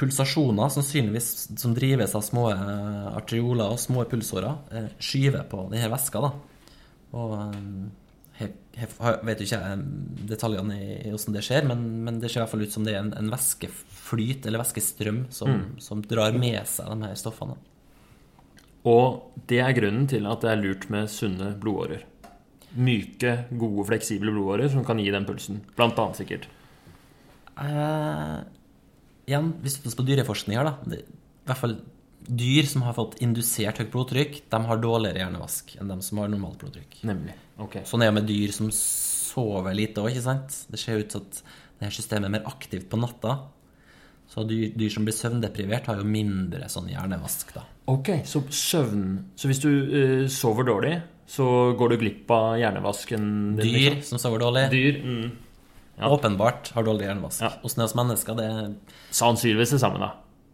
pulsasjoner, 0.00 0.70
sannsynligvis 0.72 1.58
som 1.60 1.74
drives 1.76 2.14
av 2.16 2.24
små 2.24 2.48
eh, 2.54 3.08
arterioler 3.12 3.74
og 3.74 3.80
små 3.80 4.06
pulsårer, 4.08 4.54
eh, 4.72 4.88
skyve 4.96 5.44
på 5.50 5.66
denne 5.70 5.90
væska. 5.92 6.22
da. 6.24 6.32
Og 7.20 7.34
eh, 7.36 7.58
jeg, 8.40 8.54
jeg 8.78 9.18
vet 9.28 9.42
jo 9.44 9.48
ikke 9.50 9.74
detaljene 10.32 10.78
i, 10.78 10.88
i 11.04 11.12
hvordan 11.12 11.36
det 11.36 11.44
skjer, 11.46 11.68
men, 11.68 11.84
men 12.08 12.22
det 12.22 12.32
ser 12.32 12.40
i 12.40 12.44
hvert 12.46 12.54
fall 12.54 12.64
ut 12.64 12.74
som 12.74 12.88
det 12.88 12.96
er 12.96 13.02
en, 13.04 13.12
en 13.20 13.30
væskeflyt, 13.34 14.48
eller 14.48 14.64
væskestrøm, 14.64 15.26
som, 15.36 15.60
som 15.84 16.00
drar 16.00 16.32
med 16.32 16.64
seg 16.72 16.88
de 16.88 17.12
her 17.12 17.20
stoffene. 17.20 17.60
Og 18.88 19.36
det 19.50 19.60
er 19.62 19.76
grunnen 19.76 20.08
til 20.10 20.26
at 20.26 20.42
det 20.42 20.50
er 20.50 20.62
lurt 20.62 20.88
med 20.90 21.10
sunne 21.12 21.52
blodårer. 21.60 22.02
Myke, 22.72 23.44
gode, 23.60 23.84
fleksible 23.90 24.32
blodårer 24.32 24.72
som 24.72 24.84
kan 24.86 25.00
gi 25.02 25.12
den 25.12 25.28
pulsen. 25.28 25.60
Blant 25.76 25.98
annet 26.00 26.22
sikkert. 26.22 26.48
Uh, 27.52 28.42
igjen, 29.28 29.52
hvis 29.62 29.78
vi 29.82 29.92
ser 29.92 29.98
på 30.00 30.06
dyreforskning 30.08 30.58
her, 30.58 30.70
da 30.70 30.94
det, 30.94 31.02
I 31.04 31.50
hvert 31.50 31.60
fall 31.60 31.76
dyr 32.22 32.66
som 32.70 32.84
har 32.86 32.96
fått 32.96 33.18
indusert 33.24 33.80
høyt 33.82 33.90
blodtrykk, 33.92 34.38
de 34.50 34.60
har 34.68 34.82
dårligere 34.82 35.24
hjernevask 35.24 35.74
enn 35.78 35.90
de 35.90 35.98
som 36.06 36.22
har 36.22 36.30
normalt 36.32 36.60
blodtrykk. 36.62 37.00
Nemlig. 37.08 37.34
Ok. 37.62 37.80
Sånn 37.88 38.04
er 38.04 38.12
det 38.12 38.18
med 38.20 38.30
dyr 38.30 38.54
som 38.54 38.70
sover 38.74 39.74
lite 39.76 40.02
òg, 40.02 40.12
ikke 40.12 40.26
sant? 40.26 40.62
Det 40.70 40.80
ser 40.80 41.02
ut 41.02 41.10
til 41.12 41.22
at 41.22 41.42
det 41.42 41.88
her 41.88 41.94
systemet 41.94 42.28
er 42.28 42.34
mer 42.36 42.48
aktivt 42.50 42.88
på 42.90 43.00
natta. 43.00 43.36
Så 44.30 44.46
dyr, 44.48 44.70
dyr 44.78 44.92
som 44.94 45.06
blir 45.06 45.16
søvndeprivert, 45.16 45.90
har 45.90 46.00
jo 46.00 46.08
mindre 46.08 46.70
sånn 46.72 46.90
hjernevask, 46.92 47.52
da. 47.56 47.66
Ok, 47.90 48.08
så 48.28 48.44
søvn 48.54 49.06
Så 49.34 49.48
hvis 49.50 49.60
du 49.62 49.68
uh, 49.70 50.26
sover 50.30 50.68
dårlig, 50.68 50.96
så 51.26 51.44
går 51.78 51.94
du 51.94 51.96
glipp 52.02 52.30
av 52.34 52.58
hjernevasken 52.60 53.24
din? 53.56 53.62
Dyr 53.64 53.96
liksom? 53.96 54.18
som 54.18 54.26
sover 54.28 54.42
dårlig, 54.44 54.66
Dyr 54.70 54.98
mm. 55.02 55.30
ja. 55.98 56.10
åpenbart 56.10 56.72
har 56.76 56.86
dårlig 56.86 57.08
hjernevask. 57.08 57.42
Ja. 57.42 57.54
Åssen 57.64 57.82
er 57.82 57.88
hos 57.88 57.96
mennesker, 57.98 58.36
det 58.38 58.50
er 58.50 58.74
Sannsynligvis 59.14 59.74
det 59.74 59.80
samme, 59.82 60.02
da. 60.02 60.12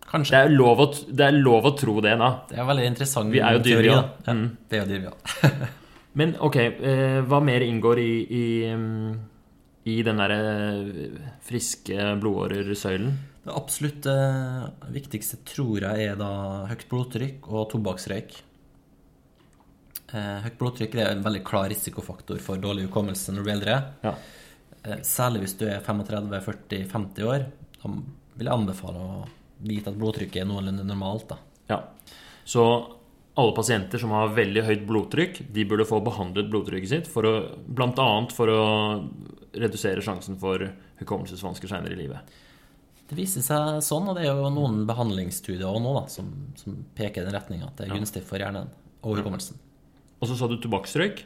Det 0.09 0.39
er, 0.39 0.49
lov 0.49 0.81
å, 0.81 0.87
det 0.89 1.27
er 1.27 1.35
lov 1.37 1.67
å 1.69 1.75
tro 1.77 1.99
det, 2.05 2.15
da. 2.17 2.31
Det 2.49 2.57
er 2.57 2.69
veldig 2.69 2.87
interessant 2.89 3.33
Vi 3.33 3.43
er 3.45 3.59
jo 3.59 3.65
dyr, 3.65 3.83
teori, 3.83 3.91
ja. 3.91 3.99
Ja, 4.25 4.37
Mm. 4.39 4.47
Vi 4.71 4.79
er 4.79 4.85
jo 4.85 4.89
dyr, 4.89 5.11
ja. 5.11 5.51
Men 6.19 6.33
ok, 6.41 6.57
eh, 6.57 7.19
hva 7.29 7.43
mer 7.45 7.65
inngår 7.67 8.01
i, 8.01 8.13
i, 8.25 8.47
i 9.93 9.97
den 10.07 10.23
derre 10.23 10.39
eh, 10.55 11.19
friske 11.45 12.15
blodårersøylen? 12.23 13.13
Det 13.45 13.55
absolutt 13.55 14.07
eh, 14.11 14.67
viktigste 14.93 15.41
tror 15.49 15.87
jeg 15.87 16.11
er 16.11 16.19
da 16.21 16.33
høyt 16.69 16.85
blodtrykk 16.91 17.49
og 17.53 17.71
tobakksrøyk. 17.73 18.37
Eh, 20.09 20.37
høyt 20.45 20.59
blodtrykk 20.61 20.99
er 20.99 21.13
en 21.13 21.25
veldig 21.25 21.45
klar 21.47 21.69
risikofaktor 21.73 22.41
for 22.45 22.61
dårlig 22.61 22.89
hukommelse 22.89 23.33
når 23.33 23.41
du 23.41 23.47
blir 23.47 23.57
eldre. 23.59 23.79
Ja. 24.05 24.15
Eh, 24.83 25.01
særlig 25.07 25.45
hvis 25.45 25.57
du 25.61 25.67
er 25.69 25.85
35-40-50 25.85 27.29
år. 27.29 27.49
Da 27.79 27.93
vil 27.93 28.51
jeg 28.51 28.55
anbefale 28.55 29.05
å 29.05 29.19
vite 29.69 29.93
at 29.93 29.99
blodtrykket 29.99 30.43
er 30.43 30.49
noenlunde 30.49 30.87
normalt. 30.87 31.35
da. 31.35 31.41
ja. 31.75 31.83
Så 32.49 32.65
alle 33.39 33.55
pasienter 33.55 34.01
som 34.03 34.11
har 34.17 34.33
veldig 34.35 34.65
høyt 34.67 34.85
blodtrykk, 34.89 35.41
de 35.55 35.65
burde 35.69 35.87
få 35.87 36.01
behandlet 36.03 36.49
blodtrykket 36.51 36.91
sitt, 36.91 37.11
for 37.11 37.29
å, 37.29 37.35
annet 37.79 38.35
for 38.35 38.51
å 38.51 38.63
redusere 39.55 40.03
sjansen 40.03 40.39
for 40.41 40.65
hukommelsesvansker 40.99 41.71
seinere 41.71 41.95
i 41.95 42.01
livet. 42.01 42.39
Det 43.09 43.17
viser 43.17 43.45
seg 43.45 43.81
sånn, 43.85 44.11
og 44.11 44.19
det 44.19 44.27
er 44.27 44.37
jo 44.37 44.51
noen 44.53 44.83
behandlingsstudier 44.89 45.65
også 45.65 45.81
nå 45.81 45.95
da, 45.97 46.05
som, 46.13 46.29
som 46.61 46.77
peker 46.99 47.23
i 47.23 47.29
den 47.29 47.37
retninga 47.37 47.71
at 47.71 47.81
det 47.81 47.89
er 47.89 47.97
gunstig 47.97 48.25
for 48.29 48.41
hjernen 48.43 48.69
og 49.01 49.17
hukommelsen. 49.17 49.57
Og 50.19 50.29
så 50.29 50.37
sa 50.37 50.49
du 50.51 50.59
tobakksrøyk. 50.61 51.23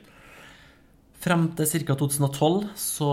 Frem 1.22 1.47
til 1.59 1.87
ca. 1.87 1.95
2012 1.99 2.64
så 2.78 3.09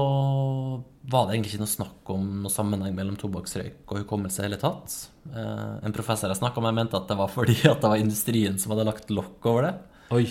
var 1.10 1.28
det 1.28 1.36
egentlig 1.36 1.54
ikke 1.54 1.64
noe 1.64 1.72
snakk 1.72 2.12
om 2.14 2.28
noe 2.44 2.54
sammenheng 2.54 2.96
mellom 2.98 3.18
tobakksrøyk 3.22 3.84
og 3.86 4.02
hukommelse 4.04 4.42
i 4.42 4.48
hele 4.48 4.58
tatt. 4.62 4.96
Eh, 5.30 5.76
en 5.86 5.96
professor 5.96 6.30
jeg 6.30 6.42
snakka 6.42 6.64
med, 6.66 6.78
mente 6.78 6.98
at 6.98 7.10
det 7.10 7.18
var 7.20 7.30
fordi 7.34 7.60
at 7.70 7.82
det 7.82 7.92
var 7.94 8.02
industrien 8.02 8.58
som 8.62 8.74
hadde 8.74 8.88
lagt 8.90 9.14
lokk 9.14 9.46
over 9.50 9.70
det. 9.70 9.74
Oi. 10.18 10.26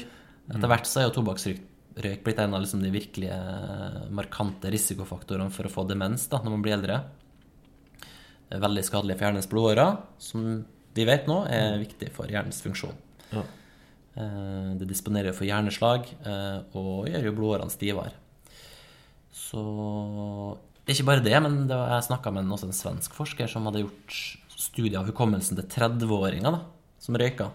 Etter 0.49 0.71
hvert 0.71 0.91
så 0.91 1.03
er 1.03 1.09
jo 1.09 1.17
tobakksrøyk 1.21 1.65
blitt 1.99 2.39
en 2.39 2.55
av 2.55 2.63
liksom 2.63 2.83
de 2.83 2.91
virkelige 2.95 3.39
markante 4.15 4.71
risikofaktorene 4.71 5.51
for 5.55 5.67
å 5.67 5.73
få 5.73 5.87
demens 5.89 6.29
da, 6.31 6.39
når 6.43 6.55
man 6.55 6.63
blir 6.63 6.77
eldre. 6.77 7.01
Veldig 8.49 8.85
skadelig 8.87 9.19
for 9.19 9.29
hjernens 9.29 9.49
blodårer, 9.51 9.99
som 10.23 10.45
vi 10.97 11.05
vet 11.07 11.29
nå 11.29 11.43
er 11.53 11.77
viktig 11.83 12.09
for 12.15 12.31
hjernens 12.33 12.63
funksjon. 12.65 12.97
Ja. 13.35 13.45
Eh, 14.19 14.71
Det 14.81 14.89
disponerer 14.89 15.37
for 15.37 15.47
hjerneslag 15.49 16.09
eh, 16.25 16.61
og 16.79 17.11
gjør 17.11 17.29
jo 17.29 17.37
blodårene 17.37 17.75
stivere. 17.75 18.17
Så 19.35 19.61
det 20.83 20.95
er 20.95 20.97
ikke 20.97 21.11
bare 21.11 21.25
det, 21.25 21.37
men 21.45 21.67
det 21.69 21.77
var, 21.77 21.93
jeg 21.93 22.09
snakka 22.09 22.33
med 22.33 22.47
en, 22.47 22.55
også 22.57 22.71
en 22.71 22.77
svensk 22.77 23.15
forsker 23.15 23.51
som 23.51 23.69
hadde 23.69 23.85
gjort 23.85 24.17
studier 24.59 24.99
av 25.03 25.11
hukommelsen 25.11 25.59
til 25.59 25.69
30-åringer 25.69 26.57
som 26.99 27.19
røyka, 27.21 27.51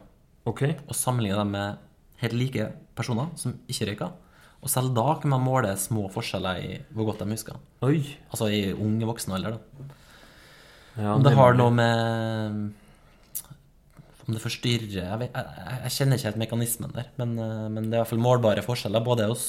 okay. 0.48 0.78
og 0.88 0.96
sammenligna 0.96 1.42
dem 1.42 1.52
med 1.58 1.82
helt 2.22 2.38
like 2.38 2.70
personer 2.96 3.34
som 3.40 3.58
ikke 3.68 3.90
røyka. 3.90 4.12
Og 4.64 4.72
selv 4.72 4.94
da 4.96 5.18
kan 5.20 5.34
man 5.34 5.44
måle 5.44 5.74
små 5.76 6.06
forskjeller 6.14 6.62
i 6.64 6.78
hvor 6.96 7.10
godt 7.10 7.26
de 7.26 7.34
husker. 7.34 7.58
Oi. 7.84 8.00
Altså 8.30 8.48
i 8.48 8.62
unge 8.72 9.10
voksen 9.10 9.36
alder, 9.36 9.58
da. 9.58 9.90
Ja, 10.98 11.16
Om 11.16 11.24
det 11.26 11.34
har 11.34 11.56
noe 11.58 11.74
med 11.74 12.58
Om 14.28 14.36
det 14.36 14.42
forstyrrer 14.44 14.92
Jeg, 14.94 15.20
vet, 15.24 15.34
jeg, 15.34 15.80
jeg 15.88 15.94
kjenner 15.96 16.20
ikke 16.20 16.30
helt 16.30 16.42
mekanismen 16.44 16.94
der, 16.94 17.10
men, 17.18 17.34
eh, 17.42 17.66
men 17.74 17.90
det 17.90 17.98
er 17.98 17.98
i 17.98 18.04
hvert 18.04 18.12
fall 18.14 18.22
målbare 18.24 18.64
forskjeller 18.66 19.04
både 19.04 19.28
hos 19.32 19.46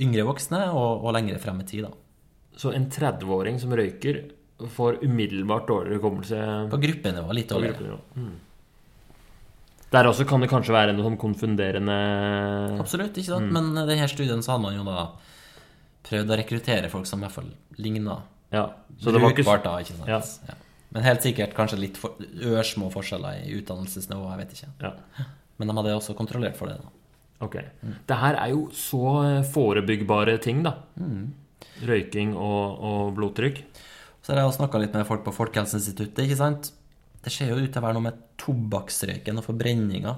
yngre 0.00 0.24
voksne 0.30 0.62
og, 0.72 1.04
og 1.04 1.14
lengre 1.14 1.38
frem 1.42 1.60
i 1.60 1.68
tid. 1.68 1.84
da. 1.86 1.92
Så 2.58 2.72
en 2.74 2.88
30-åring 2.90 3.60
som 3.62 3.74
røyker, 3.76 4.24
får 4.74 4.98
umiddelbart 5.06 5.68
dårligere 5.68 6.00
hukommelse 6.00 6.38
På 6.72 6.80
gruppenivå 6.82 7.34
litt 7.36 7.52
dårligere. 7.52 7.98
Mm. 8.18 8.32
Der 9.92 10.08
også 10.10 10.26
kan 10.28 10.42
det 10.42 10.50
kanskje 10.50 10.74
være 10.74 10.92
noe 10.96 11.06
sånn 11.06 11.20
konfunderende 11.20 11.94
Absolutt, 12.82 13.16
ikke 13.16 13.30
sant? 13.36 13.52
Men 13.54 13.70
i 13.72 13.86
denne 13.88 14.08
studien 14.10 14.42
så 14.44 14.56
hadde 14.56 14.64
man 14.66 14.76
jo 14.76 14.84
da 14.88 15.04
prøvd 16.08 16.32
å 16.32 16.38
rekruttere 16.42 16.90
folk 16.92 17.06
som 17.08 17.22
i 17.22 17.26
hvert 17.26 17.36
fall 17.38 17.52
ligna 17.78 18.18
Ja. 18.52 18.66
Så 18.98 19.12
det 19.14 19.22
var 19.22 19.30
ikke 19.32 19.44
brukbart, 19.44 19.64
da. 19.64 19.78
ikke 19.84 19.94
sant? 19.94 20.10
Ja. 20.10 20.20
Ja. 20.50 20.58
Men 20.94 21.04
helt 21.04 21.22
sikkert 21.24 21.52
kanskje 21.56 21.78
litt 21.82 21.98
for, 22.00 22.14
ørsmå 22.48 22.88
forskjeller 22.94 23.42
i 23.44 23.58
utdannelsesnivå, 23.58 24.30
jeg 24.32 24.38
vet 24.40 24.54
ikke. 24.56 24.70
Ja. 24.86 24.92
Men 25.58 25.68
de 25.68 25.76
hadde 25.76 25.96
også 25.98 26.14
kontrollert 26.16 26.56
for 26.56 26.70
det. 26.70 26.78
da. 26.80 26.94
Ok. 27.44 27.56
Det 28.08 28.16
her 28.18 28.38
er 28.40 28.54
jo 28.54 28.64
så 28.74 29.02
eh, 29.24 29.42
forebyggbare 29.52 30.38
ting, 30.42 30.62
da. 30.64 30.72
Røyking 31.86 32.32
og, 32.36 32.80
og 32.88 33.12
blodtrykk. 33.18 33.60
Så 34.24 34.32
har 34.34 34.40
jeg 34.42 34.56
snakka 34.58 34.80
litt 34.82 34.96
med 34.96 35.06
folk 35.08 35.22
på 35.26 35.32
Folkehelseinstituttet. 35.36 36.24
ikke 36.24 36.36
sant? 36.40 36.72
Det 37.24 37.32
ser 37.34 37.50
jo 37.52 37.58
ut 37.60 37.68
til 37.72 37.80
å 37.80 37.84
være 37.84 37.96
noe 37.98 38.06
med 38.08 38.18
tobakksrøyken 38.40 39.38
og 39.40 39.44
forbrenninga, 39.46 40.16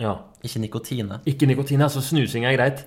Ja. 0.00 0.14
ikke 0.42 0.60
nikotine. 0.62 1.20
Ikke 1.28 1.46
nikotine, 1.48 1.84
altså 1.86 2.00
snusing 2.04 2.44
er 2.48 2.56
greit. 2.56 2.84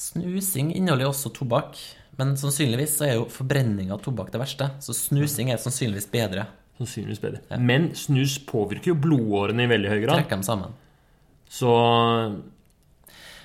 Snusing 0.00 0.72
inneholder 0.76 1.10
også 1.10 1.30
tobakk, 1.36 1.76
men 2.20 2.36
sannsynligvis 2.38 2.98
så 3.00 3.06
er 3.08 3.14
jo 3.16 3.26
forbrenning 3.32 3.90
av 3.94 4.02
tobakk 4.04 4.30
det 4.34 4.42
verste. 4.42 4.70
Så 4.84 4.94
snusing 4.96 5.50
er 5.52 5.60
sannsynligvis 5.62 6.06
bedre. 6.12 6.46
Sannsynligvis 6.80 7.20
bedre. 7.22 7.58
Men 7.60 7.90
snus 7.98 8.36
påvirker 8.48 8.92
jo 8.92 8.98
blodårene 9.00 9.64
i 9.64 9.70
veldig 9.72 9.90
høy 9.92 9.98
grad. 10.04 10.20
Trekker 10.20 10.38
dem 10.38 10.44
sammen. 10.46 10.76
Så 11.50 11.72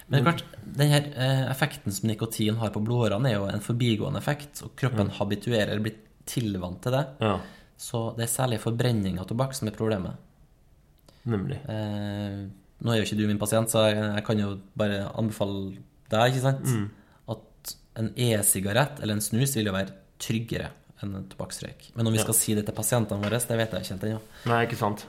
Men 0.07 0.21
klart, 0.28 0.43
den 0.61 0.91
her 0.93 1.07
eh, 1.17 1.43
effekten 1.49 1.93
som 1.95 2.09
nikotin 2.11 2.59
har 2.61 2.69
på 2.76 2.84
blodårene, 2.86 3.32
er 3.32 3.39
jo 3.39 3.47
en 3.49 3.63
forbigående 3.65 4.21
effekt, 4.21 4.61
og 4.65 4.76
kroppen 4.78 5.09
habituerer, 5.17 5.82
blir 5.82 5.95
tilvant 6.30 6.78
til 6.86 6.93
det. 6.93 7.05
ja, 7.26 7.39
Så 7.78 8.03
det 8.17 8.28
er 8.28 8.34
særlig 8.36 8.59
forbrenning 8.61 9.17
av 9.19 9.26
tobakk 9.30 9.55
som 9.57 9.67
er 9.67 9.76
problemet. 9.78 10.13
nemlig. 11.26 11.57
Eh, 11.65 12.45
nå 12.86 12.91
er 12.91 12.99
jo 12.99 13.05
ikke 13.07 13.17
du 13.17 13.26
min 13.28 13.39
pasient, 13.41 13.71
så 13.71 13.88
jeg, 13.89 13.97
jeg 13.97 14.23
kan 14.28 14.38
jo 14.43 14.51
bare 14.78 15.07
anbefale 15.17 15.71
deg, 16.11 16.28
ikke 16.30 16.43
sant, 16.43 16.61
at 16.61 17.05
en 17.95 18.11
e-sigarett 18.15 18.99
eller 19.01 19.13
en 19.17 19.21
snus 19.23 19.55
vil 19.55 19.65
jo 19.69 19.73
være 19.75 19.93
tryggere 20.19 20.69
enn 21.03 21.15
en 21.15 21.25
tobakksrøyk. 21.31 21.89
Men 21.95 22.07
om 22.07 22.13
vi 22.13 22.19
Ja. 22.19 22.23
skal 22.23 22.33
si 22.37 22.53
det 22.55 22.65
til 22.65 22.75
pasientene 22.75 23.21
våre, 23.21 23.39
det 23.39 23.57
vet 23.57 23.71
jeg 23.71 23.81
ikke 23.81 23.93
helt 23.93 24.03
ennå. 24.03 24.21
Nei, 24.45 24.65
ikke 24.65 24.77
sant. 24.79 25.05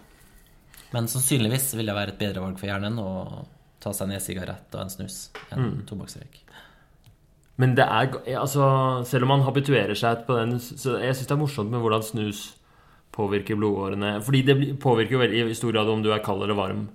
Men 0.93 1.07
sannsynligvis 1.09 1.75
vil 1.77 1.87
det 1.87 1.95
være 1.95 2.09
et 2.15 2.19
bedre 2.19 2.41
valg 2.43 2.59
for 2.59 2.67
hjernen 2.67 2.99
å 2.99 3.47
ta 3.81 3.91
seg 3.93 4.09
en 4.09 4.17
e-sigarett 4.17 4.75
og 4.75 4.81
en 4.81 4.89
snus 4.91 5.31
enn 5.53 5.83
tobakksrøyk. 5.87 6.43
Men 7.59 7.75
det 7.75 7.85
er 7.87 8.13
Altså, 8.39 9.05
selv 9.07 9.23
om 9.23 9.29
man 9.29 9.43
habituerer 9.43 9.95
seg 9.97 10.27
på 10.27 10.37
den 10.37 10.59
Så 10.59 11.01
jeg 11.01 11.15
syns 11.17 11.27
det 11.27 11.31
er 11.33 11.41
morsomt 11.41 11.71
med 11.71 11.81
hvordan 11.81 12.03
snus 12.05 12.55
påvirker 13.13 13.57
blodårene. 13.57 14.23
Fordi 14.23 14.43
det 14.45 14.79
påvirker 14.79 15.13
jo 15.13 15.19
veldig 15.19 15.51
i 15.51 15.55
stor 15.55 15.73
grad 15.73 15.89
om 15.89 16.03
du 16.03 16.11
er 16.13 16.19
kald 16.19 16.43
eller 16.43 16.55
varm. 16.55 16.89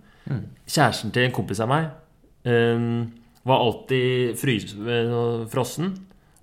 Kjæresten 0.68 1.12
til 1.12 1.24
en 1.26 1.32
kompis 1.32 1.60
av 1.60 1.68
meg 1.72 1.90
eh, 2.46 3.08
var 3.44 3.60
alltid 3.60 4.40
frys, 4.40 4.74
eh, 4.74 5.48
frossen. 5.48 5.96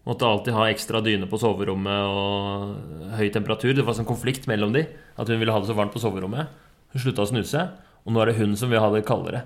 Måtte 0.09 0.27
alltid 0.27 0.55
ha 0.55 0.71
ekstra 0.71 1.03
dyne 1.05 1.29
på 1.29 1.39
soverommet 1.39 2.09
og 2.09 3.13
høy 3.19 3.29
temperatur. 3.31 3.75
Det 3.77 3.85
var 3.85 3.95
sånn 3.95 4.09
konflikt 4.09 4.49
mellom 4.49 4.73
de. 4.73 4.87
At 5.17 5.29
hun 5.29 5.39
ville 5.39 5.53
ha 5.53 5.61
det 5.61 5.69
så 5.69 5.77
varmt 5.77 5.93
på 5.93 6.01
soverommet. 6.01 6.49
Hun 6.93 7.03
slutta 7.03 7.27
å 7.27 7.29
snuse, 7.29 7.67
og 8.07 8.13
nå 8.13 8.23
er 8.23 8.31
det 8.31 8.39
hun 8.39 8.57
som 8.57 8.71
vil 8.73 8.81
ha 8.81 8.89
det 8.91 9.05
kaldere. 9.05 9.45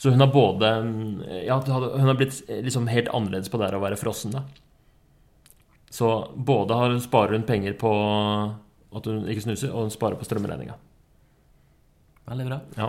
Så 0.00 0.10
hun 0.10 0.20
har 0.20 0.32
både 0.32 0.70
Ja, 1.44 1.60
hun 1.60 2.08
har 2.08 2.14
blitt 2.14 2.42
liksom 2.48 2.88
helt 2.88 3.08
annerledes 3.08 3.48
på 3.48 3.58
det 3.60 3.68
her 3.68 3.76
å 3.76 3.84
være 3.84 4.00
frossen, 4.00 4.32
da. 4.32 4.42
Så 5.90 6.32
både 6.34 6.74
har, 6.74 6.98
sparer 6.98 7.36
hun 7.36 7.46
penger 7.46 7.76
på 7.78 7.90
at 8.96 9.06
hun 9.06 9.28
ikke 9.28 9.44
snuser, 9.44 9.70
og 9.70 9.86
hun 9.86 9.94
sparer 9.94 10.18
på 10.18 10.26
strømregninga. 10.26 10.74
Veldig 12.26 12.46
bra. 12.48 12.58
Ja. 12.80 12.88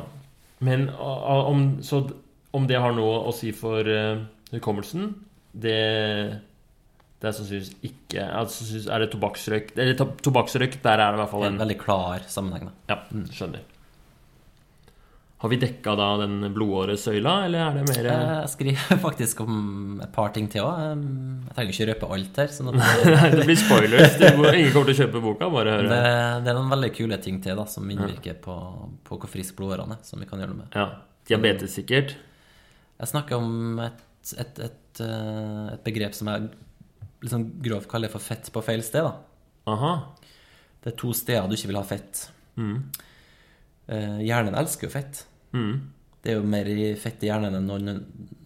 Men 0.66 0.88
om, 0.96 1.84
så 1.84 2.08
om 2.56 2.66
det 2.70 2.80
har 2.82 2.96
noe 2.98 3.22
å 3.30 3.34
si 3.36 3.52
for 3.56 3.88
eh, 3.92 4.24
hukommelsen, 4.56 5.12
det 5.56 5.80
det 7.16 7.30
er 7.32 7.36
sannsynligvis 7.38 7.70
ikke 7.88 8.26
altså, 8.38 8.66
Er 8.92 9.02
det 9.02 9.08
tobakksrøyk 9.14 9.70
Eller 9.80 9.96
to- 9.98 10.12
tobakksrøyk, 10.28 10.76
der 10.84 11.00
er 11.00 11.14
det 11.14 11.16
i 11.16 11.22
hvert 11.24 11.32
fall 11.32 11.46
En 11.48 11.54
en 11.56 11.62
veldig 11.64 11.78
klar 11.80 12.26
sammenheng, 12.30 12.68
da. 12.68 12.74
Ja, 12.92 13.24
skjønner. 13.34 13.64
Har 15.46 15.50
vi 15.52 15.58
dekka 15.62 15.94
da 16.00 16.06
den 16.22 16.36
blodåresøyla, 16.56 17.34
eller 17.48 17.64
er 17.66 17.74
det 17.80 17.86
mer 17.90 18.08
Jeg 18.10 18.52
skriver 18.54 19.00
faktisk 19.08 19.42
om 19.46 20.00
et 20.04 20.12
par 20.16 20.32
ting 20.36 20.48
til 20.52 20.64
òg. 20.68 20.78
Jeg 21.48 21.56
trenger 21.58 21.74
ikke 21.76 21.88
røpe 21.92 22.12
alt 22.18 22.40
her. 22.44 22.54
Sånn 22.56 22.72
at 22.76 23.36
Det 23.36 23.48
blir 23.48 23.60
spoilers. 23.64 24.16
Ingen 24.22 24.72
kommer 24.76 24.92
til 24.92 24.96
å 24.96 25.00
kjøpe 25.02 25.24
boka. 25.26 25.50
Bare 25.56 25.76
det, 25.82 25.90
høre. 25.92 26.40
det 26.46 26.54
er 26.54 26.58
noen 26.60 26.72
veldig 26.76 26.92
kule 27.00 27.20
ting 27.26 27.42
til 27.44 27.60
da, 27.60 27.66
som 27.70 27.90
innvirker 27.92 28.40
på, 28.44 28.56
på 29.08 29.20
hvor 29.24 29.32
frisk 29.32 29.58
blodårene 29.60 29.98
er, 30.00 30.06
som 30.08 30.24
vi 30.24 30.30
kan 30.30 30.40
gjøre 30.44 30.54
noe 30.56 30.64
med. 30.64 30.78
Ja. 30.78 30.88
Diabetes, 31.30 31.76
sikkert. 31.80 32.16
Jeg 33.00 33.12
snakker 33.12 33.38
om 33.42 33.80
et, 33.84 34.04
et, 34.40 34.60
et, 34.70 35.02
eh, 35.04 35.74
et 35.74 35.84
begrep 35.86 36.16
som 36.16 36.30
jeg 36.32 36.50
liksom 37.26 37.48
grovt 37.66 37.90
kaller 37.92 38.12
for 38.14 38.24
fett 38.24 38.48
på 38.54 38.64
feil 38.64 38.84
sted. 38.86 39.08
Det 40.84 40.94
er 40.94 40.98
to 41.02 41.12
steder 41.18 41.48
du 41.50 41.56
ikke 41.58 41.72
vil 41.72 41.80
ha 41.82 41.86
fett. 41.90 42.28
Mm. 42.56 42.78
Hjernen 44.26 44.56
elsker 44.58 44.88
jo 44.88 44.94
fett. 44.94 45.24
Mm. 45.54 45.74
Det 46.22 46.32
er 46.34 46.40
jo 46.40 46.46
mer 46.50 46.70
fett 47.02 47.22
i 47.26 47.30
hjernen 47.30 47.58
enn 47.60 47.68
noen, 47.70 48.00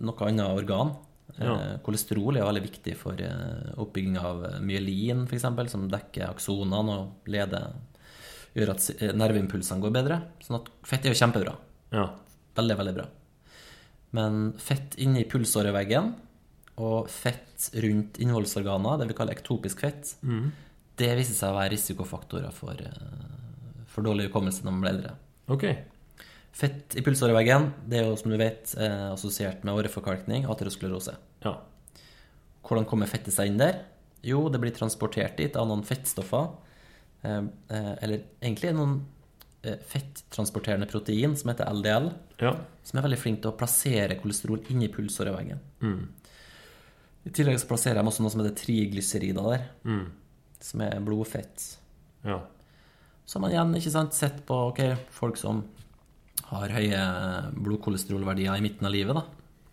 noe 0.03 0.25
annet 0.27 0.47
organ. 0.51 0.95
Eh, 0.95 1.45
Ja. 1.45 1.53
Kolesterol 1.85 2.35
er 2.39 2.43
veldig 2.47 2.63
viktig 2.65 2.95
for 2.99 3.19
eh, 3.23 3.69
oppbygging 3.79 4.17
av 4.19 4.41
eh, 4.47 4.57
myelin, 4.59 5.21
f.eks., 5.29 5.45
som 5.71 5.85
dekker 5.91 6.25
aksonene 6.33 6.95
og 6.97 7.29
leder 7.31 7.69
gjør 8.57 8.73
at 8.73 8.87
eh, 8.97 9.13
nerveimpulsene 9.15 9.79
går 9.83 9.93
bedre. 9.95 10.17
Sånn 10.43 10.57
at 10.59 10.67
fett 10.83 11.05
er 11.05 11.13
jo 11.13 11.19
kjempebra. 11.21 11.53
Ja. 11.95 12.09
Veldig, 12.59 12.77
veldig 12.81 12.95
bra. 12.97 13.05
Men 14.15 14.53
fett 14.57 14.95
inni 14.97 15.25
pulsåreveggen 15.29 16.13
og 16.79 17.09
fett 17.11 17.69
rundt 17.83 18.17
innvollsorganer, 18.23 18.97
det 19.01 19.09
vi 19.11 19.17
kaller 19.17 19.35
ektopisk 19.35 19.83
fett, 19.83 20.15
det 20.99 21.11
viser 21.19 21.35
seg 21.35 21.51
å 21.51 21.57
være 21.59 21.73
risikofaktorer 21.75 22.51
for, 22.55 22.73
eh, 22.73 23.83
for 23.87 24.03
dårlig 24.03 24.29
hukommelse 24.29 24.63
når 24.63 24.71
man 24.71 24.81
blir 24.81 24.93
eldre. 24.95 25.13
Ok. 25.49 25.65
Fett 26.51 26.95
i 26.95 27.01
pulsåreveggen 27.01 27.73
det 27.87 27.99
er 27.99 28.07
jo, 28.07 28.15
som 28.15 28.31
du 28.31 28.37
vet, 28.37 28.73
eh, 28.77 29.11
assosiert 29.11 29.63
med 29.63 29.75
åreforkalkning, 29.75 30.45
aterosklerose. 30.45 31.15
Ja. 31.43 31.59
Hvordan 32.63 32.87
kommer 32.87 33.07
fettet 33.07 33.33
seg 33.33 33.47
inn 33.47 33.57
der? 33.57 33.85
Jo, 34.23 34.49
det 34.49 34.59
blir 34.59 34.71
transportert 34.71 35.37
dit 35.37 35.55
av 35.55 35.67
noen 35.67 35.83
fettstoffer. 35.83 36.51
Eh, 37.23 37.43
eller 37.69 38.23
egentlig 38.41 38.73
noen 38.73 39.05
fetttransporterende 39.61 40.87
protein 40.87 41.35
som 41.35 41.49
heter 41.51 41.67
LDL, 41.73 42.11
Ja. 42.39 42.53
som 42.83 42.99
er 42.99 43.03
veldig 43.03 43.17
flink 43.19 43.41
til 43.41 43.51
å 43.51 43.57
plassere 43.57 44.15
kolesterol 44.21 44.61
inni 44.69 44.87
pulsåreveggen. 44.87 45.59
Mm. 45.81 46.07
I 47.25 47.29
tillegg 47.29 47.59
så 47.59 47.67
plasserer 47.67 47.95
de 47.99 48.07
også 48.07 48.21
noe 48.23 48.31
som 48.31 48.41
heter 48.41 48.55
triglycerider 48.55 49.49
der, 49.51 49.65
Mm. 49.83 50.05
som 50.59 50.81
er 50.81 50.99
blodfett. 51.01 51.77
Ja. 52.23 52.39
Så 53.25 53.35
har 53.35 53.41
man 53.41 53.51
igjen 53.51 53.75
ikke 53.75 53.91
sant, 53.91 54.13
sett 54.13 54.45
på 54.45 54.69
okay, 54.69 54.95
folk 55.11 55.35
som 55.37 55.63
har 56.45 56.69
høye 56.69 57.51
blodkolesterolverdier 57.53 58.57
i 58.57 58.61
midten 58.61 58.85
av 58.85 58.91
livet. 58.91 59.13
da. 59.15 59.23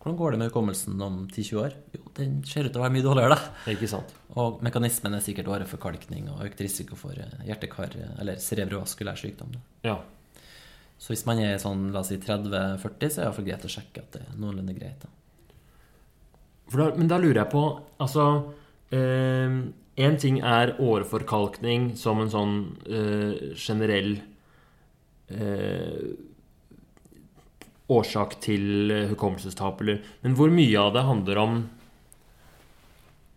Hvordan 0.07 0.19
går 0.21 0.31
det 0.31 0.37
med 0.39 0.47
hukommelsen 0.47 1.01
om 1.03 1.15
10-20 1.27 1.57
år? 1.59 1.73
Jo, 1.91 2.01
den 2.15 2.35
ser 2.47 2.63
ut 2.63 2.71
til 2.71 2.79
å 2.79 2.83
være 2.85 2.93
mye 2.95 3.03
dårligere. 3.03 3.35
da. 3.35 3.71
Ikke 3.73 3.89
sant. 3.91 4.13
Og 4.39 4.61
mekanismen 4.63 5.17
er 5.17 5.23
sikkert 5.25 5.49
åreforkalkning 5.51 6.29
og 6.31 6.45
økt 6.45 6.61
risiko 6.63 6.95
for 6.95 7.11
hjertekar- 7.43 7.97
eller 8.21 8.39
cerebrovaskulær 8.39 9.19
sykdom. 9.19 9.51
da. 9.51 9.59
Ja. 9.83 9.97
Så 10.97 11.11
hvis 11.11 11.25
man 11.25 11.39
er 11.43 11.57
sånn, 11.59 11.91
la 11.91 11.99
oss 11.99 12.07
si 12.07 12.17
30-40, 12.17 13.11
så 13.11 13.19
er 13.19 13.25
det 13.25 13.25
iallfall 13.25 13.45
greit 13.49 13.65
å 13.67 13.73
sjekke 13.73 13.97
at 14.05 14.11
det 14.15 14.21
er 14.21 14.39
noenlunde 14.39 14.77
greit. 14.79 15.03
da. 15.03 15.09
Da, 16.71 16.95
men 16.95 17.07
da 17.07 17.17
lurer 17.17 17.43
jeg 17.43 17.51
på 17.51 17.81
Altså 17.99 18.53
Én 18.91 20.17
ting 20.19 20.39
er 20.39 20.77
åreforkalkning 20.79 21.97
som 21.97 22.21
en 22.21 22.29
sånn 22.31 22.77
eh, 22.87 23.55
generell 23.55 24.21
eh, 25.27 26.15
årsak 27.87 28.37
til 28.43 28.91
eh, 28.91 29.07
hukommelsestap, 29.11 29.81
Men 30.21 30.35
hvor 30.35 30.51
mye 30.51 30.79
av 30.79 30.93
det 30.93 31.07
handler 31.07 31.37
om 31.37 31.57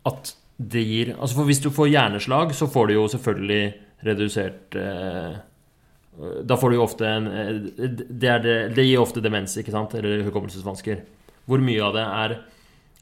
at 0.08 0.34
det 0.60 0.82
gir 0.84 1.14
Altså 1.16 1.36
for 1.38 1.48
hvis 1.48 1.62
du 1.62 1.70
får 1.72 1.88
hjerneslag, 1.88 2.52
så 2.54 2.66
får 2.68 2.88
du 2.88 2.94
jo 2.94 3.06
selvfølgelig 3.08 3.62
redusert 4.04 4.76
eh, 4.76 5.38
Da 6.44 6.56
får 6.56 6.70
du 6.70 6.76
jo 6.76 6.84
ofte 6.84 7.08
en 7.08 7.26
eh, 7.30 7.54
det, 7.78 8.36
det, 8.44 8.56
det 8.76 8.84
gir 8.84 9.00
ofte 9.00 9.22
demens, 9.24 9.56
ikke 9.56 9.72
sant? 9.72 9.94
Eller 9.94 10.24
hukommelsesvansker. 10.26 11.02
Hvor 11.48 11.62
mye 11.64 11.84
av 11.84 11.96
det 11.96 12.06
er 12.06 12.38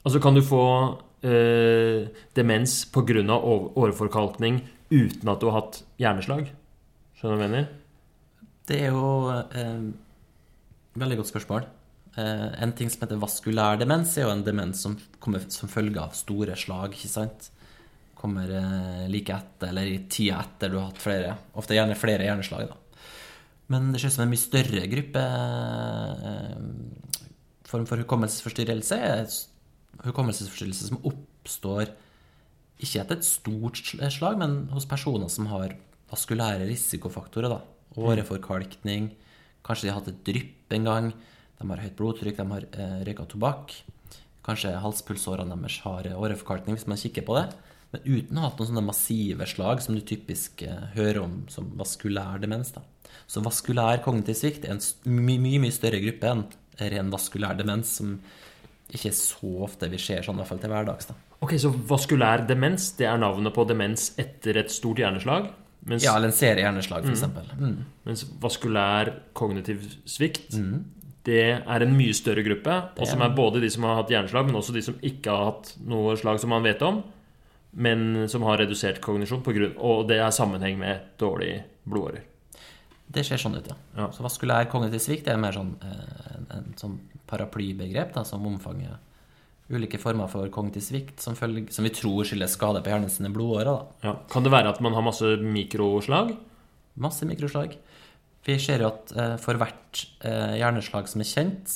Altså 0.06 0.20
kan 0.22 0.36
du 0.36 0.42
få 0.46 0.64
eh, 1.26 2.06
demens 2.38 2.84
pga. 2.94 3.34
åreforkalkning 3.34 4.62
uten 4.90 5.28
at 5.28 5.40
du 5.40 5.50
har 5.50 5.60
hatt 5.60 5.82
hjerneslag? 6.00 6.46
Skjønner 7.18 7.34
du 7.34 7.40
hva 7.40 7.48
jeg 7.48 7.54
mener? 7.56 7.72
Det 8.68 8.78
er 8.84 8.94
jo 8.94 9.10
eh, 9.32 9.82
veldig 11.00 11.20
godt 11.20 11.30
spørsmål. 11.32 11.68
Eh, 12.18 12.48
en 12.62 12.74
ting 12.76 12.90
som 12.90 13.04
heter 13.04 13.20
vaskulær 13.22 13.78
demens, 13.80 14.16
er 14.16 14.26
jo 14.26 14.32
en 14.34 14.44
demens 14.46 14.82
som 14.84 14.96
kommer 15.22 15.44
som 15.52 15.70
følge 15.70 16.00
av 16.02 16.16
store 16.18 16.56
slag. 16.58 16.96
ikke 16.96 17.12
sant? 17.12 17.50
Kommer 18.18 18.50
eh, 18.50 19.06
like 19.12 19.34
etter, 19.34 19.70
eller 19.70 19.86
i 19.86 20.00
tida 20.10 20.42
etter 20.42 20.72
du 20.72 20.78
har 20.80 20.90
hatt 20.90 21.02
flere. 21.02 21.36
Ofte 21.58 21.78
gjerne 21.78 21.98
flere 21.98 22.26
hjerneslag. 22.26 22.72
da. 22.72 23.04
Men 23.68 23.92
det 23.92 24.00
ser 24.00 24.12
ut 24.12 24.16
som 24.16 24.24
en 24.24 24.32
mye 24.32 24.40
større 24.40 24.88
gruppe 24.88 25.22
eh, 25.22 26.58
form 27.68 27.86
for 27.88 28.00
hukommelsesforstyrrelse 28.00 28.96
er 28.96 29.26
hukommelsesforstyrrelse 30.06 30.88
som 30.88 31.02
oppstår 31.08 31.92
ikke 32.78 33.02
etter 33.02 33.18
et 33.18 33.26
stort 33.26 33.80
slag, 33.82 34.38
men 34.38 34.68
hos 34.72 34.86
personer 34.88 35.30
som 35.32 35.48
har 35.50 35.74
vaskulære 36.08 36.68
risikofaktorer. 36.68 37.50
da. 37.50 37.60
Åreforkalkning, 37.98 39.10
kanskje 39.66 39.88
de 39.88 39.92
har 39.92 40.00
hatt 40.00 40.10
et 40.12 40.24
drypp 40.26 40.74
en 40.76 40.88
gang, 40.88 41.12
de 41.58 41.70
har 41.70 41.82
høyt 41.82 41.96
blodtrykk, 41.98 42.38
de 42.38 42.54
har 42.54 42.66
eh, 42.70 42.98
røyka 43.08 43.26
tobakk. 43.30 43.74
Kanskje 44.46 44.76
halspulsårene 44.80 45.56
deres 45.58 45.80
har 45.84 46.06
eh, 46.08 46.18
åreforkalkning, 46.18 46.78
hvis 46.78 46.88
man 46.90 47.00
kikker 47.00 47.26
på 47.26 47.38
det. 47.40 47.48
Men 47.92 48.04
uten 48.04 48.36
å 48.36 48.42
ha 48.42 48.50
hatt 48.50 48.58
noen 48.60 48.70
sånne 48.70 48.84
massive 48.84 49.46
slag 49.48 49.80
som 49.84 49.96
du 49.96 50.02
typisk 50.04 50.62
eh, 50.66 50.90
hører 50.94 51.22
om 51.24 51.38
som 51.52 51.70
vaskulær 51.80 52.40
demens. 52.42 52.74
da. 52.76 52.84
Så 53.28 53.42
vaskulær 53.44 54.02
kognitiv 54.04 54.38
svikt 54.38 54.66
er 54.68 54.76
en 54.76 54.82
mye, 55.08 55.40
mye, 55.40 55.62
mye 55.64 55.74
større 55.74 56.00
gruppe 56.04 56.30
enn 56.30 56.44
ren 56.78 57.10
vaskulær 57.10 57.56
demens, 57.58 57.96
som 57.98 58.18
ikke 58.94 59.12
så 59.12 59.50
ofte 59.66 59.88
vi 59.92 59.98
ser 60.00 60.22
sånn, 60.24 60.38
i 60.38 60.42
hvert 60.42 60.52
fall 60.52 60.62
til 60.62 60.72
hverdags. 60.72 61.08
da. 61.10 61.16
Ok, 61.44 61.56
Så 61.60 61.70
vaskulær 61.70 62.46
demens 62.48 62.92
det 62.98 63.06
er 63.06 63.18
navnet 63.20 63.54
på 63.54 63.66
demens 63.68 64.12
etter 64.18 64.58
et 64.62 64.72
stort 64.72 64.98
hjerneslag? 65.02 65.50
Mens, 65.88 66.04
Ja, 66.04 66.16
eller 66.16 66.28
en 66.28 66.36
serie 66.36 66.64
hjerneslag, 66.64 67.04
f.eks. 67.06 67.20
eksempel. 67.20 67.50
Mm. 67.58 67.76
mens 68.04 68.24
vaskulær 68.42 69.12
kognitiv 69.32 69.84
svikt 70.04 70.56
det 71.28 71.42
er 71.60 71.84
en 71.84 71.92
mye 71.96 72.14
større 72.16 72.42
gruppe, 72.46 72.74
og 72.96 73.06
som 73.08 73.20
er 73.22 73.34
både 73.36 73.60
de 73.60 73.68
som 73.70 73.84
har 73.84 73.98
hatt 74.00 74.10
hjerneslag, 74.12 74.46
men 74.48 74.56
også 74.56 74.72
de 74.72 74.82
som 74.82 74.96
ikke 75.04 75.32
har 75.34 75.50
hatt 75.50 75.74
noe 75.84 76.14
slag 76.16 76.40
som 76.40 76.52
man 76.54 76.64
vet 76.64 76.82
om, 76.82 77.02
men 77.72 78.28
som 78.32 78.46
har 78.48 78.62
redusert 78.62 79.00
kognisjon, 79.04 79.42
på 79.44 79.52
grunn, 79.52 79.74
og 79.76 80.06
det 80.08 80.20
er 80.22 80.32
sammenheng 80.32 80.78
med 80.80 81.10
dårlige 81.20 81.64
blodårer. 81.84 82.24
Det 83.08 83.24
ser 83.24 83.40
sånn 83.40 83.56
ut, 83.56 83.68
ja. 83.68 83.76
Ja. 83.96 84.08
Så 84.12 84.24
vaskulær 84.24 84.68
kognitiv 84.72 85.00
svikt 85.04 85.28
er 85.28 85.36
mer 85.40 85.56
sånn 85.56 85.74
en, 85.84 86.00
en, 86.38 86.48
en 86.58 86.72
sånn 86.80 86.98
paraplybegrep 87.28 88.12
da, 88.16 88.24
som 88.28 88.44
omfanger 88.48 88.96
ulike 89.68 90.00
former 90.00 90.30
for 90.32 90.48
kognitiv 90.52 90.84
svikt 90.86 91.20
som, 91.20 91.36
som 91.36 91.86
vi 91.86 91.92
tror 91.92 92.24
skyldes 92.26 92.54
skade 92.56 92.80
på 92.84 92.92
hjernen 92.92 93.12
sine 93.12 93.32
blodårer. 93.32 93.68
da. 93.68 94.06
Ja. 94.06 94.14
Kan 94.32 94.46
det 94.46 94.52
være 94.54 94.72
at 94.72 94.80
man 94.84 94.96
har 94.96 95.04
masse 95.04 95.34
mikroslag? 95.44 96.32
Masse 96.98 97.28
mikroslag. 97.28 97.76
Vi 98.46 98.56
ser 98.62 98.80
jo 98.82 98.92
at 98.92 99.12
eh, 99.12 99.36
for 99.42 99.60
hvert 99.60 100.04
eh, 100.24 100.56
hjerneslag 100.60 101.10
som 101.10 101.22
er 101.22 101.28
kjent, 101.28 101.74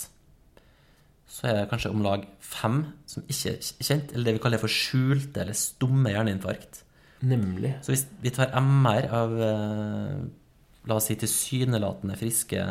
så 1.32 1.49
er 1.49 1.59
det 1.59 1.68
kanskje 1.70 1.93
om 1.93 2.05
lag 2.05 2.24
fem 2.45 2.82
som 3.09 3.24
ikke 3.24 3.57
er 3.57 3.88
kjent, 3.88 4.12
eller 4.12 4.28
det 4.28 4.36
vi 4.36 4.43
kaller 4.45 4.61
for 4.61 4.72
skjulte 4.72 5.45
eller 5.45 5.57
stumme 5.57 6.12
hjerneinfarkt. 6.12 6.82
Nemlig. 7.22 7.76
Så 7.84 7.93
hvis 7.93 8.07
vi 8.22 8.32
tar 8.34 8.55
MR 8.59 9.09
av 9.14 9.36
eh, 9.47 10.16
la 10.88 10.97
oss 10.97 11.07
si 11.11 11.16
tilsynelatende 11.20 12.16
friske 12.18 12.64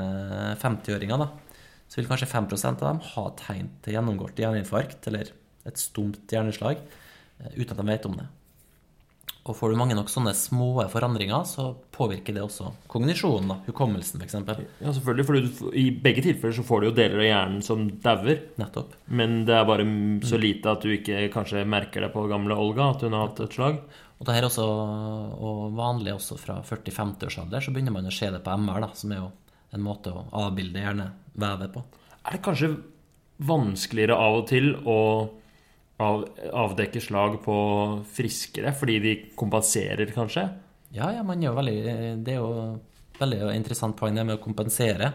50-åringer, 0.61 1.21
da, 1.21 1.29
så 1.91 1.99
vil 1.99 2.07
kanskje 2.07 2.29
5% 2.31 2.83
av 2.83 2.87
dem 2.87 3.01
ha 3.11 3.23
tegn 3.35 3.71
til 3.83 3.97
gjennomgått 3.97 4.39
hjerneinfarkt 4.39 5.09
eller 5.11 5.33
et 5.67 5.81
stumt 5.81 6.31
hjerneslag 6.31 6.77
eh, 6.79 7.57
uten 7.57 7.73
at 7.73 7.81
de 7.81 7.89
vet 7.89 8.07
om 8.07 8.15
det. 8.21 8.29
Og 9.41 9.57
får 9.57 9.71
du 9.73 9.77
mange 9.79 9.95
nok 9.97 10.09
sånne 10.13 10.35
små 10.37 10.83
forandringer, 10.93 11.41
så 11.49 11.71
påvirker 11.95 12.35
det 12.35 12.43
også 12.43 12.67
kognisjonen, 12.91 13.49
da, 13.49 13.55
hukommelsen 13.65 14.21
f.eks. 14.21 14.35
Ja, 14.37 14.93
selvfølgelig, 14.93 15.25
for 15.25 15.39
du, 15.39 15.71
I 15.81 15.87
begge 16.03 16.21
tilfeller 16.27 16.53
så 16.59 16.65
får 16.67 16.83
du 16.83 16.87
jo 16.87 16.93
deler 16.99 17.23
av 17.23 17.25
hjernen 17.25 17.65
som 17.65 17.87
dauer. 18.03 18.37
Nettopp. 18.61 18.93
Men 19.09 19.41
det 19.49 19.57
er 19.57 19.65
bare 19.65 19.87
så 20.29 20.37
lite 20.37 20.75
at 20.75 20.85
du 20.85 20.93
ikke 20.93 21.25
kanskje 21.33 21.65
merker 21.65 22.05
det 22.05 22.11
på 22.13 22.27
gamle 22.29 22.55
Olga, 22.61 22.91
at 22.93 23.03
hun 23.07 23.17
har 23.17 23.31
hatt 23.31 23.41
et 23.47 23.57
slag. 23.57 23.81
Og 24.21 24.29
det 24.29 24.37
her 24.37 24.45
er 24.45 24.51
også 24.51 24.67
og 25.49 25.63
vanlig 25.73 26.13
også 26.13 26.37
fra 26.37 26.59
40-50-årsalder, 26.61 27.65
så 27.65 27.73
begynner 27.73 27.97
man 27.97 28.11
å 28.11 28.13
se 28.13 28.29
det 28.29 28.43
på 28.45 28.53
MR, 28.61 28.83
da, 28.85 28.91
som 28.93 29.15
er 29.15 29.23
jo 29.23 29.31
en 29.73 29.81
måte 29.81 30.13
å 30.13 30.27
avbilde 30.43 30.83
hjernevevet 31.35 31.73
på. 31.73 31.83
Er 32.25 32.35
det 32.35 32.43
kanskje 32.45 32.75
vanskeligere 33.41 34.17
av 34.21 34.41
og 34.41 34.47
til 34.51 34.75
å 34.85 34.99
av, 36.01 36.25
avdekke 36.65 37.01
slag 37.01 37.39
på 37.43 37.55
friskere, 38.13 38.73
fordi 38.73 38.99
de 39.01 39.15
kompenserer, 39.37 40.09
kanskje? 40.13 40.47
Ja, 40.91 41.11
ja, 41.13 41.23
man 41.23 41.41
jo 41.41 41.53
veldig 41.55 42.23
Det 42.25 42.33
er 42.33 42.39
jo 42.41 42.79
veldig 43.19 43.53
interessant 43.55 43.95
poeng 43.97 44.15
det 44.17 44.25
med 44.25 44.39
å 44.39 44.43
kompensere. 44.43 45.11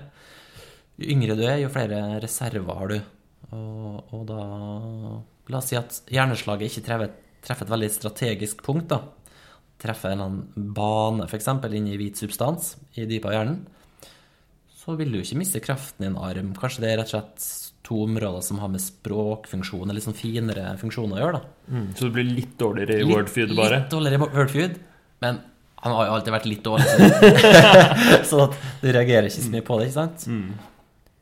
Jo 0.96 1.10
yngre 1.12 1.36
du 1.36 1.44
er, 1.44 1.58
jo 1.60 1.72
flere 1.72 2.20
reserver 2.22 2.78
har 2.78 2.92
du. 2.94 2.98
Og, 3.52 4.14
og 4.14 4.22
da 4.26 4.42
La 5.46 5.60
oss 5.60 5.68
si 5.70 5.76
at 5.78 6.00
hjerneslaget 6.10 6.72
ikke 6.72 6.86
treffer, 6.88 7.10
treffer 7.46 7.68
et 7.68 7.70
veldig 7.70 7.90
strategisk 7.94 8.64
punkt. 8.66 8.90
da. 8.90 8.98
Treffer 9.78 10.16
en 10.16 10.40
bane, 10.74 11.28
f.eks. 11.28 11.46
inni 11.70 11.98
hvit 12.00 12.18
substans 12.18 12.74
i 12.96 13.04
dypet 13.06 13.30
av 13.30 13.36
hjernen. 13.36 13.60
Så 14.87 14.95
vil 14.95 15.11
du 15.11 15.18
ikke 15.18 15.39
miste 15.41 15.61
kraften 15.64 16.07
i 16.07 16.11
en 16.12 16.18
arm. 16.22 16.53
Kanskje 16.55 16.84
det 16.84 16.93
er 16.93 17.01
rett 17.01 17.11
og 17.11 17.16
slett 17.16 17.47
to 17.87 18.05
områder 18.05 18.43
som 18.43 18.61
har 18.62 18.70
med 18.70 18.82
språkfunksjon 18.82 19.91
eller 19.91 20.03
sånn 20.03 20.14
finere 20.18 20.72
funksjoner 20.80 21.18
å 21.18 21.24
gjøre. 21.24 21.41
da. 21.41 21.74
Mm, 21.74 21.89
så 21.99 22.07
det 22.07 22.14
blir 22.16 22.30
litt 22.30 22.55
dårligere 22.59 23.01
i 23.03 23.09
Wordfeud, 23.11 23.55
bare? 23.59 23.82
Litt 23.82 23.93
dårligere 23.95 24.18
i 24.18 24.22
Wordfeud, 24.39 24.78
men 25.26 25.43
han 25.82 25.95
har 25.95 26.09
jo 26.09 26.14
alltid 26.16 26.34
vært 26.34 26.49
litt 26.51 26.64
dårlig. 26.66 26.87
Så, 28.30 28.47
du 28.80 28.89
reagerer 28.91 29.28
ikke 29.28 29.45
så 29.45 29.53
mye 29.53 29.66
på 29.66 29.76
det, 29.78 29.91
ikke 29.91 29.99
sant? 30.01 30.24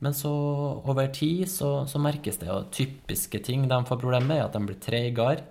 Men 0.04 0.12
så 0.16 0.30
over 0.84 1.08
tid 1.16 1.48
så, 1.48 1.70
så 1.88 2.00
merkes 2.02 2.36
det 2.40 2.48
jo 2.50 2.58
typiske 2.74 3.40
ting 3.44 3.64
de 3.70 3.78
får 3.88 4.00
problemer 4.00 4.26
med, 4.28 4.40
er 4.42 4.46
at 4.46 4.56
de 4.56 4.60
blir 4.68 4.76
treigere. 4.82 5.44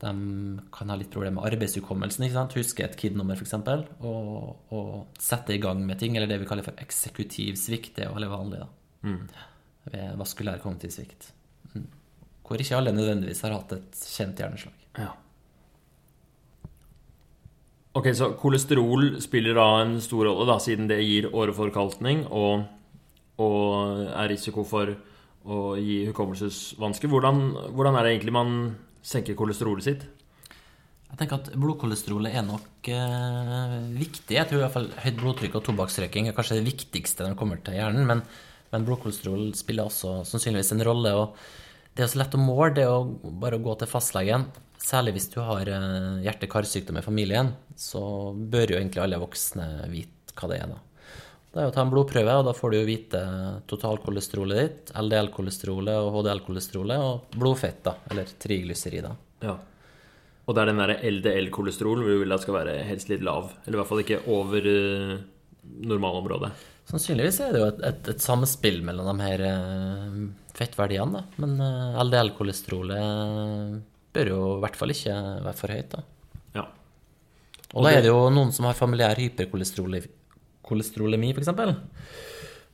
De 0.00 0.12
kan 0.72 0.90
ha 0.90 0.96
litt 0.96 1.10
problemer 1.12 1.36
med 1.38 1.52
arbeidshukommelsen. 1.52 2.24
ikke 2.24 2.38
sant? 2.38 2.56
Huske 2.56 2.84
et 2.86 2.96
KID-nummer, 2.96 3.36
f.eks. 3.36 3.56
Og, 4.00 4.72
og 4.72 5.20
sette 5.20 5.54
i 5.54 5.60
gang 5.62 5.82
med 5.84 6.00
ting, 6.00 6.16
eller 6.16 6.30
det 6.30 6.40
vi 6.40 6.48
kaller 6.48 6.64
for 6.64 6.80
eksekutiv 6.80 7.58
svikt. 7.60 7.94
Det 7.96 8.06
er 8.06 8.10
jo 8.10 8.16
veldig 8.16 8.32
vanlig. 8.32 8.62
da. 8.64 8.70
ved 9.90 10.16
vaskulær 10.20 10.60
kognitiv 10.62 10.92
svikt. 10.94 11.32
Mm. 11.74 11.86
Hvor 12.46 12.60
ikke 12.60 12.76
alle 12.76 12.92
nødvendigvis 12.94 13.42
har 13.46 13.54
hatt 13.54 13.72
et 13.76 14.00
kjent 14.14 14.40
hjerneslag. 14.40 14.86
Ja. 14.98 15.12
Ok, 17.98 18.12
så 18.14 18.32
kolesterol 18.38 19.16
spiller 19.22 19.56
da 19.58 19.66
en 19.82 19.96
stor 20.02 20.28
rolle, 20.28 20.46
da, 20.46 20.58
siden 20.62 20.86
det 20.90 21.00
gir 21.02 21.30
åreforkalkning 21.34 22.26
og, 22.28 22.68
og 23.42 24.04
er 24.06 24.30
risiko 24.30 24.62
for 24.68 24.92
å 25.40 25.58
gi 25.80 26.04
hukommelsesvansker. 26.10 27.10
Hvordan, 27.10 27.42
hvordan 27.74 27.96
er 27.98 28.06
det 28.06 28.12
egentlig 28.14 28.36
man 28.36 28.54
senker 29.02 29.38
kolesterolet 29.38 29.86
sitt? 29.86 30.08
Jeg 31.10 31.18
tenker 31.18 31.40
at 31.40 31.48
Blodkolesterolet 31.58 32.36
er 32.38 32.44
nok 32.46 32.88
eh, 32.92 33.72
viktig. 33.96 34.36
Jeg 34.36 34.46
tror 34.46 34.60
i 34.60 34.62
hvert 34.62 34.76
fall 34.76 34.90
høyt 35.02 35.18
blodtrykk 35.18 35.56
og 35.58 35.64
tobakksrøyking 35.66 36.30
er 36.30 36.36
kanskje 36.36 36.60
det 36.60 36.68
viktigste 36.68 37.24
når 37.24 37.34
det 37.34 37.40
kommer 37.40 37.62
til 37.66 37.76
hjernen. 37.80 38.06
Men, 38.06 38.22
men 38.70 38.86
blodkolesterol 38.86 39.50
spiller 39.58 39.90
også 39.90 40.20
sannsynligvis 40.28 40.70
en 40.76 40.84
rolle. 40.86 41.14
og 41.18 41.34
Det 41.96 42.06
er 42.06 42.12
så 42.12 42.22
lett 42.22 42.36
å 42.38 42.42
måle 42.42 42.76
det 42.78 42.86
å 42.86 43.02
bare 43.42 43.58
gå 43.62 43.74
til 43.80 43.90
fastlegen. 43.90 44.46
Særlig 44.80 45.16
hvis 45.16 45.28
du 45.34 45.40
har 45.42 45.68
eh, 45.68 46.22
hjerte-karsykdom 46.28 47.02
i 47.02 47.04
familien, 47.04 47.52
så 47.76 48.04
bør 48.32 48.76
jo 48.76 48.78
egentlig 48.78 49.02
alle 49.02 49.20
voksne 49.20 49.66
vite 49.90 50.38
hva 50.38 50.52
det 50.52 50.62
er. 50.62 50.70
da. 50.70 50.78
Det 51.50 51.58
er 51.58 51.66
jo 51.66 51.72
å 51.72 51.74
ta 51.74 51.82
en 51.82 51.90
blodprøve, 51.90 52.34
og 52.38 52.44
da 52.46 52.52
får 52.54 52.70
du 52.70 52.76
jo 52.76 52.86
vite 52.86 53.20
totalkolesterolet 53.70 54.58
ditt, 54.60 54.92
LDL-kolesterolet 54.94 55.96
og 55.98 56.20
HDL-kolesterolet, 56.20 57.02
og 57.02 57.34
blodfett, 57.34 57.80
da, 57.88 57.96
eller 58.12 58.30
triglycerider. 58.38 59.16
Ja. 59.42 59.56
Og 60.46 60.54
det 60.54 60.62
er 60.62 60.70
den 60.70 60.82
der 60.82 60.92
LDL-kolesterolen 61.10 62.06
hvor 62.06 62.14
du 62.14 62.22
vil 62.22 62.34
at 62.36 62.44
skal 62.44 62.56
være 62.60 62.76
helst 62.86 63.10
litt 63.10 63.24
lav. 63.26 63.50
Eller 63.64 63.76
i 63.76 63.80
hvert 63.80 63.90
fall 63.90 64.02
ikke 64.04 64.20
over 64.30 64.68
uh, 64.70 65.16
normalområdet. 65.90 66.52
Sannsynligvis 66.90 67.40
er 67.42 67.50
det 67.54 67.60
jo 67.62 67.68
et, 67.70 67.82
et, 67.86 68.12
et 68.14 68.22
samspill 68.22 68.80
mellom 68.86 69.10
de 69.10 69.26
her 69.26 69.44
uh, 69.46 70.22
fettverdiene, 70.54 71.18
da. 71.18 71.42
Men 71.42 71.58
uh, 71.58 71.98
LDL-kolesterolet 72.06 73.02
bør 74.14 74.32
jo 74.36 74.40
i 74.54 74.62
hvert 74.62 74.78
fall 74.78 74.94
ikke 74.94 75.18
være 75.48 75.58
for 75.58 75.74
høyt, 75.74 75.98
da. 75.98 76.06
Ja. 76.60 76.66
Og, 77.70 77.74
og 77.74 77.86
da 77.86 77.94
er 77.94 78.06
det 78.06 78.10
jo 78.14 78.22
noen 78.38 78.54
som 78.54 78.70
har 78.70 78.78
familiær 78.78 79.18
hyperkolesterolemi, 80.70 81.32
f.eks. 81.34 81.50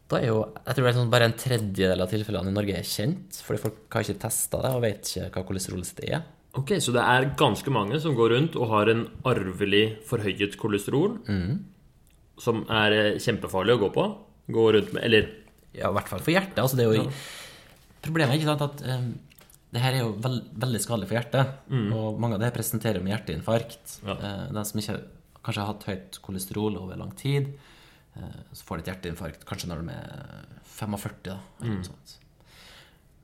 Da 0.07 0.21
er 0.21 0.29
jo, 0.31 0.43
jeg 0.63 0.77
tror 0.77 0.85
det 0.87 0.91
er 0.93 0.99
sånn 1.01 1.11
bare 1.11 1.27
en 1.27 1.35
tredjedel 1.41 2.03
av 2.05 2.11
tilfellene 2.13 2.53
i 2.53 2.55
Norge 2.55 2.77
er 2.79 2.87
kjent, 2.87 3.41
fordi 3.43 3.59
folk 3.65 3.97
har 3.97 4.05
ikke 4.05 4.21
testa 4.23 4.61
det 4.63 4.71
og 4.77 4.85
vet 4.85 5.09
ikke 5.11 5.31
hva 5.35 5.43
kolesterolet 5.49 5.89
sitt 5.89 6.03
er. 6.07 6.23
Ok, 6.57 6.71
Så 6.81 6.93
det 6.95 7.03
er 7.03 7.27
ganske 7.37 7.69
mange 7.75 7.99
som 8.01 8.15
går 8.17 8.31
rundt 8.37 8.55
og 8.57 8.71
har 8.71 8.89
en 8.89 9.03
arvelig 9.29 9.99
forhøyet 10.09 10.55
kolesterol, 10.57 11.19
Mm. 11.27 11.65
som 12.39 12.63
er 12.71 12.93
eh, 12.93 13.19
kjempefarlig 13.19 13.75
å 13.75 13.81
gå 13.83 13.91
på. 13.93 14.07
Gå 14.53 14.73
rundt 14.73 14.93
med 14.95 15.03
Eller 15.05 15.29
Ja, 15.75 15.91
i 15.91 15.93
hvert 15.93 16.09
fall 16.09 16.21
for 16.21 16.31
hjertet. 16.33 16.59
Altså, 16.63 16.77
det 16.77 16.87
er 16.87 16.95
jo 16.95 17.11
Problemet 18.07 18.31
er 18.31 18.39
ikke 18.39 18.47
sant 18.53 18.63
at 18.63 18.83
um, 18.87 19.19
det 19.75 19.81
her 19.83 19.93
er 19.97 19.99
jo 20.05 20.13
veld, 20.23 20.45
veldig 20.63 20.81
skadelig 20.81 21.09
for 21.11 21.17
hjertet. 21.19 21.49
Og 21.93 22.21
mange 22.23 22.37
av 22.37 22.41
det 22.45 22.53
presenterer 22.55 23.03
med 23.03 23.11
hjerteinfarkt. 23.11 23.97
Ja. 24.07 24.15
Uh, 24.15 24.53
de 24.55 24.63
som 24.65 24.79
ikke 24.81 25.01
kanskje 25.43 25.61
har 25.65 25.73
hatt 25.73 25.87
høyt 25.91 26.19
kolesterol 26.23 26.77
over 26.79 26.97
lang 26.97 27.11
tid, 27.19 27.49
så 28.53 28.65
får 28.65 28.79
de 28.79 28.83
et 28.85 28.91
hjerteinfarkt 28.95 29.45
kanskje 29.49 29.69
når 29.69 29.83
de 29.85 29.93
er 29.97 30.47
45, 30.77 31.19
da. 31.29 31.39
Eller 31.61 31.75
noe 31.77 31.85
sånt. 31.91 32.15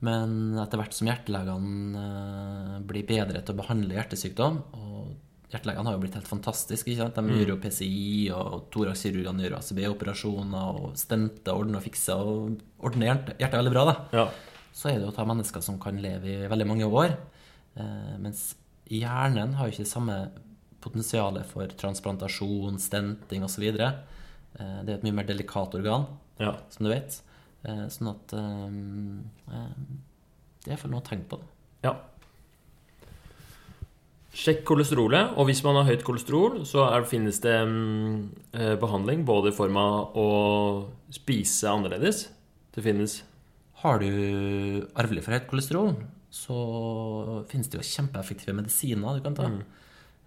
Men 0.03 0.57
etter 0.59 0.77
hvert 0.81 0.93
som 0.97 1.07
hjertelegene 1.07 2.01
eh, 2.03 2.79
blir 2.89 3.05
bedre 3.07 3.41
til 3.41 3.55
å 3.55 3.61
behandle 3.63 3.95
hjertesykdom 3.99 4.63
og 4.79 5.13
Hjertelegene 5.53 5.85
har 5.85 5.93
jo 5.93 6.01
blitt 6.01 6.15
helt 6.17 6.25
fantastiske. 6.25 6.89
ikke 6.89 7.03
sant? 7.03 7.13
De 7.27 7.35
gjør 7.37 7.51
jo 7.51 7.57
PCI, 7.61 8.31
og 8.33 8.71
thoraxkirurgene 8.73 9.43
gjør 9.45 9.53
ACB-operasjoner 9.59 10.79
og 10.81 10.95
stenter, 10.97 11.53
ordner 11.53 11.77
og 11.77 11.83
fikser 11.85 12.17
og 12.25 12.55
ordner 12.81 13.11
hjerte- 13.11 13.35
hjertet 13.37 13.59
veldig 13.61 13.73
bra. 13.75 13.83
da 13.85 13.93
Ja. 14.17 14.23
så 14.73 14.89
er 14.89 14.95
det 14.97 15.03
jo 15.05 15.11
å 15.11 15.15
ta 15.15 15.25
mennesker 15.29 15.61
som 15.61 15.77
kan 15.77 16.01
leve 16.01 16.25
i 16.25 16.47
veldig 16.49 16.65
mange 16.65 16.89
år. 16.89 17.13
Eh, 17.77 18.17
mens 18.17 18.55
hjernen 18.89 19.53
har 19.53 19.69
jo 19.69 19.73
ikke 19.77 19.85
samme 19.93 20.31
potensialet 20.81 21.45
for 21.45 21.67
transplantasjon, 21.67 22.79
stenting 22.81 23.43
osv. 23.45 23.63
Eh, 23.79 23.93
det 24.57 24.89
er 24.93 24.97
et 24.99 25.03
mye 25.05 25.15
mer 25.17 25.25
delikat 25.27 25.73
organ, 25.75 26.05
ja. 26.39 26.53
som 26.69 26.85
du 26.85 26.91
vet. 26.93 27.19
Eh, 27.65 27.85
sånn 27.89 28.09
at 28.11 28.33
eh, 28.37 28.73
eh, 29.55 29.69
Det 30.63 30.67
er 30.69 30.75
iallfall 30.75 30.91
noe 30.93 31.01
å 31.03 31.07
tenke 31.07 31.29
på. 31.33 31.39
ja. 31.83 31.95
Sjekk 34.33 34.63
kolesterolet. 34.65 35.35
Og 35.37 35.45
hvis 35.45 35.59
man 35.61 35.75
har 35.77 35.85
høyt 35.91 36.01
kolesterol, 36.07 36.63
så 36.65 36.87
er, 36.87 37.03
finnes 37.05 37.37
det 37.43 37.53
mm, 37.69 38.15
eh, 38.57 38.71
behandling 38.81 39.21
både 39.27 39.51
i 39.51 39.53
form 39.53 39.77
av 39.77 40.15
å 40.17 40.29
spise 41.13 41.69
annerledes. 41.69 42.23
Det 42.73 42.81
finnes 42.81 43.19
Har 43.83 43.99
du 44.01 44.07
arvelig 44.97 45.21
for 45.25 45.35
høyt 45.35 45.45
kolesterol, 45.51 45.91
så 46.33 46.55
finnes 47.51 47.69
det 47.69 47.77
jo 47.77 47.85
kjempeeffektive 47.85 48.55
medisiner 48.57 49.19
du 49.19 49.21
kan 49.27 49.35
ta. 49.37 49.51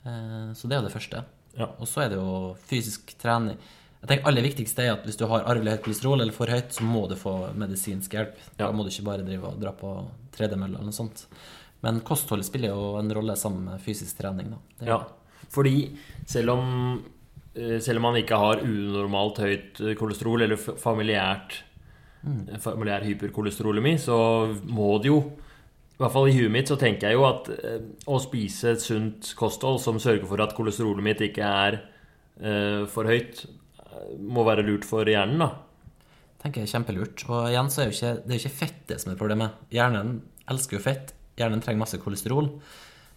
Eh, 0.07 0.53
Så 0.55 0.69
det 0.71 0.77
er 0.77 0.83
jo 0.85 0.87
det 0.87 0.95
første. 0.95 1.25
Ja. 1.59 1.67
Og 1.81 1.89
så 1.91 2.05
er 2.05 2.13
det 2.13 2.21
jo 2.21 2.55
fysisk 2.69 3.11
trening. 3.19 3.59
Jeg 4.03 4.11
tenker 4.11 4.29
aller 4.29 4.45
viktigste 4.45 4.85
er 4.85 4.93
at 4.95 5.07
Hvis 5.09 5.19
du 5.19 5.25
har 5.31 5.47
arvelig 5.49 5.77
høyt 5.77 5.85
kolesterol 5.87 6.23
eller 6.23 6.37
for 6.37 6.53
høyt, 6.53 6.75
så 6.77 6.85
må 6.87 7.07
du 7.11 7.17
få 7.19 7.35
medisinsk 7.59 8.13
hjelp. 8.13 8.37
Da 8.59 8.71
må 8.73 8.85
du 8.85 8.93
ikke 8.93 9.09
bare 9.09 9.27
drive 9.27 9.51
og 9.51 9.61
dra 9.63 9.73
på 9.77 9.93
tredemølle 10.37 10.77
eller 10.77 10.91
noe 10.91 10.97
sånt. 10.97 11.27
Men 11.85 12.03
kostholdet 12.07 12.49
spiller 12.49 12.73
jo 12.75 12.97
en 13.01 13.13
rolle 13.15 13.37
sammen 13.39 13.71
med 13.71 13.83
fysisk 13.85 14.19
trening. 14.21 14.53
Da. 14.55 14.87
Ja. 14.89 15.01
Fordi 15.53 15.91
selv 16.29 16.55
om 16.57 16.67
eh, 17.55 17.79
selv 17.81 18.01
om 18.01 18.09
man 18.11 18.21
ikke 18.21 18.41
har 18.41 18.65
unormalt 18.65 19.41
høyt 19.45 19.83
eh, 19.83 19.97
kolesterol 19.99 20.47
eller 20.47 20.61
familiært 20.61 21.61
mm. 22.27 22.61
familiær 22.63 23.05
hyperkolesterolemi, 23.07 23.97
så 23.99 24.19
må 24.65 24.97
det 25.03 25.13
jo 25.13 25.21
I 25.97 26.03
hvert 26.03 26.13
fall 26.13 26.27
i 26.29 26.37
huet 26.37 26.53
mitt 26.53 26.69
så 26.69 26.77
tenker 26.77 27.09
jeg 27.09 27.17
jo 27.17 27.29
at 27.29 27.47
eh, 27.57 27.85
å 28.13 28.19
spise 28.21 28.75
et 28.75 28.83
sunt 28.85 29.31
kosthold 29.39 29.81
som 29.81 30.01
sørger 30.03 30.27
for 30.29 30.43
at 30.45 30.53
kolesterolet 30.57 31.07
mitt 31.07 31.23
ikke 31.25 31.47
er 31.47 31.79
eh, 31.81 32.83
for 32.93 33.09
høyt, 33.09 33.47
eh, 33.47 33.56
må 34.21 34.45
være 34.47 34.65
lurt 34.67 34.85
for 34.89 35.07
hjernen, 35.09 35.39
da. 35.43 35.51
tenker 36.43 36.63
jeg 36.63 36.69
er 36.69 36.75
kjempelurt. 36.77 37.25
Og 37.29 37.51
igjen 37.51 37.71
så 37.73 37.83
er 37.83 37.91
jo 37.91 37.95
ikke, 37.97 38.15
det 38.23 38.33
er 38.35 38.39
jo 38.39 38.43
ikke 38.45 38.59
fettet 38.63 39.03
som 39.03 39.13
er 39.13 39.21
problemet. 39.21 39.63
Hjernen 39.75 40.17
elsker 40.53 40.79
jo 40.79 40.83
fett. 40.85 41.15
Hjernen 41.37 41.61
trenger 41.65 41.83
masse 41.85 41.99
kolesterol. 42.03 42.51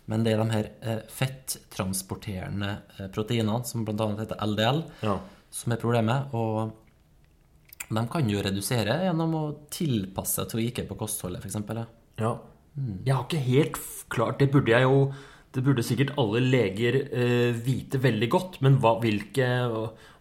Men 0.09 0.23
det 0.25 0.33
er 0.33 0.41
de 0.41 0.55
her 0.55 0.69
eh, 0.81 1.01
fetttransporterende 1.13 2.69
eh, 2.97 3.07
proteinene, 3.13 3.61
som 3.69 3.83
bl.a. 3.85 4.07
heter 4.19 4.39
LDL, 4.45 4.83
Ja. 5.05 5.19
som 5.53 5.73
er 5.75 5.81
problemet. 5.81 6.33
Og 6.33 6.71
de 7.89 8.05
kan 8.11 8.29
jo 8.29 8.41
redusere 8.45 8.99
gjennom 9.05 9.35
å 9.37 9.43
tilpasse 9.73 10.45
til 10.49 10.59
å 10.61 10.65
ikke 10.65 10.87
på 10.89 10.97
kostholdet, 10.99 11.43
f.eks. 11.45 11.85
Ja. 12.21 12.33
Jeg 13.05 13.13
har 13.13 13.23
ikke 13.25 13.41
helt 13.43 13.77
klart 14.13 14.37
Det 14.39 14.45
burde 14.53 14.69
jeg 14.71 14.85
jo 14.85 14.99
Det 15.55 15.63
burde 15.65 15.81
sikkert 15.83 16.11
alle 16.21 16.39
leger 16.45 16.95
eh, 17.09 17.55
vite 17.65 17.97
veldig 18.01 18.29
godt. 18.29 18.59
Men 18.65 18.77
hva, 18.81 18.95
hvilke, 19.01 19.47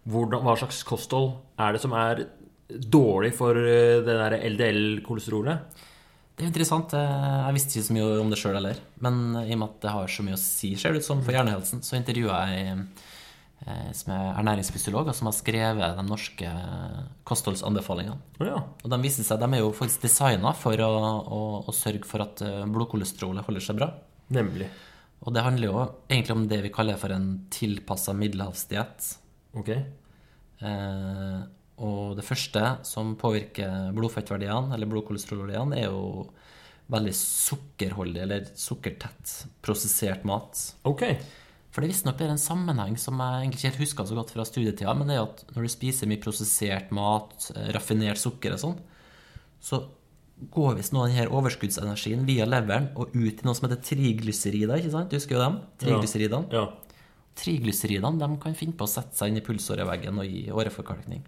hvordan, 0.08 0.42
hva 0.46 0.56
slags 0.60 0.82
kosthold 0.88 1.34
er 1.60 1.76
det 1.76 1.82
som 1.84 1.94
er 1.98 2.24
dårlig 2.68 3.32
for 3.36 3.56
eh, 3.56 4.00
det 4.04 4.16
der 4.22 4.38
LDL-kolesterolet? 4.50 5.84
Det 6.38 6.44
er 6.44 6.50
interessant. 6.52 6.92
eh, 6.94 7.38
Jeg 7.48 7.56
visste 7.56 7.76
ikke 7.78 7.88
så 7.88 7.96
mye 7.96 8.08
om 8.22 8.28
det 8.32 8.38
sjøl 8.40 8.58
heller. 8.60 8.80
Men 9.04 9.22
i 9.44 9.52
og 9.56 9.60
med 9.62 9.68
at 9.72 9.78
det 9.86 9.94
har 9.96 10.12
så 10.12 10.26
mye 10.26 10.36
å 10.38 10.42
si, 10.42 10.74
ser 10.78 10.94
det 10.94 11.02
ut 11.02 11.08
som, 11.08 11.22
for 11.26 11.34
hjernehelsen, 11.34 11.80
så 11.82 11.96
intervjua 11.98 12.42
jeg 12.52 12.76
eh, 13.66 13.88
som 13.98 14.12
er 14.14 14.28
ernæringsfysiolog, 14.38 15.10
og 15.10 15.16
som 15.18 15.28
har 15.32 15.34
skrevet 15.36 15.96
de 15.98 16.04
norske 16.06 16.52
kostholdsanbefalingene. 17.28 18.20
Oh, 18.40 18.46
ja. 18.46 18.60
Og 18.84 18.92
de 18.92 19.00
viser 19.02 19.26
seg, 19.26 19.40
de 19.42 19.48
er 19.58 19.64
jo 19.64 19.72
faktisk 19.76 20.04
designa 20.06 20.52
for 20.56 20.78
å, 20.84 20.90
å, 21.38 21.40
å 21.68 21.74
sørge 21.74 22.06
for 22.08 22.22
at 22.24 22.44
eh, 22.46 22.62
blodkolesterolet 22.70 23.46
holder 23.48 23.64
seg 23.64 23.80
bra. 23.80 23.90
Nemlig. 24.34 24.68
Og 25.26 25.34
det 25.34 25.42
handler 25.42 25.66
jo 25.72 25.78
egentlig 26.06 26.36
om 26.36 26.44
det 26.50 26.60
vi 26.68 26.70
kaller 26.74 26.98
for 27.00 27.10
en 27.10 27.32
tilpassa 27.50 28.14
middelhavsdiett. 28.14 29.08
Ok. 29.56 29.70
Eh, 30.58 31.40
og 31.78 32.16
det 32.18 32.26
første 32.26 32.62
som 32.86 33.14
påvirker 33.18 33.92
blodfettverdiene, 33.94 34.74
eller 34.74 34.90
blodkolesterolverdiene, 34.90 35.78
er 35.78 35.92
jo 35.92 36.26
veldig 36.90 37.12
sukkerholdig, 37.14 38.22
eller 38.24 38.48
sukkertett 38.58 39.34
prosessert 39.64 40.24
mat. 40.28 40.58
Ok. 40.88 41.04
For 41.68 41.84
det 41.84 41.92
visstnok 41.92 42.22
er 42.24 42.32
en 42.32 42.40
sammenheng 42.40 42.96
som 42.98 43.20
jeg 43.20 43.44
egentlig 43.44 43.60
ikke 43.60 43.70
helt 43.70 43.84
husker 43.84 44.08
så 44.08 44.16
godt 44.18 44.32
fra 44.34 44.46
studietida, 44.48 44.94
men 44.96 45.10
det 45.10 45.18
er 45.18 45.26
at 45.26 45.44
når 45.52 45.68
du 45.68 45.70
spiser 45.70 46.10
mye 46.10 46.22
prosessert 46.22 46.90
mat, 46.96 47.50
eh, 47.54 47.70
raffinert 47.76 48.18
sukker 48.18 48.56
og 48.56 48.62
sånn, 48.64 48.80
så 49.62 49.84
går 50.54 50.78
visst 50.78 50.94
noe 50.94 51.06
av 51.06 51.12
denne 51.12 51.34
overskuddsenergien 51.34 52.26
via 52.26 52.46
leveren 52.46 52.92
og 52.98 53.14
ut 53.14 53.40
i 53.42 53.46
noe 53.46 53.54
som 53.58 53.68
heter 53.68 53.82
triglycerider, 53.90 54.78
ikke 54.80 54.94
sant? 54.94 55.10
Du 55.10 55.18
husker 55.18 55.36
jo 55.36 55.44
dem? 55.44 55.60
Triglyceridene. 55.82 56.50
Ja. 56.54 56.66
Triglyceridene 56.66 56.87
de 58.20 58.28
kan 58.42 58.56
finne 58.58 58.76
på 58.78 58.86
å 58.86 58.90
sette 58.90 59.16
seg 59.16 59.32
inn 59.32 59.40
i 59.40 59.44
pulsåreveggen 59.44 60.20
og 60.20 60.28
gi 60.28 60.46
åreforkalkning. 60.52 61.24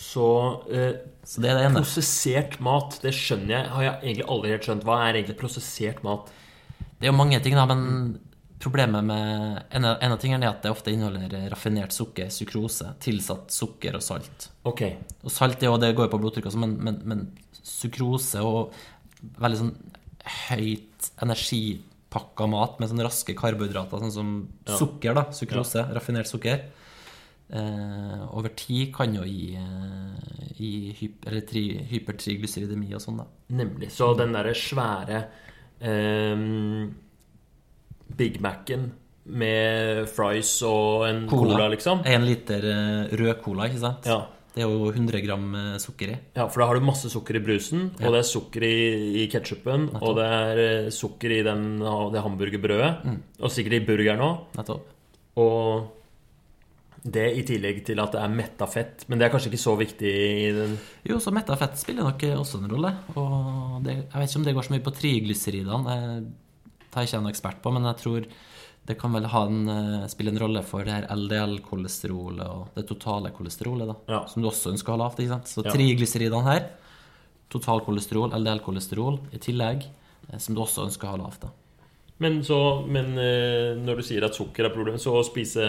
Så 0.00 0.26
eh, 0.72 1.02
Så 1.24 1.42
det 1.42 1.52
er 1.52 1.60
det 1.60 1.74
prosessert 1.76 2.58
mat, 2.64 2.98
det 3.02 3.12
skjønner 3.16 3.54
jeg. 3.56 3.68
Har 3.74 3.86
jeg 3.86 3.98
egentlig 4.00 4.28
aldri 4.34 4.54
helt 4.54 4.66
skjønt. 4.66 4.86
Hva 4.88 4.98
er 5.04 5.20
egentlig 5.20 5.38
prosessert 5.40 6.02
mat? 6.06 6.32
Det 7.00 7.08
er 7.08 7.12
jo 7.12 7.20
mange 7.20 7.40
ting, 7.44 7.56
da, 7.58 7.66
men 7.68 8.18
Problemet 8.60 9.04
med 9.04 9.62
En 9.70 9.84
av, 9.84 9.96
en 10.04 10.12
av 10.12 10.18
tingene 10.20 10.44
er 10.44 10.50
at 10.52 10.64
det 10.64 10.70
ofte 10.70 10.92
inneholder 10.92 11.46
raffinert 11.48 11.94
sukker, 11.96 12.28
sukrose, 12.28 12.90
tilsatt 13.00 13.54
sukker 13.54 13.96
og 13.96 14.04
salt. 14.04 14.50
Ok. 14.68 14.82
Og 15.24 15.32
salt 15.32 15.62
er 15.62 15.70
jo, 15.70 15.78
det 15.80 15.94
går 15.96 16.10
jo 16.10 16.12
på 16.12 16.20
blodtrykk 16.20 16.50
også, 16.50 16.60
men, 16.60 16.74
men, 16.84 16.98
men 17.08 17.22
sukrose 17.64 18.42
og 18.44 18.74
veldig 19.40 19.62
sånn 19.62 19.72
høyt 20.50 21.08
energipakka 22.10 22.46
mat 22.48 22.78
med 22.80 22.90
sånne 22.90 23.06
raske 23.06 23.34
karbohydrater, 23.34 24.00
sånn 24.00 24.12
som 24.12 24.48
sukker, 24.66 25.14
da. 25.14 25.30
Sukrose, 25.32 25.86
raffinert 25.94 26.26
sukker. 26.26 26.64
Eh, 27.52 28.36
over 28.36 28.50
tid 28.54 28.94
kan 28.94 29.12
jo 29.14 29.22
gi, 29.24 29.56
eh, 29.56 30.52
gi 30.56 30.92
hyp, 30.92 31.26
eller 31.26 31.40
tri, 31.40 31.78
hypertriglyceridemi 31.90 32.94
og 32.94 33.00
sånn, 33.00 33.18
da. 33.18 33.26
Nemlig. 33.50 33.90
Så 33.90 34.16
den 34.16 34.32
derre 34.32 34.54
svære 34.54 35.24
eh, 35.80 36.36
Big 38.16 38.40
Mac-en 38.40 38.92
med 39.26 40.08
fries 40.08 40.62
og 40.62 41.08
en 41.08 41.26
cola, 41.28 41.68
liksom. 41.68 42.02
En 42.06 42.24
liter 42.24 42.62
eh, 42.64 43.16
rød 43.16 43.42
cola, 43.42 43.66
ikke 43.66 43.80
sant? 43.80 44.06
Ja. 44.06 44.26
Det 44.50 44.64
er 44.64 44.66
jo 44.66 44.88
100 44.90 45.20
gram 45.22 45.44
eh, 45.54 45.76
sukker 45.78 46.10
i. 46.10 46.16
ja, 46.34 46.48
for 46.50 46.62
da 46.62 46.66
har 46.70 46.78
du 46.78 46.86
masse 46.88 47.10
sukker 47.12 47.38
i 47.38 47.42
brusen, 47.44 47.86
og 48.00 48.10
det 48.16 48.18
er 48.18 48.26
sukker 48.26 48.66
i, 48.66 48.74
i 49.22 49.28
ketsjupen, 49.30 49.86
og 50.00 50.16
det 50.18 50.26
er 50.26 50.62
eh, 50.64 50.90
sukker 50.94 51.36
i 51.36 51.44
den, 51.46 51.68
det 52.10 52.24
hamburgerbrødet, 52.24 52.90
og 53.38 53.54
sikkert 53.54 53.78
i 53.78 53.84
burgeren 53.86 54.24
òg. 54.26 54.42
Nettopp. 54.58 54.90
Og 55.38 55.88
det 57.00 57.30
i 57.38 57.44
tillegg 57.48 57.78
til 57.86 58.00
at 58.02 58.12
det 58.12 58.20
er 58.20 58.32
metta 58.34 58.66
fett. 58.68 59.06
Men 59.08 59.20
det 59.20 59.26
er 59.26 59.32
kanskje 59.32 59.48
ikke 59.48 59.62
så 59.62 59.72
viktig 59.78 60.10
i 60.10 60.50
den 60.52 60.74
Jo, 61.08 61.16
så 61.22 61.32
metta 61.32 61.56
fett 61.56 61.78
spiller 61.80 62.04
nok 62.04 62.26
også 62.34 62.60
en 62.60 62.68
rolle. 62.74 62.90
Og 63.16 63.78
det, 63.86 63.94
jeg 64.02 64.20
vet 64.20 64.28
ikke 64.28 64.40
om 64.42 64.44
det 64.48 64.54
går 64.58 64.66
så 64.66 64.74
mye 64.74 64.84
på 64.84 64.92
triglyseridene. 64.98 65.96
Det 66.90 66.90
er 66.90 67.06
ikke 67.06 67.14
jeg 67.16 67.22
noen 67.22 67.32
ekspert 67.32 67.62
på, 67.64 67.72
men 67.72 67.88
jeg 67.88 68.00
tror 68.02 68.28
det 68.90 68.96
kan 68.98 69.12
vel 69.14 69.28
ha 69.30 69.44
en, 69.46 69.60
eh, 69.70 70.06
spille 70.10 70.32
en 70.34 70.40
rolle 70.42 70.62
for 70.66 70.82
det 70.84 70.92
her 70.98 71.06
LDL-kolesterolet 71.14 72.42
og 72.50 72.74
det 72.74 72.86
totale 72.90 73.30
kolesterolet, 73.36 73.86
da. 73.92 73.96
Ja. 74.10 74.20
Som 74.26 74.42
du 74.42 74.48
også 74.50 74.72
ønsker 74.74 74.90
å 74.92 74.96
ha 74.98 75.04
lavt. 75.04 75.20
ikke 75.22 75.34
sant? 75.36 75.46
Så 75.50 75.62
Ja. 75.64 75.70
triglyceridene 75.72 76.42
her, 76.50 76.68
totalkolesterol, 77.50 78.32
LDL-kolesterol 78.36 79.18
i 79.34 79.38
tillegg, 79.42 79.86
eh, 80.32 80.38
som 80.38 80.54
du 80.54 80.60
også 80.62 80.84
ønsker 80.86 81.08
å 81.08 81.14
ha 81.16 81.22
lavt. 81.24 81.40
da. 81.46 81.48
Men, 82.20 82.42
så, 82.44 82.86
men 82.86 83.16
eh, 83.16 83.78
når 83.80 83.96
du 83.96 84.02
sier 84.04 84.24
at 84.26 84.34
sukker 84.36 84.66
er 84.66 84.74
problemet, 84.74 85.00
så 85.00 85.14
å 85.16 85.24
spise 85.24 85.64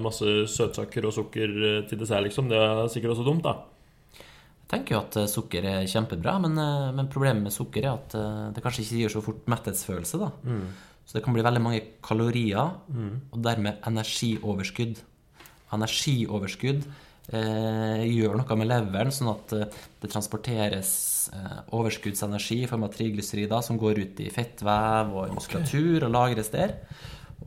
masse 0.00 0.24
søtsaker 0.48 1.04
og 1.04 1.12
sukker 1.12 1.86
til 1.90 1.98
dessert, 2.00 2.24
liksom, 2.24 2.48
det 2.48 2.56
er 2.56 2.86
sikkert 2.88 3.12
også 3.16 3.26
dumt, 3.26 3.42
da? 3.44 3.58
Jeg 4.70 4.78
tenker 4.86 4.94
jo 4.94 5.00
at 5.02 5.16
sukker 5.28 5.64
er 5.66 5.82
kjempebra, 5.90 6.38
men, 6.40 6.54
men 6.94 7.08
problemet 7.10 7.42
med 7.42 7.52
sukker 7.52 7.84
er 7.84 7.96
at 7.98 8.54
det 8.54 8.62
kanskje 8.62 8.84
ikke 8.86 9.00
gir 9.02 9.10
så 9.10 9.20
fort 9.24 9.44
metthetsfølelse. 9.50 10.20
da. 10.22 10.30
Så 11.10 11.18
det 11.18 11.24
kan 11.24 11.34
bli 11.34 11.42
veldig 11.42 11.60
mange 11.62 11.78
kalorier, 12.06 12.68
og 13.34 13.38
dermed 13.42 13.82
energioverskudd. 13.88 15.00
Energioverskudd 15.74 16.84
eh, 17.34 18.04
gjør 18.06 18.36
noe 18.38 18.58
med 18.60 18.70
leveren, 18.70 19.10
sånn 19.14 19.32
at 19.32 19.54
eh, 19.56 19.80
det 20.02 20.10
transporteres 20.12 20.92
eh, 21.34 21.56
overskuddsenergi 21.74 22.60
i 22.62 22.70
form 22.70 22.86
av 22.86 22.94
triglycerider 22.94 23.66
som 23.66 23.80
går 23.82 23.98
ut 24.04 24.22
i 24.22 24.30
fettvev 24.30 25.10
og 25.16 25.26
i 25.26 25.34
muskulatur 25.34 26.06
og 26.06 26.14
lagres 26.14 26.54
der, 26.54 26.76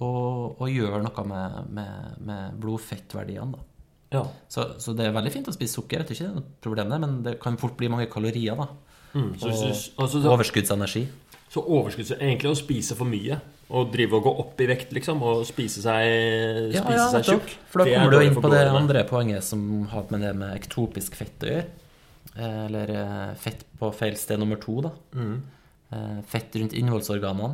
og, 0.02 0.60
og 0.60 0.68
gjør 0.68 1.00
noe 1.08 1.28
med, 1.32 1.60
med, 1.80 2.22
med 2.28 2.60
blodfettverdiene. 2.60 3.56
da. 3.56 3.70
Ja. 4.14 4.28
Så, 4.52 4.74
så 4.84 4.94
det 4.94 5.08
er 5.08 5.16
veldig 5.16 5.32
fint 5.34 5.48
å 5.50 5.56
spise 5.56 5.80
sukker, 5.80 6.04
jeg 6.04 6.12
tror 6.12 6.20
ikke 6.20 6.28
det 6.28 6.34
er 6.34 6.40
noe 6.42 6.64
problem 6.68 6.98
men 7.00 7.22
det 7.26 7.40
kan 7.42 7.56
fort 7.58 7.80
bli 7.80 7.90
mange 7.96 8.12
kalorier, 8.12 8.60
da. 8.60 8.68
Mm, 9.14 9.36
så, 9.38 9.48
Og 9.48 9.56
så, 9.56 9.68
altså, 10.04 10.20
så, 10.20 10.30
overskuddsenergi. 10.34 11.08
Så 11.54 11.62
overskudds... 11.62 12.16
Egentlig 12.18 12.50
å 12.50 12.58
spise 12.58 12.96
for 12.98 13.10
mye. 13.10 13.38
Og 13.74 13.92
drive 13.94 14.18
og 14.18 14.26
gå 14.26 14.32
opp 14.44 14.62
i 14.62 14.68
vekt, 14.70 14.92
liksom. 14.96 15.22
Og 15.26 15.44
spise 15.48 15.84
seg, 15.84 16.74
spise 16.74 17.06
seg 17.12 17.20
nettopp. 17.20 17.30
tjukk. 17.30 17.54
For 17.72 17.82
da 17.82 17.86
det 17.86 17.94
er 17.94 18.02
kommer 18.02 18.16
du 18.16 18.26
inn 18.26 18.38
på 18.38 18.52
det 18.54 18.64
andre 18.70 19.04
poenget 19.10 19.46
som 19.46 19.64
har 19.94 20.10
med 20.14 20.26
det 20.26 20.34
med 20.38 20.56
ektopisk 20.58 21.18
fett 21.20 21.46
å 21.46 21.52
gjøre. 21.52 21.68
Eh, 22.34 22.58
Eller 22.66 22.94
eh, 22.98 23.36
fett 23.40 23.64
på 23.80 23.92
feil 23.94 24.18
sted 24.18 24.42
nummer 24.42 24.58
to, 24.62 24.80
da. 24.88 24.94
Mm. 25.14 25.38
Eh, 25.94 26.20
Fett 26.34 26.58
rundt 26.58 26.74
innholdsorganene. 26.78 27.54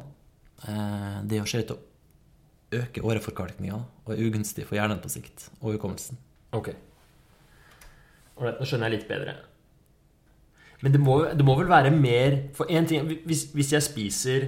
Det 0.60 1.38
Det 1.40 1.48
se 1.48 1.62
ut 1.62 1.70
til 1.70 1.78
å 1.78 2.82
øke 2.82 3.04
åreforkalkninga 3.08 3.78
og 3.80 4.10
er 4.12 4.20
ugunstig 4.26 4.66
for 4.68 4.76
hjernen 4.76 5.00
på 5.00 5.12
sikt 5.12 5.48
og 5.62 5.78
hukommelsen. 5.78 6.20
Ok. 6.56 6.74
Nå 8.40 8.66
skjønner 8.68 8.90
jeg 8.90 9.00
litt 9.00 9.08
bedre. 9.08 9.36
Men 10.84 10.96
det 10.96 11.02
må, 11.04 11.20
det 11.36 11.46
må 11.46 11.58
vel 11.60 11.68
være 11.68 11.92
mer 11.92 12.38
For 12.56 12.70
én 12.72 12.86
ting 12.88 13.04
Hvis, 13.28 13.50
hvis 13.52 13.74
jeg 13.74 13.84
spiser 13.84 14.46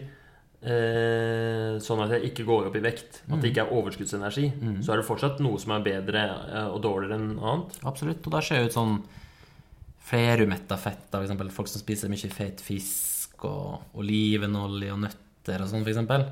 eh, 0.61 1.79
sånn 1.83 2.03
at 2.05 2.13
jeg 2.15 2.29
ikke 2.29 2.45
går 2.47 2.69
opp 2.69 2.77
i 2.77 2.83
vekt, 2.83 3.23
at 3.27 3.41
det 3.41 3.51
ikke 3.51 3.65
er 3.65 3.73
overskuddsenergi, 3.75 4.45
så 4.85 4.93
er 4.93 5.01
det 5.01 5.07
fortsatt 5.07 5.41
noe 5.43 5.59
som 5.59 5.73
er 5.75 5.85
bedre 5.85 6.21
eh, 6.29 6.67
og 6.69 6.79
dårligere 6.85 7.17
enn 7.17 7.33
annet? 7.39 7.79
Absolutt. 7.89 8.21
Og 8.23 8.35
da 8.35 8.43
ser 8.45 8.61
jeg 8.61 8.71
ut 8.71 8.77
sånn 8.77 8.99
flerumetta 10.11 10.77
fett, 10.81 11.07
da, 11.11 11.21
eksempel 11.23 11.51
folk 11.53 11.69
som 11.71 11.81
spiser 11.81 12.11
mye 12.11 12.31
fet 12.33 12.61
fisk 12.63 13.45
og 13.47 13.97
olivenolje 14.01 14.93
og 14.93 15.01
nøtter 15.05 15.63
og 15.63 15.71
sånn, 15.71 15.85
eksempel. 15.87 16.27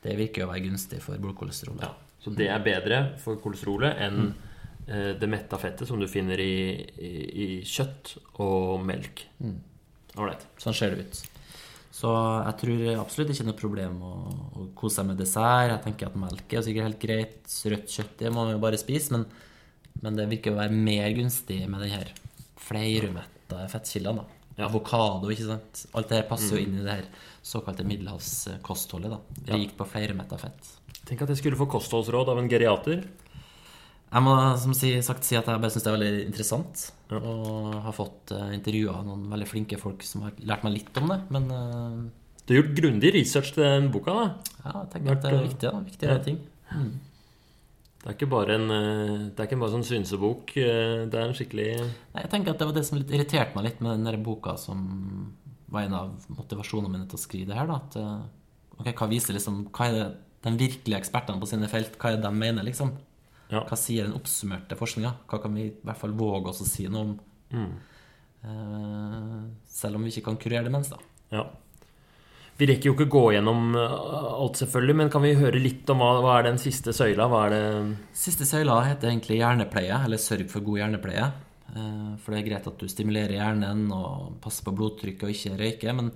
Det 0.00 0.16
virker 0.18 0.44
jo 0.44 0.48
å 0.48 0.52
være 0.52 0.64
gunstig 0.66 1.00
for 1.04 1.20
blodkolesterolet. 1.20 1.84
Ja, 1.84 2.16
så 2.20 2.32
det 2.36 2.48
er 2.52 2.62
bedre 2.64 3.00
for 3.20 3.40
kolesterolet 3.40 4.00
enn 4.04 4.22
eh, 4.28 4.49
det 4.90 5.28
metta 5.30 5.58
fettet 5.60 5.88
som 5.88 6.00
du 6.00 6.08
finner 6.10 6.40
i, 6.42 6.54
i, 6.98 7.10
i 7.44 7.48
kjøtt 7.66 8.16
og 8.42 8.80
melk. 8.82 9.26
Ålreit. 10.18 10.46
Sånn 10.58 10.74
ser 10.74 10.96
det 10.96 11.04
ut. 11.06 11.20
Så 12.00 12.10
jeg 12.14 12.56
tror 12.62 12.82
absolutt 13.02 13.32
ikke 13.34 13.46
noe 13.48 13.58
problem 13.58 14.00
å, 14.06 14.12
å 14.56 14.66
kose 14.78 15.00
seg 15.00 15.08
med 15.10 15.18
dessert. 15.20 15.72
Jeg 15.72 15.82
tenker 15.84 16.08
at 16.08 16.18
melk 16.18 16.54
er 16.54 16.64
sikkert 16.64 16.86
helt 16.88 17.02
greit. 17.02 17.54
Rødt 17.74 17.94
kjøtt 17.96 18.14
det 18.22 18.32
må 18.32 18.44
man 18.44 18.54
jo 18.54 18.62
bare 18.62 18.80
spise. 18.80 19.12
Men, 19.14 19.26
men 20.00 20.18
det 20.18 20.28
virker 20.30 20.54
å 20.54 20.60
være 20.62 20.74
mer 20.74 21.10
gunstig 21.18 21.60
med 21.66 21.82
den 21.84 21.94
her 21.94 22.12
fleirumetta 22.62 23.66
fettkildene. 23.72 24.22
da. 24.22 24.38
Ja. 24.56 24.68
Avokado, 24.68 25.30
ikke 25.32 25.48
sant. 25.48 25.84
Alt 25.96 26.10
det 26.10 26.20
her 26.20 26.28
passer 26.30 26.56
jo 26.56 26.62
inn 26.64 26.78
i 26.78 26.84
det 26.84 26.98
her 27.00 27.10
såkalte 27.46 27.86
middelhavskostholdet. 27.88 29.12
da. 29.12 29.42
Ja. 29.48 29.56
Rikt 29.56 29.76
på 29.78 29.88
fleirumetta 29.88 30.38
fett. 30.40 30.72
Tenk 31.08 31.24
at 31.24 31.32
jeg 31.34 31.42
skulle 31.42 31.58
få 31.58 31.68
kostholdsråd 31.74 32.30
av 32.32 32.40
en 32.40 32.50
geriater. 32.50 33.02
Jeg 34.10 34.22
må 34.26 34.32
som 34.58 34.72
sagt 34.74 35.22
si 35.26 35.36
at 35.38 35.46
jeg 35.46 35.60
bare 35.62 35.70
syns 35.70 35.84
det 35.86 35.90
er 35.92 35.98
veldig 35.98 36.24
interessant. 36.26 36.86
Ja. 37.12 37.18
Og 37.20 37.76
har 37.84 37.94
fått 37.94 38.32
uh, 38.34 38.48
intervjua 38.56 39.04
noen 39.06 39.28
veldig 39.30 39.46
flinke 39.46 39.78
folk 39.78 40.02
som 40.06 40.24
har 40.26 40.32
lært 40.42 40.64
meg 40.66 40.74
litt 40.80 40.98
om 40.98 41.12
det. 41.12 41.20
Men 41.30 41.46
uh, 41.50 42.00
Du 42.46 42.54
har 42.54 42.62
gjort 42.62 42.74
grundig 42.80 43.12
research 43.14 43.52
til 43.54 43.62
den 43.62 43.90
boka, 43.94 44.16
da. 44.16 44.24
ja, 44.64 44.72
jeg 44.80 44.90
tenker 44.96 45.12
at 45.14 45.22
det 45.22 45.30
er 45.30 45.44
viktig. 45.46 45.70
da, 45.70 45.84
viktige 45.86 46.10
Ja. 46.10 46.18
ting. 46.26 46.40
Det 48.00 48.08
er 48.08 48.14
ikke 48.16 48.30
bare 48.32 48.54
en 48.56 48.70
eh, 48.72 49.22
Det 49.28 49.42
er 49.42 49.46
ikke 49.50 49.58
bare 49.60 49.74
sånn 49.74 49.84
synsebok. 49.84 50.54
eh, 50.56 51.02
Det 51.10 51.18
er 51.20 51.26
en 51.28 51.34
skikkelig 51.36 51.66
Nei, 52.14 52.22
jeg 52.22 52.30
tenker 52.32 52.54
at 52.54 52.58
Det 52.62 52.68
var 52.70 52.72
det 52.78 52.84
som 52.88 52.96
litt 52.96 53.10
irriterte 53.12 53.54
meg 53.58 53.66
litt 53.66 53.80
med 53.84 53.90
den 53.98 54.06
der 54.08 54.16
boka 54.24 54.54
som 54.56 55.34
var 55.68 55.82
en 55.84 55.94
av 55.98 56.14
motivasjonene 56.32 56.88
mine 56.94 57.06
til 57.10 57.18
å 57.18 57.20
skrive 57.20 57.50
det 57.52 57.58
her. 57.58 57.68
da, 57.68 57.76
at 57.76 57.98
eh, 58.00 58.22
ok, 58.80 58.88
Hva 58.96 59.08
viser 59.12 59.36
liksom, 59.36 59.66
hva 59.70 59.90
er 59.90 59.92
det 59.98 60.06
de 60.48 60.54
virkelige 60.56 60.96
ekspertene 61.02 61.42
på 61.42 61.50
sine 61.50 61.68
felt 61.68 61.98
hva 62.00 62.08
er 62.14 62.16
det 62.16 62.24
de 62.24 62.32
mener, 62.40 62.64
liksom? 62.64 62.94
Ja. 63.50 63.64
Hva 63.66 63.76
sier 63.78 64.06
den 64.06 64.14
oppsummerte 64.14 64.78
forskninga? 64.78 65.14
Hva 65.30 65.40
kan 65.42 65.54
vi 65.56 65.68
i 65.68 65.72
hvert 65.82 65.98
fall 65.98 66.14
våge 66.16 66.52
oss 66.52 66.62
å 66.62 66.68
si 66.68 66.86
noe 66.90 67.02
om? 67.02 67.16
Mm. 67.50 67.72
Uh, 68.40 69.40
selv 69.68 69.98
om 69.98 70.06
vi 70.06 70.12
ikke 70.14 70.28
kan 70.30 70.38
kurere 70.40 70.68
demens, 70.68 70.92
da. 70.92 71.00
Ja. 71.34 71.44
Vi 72.60 72.66
rekker 72.68 72.90
jo 72.90 72.94
ikke 72.94 73.08
gå 73.08 73.22
gjennom 73.32 73.70
eh, 73.72 73.92
alt, 74.36 74.58
selvfølgelig, 74.60 74.96
men 74.98 75.10
kan 75.12 75.22
vi 75.24 75.30
høre 75.38 75.60
litt 75.62 75.88
om 75.88 76.02
hva, 76.02 76.10
hva 76.20 76.34
er 76.36 76.50
den 76.50 76.58
siste 76.60 76.92
søyla? 76.92 77.24
Hva 77.32 77.46
er 77.46 77.54
det 77.54 77.62
Siste 78.20 78.44
søyla 78.44 78.82
heter 78.84 79.08
egentlig 79.08 79.38
hjernepleie, 79.38 79.96
eller 80.04 80.20
sørg 80.20 80.50
for 80.52 80.66
god 80.66 80.82
hjernepleie. 80.82 81.30
Eh, 81.72 82.10
For 82.20 82.34
det 82.34 82.42
er 82.42 82.48
greit 82.50 82.68
at 82.68 82.76
du 82.76 82.84
stimulerer 82.92 83.38
hjernen 83.38 83.86
og 83.96 84.34
passer 84.44 84.66
på 84.66 84.74
blodtrykket 84.76 85.24
og 85.24 85.32
ikke 85.32 85.56
røyker, 85.56 85.96
men 85.96 86.12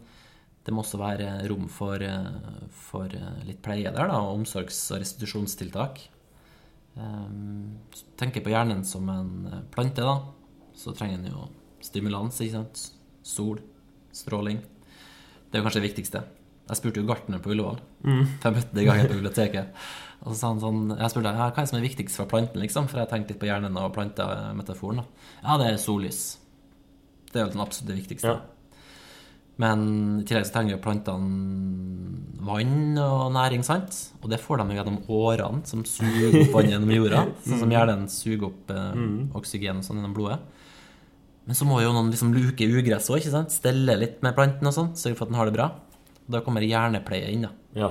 det 0.64 0.74
må 0.76 0.85
også 0.85 1.01
være 1.01 1.30
rom 1.49 1.64
for, 1.72 2.05
for 2.76 3.16
litt 3.49 3.64
pleie 3.64 3.89
der, 3.89 4.12
da, 4.12 4.20
omsorgs- 4.32 4.85
og 4.93 5.01
restitusjonstiltak. 5.01 6.05
Eh, 6.97 7.28
så 7.95 8.07
Tenker 8.18 8.45
på 8.45 8.53
hjernen 8.53 8.84
som 8.86 9.09
en 9.11 9.51
eh, 9.51 9.64
plante, 9.74 10.05
da, 10.05 10.18
så 10.74 10.95
trenger 10.97 11.22
den 11.22 11.34
jo 11.34 11.49
stimulans, 11.84 12.40
ikke 12.40 12.59
sant. 12.59 12.84
Sol, 13.24 13.61
stråling. 14.14 14.61
Det 14.61 15.59
er 15.59 15.62
jo 15.62 15.66
kanskje 15.66 15.82
det 15.82 15.88
viktigste. 15.88 16.24
Jeg 16.64 16.80
spurte 16.80 17.03
jo 17.03 17.09
gartneren 17.09 17.42
på 17.45 17.53
Ullevål. 17.53 17.80
Mm. 18.07 18.24
jeg 18.45 18.57
møtte 18.57 18.76
det 18.76 18.84
i 18.84 18.88
gang 18.88 19.03
på 19.05 19.18
biblioteket. 19.18 19.84
Og 20.24 20.32
så 20.32 20.38
sa 20.38 20.51
han 20.55 20.62
sånn 20.62 20.95
Jeg 20.95 21.12
spurte 21.12 21.34
hva 21.36 21.51
er 21.51 21.59
det 21.59 21.68
som 21.68 21.78
er 21.78 21.84
viktigst 21.84 22.20
for 22.20 22.30
planten, 22.30 22.62
liksom? 22.62 22.88
For 22.88 23.03
jeg 23.03 23.11
tenkte 23.11 23.34
litt 23.34 23.42
på 23.42 23.51
hjernen 23.51 23.76
og 23.80 23.92
plantemetaforen. 23.97 25.03
da. 25.03 25.28
Ja, 25.42 25.59
det 25.61 25.68
er 25.68 25.82
sollys. 25.82 26.22
Det 27.28 27.40
er 27.40 27.49
jo 27.49 27.55
den 27.57 27.64
absolutt 27.64 27.90
det 27.90 27.99
viktigste. 27.99 28.32
Ja. 28.32 28.53
Men 29.62 29.84
i 30.20 30.24
tillegg 30.26 30.48
så 30.48 30.57
trenger 30.57 30.74
jo 30.74 30.82
plantene 30.82 32.24
vann 32.44 32.98
og 33.00 33.30
næring, 33.32 33.62
sant? 33.64 33.94
Og 34.22 34.28
det 34.32 34.40
får 34.42 34.61
de 34.61 34.76
gjennom 34.76 34.98
årene, 35.09 35.62
som 35.68 35.84
suger 35.88 36.34
opp 36.42 36.57
vann 36.57 36.72
gjennom 36.72 36.92
jorda. 36.92 37.22
Sånn 37.46 37.62
som 37.62 37.72
hjernen 37.72 38.09
suger 38.12 38.48
opp 38.50 38.74
eh, 38.74 38.98
oksygen 39.38 39.80
og 39.80 39.86
sånn 39.86 40.00
gjennom 40.00 40.16
blodet. 40.16 40.40
Men 41.44 41.57
så 41.59 41.66
må 41.68 41.78
jo 41.82 41.92
noen 41.92 42.11
liksom 42.12 42.32
luke 42.34 42.66
ugress 42.66 43.11
òg, 43.12 43.20
ikke 43.20 43.34
sant? 43.34 43.52
Stelle 43.52 43.96
litt 44.00 44.22
med 44.24 44.36
planten 44.36 44.68
og 44.68 44.74
sånn, 44.76 44.94
sørge 44.96 45.18
for 45.18 45.26
at 45.26 45.32
den 45.32 45.40
har 45.40 45.48
det 45.50 45.57
bra. 45.57 45.70
Og 46.24 46.30
Da 46.32 46.40
kommer 46.44 46.64
hjernepleie 46.64 47.32
inn, 47.34 47.44
da. 47.46 47.52
Ja. 47.76 47.90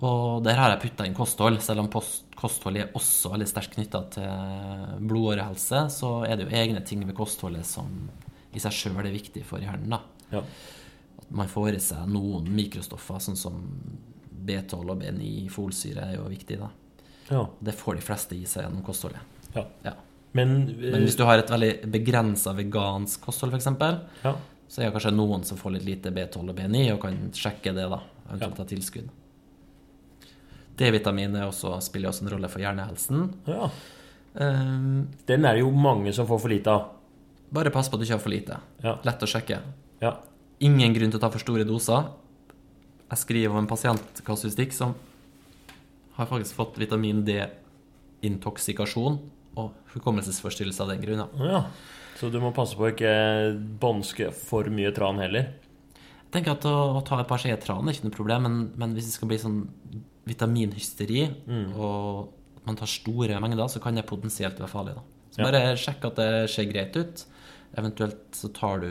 Og 0.00 0.44
der 0.46 0.56
har 0.56 0.72
jeg 0.72 0.84
putta 0.84 1.04
inn 1.04 1.16
kosthold. 1.18 1.58
Selv 1.64 1.82
om 1.82 1.90
kosthold 1.90 2.78
er 2.78 2.94
også 2.96 3.32
veldig 3.34 3.48
sterkt 3.50 3.74
knytta 3.74 4.04
til 4.14 4.94
blodårehelse, 5.10 5.82
så 5.92 6.12
er 6.28 6.38
det 6.38 6.46
jo 6.46 6.56
egne 6.56 6.82
ting 6.86 7.02
ved 7.04 7.18
kostholdet 7.18 7.66
som 7.68 7.90
i 8.54 8.62
seg 8.62 8.74
sjøl 8.74 9.02
er 9.02 9.12
viktig 9.12 9.42
for 9.46 9.62
hjernen. 9.62 9.90
da. 9.98 10.00
Ja. 10.30 10.42
At 11.20 11.30
man 11.30 11.48
får 11.50 11.74
i 11.76 11.80
seg 11.80 12.08
noen 12.10 12.48
mikrostoffer, 12.54 13.18
sånn 13.22 13.38
som 13.38 13.58
B12 14.46 14.78
og 14.94 15.00
B9, 15.02 15.48
folsyre, 15.52 16.06
er 16.10 16.16
jo 16.18 16.28
viktig. 16.30 16.58
da. 16.60 16.70
ja. 17.30 17.42
Det 17.60 17.74
får 17.76 17.98
de 18.00 18.06
fleste 18.06 18.36
i 18.38 18.46
seg 18.46 18.64
gjennom 18.66 18.84
kostholdet. 18.86 19.20
ja. 19.54 19.66
Ja. 19.84 19.96
Men, 20.32 20.68
eh, 20.68 20.92
Men 20.92 21.02
hvis 21.02 21.16
du 21.18 21.24
har 21.26 21.38
et 21.38 21.50
veldig 21.50 21.90
begrensa 21.90 22.52
vegansk 22.54 23.20
kosthold, 23.20 23.52
f.eks., 23.52 23.66
ja. 24.22 24.34
så 24.68 24.80
er 24.80 24.86
det 24.86 24.92
kanskje 24.94 25.10
noen 25.16 25.42
som 25.44 25.58
får 25.58 25.72
litt 25.74 25.88
lite 25.88 26.12
B12 26.14 26.52
og 26.52 26.54
B9, 26.56 26.92
og 26.94 27.00
kan 27.02 27.16
sjekke 27.34 27.74
det, 27.74 27.88
da. 27.90 27.98
Eventuelt 28.28 28.56
ta 28.60 28.66
tilskudd. 28.70 29.08
D-vitamin 30.78 31.34
er 31.36 31.50
spiller 31.82 32.08
også 32.08 32.24
en 32.24 32.30
rolle 32.30 32.48
for 32.48 32.62
hjernehelsen. 32.62 33.32
ja. 33.46 33.70
Um, 34.32 35.08
Den 35.26 35.44
er 35.44 35.56
det 35.56 35.64
jo 35.64 35.72
mange 35.74 36.12
som 36.14 36.26
får 36.28 36.38
for 36.38 36.48
lite 36.48 36.70
av. 36.70 36.92
bare 37.50 37.70
pass 37.74 37.88
på 37.88 37.96
at 37.96 38.00
du 38.00 38.04
ikke 38.06 38.14
har 38.14 38.22
for 38.22 38.30
lite. 38.30 38.58
Ja. 38.82 38.92
Lett 39.02 39.22
å 39.22 39.26
sjekke. 39.26 39.58
Ja. 40.00 40.14
Ingen 40.60 40.94
grunn 40.96 41.10
til 41.12 41.18
å 41.18 41.22
ta 41.22 41.30
for 41.32 41.40
store 41.42 41.64
doser. 41.68 42.10
Jeg 43.10 43.18
skriver 43.18 43.50
om 43.54 43.58
en 43.62 43.70
pasientkasuistikk 43.70 44.72
som 44.76 44.94
har 46.16 46.26
faktisk 46.30 46.54
fått 46.58 46.76
vitamin 46.78 47.24
D-intoksikasjon 47.26 49.16
og 49.60 49.72
hukommelsesforstyrrelse 49.94 50.84
av 50.84 50.92
den 50.94 51.02
grunn. 51.04 51.24
ja. 51.40 51.64
Så 52.20 52.28
du 52.30 52.36
må 52.42 52.50
passe 52.52 52.76
på 52.76 52.84
å 52.84 52.90
ikke 52.92 53.56
bånske 53.80 54.26
for 54.36 54.64
mye 54.68 54.90
tran 54.92 55.16
heller. 55.22 55.54
Jeg 55.96 56.32
tenker 56.34 56.52
at 56.52 56.66
å, 56.68 56.74
å 56.98 57.00
ta 57.06 57.16
et 57.22 57.28
par 57.30 57.40
skjeer 57.40 57.56
tran 57.62 57.88
er 57.88 57.94
ikke 57.96 58.10
noe 58.10 58.16
problem, 58.18 58.42
men, 58.44 58.58
men 58.76 58.92
hvis 58.92 59.06
det 59.08 59.14
skal 59.14 59.30
bli 59.30 59.38
sånn 59.40 59.62
vitaminhysteri, 60.28 61.22
og 61.80 62.28
man 62.68 62.76
tar 62.76 62.90
store 62.92 63.40
mengder, 63.40 63.64
så 63.72 63.80
kan 63.80 63.96
det 63.96 64.04
potensielt 64.10 64.60
være 64.60 64.68
farlig. 64.68 64.94
da. 64.98 65.02
Så 65.32 65.40
Ja. 65.40 65.46
bare 65.48 65.62
sjekk 65.80 66.04
at 66.10 66.16
det 66.20 66.28
ser 66.52 66.68
greit 66.68 66.96
ut. 67.00 67.24
Eventuelt 67.80 68.36
så 68.36 68.52
tar 68.52 68.80
du 68.84 68.90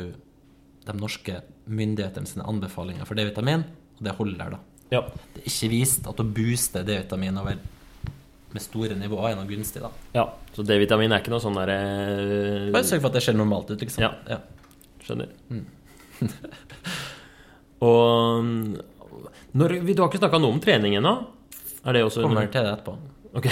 de 0.88 0.96
norske 0.98 1.42
myndighetene 1.70 2.30
sine 2.30 2.46
anbefalinger 2.50 3.08
for 3.08 3.20
D-vitamin, 3.20 3.66
og 4.00 4.06
det 4.06 4.16
holder, 4.18 4.56
da. 4.56 4.60
Ja. 4.94 5.04
Det 5.36 5.44
er 5.44 5.52
ikke 5.52 5.72
vist 5.74 6.08
at 6.10 6.22
å 6.22 6.26
booste 6.26 6.84
D-vitamin 6.88 7.38
over 7.42 7.60
med 8.50 8.64
store 8.64 8.96
nivåer 8.98 9.36
er 9.36 9.38
noe 9.38 9.50
gunstig, 9.50 9.84
da. 9.84 9.92
ja. 10.16 10.26
Så 10.56 10.66
D-vitamin 10.66 11.14
er 11.14 11.22
ikke 11.22 11.34
noe 11.34 11.44
sånn 11.44 11.58
derre 11.60 11.76
Bare 12.74 12.88
sørg 12.88 13.04
for 13.04 13.12
at 13.12 13.20
det 13.20 13.26
ser 13.28 13.38
normalt 13.38 13.70
ut, 13.70 13.84
liksom. 13.84 14.02
Ja. 14.08 14.16
ja. 14.26 14.40
Skjønner. 15.06 15.30
Og 17.86 18.44
mm, 18.44 18.64
når, 19.60 19.78
Du 19.86 20.02
har 20.02 20.10
ikke 20.10 20.24
snakka 20.24 20.42
noe 20.42 20.58
om 20.58 20.64
trening 20.64 20.98
ennå? 20.98 21.14
Er 21.86 21.96
det 21.96 22.04
også 22.08 22.26
Kommer 22.26 22.50
til 22.50 22.66
det 22.66 22.74
etterpå. 22.74 22.98
Ok. 23.38 23.46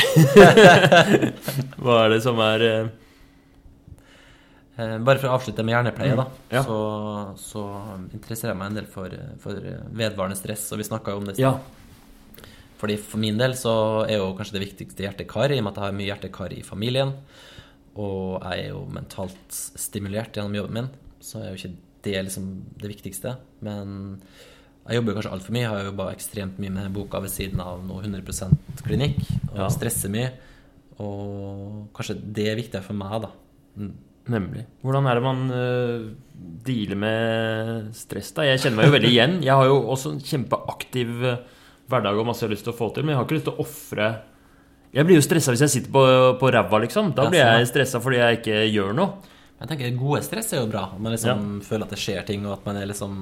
Hva 1.84 2.00
er 2.02 2.16
det 2.16 2.24
som 2.26 2.42
er 2.42 2.66
eh, 2.66 2.88
Eh, 2.88 3.07
bare 4.78 5.18
for 5.18 5.28
å 5.32 5.36
avslutte 5.40 5.64
med 5.66 5.74
hjernepleie, 5.74 6.16
da, 6.16 6.28
Ja. 6.54 6.62
så, 6.64 6.78
så 7.38 7.64
interesserer 8.14 8.54
jeg 8.54 8.58
meg 8.60 8.68
en 8.72 8.76
del 8.78 8.86
for, 8.86 9.10
for 9.42 9.58
vedvarende 9.98 10.38
stress, 10.38 10.68
og 10.72 10.78
vi 10.78 10.84
snakka 10.88 11.12
jo 11.16 11.18
om 11.18 11.26
det. 11.26 11.38
i 11.40 11.42
Ja. 11.42 11.54
sted. 11.58 11.74
Fordi 12.78 12.98
For 13.02 13.18
min 13.18 13.38
del 13.40 13.56
så 13.58 14.06
er 14.08 14.18
jo 14.20 14.36
kanskje 14.38 14.54
det 14.60 14.66
viktigste 14.68 15.02
hjertekar, 15.02 15.50
i 15.52 15.58
og 15.58 15.64
med 15.66 15.72
at 15.74 15.80
jeg 15.82 15.84
har 15.88 15.98
mye 15.98 16.10
hjertekar 16.12 16.54
i 16.54 16.62
familien. 16.62 17.14
Og 17.98 18.44
jeg 18.44 18.68
er 18.68 18.70
jo 18.70 18.84
mentalt 18.94 19.50
stimulert 19.50 20.32
gjennom 20.38 20.54
jobben 20.54 20.74
min, 20.74 20.90
så 21.20 21.42
er 21.42 21.50
jo 21.50 21.58
ikke 21.58 21.76
det 22.04 22.26
liksom 22.28 22.46
det 22.78 22.92
viktigste. 22.92 23.36
Men 23.66 24.22
jeg 24.88 25.00
jobber 25.00 25.12
jo 25.12 25.18
kanskje 25.18 25.32
altfor 25.34 25.52
mye. 25.58 25.64
Jeg 25.66 25.74
har 25.74 25.88
jobba 25.90 26.12
ekstremt 26.14 26.60
mye 26.62 26.70
med 26.76 26.94
boka 26.94 27.20
ved 27.20 27.34
siden 27.34 27.60
av 27.60 27.82
noe 27.84 28.04
100 28.04 28.54
klinikk, 28.86 29.18
og 29.52 29.58
Ja. 29.58 29.68
stresser 29.70 30.10
mye. 30.14 30.30
Og 31.00 31.90
kanskje 31.94 32.22
det 32.22 32.48
er 32.48 32.56
viktigere 32.62 32.84
for 32.84 32.94
meg, 32.94 33.22
da. 33.26 33.32
Nemlig. 34.32 34.66
Hvordan 34.84 35.08
er 35.08 35.20
det 35.20 35.24
man 35.26 35.44
uh, 35.52 36.08
dealer 36.68 37.00
med 37.00 37.92
stress, 37.96 38.34
da? 38.36 38.46
Jeg 38.48 38.64
kjenner 38.64 38.82
meg 38.82 38.90
jo 38.90 38.96
veldig 38.98 39.12
igjen. 39.12 39.38
Jeg 39.46 39.60
har 39.60 39.70
jo 39.70 39.78
også 39.94 40.16
en 40.16 40.24
kjempeaktiv 40.24 41.24
eh, 41.26 41.46
hverdag 41.88 42.20
og 42.20 42.28
masse 42.28 42.44
jeg 42.44 42.50
har 42.50 42.56
lyst 42.56 42.68
til 42.68 42.74
å 42.74 42.78
få 42.78 42.90
til, 42.94 43.06
men 43.06 43.14
jeg 43.14 43.20
har 43.20 43.28
ikke 43.28 43.38
lyst 43.38 43.48
til 43.48 43.56
å 43.56 43.64
ofre 43.64 44.10
Jeg 44.98 45.08
blir 45.08 45.20
jo 45.20 45.24
stressa 45.24 45.54
hvis 45.54 45.64
jeg 45.66 45.74
sitter 45.78 45.94
på, 45.96 46.04
på 46.42 46.52
ræva, 46.54 46.82
liksom. 46.84 47.14
Da 47.16 47.30
blir 47.32 47.42
jeg 47.44 47.64
ja. 47.64 47.70
stressa 47.70 48.02
fordi 48.04 48.20
jeg 48.20 48.42
ikke 48.42 48.60
gjør 48.66 48.98
noe. 48.98 49.36
Jeg 49.58 49.72
tenker 49.72 49.96
Gode 49.98 50.22
stress 50.26 50.52
er 50.54 50.62
jo 50.62 50.70
bra. 50.70 50.84
Man 51.00 51.16
liksom 51.16 51.48
føler 51.66 51.88
at 51.88 51.96
det 51.96 52.02
skjer 52.02 52.28
ting, 52.28 52.44
og 52.46 52.60
at 52.60 52.68
man 52.68 52.78
er 52.78 52.92
liksom 52.92 53.16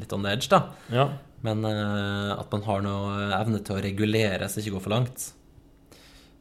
litt 0.00 0.14
on 0.16 0.24
the 0.24 0.32
edge. 0.32 0.48
da 0.52 0.62
Ja. 0.94 1.10
Men 1.44 1.64
uh, 1.64 2.36
at 2.36 2.52
man 2.52 2.64
har 2.66 2.82
noe 2.84 3.28
evne 3.36 3.60
til 3.64 3.76
å 3.78 3.82
regulere 3.84 4.48
så 4.48 4.58
det 4.58 4.66
ikke 4.66 4.78
går 4.78 4.86
for 4.86 4.94
langt. 4.94 5.28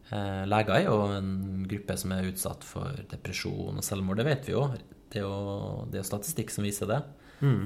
Eh, 0.10 0.43
leger 0.49 0.74
er 0.76 0.86
jo 0.88 0.97
en 1.14 1.32
gruppe 1.70 1.95
som 2.01 2.14
er 2.16 2.30
utsatt 2.32 2.66
for 2.66 2.97
depresjon 3.12 3.78
og 3.78 3.86
selvmord. 3.86 4.18
Det 4.22 4.26
vet 4.30 4.47
vi 4.49 4.55
jo. 4.55 4.64
Det 5.10 5.22
er 5.22 5.26
jo, 5.26 5.86
det 5.89 6.01
er 6.01 6.07
statistikk 6.07 6.53
som 6.53 6.66
viser 6.66 6.89
det. 6.89 6.99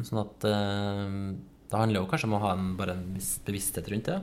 Sånn 0.08 0.20
at 0.22 0.46
eh, 0.46 1.16
det 1.72 1.80
handler 1.80 2.04
jo 2.04 2.10
kanskje 2.12 2.28
om 2.30 2.36
å 2.38 2.42
ha 2.44 2.52
en, 2.58 2.74
bare 2.78 2.94
en 2.98 3.14
viss 3.16 3.38
bevissthet 3.48 3.88
rundt 3.94 4.12
det. 4.12 4.20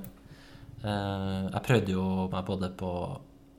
Eh, 0.85 1.49
jeg 1.51 1.64
prøvde 1.66 1.97
jo 1.97 2.05
meg 2.33 2.45
både 2.49 2.71
på 2.81 2.93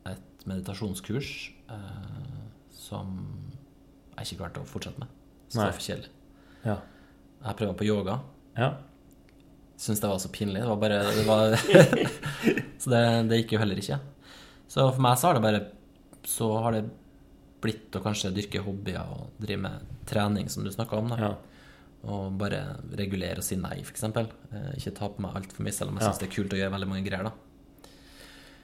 et 0.09 0.45
meditasjonskurs 0.49 1.33
eh, 1.73 2.37
som 2.73 3.11
jeg 4.15 4.29
ikke 4.29 4.39
klarte 4.43 4.63
å 4.63 4.69
fortsette 4.69 5.01
med. 5.01 5.11
Så 5.49 5.59
det 5.59 5.65
var 5.65 5.75
for 5.75 5.87
kjedelig. 5.89 6.13
Ja. 6.63 6.77
Jeg 7.41 7.57
prøvde 7.59 7.77
på 7.81 7.89
yoga. 7.89 8.21
ja. 8.57 8.71
Syns 9.81 9.97
det 9.97 10.09
var 10.11 10.19
så 10.21 10.29
pinlig. 10.29 10.59
Det 10.61 10.69
var 10.69 10.77
bare 10.77 10.97
det 11.09 11.23
var, 11.25 11.55
Så 12.81 12.91
det, 12.93 12.99
det 13.31 13.39
gikk 13.39 13.55
jo 13.55 13.61
heller 13.63 13.79
ikke. 13.81 13.95
Så 14.71 14.85
for 14.95 15.01
meg 15.03 15.17
så 15.19 15.27
har 15.27 15.33
det 15.37 15.43
bare 15.43 15.61
Så 16.23 16.47
har 16.63 16.71
det 16.77 16.85
blitt 17.61 17.91
å 17.97 18.01
kanskje 18.01 18.31
dyrke 18.33 18.61
hobbyer 18.65 19.05
og 19.13 19.23
drive 19.41 19.59
med 19.61 19.71
trening, 20.09 20.47
som 20.49 20.63
du 20.65 20.71
snakka 20.73 20.97
om. 20.97 21.09
da 21.11 21.17
ja. 21.19 21.31
Og 22.09 22.31
bare 22.39 22.61
regulere 22.97 23.37
og 23.37 23.43
si 23.45 23.55
nei, 23.61 23.75
f.eks. 23.83 24.03
Eh, 24.03 24.11
ikke 24.79 24.93
ta 24.97 25.09
på 25.13 25.19
meg 25.21 25.35
altfor 25.37 25.61
mye, 25.65 25.73
selv 25.75 25.89
om 25.91 25.97
jeg 25.99 26.03
Ja. 26.03 26.07
syns 26.09 26.19
det 26.23 26.29
er 26.29 26.35
kult 26.35 26.53
å 26.55 26.57
gjøre 26.57 26.71
veldig 26.73 26.87
mange 26.89 27.05
greier. 27.05 27.23
da 27.23 27.31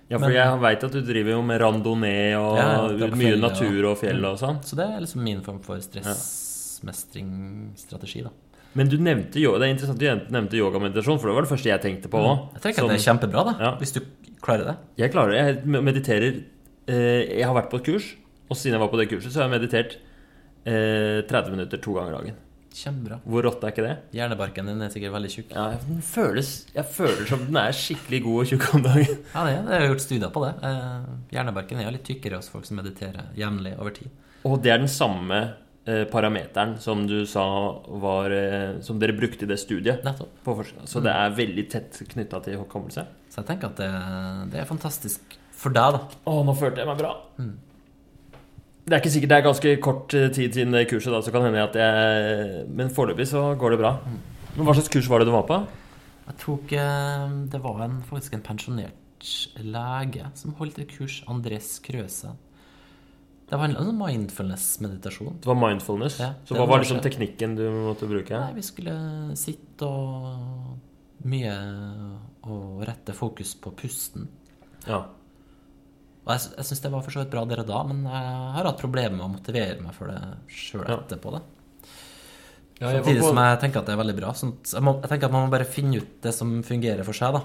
Ja, 0.10 0.18
for 0.18 0.28
Men- 0.30 0.36
jeg 0.36 0.60
veit 0.62 0.84
at 0.84 0.92
du 0.92 1.02
driver 1.02 1.30
jo 1.32 1.42
med 1.44 1.62
randonee 1.62 2.36
og 2.40 2.58
Ja, 2.58 2.88
ja, 2.88 3.08
mye 3.14 3.38
natur 3.40 3.86
og 3.92 3.98
fjell 4.00 4.26
og 4.26 4.40
sånn. 4.40 4.60
Så 4.64 4.76
det 4.76 4.86
er 4.88 5.00
liksom 5.02 5.22
min 5.24 5.42
form 5.42 5.60
for 5.62 5.78
stressmestringsstrategi, 5.78 8.24
da. 8.24 8.30
Men 8.78 8.92
du 8.92 8.98
nevnte 9.02 9.42
jo, 9.42 9.56
det 9.58 9.68
er 9.68 9.74
interessant 9.74 10.00
du 10.02 10.06
nevnte 10.34 10.60
yogameditasjon, 10.60 11.18
for 11.22 11.32
det 11.32 11.36
var 11.38 11.48
det 11.48 11.52
første 11.52 11.72
jeg 11.72 11.84
tenkte 11.84 12.12
på 12.14 12.22
òg. 12.22 12.48
Jeg 12.58 12.66
tenker 12.68 12.86
at 12.86 12.94
det 12.94 13.00
er 13.00 13.06
kjempebra, 13.08 13.44
da. 13.50 13.56
Ja. 13.64 13.72
Hvis 13.82 13.96
du 13.96 14.02
klarer 14.46 14.72
det. 14.72 14.76
Jeg 15.02 15.14
klarer 15.16 15.34
det. 15.34 15.44
Jeg 15.44 15.84
mediterer 15.90 16.28
eh, 16.38 17.22
Jeg 17.40 17.46
har 17.48 17.56
vært 17.58 17.72
på 17.74 17.80
et 17.82 17.88
kurs, 17.90 18.12
og 18.48 18.60
siden 18.60 18.78
jeg 18.78 18.84
var 18.86 18.92
på 18.94 19.00
det 19.02 19.10
kurset, 19.12 19.34
så 19.34 19.42
har 19.42 19.50
jeg 19.50 19.56
meditert 19.58 19.98
eh, 20.68 21.24
30 21.28 21.56
minutter 21.58 21.82
to 21.82 21.98
ganger 21.98 22.20
dagen. 22.20 22.38
Kjempebra. 22.78 23.18
Hvor 23.26 23.46
rått 23.48 23.64
er 23.66 23.72
ikke 23.74 23.86
det? 23.88 23.94
Hjernebarken 24.14 24.68
din 24.70 24.84
er 24.86 24.92
sikkert 24.94 25.16
veldig 25.16 25.30
tjukk. 25.34 25.54
Ja, 25.56 25.64
den 25.82 26.02
føles, 26.06 26.52
jeg 26.76 26.86
føler 26.94 27.24
som 27.26 27.46
den 27.48 27.58
er 27.58 27.74
skikkelig 27.74 28.20
god 28.28 28.42
og 28.44 28.52
tjukk 28.52 28.68
om 28.78 28.84
dagen. 28.86 29.16
Ja, 29.34 29.46
det 29.48 29.54
er. 29.56 29.62
Jeg 29.64 29.82
har 29.82 29.88
gjort 29.90 30.04
studier 30.06 30.34
på 30.36 30.44
det. 30.46 30.52
Eh, 30.70 31.08
hjernebarken 31.34 31.82
er 31.82 31.96
litt 31.96 32.06
tykkere 32.06 32.38
hos 32.38 32.52
folk 32.54 32.68
som 32.70 32.78
mediterer 32.78 33.32
jevnlig 33.40 33.74
over 33.80 33.96
tid. 33.98 34.12
Og 34.46 34.60
det 34.62 34.76
er 34.76 34.84
den 34.84 34.92
samme 34.92 35.40
eh, 35.42 35.56
parameteren 36.12 36.76
som 36.84 37.06
du 37.08 37.22
sa 37.30 37.46
var 38.02 38.34
eh, 38.36 38.80
Som 38.84 39.00
dere 39.00 39.16
brukte 39.18 39.46
i 39.46 39.50
det 39.50 39.60
studiet. 39.62 40.04
På. 40.44 40.58
Så 40.86 41.04
det 41.04 41.14
er 41.14 41.36
veldig 41.38 41.66
tett 41.72 42.02
knytta 42.12 42.42
til 42.46 42.60
hukommelse. 42.62 43.06
Så 43.32 43.42
jeg 43.42 43.50
tenker 43.52 43.72
at 43.72 43.80
det, 43.80 43.90
det 44.54 44.62
er 44.62 44.70
fantastisk 44.70 45.38
for 45.58 45.74
deg, 45.74 45.98
da. 45.98 46.20
Å, 46.30 46.44
nå 46.46 46.54
følte 46.58 46.84
jeg 46.84 46.90
meg 46.90 47.00
bra. 47.00 47.14
Det 48.88 48.96
er 48.96 49.02
ikke 49.02 49.12
sikkert 49.12 49.32
det 49.34 49.38
er 49.38 49.48
ganske 49.50 49.74
kort 49.84 50.14
eh, 50.16 50.30
tid 50.36 50.56
siden 50.56 50.76
det 50.76 50.86
kurset, 50.92 51.12
da, 51.12 51.20
så 51.24 51.34
kan 51.36 51.48
hende 51.48 51.66
at 51.66 51.76
jeg 51.76 52.68
Men 52.72 52.94
foreløpig 52.94 53.28
så 53.28 53.50
går 53.60 53.76
det 53.76 53.82
bra. 53.82 53.98
Men 54.56 54.68
Hva 54.68 54.78
slags 54.78 54.92
kurs 54.94 55.10
var 55.12 55.22
det 55.22 55.28
du 55.30 55.36
var 55.36 55.48
på? 55.50 55.60
Jeg 56.28 56.40
tok 56.44 56.74
eh, 56.76 57.28
Det 57.52 57.62
var 57.64 57.84
en, 57.88 58.02
faktisk 58.08 58.38
en 58.38 58.46
pensjonert 58.46 59.04
lege 59.64 60.28
som 60.38 60.54
holdt 60.60 60.78
et 60.84 60.92
kurs. 60.94 61.24
Andres 61.28 61.78
Krøse. 61.84 62.36
Det 63.48 63.56
var 63.56 63.70
en 63.72 63.96
mindfulness-meditasjon. 63.98 65.38
Det 65.40 65.48
var 65.48 65.56
mindfulness. 65.56 66.18
Ja, 66.20 66.34
så 66.44 66.56
hva 66.58 66.66
var 66.66 66.74
var 66.74 66.82
liksom 66.84 67.00
teknikken 67.04 67.54
du 67.56 67.64
måtte 67.86 68.08
bruke? 68.10 68.36
Nei, 68.42 68.54
vi 68.58 68.64
skulle 68.68 68.96
sitte 69.40 69.88
og 69.88 71.28
mye 71.28 71.54
og 72.48 72.82
rette 72.88 73.16
fokus 73.16 73.54
på 73.60 73.72
pusten. 73.80 74.28
Ja. 74.88 75.00
Og 76.28 76.34
jeg, 76.36 76.52
jeg 76.58 76.68
syns 76.68 76.82
det 76.84 76.92
var 76.92 77.06
for 77.06 77.16
så 77.16 77.24
vidt 77.24 77.32
bra 77.32 77.46
der 77.48 77.62
og 77.64 77.70
da, 77.70 77.80
men 77.88 78.04
jeg 78.04 78.34
har 78.58 78.68
hatt 78.68 78.82
problemer 78.82 79.16
med 79.16 79.26
å 79.30 79.32
motivere 79.32 79.80
meg 79.84 79.96
for 79.96 80.12
det 80.12 80.20
sjøl 80.52 80.84
Ja. 80.84 80.98
etterpå. 81.00 81.32
det. 81.38 81.42
Ja, 82.82 82.92
Samtidig 83.00 83.22
på- 83.24 83.30
som 83.32 83.40
jeg 83.42 83.60
tenker 83.64 83.80
at 83.80 83.86
det 83.88 83.94
er 83.96 84.04
veldig 84.04 84.18
bra. 84.20 84.34
Sånn, 84.38 84.52
at 84.60 84.74
jeg, 84.76 84.84
må, 84.86 85.00
jeg 85.02 85.10
tenker 85.10 85.26
at 85.26 85.32
man 85.34 85.48
må 85.48 85.52
bare 85.56 85.66
finne 85.66 85.98
ut 86.04 86.22
det 86.22 86.34
som 86.36 86.52
fungerer 86.68 87.04
for 87.08 87.14
seg, 87.18 87.34
da. 87.34 87.42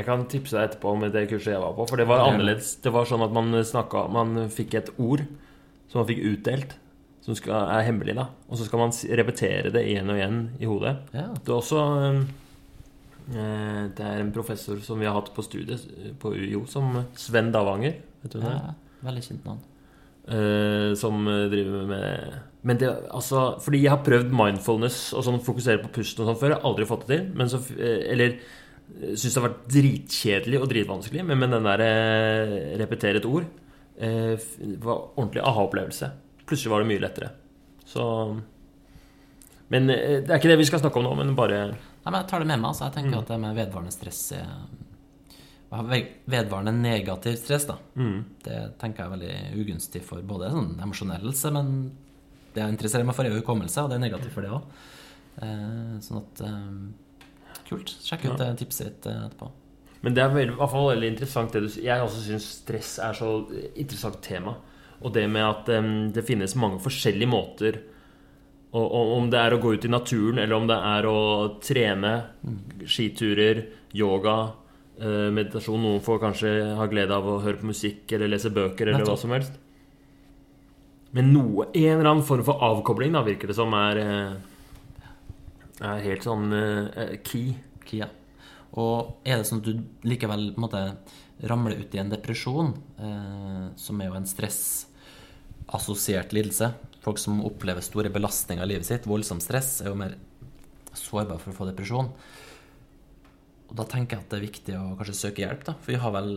Jeg 0.00 0.08
kan 0.08 0.26
tipse 0.32 0.56
deg 0.56 0.70
etterpå 0.70 0.94
om 0.96 1.06
det 1.12 1.26
kurset 1.28 1.52
jeg 1.52 1.62
var 1.62 1.76
på. 1.76 1.86
For 1.90 2.00
det 2.00 2.08
var 2.08 2.24
annerledes. 2.24 2.74
Det 2.80 2.92
var 2.94 3.08
sånn 3.08 3.24
at 3.26 3.34
man 3.36 3.52
snakka 3.52 4.06
Man 4.12 4.46
fikk 4.52 4.78
et 4.80 4.92
ord 4.96 5.26
som 5.90 6.00
man 6.00 6.08
fikk 6.08 6.20
utdelt, 6.22 6.76
som 7.20 7.34
skal, 7.36 7.66
er 7.74 7.84
hemmelig, 7.88 8.14
da. 8.16 8.28
Og 8.48 8.56
så 8.56 8.64
skal 8.68 8.80
man 8.80 8.94
repetere 9.20 9.72
det 9.74 9.82
igjen 9.90 10.08
og 10.12 10.20
igjen 10.20 10.38
i 10.62 10.68
hodet. 10.70 10.92
Ja. 11.12 11.26
Det 11.34 11.50
er 11.50 11.56
også 11.58 11.82
um, 11.82 12.22
Eh, 13.30 13.82
Det 13.94 14.04
er 14.04 14.20
en 14.20 14.32
professor 14.34 14.80
som 14.82 14.98
vi 15.00 15.06
har 15.06 15.14
hatt 15.14 15.32
på 15.34 15.44
studiet 15.46 15.84
eh, 15.98 16.12
på 16.18 16.32
UiO, 16.34 16.64
som 16.66 17.04
Sven 17.18 17.52
Davanger. 17.54 18.00
Vet 18.24 18.32
du 18.34 18.40
hvem 18.40 18.48
det 18.50 18.70
er? 18.72 18.78
Veldig 19.06 19.24
kjent 19.26 19.44
navn. 19.46 19.60
Eh, 20.30 20.94
som 20.98 21.26
eh, 21.28 21.46
driver 21.50 21.86
med 21.88 22.34
Men 22.62 22.76
det, 22.76 22.90
altså 23.10 23.56
Fordi 23.64 23.78
jeg 23.80 23.90
har 23.90 24.02
prøvd 24.04 24.34
mindfulness 24.36 24.98
og 25.16 25.24
sånn 25.24 25.40
fokusere 25.42 25.80
på 25.82 25.88
pusten 25.94 26.22
og 26.24 26.28
sånn 26.28 26.40
før. 26.42 26.52
Jeg 26.52 26.60
har 26.60 26.68
aldri 26.70 26.88
fått 26.90 27.06
det 27.06 27.16
til. 27.16 27.30
Men 27.38 27.52
så, 27.52 27.62
eh, 27.78 28.02
eller 28.12 28.36
syns 29.14 29.34
det 29.34 29.40
har 29.40 29.46
vært 29.48 29.66
dritkjedelig 29.74 30.60
og 30.60 30.68
dritvanskelig. 30.72 31.24
Men 31.26 31.38
med 31.42 31.54
den 31.56 31.68
der 31.68 31.82
eh, 31.84 32.54
repetere 32.80 33.20
et 33.22 33.28
ord 33.28 33.46
eh, 34.00 34.34
var 34.82 35.04
ordentlig 35.16 35.42
aha-opplevelse. 35.44 36.10
Plutselig 36.46 36.72
var 36.74 36.82
det 36.84 36.90
mye 36.92 37.04
lettere. 37.04 37.30
Så 37.86 38.04
Men 39.70 39.90
eh, 39.90 40.20
det 40.24 40.30
er 40.30 40.38
ikke 40.40 40.50
det 40.52 40.58
vi 40.60 40.68
skal 40.68 40.82
snakke 40.82 40.98
om 41.00 41.06
nå, 41.08 41.14
men 41.22 41.34
bare 41.38 41.62
Nei, 41.70 42.10
men 42.14 42.20
Jeg 42.22 42.28
tar 42.30 42.40
det 42.42 42.48
med 42.48 42.58
meg. 42.62 42.68
altså 42.72 42.86
Jeg 42.88 42.94
tenker 42.96 43.18
at 43.20 43.28
det 43.28 43.40
med 43.42 43.56
vedvarende 43.58 43.92
stress 43.92 44.22
ve- 45.70 46.06
Vedvarende 46.32 46.72
negativ 46.74 47.36
stress, 47.38 47.66
da. 47.68 47.76
Det 48.42 48.60
tenker 48.80 49.04
jeg 49.04 49.06
er 49.06 49.16
veldig 49.16 49.60
ugunstig 49.64 50.02
for 50.06 50.22
både 50.26 50.48
sånn 50.50 50.72
emosjonell 50.82 51.28
helse, 51.28 51.52
men 51.54 51.68
det 52.54 52.64
jeg 52.64 52.72
interesserer 52.74 53.04
meg 53.06 53.14
for, 53.14 53.24
er 53.28 53.30
jo 53.36 53.42
hukommelse, 53.44 53.84
og 53.84 53.90
det 53.92 53.98
er 54.00 54.02
negativt 54.08 54.32
for 54.34 54.42
det 54.42 54.50
òg. 54.50 54.64
Eh, 55.44 55.92
sånn 56.02 56.18
at 56.24 56.40
eh, 56.42 56.72
Kult. 57.70 57.94
Sjekk 58.02 58.26
ut 58.26 58.40
det 58.40 58.50
tipset 58.58 58.88
ditt 58.90 59.08
eh, 59.10 59.24
etterpå. 59.28 59.50
Men 60.00 60.16
det 60.16 60.24
er 60.24 60.32
veldig, 60.32 60.56
i 60.56 60.58
hvert 60.58 60.72
fall 60.72 60.90
veldig 60.90 61.10
interessant 61.12 61.54
det 61.54 61.62
du. 61.66 61.70
Jeg 61.84 62.02
også 62.02 62.24
syns 62.24 62.48
stress 62.62 62.94
er 63.04 63.16
så 63.16 63.30
interessant 63.74 64.20
tema. 64.24 64.56
Og 65.00 65.12
det 65.14 65.26
med 65.32 65.44
at 65.44 65.70
um, 65.78 65.90
det 66.12 66.24
finnes 66.28 66.56
mange 66.60 66.80
forskjellige 66.82 67.30
måter 67.30 67.80
og, 68.70 68.84
og 68.84 69.12
Om 69.16 69.30
det 69.32 69.38
er 69.40 69.54
å 69.54 69.58
gå 69.58 69.72
ut 69.74 69.84
i 69.86 69.90
naturen, 69.90 70.38
eller 70.38 70.54
om 70.54 70.66
det 70.70 70.76
er 70.76 71.06
å 71.10 71.20
trene, 71.58 72.12
skiturer, 72.86 73.64
yoga, 73.98 74.36
uh, 75.02 75.26
meditasjon 75.34 75.82
Noen 75.82 76.04
får 76.04 76.20
kanskje 76.22 76.52
ha 76.78 76.86
glede 76.90 77.16
av 77.16 77.26
å 77.26 77.40
høre 77.42 77.58
på 77.58 77.70
musikk 77.72 78.14
eller 78.14 78.30
lese 78.30 78.52
bøker 78.54 78.92
eller 78.92 79.08
hva 79.08 79.16
som 79.18 79.34
helst. 79.34 79.56
Men 81.16 81.32
noe, 81.34 81.66
en 81.74 81.96
eller 81.96 82.12
annen 82.12 82.26
form 82.26 82.44
for 82.46 82.62
avkobling, 82.62 83.16
da, 83.16 83.24
virker 83.26 83.50
det 83.50 83.58
som, 83.58 83.74
er, 83.74 83.98
eh, 83.98 84.49
er 85.80 86.04
helt 86.04 86.24
sånn 86.26 86.52
uh, 86.52 87.16
key. 87.26 87.54
Kia. 87.86 88.08
Og 88.78 88.94
er 89.26 89.36
det 89.40 89.46
sånn 89.48 89.62
at 89.62 89.66
du 89.66 89.72
likevel 90.06 90.42
måte 90.60 90.80
ramler 91.50 91.74
ut 91.80 91.94
i 91.94 92.02
en 92.02 92.12
depresjon, 92.12 92.68
eh, 93.00 93.66
som 93.80 94.00
er 94.00 94.06
jo 94.10 94.18
en 94.18 94.28
stressassosiert 94.28 96.30
lidelse 96.36 96.68
Folk 97.00 97.16
som 97.16 97.38
opplever 97.48 97.80
store 97.80 98.10
belastninger 98.12 98.60
i 98.64 98.66
livet 98.74 98.84
sitt, 98.84 99.06
voldsom 99.08 99.38
stress, 99.40 99.78
er 99.80 99.88
jo 99.88 99.96
mer 99.96 100.18
sårbare 100.92 101.40
for 101.40 101.52
å 101.52 101.56
få 101.56 101.68
depresjon. 101.70 102.10
Og 103.70 103.74
da 103.78 103.86
tenker 103.88 104.16
jeg 104.16 104.24
at 104.24 104.32
det 104.32 104.36
er 104.36 104.44
viktig 104.44 104.74
å 104.76 104.96
kanskje 104.98 105.16
søke 105.16 105.44
hjelp, 105.46 105.62
da. 105.64 105.72
For 105.80 105.94
vi 105.94 106.00
har 106.02 106.12
vel 106.12 106.30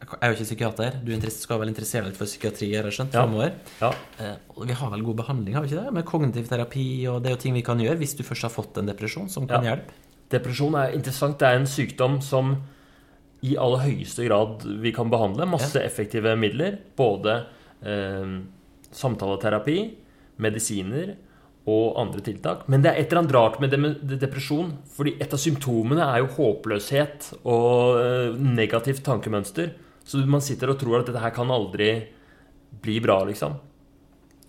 Jeg 0.00 0.16
er 0.22 0.30
jo 0.32 0.36
ikke 0.38 0.46
psykiater. 0.48 0.94
Du 1.04 1.30
skal 1.30 1.58
vel 1.60 1.68
interessere 1.68 2.02
deg 2.06 2.12
litt 2.14 2.18
for 2.18 2.26
psykiatri, 2.26 2.70
har 2.74 2.86
jeg 2.88 2.96
skjønt, 2.96 3.12
Ja. 3.14 3.22
fremover. 3.26 3.52
Ja. 3.80 3.90
Eh, 4.18 4.36
vi 4.66 4.72
har 4.72 4.90
vel 4.90 5.02
god 5.04 5.16
behandling, 5.16 5.54
har 5.54 5.62
vi 5.62 5.68
ikke 5.68 5.84
det? 5.84 5.92
Med 5.92 6.04
kognitiv 6.06 6.48
terapi, 6.48 7.06
og 7.06 7.22
det 7.22 7.30
er 7.30 7.36
jo 7.36 7.42
ting 7.42 7.54
vi 7.54 7.62
kan 7.62 7.78
gjøre 7.78 7.98
hvis 7.98 8.16
du 8.16 8.22
først 8.24 8.42
har 8.42 8.50
fått 8.50 8.78
en 8.78 8.86
depresjon, 8.86 9.28
som 9.30 9.46
kan 9.46 9.62
Ja. 9.62 9.76
hjelpe. 9.76 9.92
Depresjon 10.30 10.74
er 10.74 10.92
interessant. 10.96 11.38
Det 11.38 11.46
er 11.48 11.56
en 11.58 11.66
sykdom 11.66 12.22
som 12.22 12.62
i 13.42 13.56
aller 13.56 13.78
høyeste 13.78 14.26
grad 14.26 14.62
vi 14.80 14.92
kan 14.92 15.10
behandle. 15.10 15.46
Masse 15.46 15.76
effektive 15.82 16.34
midler. 16.36 16.78
Både 16.96 17.46
eh, 17.84 18.40
samtaleterapi, 18.92 19.94
medisiner 20.38 21.14
og 21.66 21.98
andre 22.00 22.20
tiltak. 22.20 22.68
Men 22.68 22.82
det 22.82 22.90
er 22.94 23.00
et 23.00 23.12
eller 23.12 23.22
annet 23.22 23.34
rart 23.36 23.60
med 23.60 23.70
depresjon. 24.20 24.72
Fordi 24.96 25.16
et 25.20 25.32
av 25.32 25.38
symptomene 25.38 26.00
er 26.02 26.18
jo 26.24 26.30
håpløshet 26.38 27.34
og 27.44 28.00
eh, 28.00 28.38
negativt 28.38 29.02
tankemønster. 29.06 29.72
Så 30.10 30.20
man 30.26 30.42
sitter 30.42 30.72
og 30.72 30.78
tror 30.80 31.00
at 31.00 31.06
dette 31.10 31.22
her 31.22 31.34
kan 31.34 31.50
aldri 31.54 31.90
bli 32.82 32.96
bra, 33.02 33.20
liksom. 33.28 33.54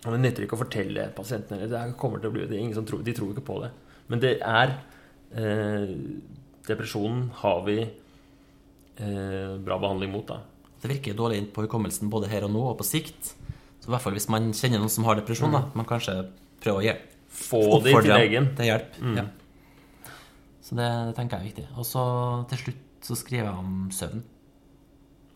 Og 0.01 0.13
det 0.15 0.21
nytter 0.23 0.47
ikke 0.47 0.57
å 0.57 0.63
fortelle 0.63 1.09
pasientene 1.13 1.67
det 1.69 1.77
her 1.77 1.91
kommer 1.99 2.21
til 2.21 2.31
å 2.31 2.33
bli, 2.33 2.47
det 2.49 2.57
er 2.57 2.63
ingen 2.63 2.77
som 2.79 2.87
tror, 2.87 3.03
De 3.05 3.13
tror 3.13 3.35
ikke 3.35 3.45
på 3.45 3.59
det. 3.61 3.69
Men 4.09 4.23
det 4.23 4.31
er 4.41 4.73
eh, 5.37 5.91
Depresjonen 6.65 7.27
har 7.43 7.61
vi 7.67 7.77
eh, 7.85 9.53
bra 9.61 9.77
behandling 9.81 10.11
mot, 10.13 10.25
da. 10.29 10.39
Det 10.81 10.89
virker 10.89 11.17
dårlig 11.17 11.37
inn 11.37 11.51
på 11.53 11.67
hukommelsen 11.67 12.09
både 12.09 12.29
her 12.31 12.47
og 12.47 12.53
nå 12.55 12.63
og 12.71 12.79
på 12.79 12.87
sikt. 12.87 13.35
Så 13.81 13.89
i 13.89 13.93
hvert 13.93 14.01
fall 14.01 14.17
hvis 14.17 14.29
man 14.33 14.49
kjenner 14.57 14.81
noen 14.81 14.93
som 14.93 15.05
har 15.05 15.21
depresjon, 15.21 15.53
da, 15.53 15.67
man 15.77 15.89
kanskje 15.89 16.17
prøver 16.61 16.81
å 16.81 16.85
hjelpe. 16.89 17.07
Få 17.31 17.61
de 17.85 17.93
til 17.95 18.09
legen. 18.11 18.49
til 18.57 18.67
hjelp. 18.67 18.97
Ja. 19.15 19.23
Så 20.65 20.75
det, 20.75 20.89
det 21.07 21.13
tenker 21.17 21.37
jeg 21.37 21.41
er 21.41 21.49
viktig. 21.53 21.67
Og 21.79 21.85
så 21.87 22.03
til 22.51 22.59
slutt 22.65 23.07
så 23.07 23.17
skriver 23.17 23.47
jeg 23.47 23.61
om 23.61 23.77
søvn. 23.95 24.25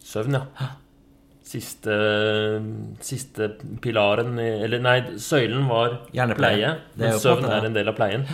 Søvn, 0.05 0.37
ja. 0.37 0.71
Siste, 1.45 1.95
siste 3.05 3.47
pilaren 3.83 4.39
Eller 4.41 4.81
nei, 4.81 4.95
søylen 5.21 5.67
var 5.69 5.99
pleie. 6.09 6.71
Men 6.97 7.19
søvn 7.21 7.45
er 7.49 7.67
en 7.69 7.77
del 7.77 7.91
av 7.91 7.97
pleien. 7.97 8.25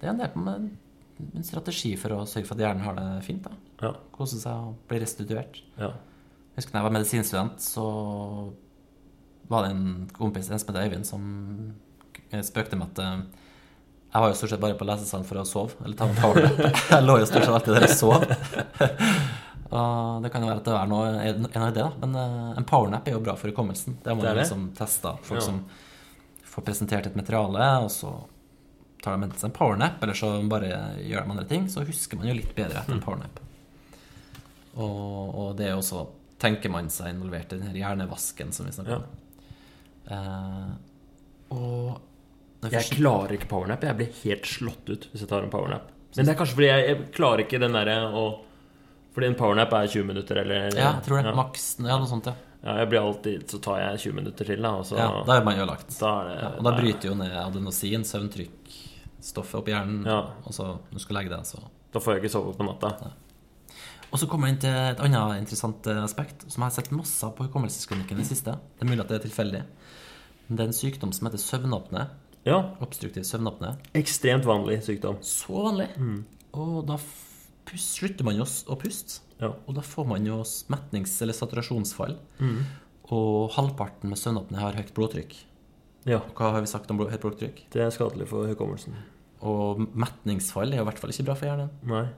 Det 0.00 0.06
er 0.08 0.12
en, 0.14 0.22
del, 0.22 0.30
av 0.34 1.34
en 1.40 1.46
strategi 1.46 1.94
for 2.00 2.14
å 2.16 2.22
sørge 2.30 2.48
for 2.48 2.58
at 2.58 2.64
hjernen 2.64 2.86
har 2.86 2.98
det 2.98 3.08
fint. 3.26 3.46
da. 3.46 3.56
Ja. 3.82 3.94
Kose 4.14 4.40
seg 4.42 4.70
og 4.70 4.78
bli 4.90 5.02
restituert. 5.02 5.62
ja. 5.80 5.92
Jeg 6.50 6.64
husker 6.64 6.74
da 6.74 6.80
jeg 6.80 6.84
var 6.84 6.92
medisinstudent, 6.92 7.62
så 7.62 7.84
var 9.48 9.64
det 9.64 9.70
en 9.70 10.08
kompis 10.12 10.50
en 10.50 10.58
som 10.60 10.74
het 10.74 10.80
Øyvind, 10.82 11.06
som 11.06 12.42
spøkte 12.44 12.76
med 12.76 12.90
at 12.90 13.00
eh, 13.04 13.22
jeg 14.10 14.22
var 14.24 14.32
jo 14.32 14.36
stort 14.40 14.50
sett 14.50 14.62
bare 14.62 14.76
på 14.78 14.86
lesesalen 14.88 15.26
for 15.26 15.38
å 15.38 15.44
sove. 15.46 15.78
Eller 15.84 15.94
ta 15.96 16.08
en 16.10 16.16
powernap. 16.18 16.58
Jeg 16.90 17.06
lå 17.06 17.14
jo 17.22 17.28
stort 17.30 17.46
sett 17.46 17.54
alltid 17.54 17.76
der 17.76 17.86
og 17.86 17.94
sov. 17.94 18.26
Og 19.70 20.22
det 20.24 20.32
kan 20.34 20.42
jo 20.42 20.48
være 20.50 20.60
at 20.62 20.66
det 20.66 20.74
er 20.74 20.88
noe, 20.90 21.10
en 21.22 21.44
en 21.46 21.74
da. 21.76 21.88
Men 22.02 22.14
eh, 22.18 22.58
en 22.58 22.64
powernap 22.66 23.06
er 23.06 23.12
jo 23.14 23.20
bra 23.22 23.36
for 23.38 23.52
hukommelsen. 23.52 23.98
Det 24.02 24.16
må 24.16 24.22
Det 24.24 24.32
jo 24.34 24.40
liksom 24.40 24.64
teste. 24.74 25.12
Folk 25.22 25.40
Ja. 25.40 25.46
som 25.46 25.64
får 26.50 26.64
presentert 26.66 27.06
et 27.06 27.14
materiale, 27.16 27.68
og 27.84 27.90
så 27.94 28.10
tar 29.02 29.16
de 29.16 29.24
enten 29.28 29.44
en 29.46 29.54
powernap, 29.54 30.02
eller 30.02 30.12
så 30.14 30.32
bare 30.48 30.72
gjør 31.06 31.22
de 31.24 31.30
andre 31.30 31.44
ting. 31.46 31.68
Så 31.70 31.84
husker 31.86 32.18
man 32.18 32.26
jo 32.26 32.34
litt 32.34 32.54
bedre 32.56 32.80
etter 32.82 32.92
en 32.92 33.00
powernap. 33.00 33.38
Og, 34.74 35.34
og 35.38 35.56
det 35.56 35.66
er 35.68 35.70
jo 35.76 35.78
også 35.84 36.02
tenker 36.40 36.70
man 36.72 36.88
seg 36.90 37.14
involvert 37.14 37.52
i 37.52 37.58
den 37.60 37.74
hjernevasken 37.76 38.52
som 38.52 38.66
vi 38.66 38.72
snakker 38.72 38.96
om. 38.96 39.08
Eh, 40.10 40.70
og 41.54 42.00
Jeg 42.62 42.72
først- 42.72 42.96
klarer 42.98 43.32
ikke 43.38 43.48
powernap. 43.48 43.82
Jeg 43.84 43.96
blir 43.96 44.12
helt 44.24 44.46
slått 44.46 44.88
ut 44.90 45.08
hvis 45.12 45.20
jeg 45.20 45.28
tar 45.28 45.42
en 45.44 45.50
powernap. 45.50 45.90
Men 46.16 46.26
det 46.26 46.34
er 46.34 46.38
kanskje 46.38 46.54
fordi 46.58 46.66
jeg, 46.66 46.86
jeg 46.88 47.12
klarer 47.14 47.38
ikke 47.44 47.60
den 47.60 47.72
derre 47.72 47.98
å 48.12 48.24
Fordi 49.20 49.28
en 49.28 49.36
powernap 49.36 49.72
er 49.76 49.90
20 49.92 50.06
minutter, 50.08 50.38
eller 50.40 50.70
Ja, 50.72 50.94
jeg 50.96 51.02
tror 51.04 51.20
det. 51.20 51.28
Ja. 51.28 51.34
Maks 51.36 51.66
Ja, 51.84 51.98
noe 52.00 52.08
sånt, 52.08 52.26
ja. 52.30 52.32
Ja, 52.64 52.74
jeg 52.80 52.88
blir 52.90 53.00
alltid 53.00 53.44
Så 53.48 53.60
tar 53.60 53.78
jeg 53.80 54.00
20 54.06 54.16
minutter 54.16 54.44
til, 54.48 54.60
da, 54.64 54.70
og 54.80 54.84
så 54.88 54.96
ja 54.96 55.08
da 55.24 55.36
er 55.38 55.44
man 55.44 55.56
ødelagt. 55.60 55.92
da 56.00 56.10
er 56.20 56.28
det, 56.28 56.36
Ja, 56.40 56.48
og 56.56 56.64
da 56.64 56.72
bryter 56.76 57.08
jo 57.08 57.14
ned 57.20 57.32
adenosin, 57.36 58.04
søvntrykkstoffet 58.04 59.68
i 59.68 59.74
hjernen. 59.74 60.06
Ja. 60.08 60.20
Og 60.44 60.56
så 60.56 60.66
når 60.66 60.96
du 60.96 61.02
skal 61.04 61.16
legge 61.20 61.32
deg, 61.36 61.44
så 61.48 61.60
Da 61.92 61.98
får 62.00 62.14
jeg 62.16 62.22
ikke 62.24 62.32
sove 62.32 62.54
på 62.56 62.64
natta. 62.64 63.12
Og 64.12 64.18
så 64.18 64.26
kommer 64.26 64.48
jeg 64.48 64.56
inn 64.56 64.60
til 64.64 64.70
et 64.74 65.00
annet 65.00 65.38
interessant 65.38 65.86
eh, 65.86 66.02
aspekt 66.02 66.42
som 66.50 66.62
jeg 66.62 66.66
har 66.70 66.74
sett 66.74 66.90
masse 66.90 67.22
av 67.26 67.32
på 67.36 67.46
hukommelsesklinikken 67.46 68.18
i 68.18 68.22
det 68.24 68.28
siste. 68.30 68.56
Det 68.78 68.82
er 68.86 68.90
mulig 68.90 69.00
at 69.04 69.08
det 69.12 69.20
er 69.20 69.28
tilfeldig. 69.28 69.62
Men 70.48 70.56
det 70.56 70.64
er 70.64 70.70
en 70.72 70.78
sykdom 70.80 71.12
som 71.12 71.28
heter 71.28 71.38
søvnåpne. 71.38 72.08
Ja. 72.46 72.58
Obstruktiv 72.82 73.22
søvnåpne. 73.22 73.76
Ekstremt 73.94 74.44
vanlig 74.48 74.80
sykdom. 74.82 75.20
Så 75.22 75.54
vanlig. 75.54 75.88
Og 76.58 76.86
da 76.88 76.96
f- 77.70 77.76
pus- 77.76 77.88
slutter 78.00 78.24
man 78.24 78.36
jo 78.36 78.44
å 78.44 78.76
puste. 78.78 79.20
Ja. 79.40 79.52
Og 79.66 79.74
da 79.74 79.80
får 79.80 80.06
man 80.06 80.26
jo 80.26 80.40
metnings- 80.68 81.20
eller 81.22 81.32
saturasjonsfall. 81.32 82.16
Og 83.10 83.50
halvparten 83.56 84.08
med 84.10 84.18
søvnapné 84.18 84.58
har 84.60 84.72
høyt 84.78 84.92
blodtrykk. 84.94 85.34
ja. 86.06 86.20
Hva 86.34 86.52
har 86.52 86.60
vi 86.60 86.66
sagt 86.66 86.90
om 86.90 86.98
høyt 86.98 87.20
blodtrykk? 87.20 87.64
Det 87.70 87.82
er 87.82 87.90
skadelig 87.90 88.28
for 88.28 88.46
hukommelsen. 88.46 88.94
Og 89.42 89.80
metningsfall 89.96 90.72
er 90.72 90.76
jo 90.78 90.82
i 90.82 90.88
hvert 90.90 90.98
fall 90.98 91.10
ikke 91.10 91.24
bra 91.24 91.34
for 91.34 91.46
hjernen. 91.48 91.70
Nei. 91.84 92.08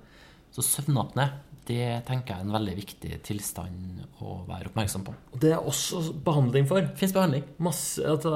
Så 0.53 0.61
søvnapné, 0.63 1.31
det 1.73 1.87
tenker 2.09 2.35
jeg 2.35 2.43
er 2.43 2.47
en 2.47 2.55
veldig 2.55 2.75
viktig 2.77 3.19
tilstand 3.27 4.03
å 4.23 4.37
være 4.49 4.69
oppmerksom 4.71 5.07
på. 5.07 5.15
Og 5.33 5.41
det 5.43 5.55
er 5.57 5.65
også 5.73 6.03
behandling 6.27 6.69
for. 6.71 6.85
Fins 7.01 7.15
behandling. 7.17 7.47
Masse 7.63 8.05
altså, 8.07 8.35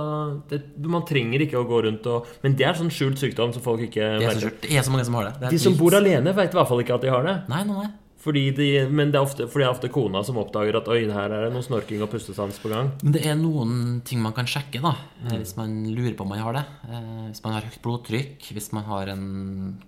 det, 0.50 0.62
Man 0.82 1.04
trenger 1.08 1.44
ikke 1.46 1.60
å 1.60 1.68
gå 1.68 1.82
rundt 1.86 2.08
og 2.10 2.32
Men 2.42 2.56
det 2.58 2.66
er 2.66 2.78
sånn 2.78 2.90
skjult 2.94 3.20
sykdom 3.22 3.52
som 3.54 3.64
folk 3.64 3.84
ikke 3.86 4.08
Det 4.22 4.32
er. 4.32 4.48
Det 4.64 4.72
er 4.80 4.86
så 4.86 4.94
mange 4.94 5.06
som 5.08 5.20
har 5.20 5.30
det. 5.30 5.36
det 5.44 5.54
De 5.54 5.62
som 5.62 5.76
bor 5.78 5.94
alene, 5.98 6.34
vet 6.36 6.50
i 6.56 6.58
hvert 6.58 6.72
fall 6.72 6.82
ikke 6.82 6.98
at 6.98 7.06
de 7.06 7.12
har 7.14 7.26
det. 7.28 7.38
Nei, 7.52 7.62
nei, 7.68 7.84
nei. 7.84 7.92
Fordi 8.26 8.42
de, 8.56 8.66
men 8.90 9.12
det 9.14 9.20
er 9.20 9.22
ofte, 9.22 9.44
fordi 9.46 9.62
det 9.62 9.66
er 9.68 9.74
ofte 9.76 9.88
kona 9.94 10.18
som 10.26 10.38
oppdager 10.42 10.74
at 10.80 10.88
Oi, 10.90 11.04
her 11.14 11.30
er 11.30 11.44
det 11.46 11.50
noe 11.54 11.62
snorking 11.62 12.00
og 12.02 12.08
pustestans 12.10 12.56
på 12.58 12.72
gang. 12.72 12.88
Men 13.04 13.14
det 13.14 13.22
er 13.30 13.36
noen 13.38 14.00
ting 14.08 14.18
man 14.24 14.34
kan 14.34 14.48
sjekke, 14.50 14.80
da. 14.82 14.96
mm. 15.22 15.28
Hvis 15.36 15.52
man 15.58 15.76
lurer 15.94 16.16
på 16.18 16.26
om 16.26 16.32
man 16.34 16.42
har 16.42 16.56
det. 16.58 16.64
Eh, 16.88 17.20
Hvis 17.28 17.44
man 17.44 17.54
har 17.54 17.68
høyt 17.68 17.78
blodtrykk, 17.84 18.48
hvis 18.56 18.72
man 18.74 18.88
har 18.88 19.12
en 19.14 19.28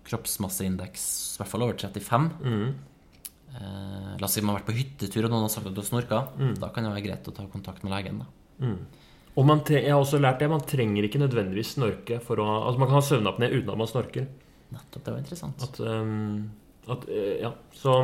kroppsmasseindeks 0.06 1.08
i 1.34 1.40
hvert 1.40 1.50
fall 1.50 1.66
over 1.66 1.80
35 1.82 2.30
eh, 3.54 4.14
La 4.18 4.26
oss 4.26 4.36
si 4.36 4.42
man 4.42 4.54
har 4.54 4.60
vært 4.60 4.70
på 4.70 4.78
hyttetur 4.78 5.26
og 5.26 5.32
noen 5.32 5.46
har 5.46 5.52
sagt 5.52 5.68
at 5.70 5.74
du 5.76 5.82
har 5.82 5.88
snorka. 5.88 6.22
Da 6.58 6.70
kan 6.74 6.86
det 6.86 6.94
være 6.94 7.06
greit 7.06 7.28
å 7.30 7.34
ta 7.34 7.46
kontakt 7.50 7.84
med 7.86 7.94
legen. 7.94 8.22
da 8.24 8.72
Og 9.38 9.70
jeg 9.70 9.86
har 9.86 10.00
også 10.00 10.18
lært 10.18 10.40
det, 10.42 10.50
man 10.50 10.64
trenger 10.66 11.06
ikke 11.06 11.22
nødvendigvis 11.22 11.76
snorke 11.76 12.18
for 12.24 12.42
å 12.42 12.46
Altså 12.66 12.80
Man 12.80 12.88
kan 12.90 12.98
ha 12.98 13.04
søvnapné 13.06 13.50
uten 13.52 13.70
at 13.70 13.78
man 13.78 13.90
snorker. 13.90 14.26
Nettopp, 14.74 15.04
det 15.04 15.12
var 15.12 15.20
interessant. 15.22 15.62
At, 15.62 15.80
um, 15.80 16.50
At, 16.88 17.04
eh, 17.08 17.38
ja. 17.44 17.52
Så 17.72 17.94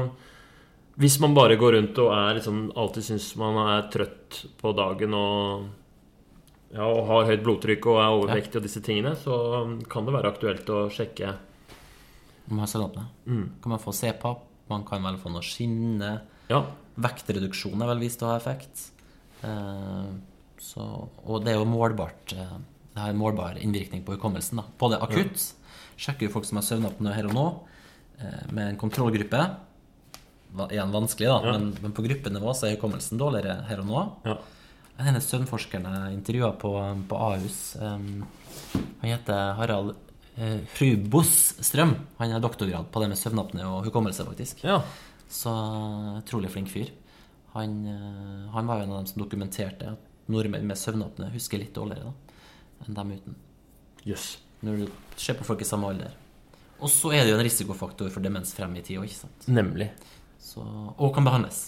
hvis 0.96 1.18
man 1.20 1.34
bare 1.34 1.56
går 1.58 1.74
rundt 1.74 1.98
og 1.98 2.12
er 2.14 2.36
liksom 2.38 2.68
alltid 2.78 3.08
syns 3.08 3.32
man 3.40 3.58
er 3.66 3.88
trøtt 3.90 4.44
på 4.60 4.72
dagen 4.78 5.16
og, 5.18 5.64
ja, 6.70 6.86
og 6.86 7.08
har 7.08 7.32
høyt 7.32 7.42
blodtrykk 7.42 7.88
og 7.90 7.98
er 7.98 8.14
overvektig 8.14 8.60
og 8.60 8.68
disse 8.68 8.82
tingene, 8.84 9.16
så 9.18 9.34
kan 9.90 10.06
det 10.06 10.14
være 10.14 10.30
aktuelt 10.30 10.70
å 10.70 10.86
sjekke 10.94 11.34
man 12.44 12.58
har 12.62 12.70
søvnapné. 12.70 13.04
Mm. 13.26 13.44
Kan 13.62 13.70
man 13.74 13.82
få 13.82 13.92
CPAP, 13.92 14.44
man 14.74 14.84
kan 14.88 15.02
vel 15.06 15.16
få 15.22 15.32
noe 15.32 15.44
skinne. 15.46 16.12
Ja. 16.50 16.60
Vektreduksjon 17.00 17.80
er 17.82 17.90
vel 17.94 18.02
vist 18.04 18.22
å 18.22 18.28
ha 18.32 18.36
effekt. 18.38 18.88
Eh, 19.46 20.10
så, 20.64 20.84
og 21.24 21.44
det 21.44 21.52
er 21.54 21.58
jo 21.60 21.66
målbart 21.68 22.32
eh, 22.32 22.54
Det 22.94 23.02
har 23.02 23.10
en 23.12 23.18
målbar 23.20 23.58
innvirkning 23.60 24.04
på 24.06 24.14
hukommelsen. 24.16 24.60
da. 24.62 24.64
Både 24.80 25.00
akutt 25.02 25.42
Sjekker 26.00 26.26
jo 26.26 26.32
folk 26.34 26.46
som 26.48 26.58
har 26.58 26.64
søvnapné 26.66 27.12
her 27.14 27.26
og 27.28 27.34
nå, 27.36 27.42
eh, 28.18 28.44
med 28.50 28.72
en 28.72 28.78
kontrollgruppe. 28.80 29.42
Igjen 30.70 30.90
vanskelig, 30.94 31.28
da, 31.28 31.36
Ja. 31.44 31.52
men, 31.58 31.68
men 31.82 31.92
på 31.94 32.02
gruppenivå 32.06 32.54
så 32.54 32.66
er 32.68 32.76
hukommelsen 32.76 33.18
dårligere 33.18 33.64
her 33.68 33.82
og 33.82 33.86
nå. 33.90 34.02
ja. 34.30 34.36
En 35.02 35.16
av 35.18 35.22
søvnforskerne 35.26 35.90
jeg 35.90 36.14
intervjua 36.20 36.52
på, 36.62 36.70
på 37.10 37.16
Ahus, 37.18 37.56
um, 37.82 38.22
han 39.00 39.08
heter 39.10 39.56
Harald 39.58 39.96
uh, 40.38 40.60
Frubos 40.74 41.54
Strøm. 41.64 41.96
Han 42.18 42.34
har 42.36 42.42
doktorgrad 42.44 42.90
på 42.92 43.02
det 43.02 43.10
med 43.12 43.20
søvnapne 43.20 43.66
og 43.70 43.88
hukommelse, 43.88 44.26
faktisk. 44.26 44.64
ja. 44.64 44.82
Så 45.34 45.50
utrolig 46.20 46.50
flink 46.52 46.68
fyr. 46.70 46.90
Han, 47.54 47.86
eh, 47.86 48.50
han 48.50 48.66
var 48.66 48.80
jo 48.80 48.84
en 48.84 48.92
av 48.92 48.96
dem 49.00 49.06
som 49.06 49.22
dokumenterte 49.22 49.92
at 49.94 50.30
nordmenn 50.30 50.66
med 50.66 50.78
søvnapne 50.78 51.30
husker 51.34 51.60
litt 51.60 51.74
dårligere 51.76 52.10
da, 52.10 52.42
enn 52.84 52.96
dem 52.98 53.12
uten. 53.14 53.36
Yes. 54.04 54.24
Når 54.66 54.82
du 54.82 55.18
ser 55.20 55.38
på 55.38 55.46
folk 55.46 55.62
i 55.62 55.68
samme 55.68 55.92
alder. 55.92 56.16
Og 56.82 56.90
så 56.90 57.12
er 57.14 57.22
det 57.22 57.30
jo 57.32 57.38
en 57.38 57.44
risikofaktor 57.46 58.10
for 58.10 58.24
demens 58.24 58.50
frem 58.56 58.74
i 58.78 58.82
tid 58.84 58.98
òg, 58.98 59.06
ikke 59.06 59.20
sant. 59.20 59.46
Nemlig. 59.46 59.92
Så, 60.42 60.64
og 60.64 61.14
kan 61.14 61.26
behandles. 61.26 61.60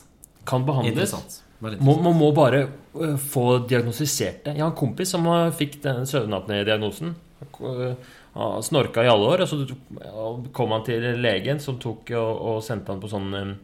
Kan 0.47 0.67
behandles. 0.67 0.97
Interessant. 0.97 1.43
Må, 1.81 1.95
man 2.05 2.19
må 2.19 2.33
bare 2.37 2.67
øh, 2.67 3.15
få 3.17 3.47
diagnostisert 3.69 4.43
det. 4.45 4.57
Jeg 4.59 4.65
har 4.65 4.73
en 4.75 4.77
kompis 4.77 5.15
som 5.15 5.25
fikk 5.57 5.79
den 5.87 6.03
søvnapné-diagnosen. 6.11 7.15
Øh, 7.63 7.95
Han 8.37 8.63
snorka 8.63 9.05
i 9.05 9.09
alle 9.09 9.31
år, 9.33 9.45
og 9.45 9.49
så 9.49 10.49
kom 10.53 10.75
han 10.75 10.85
til 10.85 11.07
legen, 11.23 11.61
som 11.63 11.79
tok 11.81 12.13
og, 12.19 12.43
og 12.51 12.59
sendte 12.65 12.93
han 12.93 13.01
på 13.01 13.11
sånn 13.11 13.33
øhm, 13.41 13.57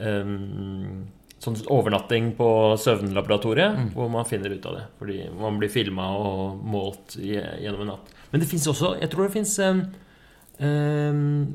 øhm, 0.00 1.04
Sånn 1.36 1.58
overnatting 1.68 2.30
på 2.38 2.46
søvnlaboratoriet, 2.80 3.90
hvor 3.92 4.08
man 4.08 4.24
finner 4.24 4.54
ut 4.56 4.64
av 4.66 4.78
det. 4.78 4.84
Fordi 4.96 5.16
man 5.36 5.58
blir 5.60 5.68
filma 5.68 6.06
og 6.16 6.62
målt 6.64 7.18
i, 7.20 7.34
gjennom 7.36 7.82
en 7.84 7.90
natt. 7.92 8.14
Men 8.32 8.40
det 8.40 8.48
fins 8.48 8.64
også 8.72 8.94
Jeg 9.02 9.10
tror 9.12 9.28
det 9.28 9.34
fins 9.36 9.52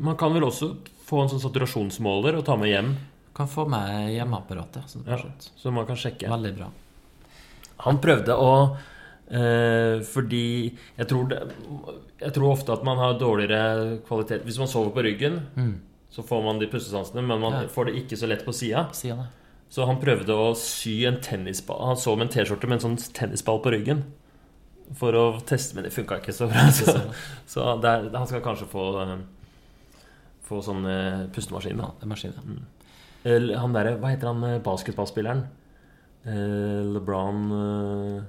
Man 0.05 0.19
kan 0.21 0.37
vel 0.37 0.45
også 0.45 0.69
få 1.09 1.23
en 1.23 1.33
sånn 1.33 1.41
saturasjonsmåler 1.41 2.37
og 2.37 2.45
ta 2.45 2.55
med 2.61 2.69
hjem, 2.69 2.93
Kan 3.35 3.49
få 3.49 3.65
med 3.65 4.11
hjemmeapparatet. 4.13 4.85
Så 4.91 5.01
ja, 5.07 5.17
så 5.57 5.71
man 5.73 5.89
kan 5.89 5.97
sjekke. 5.97 6.29
Veldig 6.29 6.53
bra. 6.59 6.69
Han 7.87 7.99
prøvde 8.03 8.35
å 8.37 8.51
eh, 9.31 10.01
Fordi 10.03 10.43
jeg 10.97 11.07
tror, 11.07 11.27
det, 11.31 11.39
jeg 12.21 12.33
tror 12.35 12.51
ofte 12.51 12.73
at 12.73 12.83
man 12.83 12.97
har 13.01 13.17
dårligere 13.19 13.99
kvalitet 14.07 14.43
Hvis 14.45 14.59
man 14.59 14.67
sover 14.67 14.91
på 14.95 15.03
ryggen, 15.07 15.39
så 16.11 16.23
får 16.27 16.43
man 16.43 16.59
de 16.59 16.67
pustesansene, 16.67 17.21
men 17.23 17.39
man 17.39 17.53
Ja. 17.53 17.67
får 17.71 17.85
det 17.87 17.95
ikke 18.03 18.17
så 18.19 18.27
lett 18.27 18.43
på 18.45 18.51
sida. 18.53 18.89
Så 19.71 19.85
han 19.87 20.01
prøvde 20.01 20.35
å 20.35 20.49
sy 20.59 21.05
en 21.07 21.21
tennisball 21.23 21.85
Han 21.87 21.95
sov 21.95 22.17
med 22.17 22.27
en 22.27 22.33
T-skjorte 22.33 22.67
med 22.67 22.81
en 22.83 22.97
sånn 22.97 23.13
tennisball 23.15 23.61
på 23.63 23.71
ryggen. 23.71 24.03
For 24.99 25.15
å 25.15 25.39
teste, 25.47 25.73
men 25.75 25.85
det 25.85 25.93
funka 25.95 26.17
ikke 26.19 26.33
så 26.35 26.49
bra. 26.51 26.65
Så, 26.75 26.91
så 27.47 27.77
det 27.79 27.87
er, 27.87 28.09
han 28.11 28.27
skal 28.27 28.41
kanskje 28.43 28.67
få 28.67 28.83
eh, 29.05 29.15
Få 30.43 30.59
sånn 30.65 30.83
eh, 30.85 31.21
pustemaskin. 31.31 31.79
Ja, 31.79 31.87
Da. 31.87 32.03
er 32.03 32.11
maskin, 32.11 32.33
ja. 32.35 32.43
Mm. 32.43 33.55
Han 33.61 33.71
derre 33.73 33.95
Hva 34.01 34.09
heter 34.11 34.27
han 34.33 34.43
eh, 34.43 34.59
basketballspilleren? 34.65 35.45
Eh, 36.25 36.81
LeBron 36.91 37.39
eh, 37.55 38.21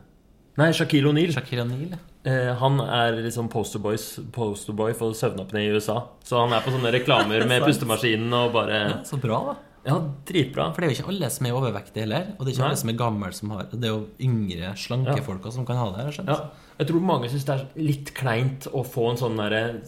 Nei, 0.60 0.68
Shaquille 0.76 1.08
O'Neal. 1.08 1.32
Shaquille 1.32 1.64
Neal, 1.64 1.94
ja. 1.94 2.00
Eh, 2.28 2.52
han 2.60 2.78
er 2.84 3.16
liksom 3.24 3.48
posterboy 3.50 3.96
poster 4.34 4.76
for 4.94 5.16
søvnapné 5.18 5.64
i 5.64 5.72
USA. 5.74 5.96
Så 6.22 6.38
han 6.38 6.52
er 6.54 6.62
på 6.62 6.70
sånne 6.74 6.92
reklamer 6.94 7.46
med 7.50 7.64
pustemaskinen 7.66 8.32
og 8.36 8.52
bare 8.54 8.80
ja. 8.82 8.98
Så 9.08 9.18
bra, 9.22 9.40
da. 9.48 9.54
Ja, 9.82 9.96
dritbra. 10.28 10.68
For 10.70 10.78
det 10.84 10.86
er 10.86 10.92
jo 10.92 10.98
ikke 11.00 11.10
alle 11.10 11.30
som 11.34 11.46
er 11.48 11.56
overvektige 11.58 12.04
heller. 12.04 12.28
Og 12.36 12.44
det 12.44 12.52
er 12.52 12.54
ikke 12.54 12.62
Nei. 12.62 12.68
alle 12.68 12.80
som 12.84 12.92
er 12.92 12.98
gamle 13.00 13.30
som 13.34 13.54
har 13.56 13.64
Det 13.72 13.88
er 13.88 13.90
jo 13.96 14.04
yngre, 14.28 14.74
slanke 14.78 15.16
Ja. 15.18 15.24
folk 15.26 15.48
som 15.50 15.66
kan 15.66 15.80
ha 15.80 15.88
det. 15.96 16.04
jeg. 16.14 16.26
Ja, 16.28 16.36
jeg 16.78 16.86
tror 16.92 17.00
mange 17.08 17.30
syns 17.32 17.48
det 17.48 17.56
er 17.56 17.64
litt 17.82 18.12
kleint 18.14 18.68
å 18.70 18.84
få 18.86 19.08
en 19.10 19.18
sånn 19.18 19.40
der 19.42 19.80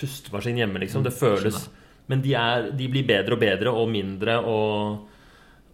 pustemaskin 0.00 0.56
hjemme, 0.62 0.80
liksom. 0.80 1.04
Det 1.04 1.12
føles. 1.12 1.66
Men 2.08 2.22
de, 2.24 2.32
er, 2.38 2.70
de 2.76 2.88
blir 2.88 3.04
bedre 3.08 3.36
og 3.36 3.40
bedre 3.44 3.70
og 3.72 3.88
mindre, 3.92 4.38
og, 4.40 5.04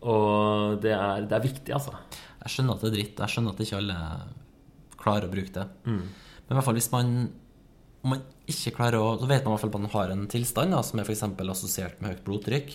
og 0.02 0.76
det, 0.82 0.92
er, 0.96 1.24
det 1.30 1.38
er 1.38 1.46
viktig, 1.46 1.72
altså. 1.74 1.94
Jeg 2.40 2.52
skjønner 2.54 2.74
at 2.76 2.80
det 2.84 2.88
er 2.90 2.96
dritt. 2.96 3.18
Jeg 3.20 3.34
skjønner 3.34 3.54
at 3.54 3.60
ikke 3.64 3.78
alle 3.80 3.96
klarer 5.00 5.28
å 5.28 5.32
bruke 5.32 5.52
det. 5.56 5.66
Men 5.84 6.50
i 6.50 6.56
hvert 6.58 6.66
fall 6.66 6.78
hvis 6.78 6.90
man 6.92 7.14
om 8.02 8.14
man 8.14 8.22
ikke 8.48 8.72
klarer 8.78 8.96
å 8.96 9.18
Så 9.20 9.26
vet 9.28 9.44
man 9.44 9.52
i 9.52 9.54
hvert 9.56 9.60
fall 9.66 9.70
at 9.74 9.80
man 9.80 9.90
har 9.92 10.10
en 10.14 10.26
tilstand 10.32 10.72
da, 10.72 10.80
som 10.82 10.98
er 10.98 11.04
f.eks. 11.04 11.22
assosiert 11.52 12.00
med 12.00 12.14
høyt 12.14 12.24
blodtrykk. 12.24 12.70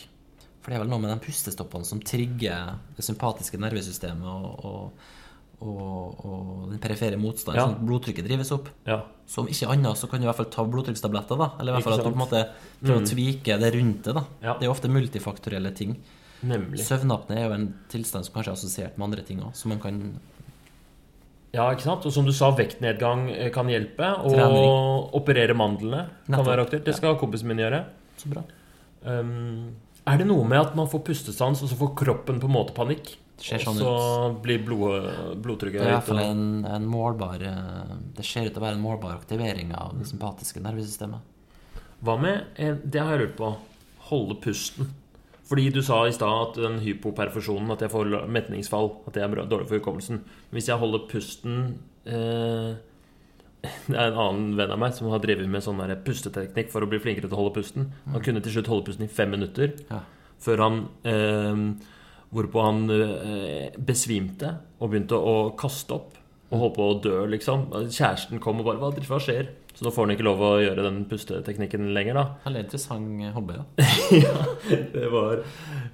For 0.62 0.70
det 0.72 0.78
er 0.78 0.84
vel 0.84 0.90
noe 0.94 1.02
med 1.02 1.12
de 1.14 1.18
pustestoppene 1.26 1.86
som 1.86 2.00
trigger 2.02 2.76
det 2.98 3.06
sympatiske 3.06 3.58
nervesystemet 3.62 4.26
og, 4.26 4.66
og, 4.66 5.66
og, 5.66 6.24
og 6.26 6.70
den 6.72 6.80
perifere 6.82 7.18
motstanden, 7.22 7.60
Ja. 7.60 7.66
sånn 7.70 7.86
blodtrykket 7.86 8.26
drives 8.26 8.52
opp. 8.54 8.70
Ja. 8.86 9.00
Så 9.30 9.42
om 9.44 9.50
ikke 9.50 9.70
annet 9.74 9.98
så 9.98 10.10
kan 10.10 10.22
du 10.22 10.26
i 10.26 10.30
hvert 10.30 10.38
fall 10.42 10.50
ta 10.54 10.66
blodtrykkstabletter. 10.66 11.38
da 11.42 11.52
Eller 11.60 11.74
i 11.74 11.76
hvert 11.78 11.86
fall 11.90 11.98
at 12.00 12.06
du 12.06 12.10
på 12.12 12.18
en 12.18 12.24
måte 12.24 12.44
prøver 12.82 13.02
å 13.02 13.10
tvike 13.10 13.60
det 13.62 13.74
rundt 13.78 14.04
det. 14.10 14.14
da 14.14 14.24
Ja. 14.42 14.54
Det 14.58 14.66
er 14.66 14.70
jo 14.70 14.76
ofte 14.78 14.90
multifaktorielle 14.94 15.74
ting. 15.78 15.98
Nemlig. 16.44 16.82
Søvnapne 16.84 17.38
er 17.40 17.48
jo 17.48 17.54
en 17.56 17.68
tilstand 17.90 18.26
som 18.28 18.34
kanskje 18.36 18.52
er 18.52 18.58
assosiert 18.58 18.98
med 18.98 19.08
andre 19.08 19.24
ting 19.26 19.40
òg, 19.42 19.54
som 19.56 19.70
man 19.74 19.80
kan 19.80 20.02
Ja, 21.56 21.70
ikke 21.72 21.86
sant? 21.88 22.06
Og 22.06 22.12
som 22.12 22.26
du 22.28 22.34
sa, 22.36 22.50
vektnedgang 22.52 23.30
eh, 23.32 23.50
kan 23.56 23.70
hjelpe. 23.72 24.10
Og 24.28 24.34
Trening. 24.36 24.72
operere 25.16 25.56
mandlene 25.56 26.02
kan 26.26 26.34
Nettopp. 26.36 26.48
være 26.50 26.66
aktuelt. 26.68 26.86
Det 26.86 26.96
skal 26.98 27.16
kompisen 27.18 27.48
min 27.48 27.62
gjøre. 27.64 27.86
Så 28.20 28.28
bra. 28.34 28.44
Um, 29.06 29.76
er 30.06 30.18
det 30.20 30.28
noe 30.28 30.44
med 30.44 30.60
at 30.60 30.76
man 30.76 30.90
får 30.92 31.06
pustestans, 31.08 31.62
og 31.64 31.70
så 31.72 31.78
får 31.80 31.94
kroppen 31.96 32.42
på 32.42 32.50
en 32.50 32.54
måte 32.58 32.76
panikk? 32.76 33.16
Det 33.36 33.44
ser 33.46 33.64
og 33.64 33.66
sånn 33.68 33.80
så 33.80 33.94
ut. 34.32 34.42
blir 34.44 34.62
blod, 34.64 35.08
blodtrykket 35.44 35.82
Det 35.82 35.88
er 35.88 35.90
i 35.92 35.96
hvert 35.98 36.08
fall 36.08 36.22
en, 36.24 36.44
en 36.72 36.86
målbar 36.88 37.42
eh, 37.44 37.96
Det 38.16 38.24
ser 38.24 38.46
ut 38.48 38.54
til 38.56 38.62
å 38.62 38.64
være 38.64 38.78
en 38.78 38.84
målbar 38.86 39.18
aktivering 39.18 39.74
av 39.76 39.98
det 40.00 40.08
sympatiske 40.08 40.62
nervesystemet. 40.64 41.20
Hva 42.06 42.16
med 42.20 42.60
Det 42.84 43.00
har 43.02 43.16
jeg 43.16 43.26
lurt 43.26 43.36
på. 43.40 43.50
Holde 44.12 44.38
pusten. 44.44 44.92
Fordi 45.46 45.68
du 45.70 45.82
sa 45.86 46.00
i 46.08 46.14
stad 46.16 46.42
at 46.42 46.58
den 46.58 46.80
hypoperfusjonen, 46.82 47.70
at 47.76 47.84
jeg 47.86 47.94
får 47.94 48.16
metningsfall, 48.34 48.90
at 49.06 49.14
det 49.14 49.22
er 49.24 49.44
dårlig 49.46 49.68
for 49.70 49.78
hukommelsen. 49.78 50.24
Hvis 50.56 50.70
jeg 50.72 50.82
holder 50.82 51.06
pusten 51.12 51.60
eh, 52.06 52.74
Det 53.90 53.98
er 53.98 54.12
en 54.12 54.20
annen 54.22 54.52
venn 54.58 54.74
av 54.74 54.82
meg 54.82 54.94
som 54.94 55.10
har 55.14 55.22
drevet 55.24 55.50
med 55.50 55.64
sånn 55.66 55.82
pusteteknikk 56.06 56.70
for 56.74 56.86
å 56.86 56.90
bli 56.90 57.00
flinkere 57.02 57.30
til 57.30 57.38
å 57.38 57.44
holde 57.44 57.56
pusten. 57.58 57.88
Han 58.14 58.22
kunne 58.26 58.42
til 58.46 58.54
slutt 58.58 58.70
holde 58.70 58.86
pusten 58.90 59.08
i 59.08 59.12
fem 59.12 59.34
minutter 59.34 59.74
Ja. 59.90 60.04
før 60.42 60.66
han 60.66 60.82
eh, 61.06 61.62
Hvorpå 62.36 62.62
han 62.66 62.90
eh, 62.92 63.72
besvimte 63.78 64.50
og 64.82 64.90
begynte 64.92 65.16
å 65.16 65.36
kaste 65.56 65.94
opp 65.96 66.18
og 66.54 66.62
holdt 66.62 66.76
på 66.78 66.88
å 66.88 66.98
dø, 67.02 67.20
liksom. 67.32 67.70
Kjæresten 67.90 68.42
kom 68.44 68.60
og 68.62 68.68
bare 68.68 68.82
Hva, 68.82 68.92
hva 69.10 69.22
skjer? 69.22 69.48
Så 69.76 69.84
nå 69.84 69.92
får 69.92 70.06
han 70.06 70.14
ikke 70.14 70.24
lov 70.24 70.42
å 70.46 70.50
gjøre 70.64 70.84
den 70.86 71.02
pusteteknikken 71.10 71.90
lenger, 71.96 72.16
da. 72.16 72.24
Veldig 72.46 72.62
interessant 72.64 73.24
hobby. 73.36 73.58
da 73.58 73.88
ja, 74.24 74.36
Det 74.94 75.10
var 75.12 75.42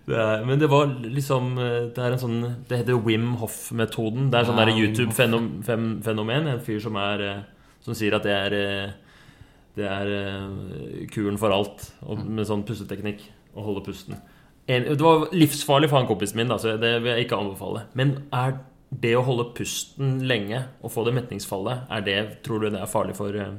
det 0.05 0.19
er, 0.21 0.43
Men 0.45 0.61
det 0.61 0.69
var 0.69 0.91
liksom 1.01 1.55
eh, 1.57 1.77
Det 1.95 2.03
er 2.03 2.13
en 2.13 2.21
sånn 2.21 2.41
Det 2.69 2.81
heter 2.83 2.99
Wim 3.07 3.31
Hoff-metoden. 3.41 4.29
Det 4.29 4.41
er 4.41 4.49
sånn 4.51 4.61
Ja, 4.61 4.75
YouTube-fenomen. 4.83 6.51
En 6.51 6.61
fyr 6.67 6.83
som 6.83 6.99
er 7.01 7.25
eh, 7.25 7.41
Som 7.81 7.97
sier 7.97 8.19
at 8.19 8.27
det 8.27 8.35
er 8.35 8.57
eh, 8.59 9.15
Det 9.79 9.87
er 9.87 10.13
eh, 10.19 11.07
kuren 11.15 11.41
for 11.41 11.55
alt 11.55 11.87
og 12.05 12.21
med 12.27 12.45
sånn 12.49 12.67
pusteteknikk. 12.67 13.23
Å 13.55 13.65
holde 13.65 13.81
pusten. 13.87 14.19
En, 14.69 14.85
det 14.85 15.03
var 15.03 15.31
livsfarlig 15.33 15.89
for 15.89 15.99
han 15.99 16.07
kompisen 16.07 16.37
min, 16.39 16.51
da, 16.51 16.59
så 16.61 16.77
det 16.79 16.91
vil 17.01 17.15
jeg 17.15 17.25
ikke 17.25 17.39
anbefale. 17.39 17.87
Men 17.97 18.13
er 18.29 18.59
det 18.91 19.13
å 19.15 19.23
holde 19.23 19.51
pusten 19.55 20.19
lenge 20.27 20.65
og 20.83 20.91
få 20.91 21.05
det 21.07 21.13
metningsfallet, 21.15 21.85
er 21.89 22.01
det, 22.05 22.17
tror 22.43 22.59
du 22.63 22.69
det 22.73 22.81
er 22.81 22.89
farlig 22.91 23.15
for 23.15 23.35
eh, 23.39 23.53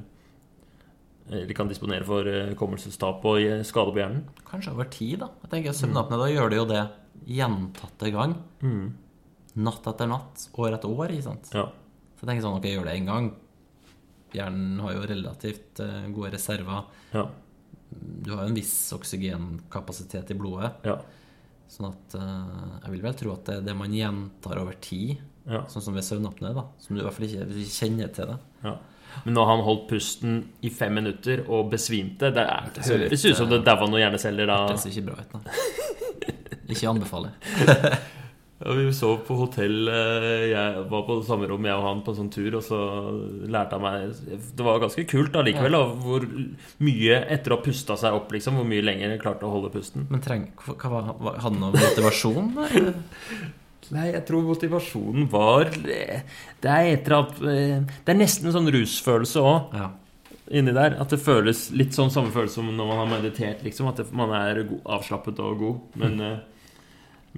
Eller 1.32 1.54
kan 1.56 1.70
disponere 1.70 2.04
for 2.04 2.28
eh, 2.28 2.50
hukommelsestap 2.52 3.24
og 3.24 3.40
eh, 3.40 3.62
skade 3.64 3.94
på 3.94 4.02
hjernen? 4.02 4.26
Kanskje 4.48 4.74
over 4.74 4.90
tid, 4.92 5.22
da. 5.22 5.30
Jeg 5.46 5.54
tenker 5.54 5.76
Søvnapné, 5.78 6.18
da 6.20 6.28
gjør 6.28 6.52
du 6.52 6.56
jo 6.58 6.66
det 6.68 6.82
gjentatte 7.32 8.10
gang. 8.12 8.34
Natt 9.62 9.86
etter 9.88 10.10
natt, 10.10 10.48
år 10.58 10.76
etter 10.76 10.92
år. 10.92 11.14
ikke 11.14 11.28
sant? 11.30 11.48
Ja. 11.54 11.68
Så 12.16 12.24
jeg 12.24 12.30
tenker 12.32 12.44
sånn, 12.44 12.58
ok, 12.60 12.68
gjør 12.68 12.88
det 12.90 12.98
én 12.98 13.08
gang. 13.08 13.30
Hjernen 14.32 14.78
har 14.84 14.94
jo 14.96 15.08
relativt 15.08 15.80
eh, 15.84 16.06
gode 16.12 16.34
reserver. 16.36 16.84
Ja. 17.12 17.24
Du 17.92 18.30
har 18.34 18.44
jo 18.44 18.52
en 18.52 18.56
viss 18.56 18.76
oksygenkapasitet 18.96 20.32
i 20.32 20.38
blodet. 20.38 20.74
ja. 20.88 21.00
Sånn 21.72 21.88
at 21.88 22.16
uh, 22.20 22.78
jeg 22.84 22.92
vil 22.92 23.04
vel 23.06 23.14
tro 23.16 23.34
at 23.34 23.46
det, 23.48 23.60
det 23.64 23.74
man 23.78 23.94
gjentar 23.96 24.60
over 24.60 24.76
tid, 24.84 25.20
Ja. 25.48 25.64
Sånn 25.66 25.82
som 25.82 25.96
ved 25.96 26.04
søvnapné, 26.06 26.52
da. 26.54 26.62
Som 26.78 26.94
du 26.94 27.00
i 27.00 27.04
hvert 27.04 27.16
fall 27.16 27.24
ikke, 27.26 27.46
kjenner 27.66 28.12
til 28.14 28.28
det. 28.30 28.36
Ja. 28.62 28.76
Men 29.24 29.34
når 29.36 29.48
han 29.48 29.62
holdt 29.66 29.88
pusten 29.90 30.36
i 30.64 30.70
fem 30.72 30.94
minutter 30.96 31.42
og 31.44 31.66
besvimte 31.72 32.30
Det, 32.32 32.44
er, 32.48 32.70
det 32.72 32.86
høres 32.86 33.24
ut 33.26 33.36
som 33.36 33.50
det 33.50 33.58
daua 33.66 33.88
noen 33.88 34.00
hjerneceller 34.06 34.48
da. 34.48 34.60
Det 34.70 34.78
ser 34.80 34.94
ikke 34.94 35.08
bra 35.10 35.18
ut, 35.20 35.34
da. 35.34 35.58
Ikke 36.72 36.88
anbefaler. 36.88 37.34
Ja, 38.62 38.72
vi 38.78 38.92
sov 38.94 39.24
på 39.26 39.34
hotell. 39.40 39.88
eh, 39.90 40.50
Jeg 40.52 40.84
var 40.90 41.02
på 41.06 41.16
samme 41.26 41.48
rom, 41.50 41.64
jeg 41.66 41.74
og 41.74 41.82
han, 41.86 42.02
på 42.06 42.12
en 42.12 42.18
sånn 42.20 42.30
tur. 42.32 42.54
Og 42.58 42.62
så 42.62 42.78
lærte 43.50 43.78
han 43.78 43.82
meg 43.82 44.12
Det 44.56 44.66
var 44.66 44.78
ganske 44.82 45.04
kult 45.10 45.34
allikevel, 45.34 45.72
da, 45.72 45.82
hvor 46.04 46.26
mye 46.78 47.16
etter 47.34 47.52
å 47.54 47.58
ha 47.58 47.64
pusta 47.64 47.96
seg 47.98 48.14
opp, 48.14 48.30
liksom, 48.32 48.60
hvor 48.60 48.68
mye 48.68 48.84
lenger 48.84 49.10
jeg 49.16 49.22
klarte 49.24 49.48
å 49.48 49.50
holde 49.56 49.72
pusten. 49.74 50.06
Men 50.10 50.22
treng, 50.22 50.46
hva, 50.66 50.92
var, 50.94 51.10
hadde 51.18 51.42
han 51.42 51.58
noe 51.60 51.72
motivasjon? 51.74 52.52
Nei, 53.92 54.06
jeg 54.14 54.22
tror 54.24 54.44
motivasjonen 54.46 55.26
var 55.28 55.66
eh, 55.90 56.22
Det 56.62 56.70
er 56.70 56.86
etter 56.94 57.16
at, 57.18 57.34
eh, 57.44 57.82
Det 58.06 58.14
er 58.14 58.16
nesten 58.16 58.46
en 58.48 58.54
sånn 58.54 58.70
rusfølelse 58.72 59.42
òg. 59.42 59.74
Ja. 59.76 59.90
inni 60.52 60.72
der. 60.76 60.96
At 61.02 61.10
det 61.12 61.18
føles 61.20 61.66
litt 61.74 61.92
sånn 61.96 62.10
samme 62.14 62.30
følelse 62.32 62.60
som 62.60 62.70
når 62.70 62.88
man 62.88 63.02
har 63.02 63.10
meditert, 63.18 63.60
liksom. 63.66 63.90
At 63.90 64.00
det, 64.00 64.06
man 64.16 64.32
er 64.38 64.62
avslappet 64.86 65.38
og 65.42 65.58
god. 65.60 65.98
Men, 66.00 66.20
eh, 66.20 66.38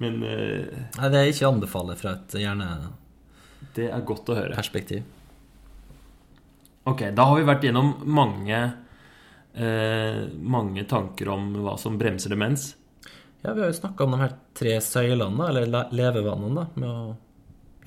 men 0.01 0.17
uh, 0.23 0.79
Nei, 0.99 1.09
det 1.13 1.19
er 1.21 1.29
ikke 1.31 1.47
anbefaler 1.49 1.95
fra 1.99 2.15
et 2.17 2.35
hjerneperspektiv. 2.41 3.73
det 3.75 3.85
er 3.91 4.01
godt 4.07 4.29
å 4.31 4.35
høre. 4.37 4.55
Ok, 6.85 7.01
da 7.17 7.25
har 7.25 7.39
vi 7.39 7.45
vært 7.47 7.63
gjennom 7.65 7.93
mange 8.13 8.57
eh, 9.57 10.19
Mange 10.37 10.83
tanker 10.85 11.31
om 11.33 11.47
hva 11.63 11.73
som 11.81 11.95
bremser 11.97 12.29
demens. 12.35 12.75
Ja, 13.41 13.53
vi 13.55 13.63
har 13.63 13.71
jo 13.71 13.77
snakka 13.79 14.05
om 14.05 14.13
de 14.13 14.19
her 14.21 14.35
tre 14.57 14.75
søylene, 14.81 15.47
eller 15.49 15.65
le- 15.69 15.87
levevannene, 15.97 16.55
da, 16.59 16.67
med 16.81 16.89
å 16.89 17.15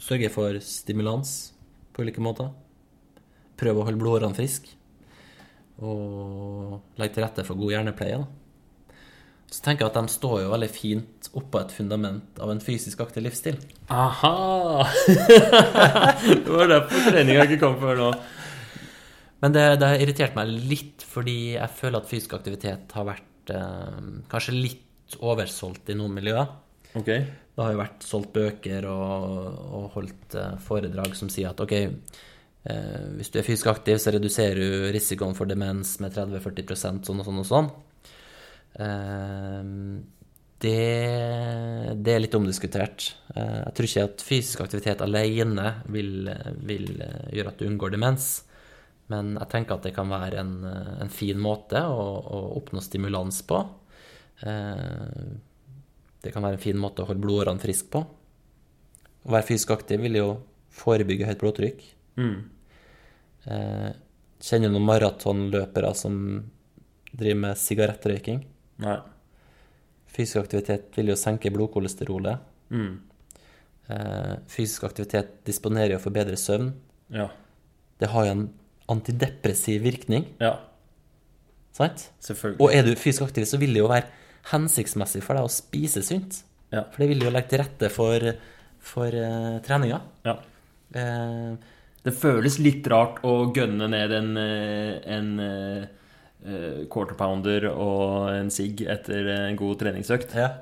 sørge 0.03 0.31
for 0.35 0.59
stimulans 0.63 1.37
på 1.95 2.03
ulike 2.07 2.23
måter. 2.23 2.51
Prøve 3.59 3.83
å 3.83 3.87
holde 3.89 3.99
blodårene 4.03 4.35
friske. 4.39 4.75
Og 5.83 6.79
legge 6.99 7.15
til 7.17 7.25
rette 7.27 7.45
for 7.47 7.59
god 7.59 7.75
hjernepleie. 7.77 8.19
Da. 8.23 8.38
Så 9.49 9.63
tenker 9.65 9.87
jeg 9.87 9.93
at 9.95 9.97
de 9.97 10.13
står 10.13 10.43
jo 10.43 10.51
veldig 10.53 10.69
fint 10.69 11.29
oppå 11.39 11.63
et 11.63 11.73
fundament 11.73 12.41
av 12.43 12.51
en 12.53 12.61
fysisk 12.61 13.01
aktiv 13.01 13.25
livsstil. 13.25 13.57
Aha! 13.89 14.85
det 15.09 16.53
var 16.53 16.69
derfor 16.69 17.09
treninga 17.09 17.47
ikke 17.47 17.61
kom 17.63 17.79
før 17.81 17.97
nå. 18.03 18.11
Men 19.41 19.55
det, 19.55 19.65
det 19.81 19.89
har 19.89 20.05
irritert 20.05 20.37
meg 20.37 20.53
litt, 20.53 21.05
fordi 21.07 21.55
jeg 21.55 21.77
føler 21.79 22.03
at 22.03 22.11
fysisk 22.11 22.35
aktivitet 22.37 22.93
har 22.97 23.07
vært 23.09 23.53
eh, 23.55 23.99
kanskje 24.29 24.57
litt 24.57 25.19
oversolgt 25.25 25.95
i 25.95 25.97
noen 25.97 26.17
miljøer. 26.19 26.51
Ok. 26.99 27.09
Det 27.09 27.65
har 27.65 27.73
jo 27.75 27.81
vært 27.81 28.05
solgt 28.07 28.35
bøker 28.35 28.85
og, 28.91 29.39
og 29.79 29.87
holdt 29.97 30.37
eh, 30.39 30.57
foredrag 30.63 31.17
som 31.17 31.31
sier 31.33 31.55
at 31.55 31.63
ok, 31.65 31.75
eh, 31.79 33.05
hvis 33.17 33.33
du 33.33 33.41
er 33.41 33.47
fysisk 33.47 33.71
aktiv, 33.73 33.97
så 34.03 34.13
reduserer 34.15 34.61
du 34.61 34.91
risikoen 34.95 35.39
for 35.39 35.49
demens 35.49 35.97
med 36.03 36.13
30-40% 36.19 37.09
sånn 37.09 37.23
og 37.23 37.31
sånn 37.31 37.43
og 37.45 37.49
sånn. 37.49 37.71
Eh, 38.75 39.65
det, 40.59 41.95
det 42.03 42.15
er 42.15 42.23
litt 42.23 42.35
omdiskutert. 42.35 43.13
Eh, 43.35 43.59
jeg 43.63 43.75
tror 43.77 43.89
ikke 43.89 44.07
at 44.09 44.25
fysisk 44.27 44.63
aktivitet 44.65 45.05
alene 45.05 45.69
vil, 45.95 46.27
vil 46.67 46.89
eh, 47.05 47.29
gjøre 47.39 47.53
at 47.53 47.61
du 47.61 47.69
unngår 47.69 47.95
demens. 47.95 48.27
Men 49.09 49.37
jeg 49.39 49.51
tenker 49.53 49.77
at 49.77 49.87
det 49.87 49.95
kan 49.97 50.11
være 50.11 50.43
en, 50.43 50.57
eh, 50.67 50.91
en 51.05 51.13
fin 51.15 51.39
måte 51.39 51.85
å, 51.87 52.03
å 52.19 52.43
oppnå 52.59 52.83
stimulans 52.85 53.43
på. 53.47 53.63
Det 54.39 56.31
kan 56.31 56.45
være 56.45 56.55
en 56.55 56.63
fin 56.63 56.79
måte 56.79 57.03
å 57.03 57.09
holde 57.09 57.25
blodårene 57.25 57.63
friske 57.63 57.91
på. 57.91 58.05
Å 59.27 59.33
være 59.35 59.49
fysisk 59.49 59.73
aktiv 59.75 59.99
vil 60.05 60.15
jo 60.21 60.29
forebygge 60.79 61.27
høyt 61.27 61.41
blodtrykk. 61.43 61.83
Mm. 62.23 62.37
Kjenner 63.43 64.71
du 64.71 64.77
noen 64.77 64.87
maratonløpere 64.87 65.91
som 65.99 66.15
driver 67.11 67.41
med 67.49 67.59
sigarettrøyking? 67.59 68.45
Nei. 68.79 68.97
Fysisk 70.15 70.41
aktivitet 70.45 70.97
vil 70.97 71.11
jo 71.13 71.17
senke 71.19 71.51
blodkolesterolet. 71.55 72.39
Mm. 72.75 72.95
Eh, 73.89 74.35
fysisk 74.51 74.85
aktivitet 74.89 75.39
disponerer 75.49 75.95
jo 75.97 76.01
for 76.03 76.15
bedre 76.15 76.37
søvn. 76.41 76.73
Ja. 77.15 77.29
Det 78.01 78.11
har 78.13 78.27
jo 78.29 78.35
en 78.37 78.47
antidepressiv 78.89 79.83
virkning, 79.85 80.27
Ja. 80.41 80.55
sant? 81.73 82.09
Selvfølgelig. 82.21 82.61
Og 82.61 82.73
er 82.75 82.83
du 82.87 82.95
fysisk 82.95 83.23
aktiv, 83.29 83.45
så 83.47 83.59
vil 83.61 83.75
det 83.75 83.83
jo 83.83 83.89
være 83.91 84.07
hensiktsmessig 84.53 85.23
for 85.23 85.35
deg 85.37 85.45
å 85.45 85.53
spise 85.53 86.03
sunt. 86.03 86.43
Ja. 86.73 86.85
For 86.93 87.03
det 87.03 87.09
vil 87.11 87.25
jo 87.27 87.31
legge 87.33 87.49
til 87.53 87.63
rette 87.63 87.91
for, 87.93 88.21
for 88.81 89.07
uh, 89.09 89.59
treninga. 89.65 90.01
ja. 90.25 90.39
Uh, 90.95 91.57
Det 92.05 92.15
føles 92.17 92.59
litt 92.63 92.87
rart 92.89 93.19
å 93.27 93.53
gønne 93.53 93.89
ned 93.91 94.13
en, 94.13 94.37
en 94.39 95.31
quarter 96.93 97.17
pounder 97.19 97.65
og 97.73 98.29
en 98.31 98.51
sigg 98.55 98.85
etter 98.87 99.27
en 99.35 99.57
god 99.59 99.81
treningsøkt. 99.81 100.37
Ja. 100.39 100.53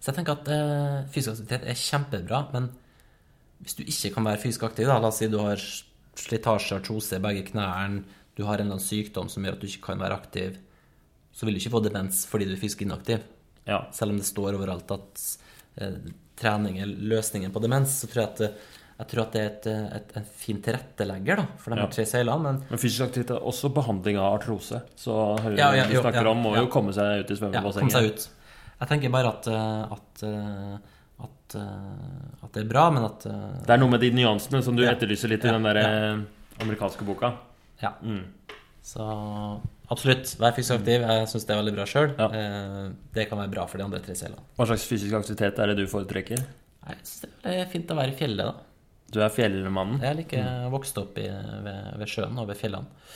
Så 0.00 0.10
jeg 0.10 0.18
tenker 0.18 0.36
at 0.36 0.50
eh, 0.52 1.06
fysisk 1.12 1.32
aktivitet 1.32 1.64
er 1.70 1.80
kjempebra, 1.80 2.40
men 2.52 2.68
hvis 3.64 3.78
du 3.78 3.82
ikke 3.86 4.12
kan 4.16 4.28
være 4.28 4.42
fysisk 4.42 4.66
aktiv, 4.68 4.88
da, 4.88 4.98
la 5.00 5.10
oss 5.10 5.20
si 5.22 5.28
du 5.32 5.38
har 5.40 5.62
slitasje, 6.16 6.76
artrose 6.76 7.18
i 7.18 7.24
begge 7.24 7.46
knærne, 7.50 8.04
du 8.36 8.44
har 8.44 8.60
en 8.60 8.66
eller 8.66 8.76
annen 8.76 8.84
sykdom 8.84 9.30
som 9.32 9.46
gjør 9.46 9.56
at 9.56 9.62
du 9.62 9.68
ikke 9.70 9.86
kan 9.88 10.02
være 10.02 10.18
aktiv, 10.18 10.58
så 11.32 11.46
vil 11.46 11.56
du 11.56 11.62
ikke 11.62 11.72
få 11.72 11.80
demens 11.84 12.24
fordi 12.28 12.48
du 12.48 12.54
er 12.54 12.60
fysisk 12.60 12.84
inaktiv. 12.84 13.24
Ja. 13.66 13.86
Selv 13.96 14.12
om 14.12 14.20
det 14.20 14.28
står 14.28 14.58
overalt 14.58 14.92
at 14.92 15.22
eh, 15.80 15.96
trening 16.36 16.78
er 16.82 16.92
løsningen 16.92 17.54
på 17.54 17.62
demens, 17.64 17.96
så 18.02 18.10
tror 18.10 18.22
jeg 18.26 18.32
at, 18.34 18.44
eh, 18.46 18.74
jeg 18.96 19.08
tror 19.10 19.26
at 19.26 19.34
det 19.34 19.40
er 19.40 19.48
et, 19.50 19.66
eh, 19.68 19.96
et, 19.98 20.12
en 20.16 20.26
fin 20.40 20.60
tilrettelegger 20.64 21.36
da, 21.42 21.44
for 21.60 21.74
de 21.74 21.82
Ja. 21.82 21.86
tre 21.92 22.04
seilene. 22.08 22.42
Men 22.42 22.62
Men 22.70 22.78
fysisk 22.80 23.04
aktivitet 23.04 23.36
er 23.36 23.44
også 23.44 23.68
behandling 23.74 24.16
av 24.16 24.38
artrose. 24.40 24.80
Så 24.96 25.12
hører 25.42 25.58
Ja, 25.58 25.72
ja, 25.74 25.84
jo, 25.84 26.00
snakker 26.00 26.24
ja, 26.24 26.30
om, 26.30 26.42
må 26.42 26.56
jo 26.56 26.66
komme 26.72 26.94
seg 26.96 27.20
ut 27.20 27.30
i 27.30 27.34
ja, 27.34 27.60
komme 27.60 27.90
seg 27.92 28.08
ut. 28.08 28.28
Jeg 28.80 28.88
tenker 28.88 29.10
bare 29.12 29.28
at, 29.28 29.46
eh, 29.46 29.92
at, 29.92 30.22
eh, 30.22 30.78
at, 31.26 31.56
at 32.42 32.52
det 32.52 32.62
er 32.64 32.68
bra, 32.68 32.90
men 32.90 33.04
at 33.04 33.20
Det 33.20 33.70
er 33.70 33.78
noe 33.78 33.90
med 33.90 34.00
de 34.00 34.10
nyansene 34.12 34.62
som 34.62 34.76
du 34.76 34.82
etterlyser 34.82 35.28
litt 35.28 35.44
i 35.44 35.48
den 35.48 35.62
der 35.62 36.24
amerikanske 36.60 37.04
boka. 37.04 37.34
Ja. 37.82 37.92
Mm. 38.02 38.24
Så 38.82 39.02
absolutt, 39.90 40.36
vær 40.40 40.54
fysisk 40.56 40.80
aktiv. 40.80 41.02
Jeg 41.04 41.28
syns 41.28 41.44
det 41.44 41.52
er 41.52 41.60
veldig 41.62 41.74
bra 41.74 41.84
sjøl. 41.84 42.14
Det 43.12 43.28
kan 43.28 43.38
være 43.38 43.50
bra 43.50 43.66
for 43.66 43.76
de 43.76 43.84
andre 43.84 44.00
tre 44.00 44.14
seilene. 44.14 44.40
Hva 44.56 44.66
slags 44.66 44.86
fysisk 44.88 45.12
aktivitet 45.12 45.58
er 45.58 45.66
det 45.66 45.76
du 45.76 45.86
foretrekker? 45.86 46.40
Jeg 46.86 46.96
synes 47.02 47.20
det 47.42 47.54
er 47.60 47.66
fint 47.66 47.90
å 47.90 47.96
være 47.98 48.14
i 48.14 48.16
fjellet, 48.16 48.46
da. 48.46 48.65
Du 49.12 49.20
er 49.22 49.30
fjellmannen. 49.32 50.00
Jeg 50.02 50.18
liker 50.18 50.66
vokst 50.72 50.98
opp 50.98 51.18
i, 51.22 51.28
ved, 51.28 51.92
ved 52.00 52.10
sjøen 52.10 52.38
og 52.42 52.48
ved 52.50 52.58
fjellene. 52.58 53.06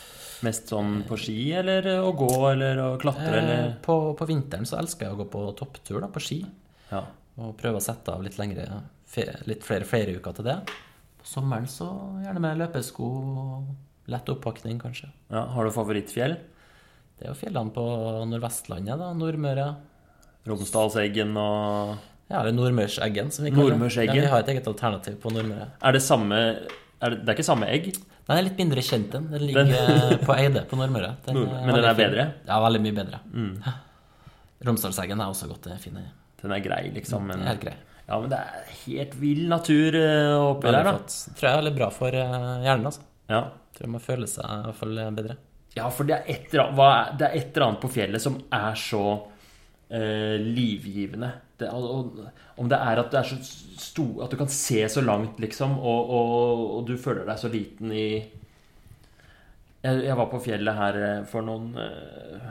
Mest 0.47 0.71
sånn 0.73 1.03
på 1.05 1.19
ski, 1.21 1.37
eller 1.53 1.85
å 2.01 2.13
gå, 2.17 2.31
eller 2.49 2.79
å 2.81 2.87
klatre, 3.01 3.33
Eh, 3.35 3.41
eller 3.43 3.75
på, 3.85 3.97
på 4.17 4.29
vinteren 4.29 4.65
så 4.69 4.79
elsker 4.81 5.07
jeg 5.07 5.17
å 5.17 5.19
gå 5.19 5.27
på 5.35 5.43
topptur, 5.59 5.99
da, 6.01 6.09
på 6.09 6.23
ski. 6.25 6.39
Ja. 6.89 7.03
Og 7.41 7.53
prøve 7.61 7.81
å 7.81 7.85
sette 7.85 8.15
av 8.15 8.25
litt 8.25 8.39
lengre 8.41 8.83
litt 9.51 9.67
flere 9.67 10.15
uker 10.17 10.37
til 10.39 10.47
det. 10.47 10.57
På 11.21 11.27
sommeren 11.27 11.67
så 11.69 11.91
gjerne 12.23 12.41
med 12.41 12.61
løpesko 12.63 13.11
og 13.11 14.11
lett 14.11 14.33
oppakning, 14.33 14.79
kanskje. 14.81 15.11
ja. 15.29 15.45
Har 15.53 15.67
du 15.67 15.75
favorittfjell? 15.75 16.39
Det 17.19 17.27
er 17.27 17.35
jo 17.35 17.37
fjellene 17.37 17.75
på 17.75 17.85
Nordvestlandet, 18.31 18.97
da. 18.97 19.11
Nordmøre. 19.13 19.67
Romsdalseggen 20.49 21.35
og 21.37 21.99
Ja, 22.31 22.41
eller 22.45 22.53
Nordmørseggen, 22.55 23.33
som 23.35 23.45
vi 23.45 23.51
kaller 23.51 23.75
det. 23.75 24.05
Ja, 24.07 24.13
vi 24.15 24.27
har 24.31 24.45
et 24.45 24.49
eget 24.55 24.69
alternativ 24.71 25.17
på 25.23 25.33
Nordmøre. 25.35 25.67
Er 25.83 25.93
det 25.97 26.03
samme 26.07 26.37
er 27.01 27.11
det, 27.15 27.19
det 27.25 27.29
er 27.33 27.37
ikke 27.39 27.47
samme 27.49 27.67
egg? 27.73 27.91
Den 28.29 28.37
er 28.37 28.45
litt 28.47 28.59
mindre 28.61 28.83
kjent, 28.87 29.09
den. 29.11 29.25
Den 29.33 29.43
ligger 29.49 29.71
eh, 29.75 30.17
på 30.23 30.35
Eide 30.37 30.63
på 30.71 30.77
Nordmøre. 30.79 31.15
Den 31.27 31.35
Nord- 31.41 31.55
er 31.57 31.65
men 31.67 31.75
den 31.75 31.85
er 31.89 31.95
fin. 31.97 32.05
bedre? 32.05 32.27
Ja, 32.47 32.59
veldig 32.63 32.81
mye 32.85 32.97
bedre. 33.01 33.21
Romsdalseggen 34.67 35.21
er 35.25 35.31
også 35.33 35.49
godt 35.51 35.67
eh, 35.73 35.79
fin. 35.81 35.97
Den 36.43 36.55
er 36.55 36.63
grei, 36.65 36.83
liksom. 36.95 37.25
Men, 37.27 37.43
er 37.43 37.55
helt 37.55 37.65
grei. 37.65 37.75
ja, 38.07 38.19
men 38.21 38.31
det 38.33 38.39
er 38.41 38.71
helt 38.85 39.15
vill 39.21 39.43
natur 39.51 39.97
eh, 39.97 40.37
oppi 40.39 40.69
der, 40.71 40.85
da. 40.85 40.95
flott. 40.99 41.17
Tror 41.39 41.49
jeg 41.49 41.55
er 41.57 41.63
veldig 41.63 41.75
bra 41.79 41.89
for 41.97 42.21
eh, 42.21 42.39
hjernen, 42.67 42.87
altså. 42.93 43.07
Ja. 43.33 43.43
Tror 43.79 43.93
man 43.97 44.05
føler 44.05 44.29
seg 44.31 44.45
i 44.45 44.63
hvert 44.69 44.81
fall 44.85 44.99
eh, 45.01 45.11
bedre. 45.19 45.37
ja, 45.79 45.89
for 45.95 46.09
det 46.09 46.19
er, 46.21 46.25
et, 46.37 46.55
eller 46.55 47.67
annet- 47.67 47.81
på 47.83 47.91
fjellet 47.97 48.23
som 48.23 48.37
er 48.53 48.77
så 48.79 49.03
eh, 49.17 49.40
livgivende. 49.91 51.33
Det, 51.59 51.67
om 51.71 52.69
det 52.71 52.79
er 52.79 53.01
at 53.03 53.11
du 53.11 53.17
er 53.19 53.27
så 53.27 53.37
stor 53.43 54.23
At 54.25 54.31
du 54.31 54.37
kan 54.39 54.49
se 54.49 54.85
så 54.89 55.03
langt, 55.03 55.41
liksom, 55.43 55.75
og, 55.77 56.13
og, 56.15 56.61
og 56.77 56.85
du 56.87 56.95
føler 56.97 57.27
deg 57.27 57.41
så 57.43 57.51
liten 57.53 57.91
i 57.93 58.07
jeg, 59.81 60.03
jeg 60.05 60.17
var 60.17 60.29
på 60.29 60.41
fjellet 60.45 60.77
her 60.77 60.99
eh, 61.01 61.21
for 61.29 61.47
noen 61.47 61.71
eh, 61.81 62.49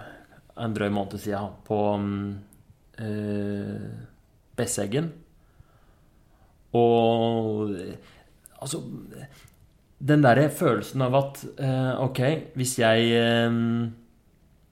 En 0.60 0.74
drøy 0.76 0.90
måned 0.92 1.22
siden, 1.22 1.54
på 1.64 1.80
mm, 2.02 2.30
eh, 3.06 3.84
Besseggen. 4.60 5.12
Og 6.76 7.72
altså 8.60 8.82
Den 10.12 10.26
derre 10.26 10.50
følelsen 10.52 11.06
av 11.06 11.16
at 11.22 11.46
eh, 11.62 11.94
Ok, 12.04 12.20
hvis 12.60 12.76
jeg 12.82 13.14
eh, 13.22 13.62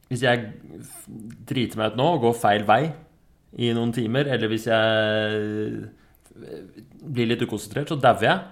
Hvis 0.08 0.24
jeg 0.24 0.52
driter 1.48 1.80
meg 1.80 1.94
ut 1.94 2.00
nå 2.00 2.08
og 2.16 2.22
går 2.28 2.38
feil 2.40 2.64
vei 2.68 2.82
i 3.60 3.72
noen 3.76 3.92
timer, 3.96 4.30
eller 4.32 4.52
hvis 4.52 4.68
jeg 4.70 5.90
blir 7.02 7.30
litt 7.30 7.44
ukonsentrert, 7.44 7.92
så 7.92 7.98
dauer 8.00 8.28
jeg. 8.28 8.46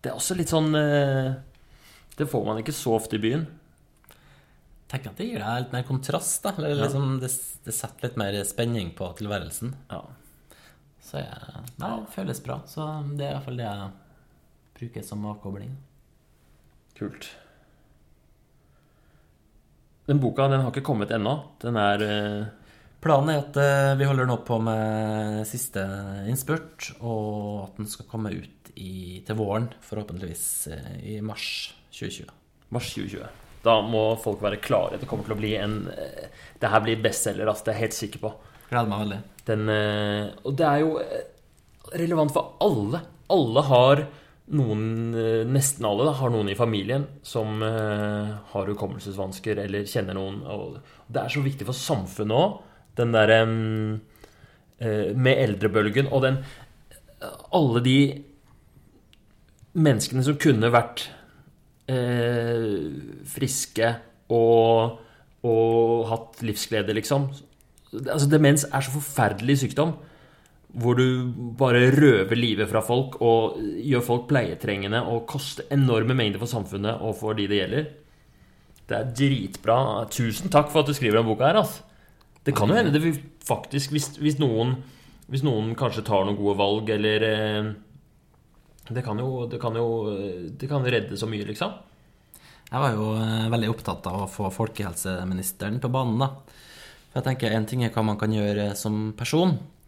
Det 0.00 0.10
er 0.10 0.18
også 0.18 0.36
litt 0.38 0.50
sånn 0.50 0.72
eh, 0.76 1.34
Det 2.16 2.26
får 2.28 2.46
man 2.46 2.60
ikke 2.62 2.74
så 2.74 2.94
ofte 2.96 3.18
i 3.18 3.22
byen. 3.22 3.44
Jeg 4.10 4.94
tenker 4.94 5.12
at 5.12 5.20
det 5.20 5.28
gir 5.28 5.44
deg 5.44 5.64
litt 5.64 5.74
mer 5.76 5.84
kontrast, 5.86 6.40
da. 6.44 6.54
Eller 6.58 6.80
liksom, 6.82 7.12
det, 7.22 7.30
det 7.66 7.74
setter 7.76 8.08
litt 8.08 8.18
mer 8.20 8.38
spenning 8.48 8.90
på 8.98 9.12
tilværelsen. 9.20 9.74
Ja. 9.92 10.00
Så 11.04 11.22
jeg, 11.22 11.62
nei, 11.80 11.92
det 12.00 12.14
føles 12.16 12.42
bra. 12.44 12.58
Så 12.68 12.88
det 13.14 13.28
er 13.28 13.36
iallfall 13.36 13.60
det 13.60 13.68
jeg 13.68 13.92
bruker 14.80 15.06
som 15.06 15.28
avkobling. 15.30 15.76
Kult. 16.98 17.30
Den 20.10 20.18
boka 20.18 20.48
den 20.50 20.64
har 20.64 20.72
ikke 20.72 20.82
kommet 20.82 21.12
ennå. 21.14 21.36
Den 21.62 21.76
er 21.78 22.02
eh, 22.02 22.48
Planen 23.00 23.30
er 23.30 23.44
at 23.44 23.58
eh, 23.62 23.92
vi 23.96 24.08
holder 24.08 24.26
nå 24.26 24.40
på 24.44 24.58
med 24.60 25.44
siste 25.48 25.84
innspurt, 26.28 26.90
og 26.98 27.68
at 27.68 27.78
den 27.78 27.88
skal 27.88 28.08
komme 28.10 28.32
ut 28.34 28.72
i, 28.74 29.22
til 29.24 29.38
våren, 29.38 29.70
forhåpentligvis 29.86 30.48
eh, 30.74 30.90
i 31.14 31.14
mars 31.22 31.46
2020. 31.94 32.34
mars 32.74 32.90
2020. 32.90 33.46
Da 33.62 33.78
må 33.86 34.02
folk 34.20 34.42
være 34.42 34.58
klare. 34.64 34.98
Det 34.98 35.06
kommer 35.08 35.28
til 35.28 35.36
å 35.36 35.38
bli 35.38 35.54
en 35.60 35.78
Det 35.86 36.68
her 36.72 36.82
blir 36.82 37.00
bestselger, 37.04 37.46
altså. 37.46 37.68
Det 37.68 37.72
er 37.72 37.78
jeg 37.78 37.86
helt 37.86 37.98
sikker 38.00 38.24
på. 38.24 38.34
Gleder 38.70 38.90
meg 38.90 39.04
veldig. 39.04 39.18
Den, 39.46 39.72
og 40.42 40.54
det 40.56 40.66
er 40.66 40.80
jo 40.80 40.94
relevant 42.00 42.32
for 42.34 42.56
alle. 42.64 43.02
Alle 43.30 43.64
har 43.68 44.04
noen, 44.56 45.14
eh, 45.14 45.42
nesten 45.46 45.86
alle, 45.86 46.06
da, 46.08 46.14
har 46.18 46.32
noen 46.32 46.50
i 46.50 46.58
familien 46.58 47.06
som 47.26 47.62
eh, 47.62 48.32
har 48.52 48.72
hukommelsesvansker 48.72 49.62
eller 49.64 49.86
kjenner 49.88 50.16
noen. 50.18 50.40
Og 50.42 50.80
det 51.10 51.22
er 51.22 51.34
så 51.34 51.44
viktig 51.44 51.68
for 51.68 51.76
samfunnet 51.76 52.36
òg, 52.36 52.58
den 52.98 53.14
derre 53.14 53.38
eh, 53.44 55.12
Med 55.14 55.38
eldrebølgen 55.38 56.08
og 56.10 56.24
den 56.24 56.40
Alle 57.54 57.80
de 57.84 58.00
menneskene 59.78 60.24
som 60.26 60.38
kunne 60.40 60.72
vært 60.74 61.04
eh, 61.90 62.90
friske 63.30 63.92
og, 64.34 64.98
og 65.46 66.08
hatt 66.10 66.42
livsglede, 66.42 66.96
liksom. 66.98 67.28
Altså, 67.94 68.26
demens 68.30 68.66
er 68.66 68.82
så 68.82 68.94
forferdelig 68.94 69.60
sykdom. 69.62 69.94
Hvor 70.70 70.94
du 70.94 71.32
bare 71.58 71.88
røver 71.90 72.38
livet 72.38 72.68
fra 72.70 72.82
folk 72.84 73.16
og 73.26 73.58
gjør 73.58 74.04
folk 74.06 74.28
pleietrengende 74.30 75.00
og 75.10 75.24
koster 75.30 75.66
enorme 75.74 76.14
mengder 76.14 76.38
for 76.38 76.50
samfunnet 76.50 77.02
og 77.02 77.16
for 77.18 77.34
de 77.34 77.48
det 77.50 77.58
gjelder. 77.58 77.88
Det 78.90 78.98
er 78.98 79.10
dritbra. 79.14 79.78
Tusen 80.10 80.50
takk 80.50 80.70
for 80.70 80.82
at 80.82 80.90
du 80.90 80.94
skriver 80.94 81.22
om 81.22 81.30
boka 81.30 81.48
her. 81.48 81.60
Altså. 81.62 81.82
Det 82.46 82.54
kan 82.56 82.70
jo 82.70 82.78
hende 82.78 82.94
det 82.94 83.12
faktisk, 83.46 83.92
hvis, 83.94 84.12
hvis, 84.18 84.38
noen, 84.40 84.76
hvis 85.30 85.44
noen 85.44 85.74
kanskje 85.78 86.06
tar 86.06 86.24
noen 86.24 86.38
gode 86.38 86.56
valg, 86.58 86.88
eller 86.94 87.26
eh, 87.26 87.70
det 88.90 89.04
kan, 89.06 89.18
jo, 89.20 89.44
det, 89.50 89.60
kan 89.62 89.76
jo, 89.76 89.86
det 90.58 90.70
kan 90.70 90.86
redde 90.86 91.18
så 91.18 91.28
mye, 91.30 91.46
liksom. 91.46 91.76
Jeg 92.70 92.82
var 92.82 92.94
jo 92.94 93.12
eh, 93.18 93.50
veldig 93.52 93.70
opptatt 93.72 94.08
av 94.10 94.24
å 94.24 94.30
få 94.30 94.50
folkehelseministeren 94.54 95.80
på 95.82 95.90
banen, 95.92 96.22
da. 96.22 96.30
For 97.10 97.18
jeg 97.18 97.26
tenker 97.26 97.56
En 97.56 97.66
ting 97.66 97.82
er 97.82 97.90
hva 97.94 98.04
man 98.06 98.18
kan 98.18 98.32
gjøre 98.32 98.70
som 98.78 99.10
person, 99.18 99.56
eh, 99.58 99.79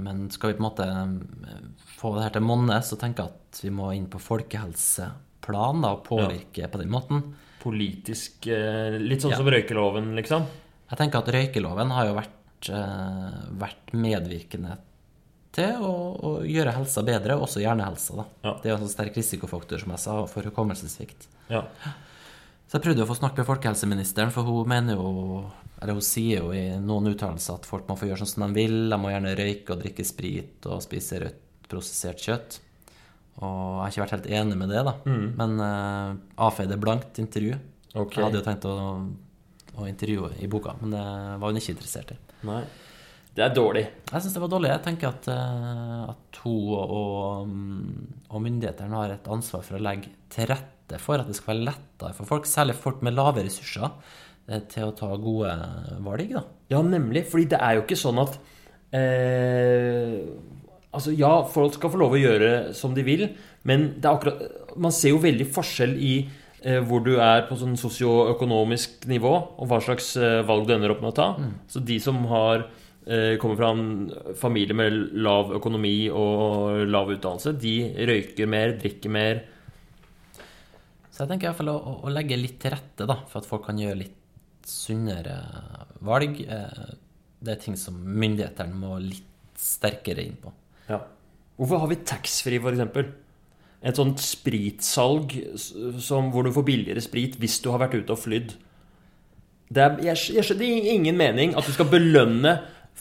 men 0.00 0.30
skal 0.30 0.52
vi 0.52 0.56
på 0.58 0.62
en 0.62 0.68
måte 0.68 0.86
eh, 0.86 1.62
få 1.98 2.14
det 2.16 2.22
her 2.28 2.34
til 2.38 2.42
monne, 2.46 2.78
så 2.86 2.96
tenker 3.00 3.24
jeg 3.26 3.32
at 3.34 3.62
vi 3.64 3.70
må 3.74 3.90
inn 3.96 4.06
på 4.12 4.20
folkehelseplan 4.22 5.82
da, 5.84 5.94
og 5.96 6.04
påvirke 6.06 6.68
på 6.70 6.80
den 6.82 6.90
måten. 6.92 7.22
Politisk 7.62 8.46
eh, 8.48 8.96
Litt 9.00 9.20
sånn 9.24 9.34
Ja. 9.34 9.40
som 9.40 9.50
røykeloven, 9.52 10.14
liksom. 10.16 10.46
Jeg 10.90 10.98
tenker 10.98 11.20
at 11.22 11.28
røykeloven 11.34 11.90
har 11.94 12.06
jo 12.08 12.14
vært, 12.16 12.70
eh, 12.72 13.40
vært 13.60 13.92
medvirkende 13.92 14.78
til 15.52 15.82
å, 15.82 15.94
å 16.22 16.30
gjøre 16.46 16.72
helsa 16.76 17.02
bedre, 17.02 17.34
også 17.36 17.60
hjernehelsa. 17.60 18.16
da. 18.16 18.24
Ja. 18.44 18.52
Det 18.62 18.70
er 18.70 18.76
en 18.76 18.84
sånn 18.86 18.94
sterk 18.94 19.16
risikofaktor 19.18 19.80
som 19.82 19.90
jeg 19.90 19.98
sa, 20.04 20.14
for 20.30 20.46
hukommelsessvikt. 20.46 21.26
Ja. 21.50 21.64
Så 22.70 22.78
jeg 22.78 22.84
prøvde 22.84 23.02
å 23.02 23.08
få 23.10 23.16
snakke 23.18 23.42
med 23.42 23.48
folkehelseministeren, 23.48 24.30
for 24.30 24.46
hun 24.46 24.68
mener 24.70 24.94
jo 24.94 25.42
Eller 25.82 25.96
hun 25.96 26.04
sier 26.04 26.44
jo 26.44 26.52
i 26.54 26.76
noen 26.78 27.08
uttalelser 27.10 27.56
at 27.56 27.66
folk 27.66 27.88
må 27.88 27.96
få 27.98 28.06
gjøre 28.06 28.20
sånn 28.20 28.28
som 28.30 28.44
de 28.44 28.60
vil. 28.60 28.90
De 28.92 28.98
må 29.00 29.10
gjerne 29.10 29.32
røyke 29.34 29.72
og 29.72 29.80
drikke 29.80 30.04
sprit 30.04 30.66
og 30.68 30.82
spise 30.84 31.18
rødt 31.22 31.40
prosessert 31.70 32.20
kjøtt. 32.20 32.58
Og 33.40 33.48
jeg 33.48 33.80
har 33.80 33.94
ikke 33.94 34.02
vært 34.04 34.14
helt 34.18 34.28
enig 34.36 34.58
med 34.60 34.70
det, 34.74 34.82
da. 34.84 34.92
Men 35.40 35.56
uh, 35.62 36.18
avfeide 36.44 36.76
blankt 36.82 37.18
intervju. 37.22 37.56
Okay. 37.94 38.20
Jeg 38.20 38.26
hadde 38.26 38.42
jo 38.42 38.44
tenkt 38.44 38.66
å, 38.68 38.74
å 39.80 39.88
intervjue 39.88 40.34
i 40.44 40.50
boka, 40.52 40.76
men 40.82 40.92
det 40.92 41.04
var 41.40 41.48
hun 41.48 41.60
ikke 41.62 41.72
interessert 41.78 42.12
i. 42.12 42.18
Nei. 42.50 42.60
Det 43.30 43.46
er 43.46 43.54
dårlig. 43.54 43.86
Jeg 44.10 44.20
syns 44.20 44.36
det 44.36 44.42
var 44.42 44.52
dårlig. 44.52 44.72
Jeg 44.74 44.84
tenker 44.84 45.14
at, 45.14 45.30
uh, 45.32 46.12
at 46.12 46.42
hun 46.44 46.74
og, 46.76 46.92
og, 47.00 47.48
mm, 47.48 48.28
og 48.28 48.44
myndighetene 48.44 49.00
har 49.00 49.16
et 49.16 49.32
ansvar 49.32 49.64
for 49.64 49.78
å 49.78 49.82
legge 49.88 50.12
til 50.34 50.50
rette 50.52 50.79
for 50.98 51.22
at 51.22 51.28
det 51.30 51.36
skal 51.38 51.54
være 51.54 51.68
lettere 51.68 52.16
for 52.16 52.26
folk, 52.26 52.48
særlig 52.50 52.74
folk 52.74 53.04
med 53.06 53.14
lave 53.14 53.44
ressurser, 53.46 53.92
eh, 54.48 54.64
til 54.68 54.88
å 54.88 54.96
ta 54.96 55.14
gode 55.14 55.52
valg. 56.02 56.34
da. 56.34 56.42
Ja, 56.70 56.82
nemlig. 56.82 57.26
Fordi 57.30 57.46
det 57.52 57.60
er 57.60 57.76
jo 57.76 57.84
ikke 57.84 58.00
sånn 58.00 58.18
at 58.18 58.40
eh, 58.92 60.26
Altså, 60.90 61.12
ja, 61.14 61.44
folk 61.46 61.76
skal 61.76 61.92
få 61.92 62.00
lov 62.00 62.16
å 62.16 62.18
gjøre 62.18 62.74
som 62.74 62.96
de 62.96 63.04
vil, 63.06 63.28
men 63.62 63.92
det 64.02 64.08
er 64.08 64.16
akkurat 64.16 64.74
Man 64.74 64.90
ser 64.90 65.12
jo 65.12 65.20
veldig 65.22 65.46
forskjell 65.54 65.92
i 65.94 66.14
eh, 66.64 66.80
hvor 66.82 67.04
du 67.06 67.12
er 67.22 67.44
på 67.46 67.58
sånn 67.58 67.76
sosioøkonomisk 67.78 69.06
nivå, 69.10 69.32
og 69.60 69.70
hva 69.70 69.78
slags 69.84 70.16
eh, 70.18 70.40
valg 70.46 70.66
du 70.66 70.74
ender 70.74 70.94
opp 70.94 71.02
med 71.04 71.12
å 71.12 71.18
ta. 71.20 71.28
Så 71.70 71.82
de 71.86 72.00
som 72.02 72.18
har 72.30 72.66
eh, 73.06 73.36
kommer 73.38 73.58
fra 73.60 73.70
en 73.74 74.34
familie 74.38 74.76
med 74.76 75.14
lav 75.14 75.54
økonomi 75.60 76.10
og 76.10 76.84
lav 76.90 77.14
utdannelse, 77.14 77.54
de 77.60 77.76
røyker 78.10 78.50
mer, 78.50 78.76
drikker 78.80 79.14
mer. 79.14 79.42
Så 81.20 81.26
jeg 81.26 81.34
tenker 81.34 81.46
i 81.46 81.50
hvert 81.50 81.58
fall 81.60 81.68
å, 81.74 81.98
å- 82.00 82.10
legge 82.14 82.36
litt 82.40 82.54
til 82.62 82.72
rette 82.72 83.04
da, 83.04 83.18
for 83.28 83.42
at 83.42 83.48
folk 83.48 83.66
kan 83.66 83.76
gjøre 83.76 83.98
litt 84.00 84.16
sunnere 84.64 85.34
valg. 86.00 86.38
Eh, 86.40 86.94
Det 87.44 87.52
er 87.52 87.60
ting 87.60 87.76
som 87.76 87.94
myndighetene 88.00 88.72
må 88.76 88.94
litt 89.00 89.26
sterkere 89.60 90.24
inn 90.24 90.38
på. 90.40 90.50
Ja. 90.88 90.98
Hvorfor 91.58 91.78
har 91.82 91.88
vi 91.92 91.96
taxfree, 92.08 92.56
f.eks.? 92.60 93.12
Et 93.82 93.96
sånt 93.96 94.20
spritsalg 94.20 95.32
som, 96.00 96.30
hvor 96.32 96.44
du 96.44 96.50
får 96.52 96.64
billigere 96.68 97.00
sprit 97.04 97.36
hvis 97.40 97.58
du 97.64 97.70
har 97.72 97.80
vært 97.80 97.96
ute 98.00 98.12
og 98.12 98.20
flydd. 98.20 98.52
Er, 99.76 99.96
jeg, 100.04 100.16
jeg 100.36 100.44
skjønner 100.44 100.90
ingen 100.96 101.16
mening 101.20 101.52
at 101.56 101.64
du 101.68 101.72
skal 101.72 101.88
belønne 101.92 102.56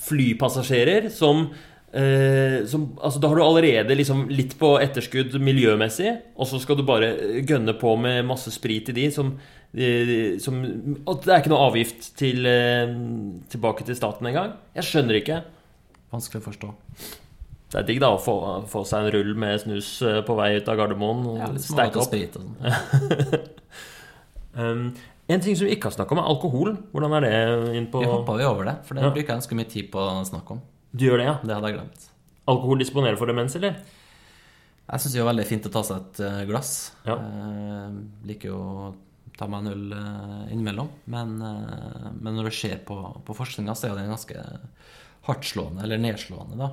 flypassasjerer 0.07 1.09
som, 1.11 1.49
eh, 1.93 2.65
som 2.69 2.97
altså, 3.01 3.19
Da 3.19 3.27
har 3.31 3.35
du 3.39 3.43
allerede 3.43 3.95
liksom 3.97 4.27
litt 4.29 4.57
på 4.59 4.75
etterskudd 4.81 5.33
miljømessig, 5.41 6.11
og 6.37 6.47
så 6.47 6.59
skal 6.61 6.75
du 6.79 6.83
bare 6.83 7.13
gønne 7.47 7.73
på 7.79 7.95
med 7.99 8.25
masse 8.29 8.51
sprit 8.51 8.89
i 8.89 8.95
de 8.97 9.07
som, 9.11 9.31
eh, 9.73 10.37
som 10.39 10.59
Og 11.05 11.23
det 11.25 11.33
er 11.33 11.41
ikke 11.41 11.53
noe 11.53 11.69
avgift 11.71 12.11
til, 12.19 12.45
eh, 12.45 12.93
tilbake 13.49 13.85
til 13.85 13.95
staten 13.95 14.25
engang. 14.27 14.53
Jeg 14.75 14.83
skjønner 14.83 15.21
ikke. 15.21 15.41
Vanskelig 16.11 16.41
å 16.43 16.47
forstå. 16.49 16.73
Det 17.69 17.77
er 17.77 17.83
digg 17.85 17.99
da 18.01 18.07
å 18.15 18.19
få, 18.21 18.65
få 18.65 18.81
seg 18.85 19.05
en 19.05 19.11
rull 19.13 19.35
med 19.37 19.59
snus 19.61 20.01
eh, 20.01 20.21
på 20.25 20.35
vei 20.35 20.55
ut 20.57 20.67
av 20.67 20.77
Gardermoen. 20.79 21.25
Og 21.29 21.37
Ja, 21.37 21.51
steike 21.61 21.97
opp. 22.01 22.07
sprit 22.09 22.35
og 22.35 22.43
sånn. 22.47 23.39
Um, 24.59 24.95
en 25.29 25.39
ting 25.39 25.55
som 25.55 25.67
vi 25.67 25.75
ikke 25.75 25.87
har 25.91 25.93
snakka 25.93 26.15
om, 26.15 26.19
er 26.23 26.27
alkohol. 26.31 26.71
Hvordan 26.91 27.13
er 27.19 27.21
det 27.21 27.33
innpå 27.77 28.01
Vi 28.01 28.07
hoppa 28.09 28.33
jo 28.41 28.47
over 28.49 28.65
det, 28.65 28.73
for 28.83 28.95
det 28.97 29.03
Ja. 29.03 29.11
bruker 29.13 29.27
jeg 29.27 29.37
ganske 29.37 29.55
mye 29.55 29.69
tid 29.69 29.91
på 29.91 29.99
å 30.01 30.25
snakke 30.25 30.51
om. 30.57 30.61
Du 30.95 31.05
gjør 31.05 31.21
det, 31.21 31.25
ja? 31.29 31.35
Det 31.43 31.53
hadde 31.55 31.69
jeg 31.71 31.77
glemt. 31.79 32.05
Alkohol 32.49 32.79
disponerer 32.81 33.17
for 33.19 33.29
demens, 33.29 33.55
eller? 33.59 33.75
Jeg 34.89 35.03
syns 35.03 35.13
det 35.13 35.21
er 35.21 35.27
veldig 35.29 35.45
fint 35.45 35.67
å 35.69 35.71
ta 35.75 35.83
seg 35.85 35.99
et 36.01 36.21
eh, 36.25 36.39
glass. 36.49 36.71
Ja. 37.05 37.15
Eh, 37.21 37.99
liker 38.25 38.49
jo 38.49 38.57
å 38.57 38.87
ta 39.37 39.45
meg 39.47 39.61
en 39.67 39.71
øl 39.75 39.93
eh, 39.93 40.53
innimellom. 40.55 40.89
Men, 41.13 41.35
eh, 41.45 42.07
men 42.17 42.39
når 42.39 42.49
du 42.49 42.55
ser 42.57 42.81
på, 42.87 42.97
på 43.27 43.35
forskninga, 43.37 43.75
så 43.77 43.91
er 43.91 43.99
den 43.99 44.09
ganske 44.09 44.41
hardtslående, 45.29 45.83
eller 45.85 46.01
nedslående, 46.01 46.57
da, 46.57 46.71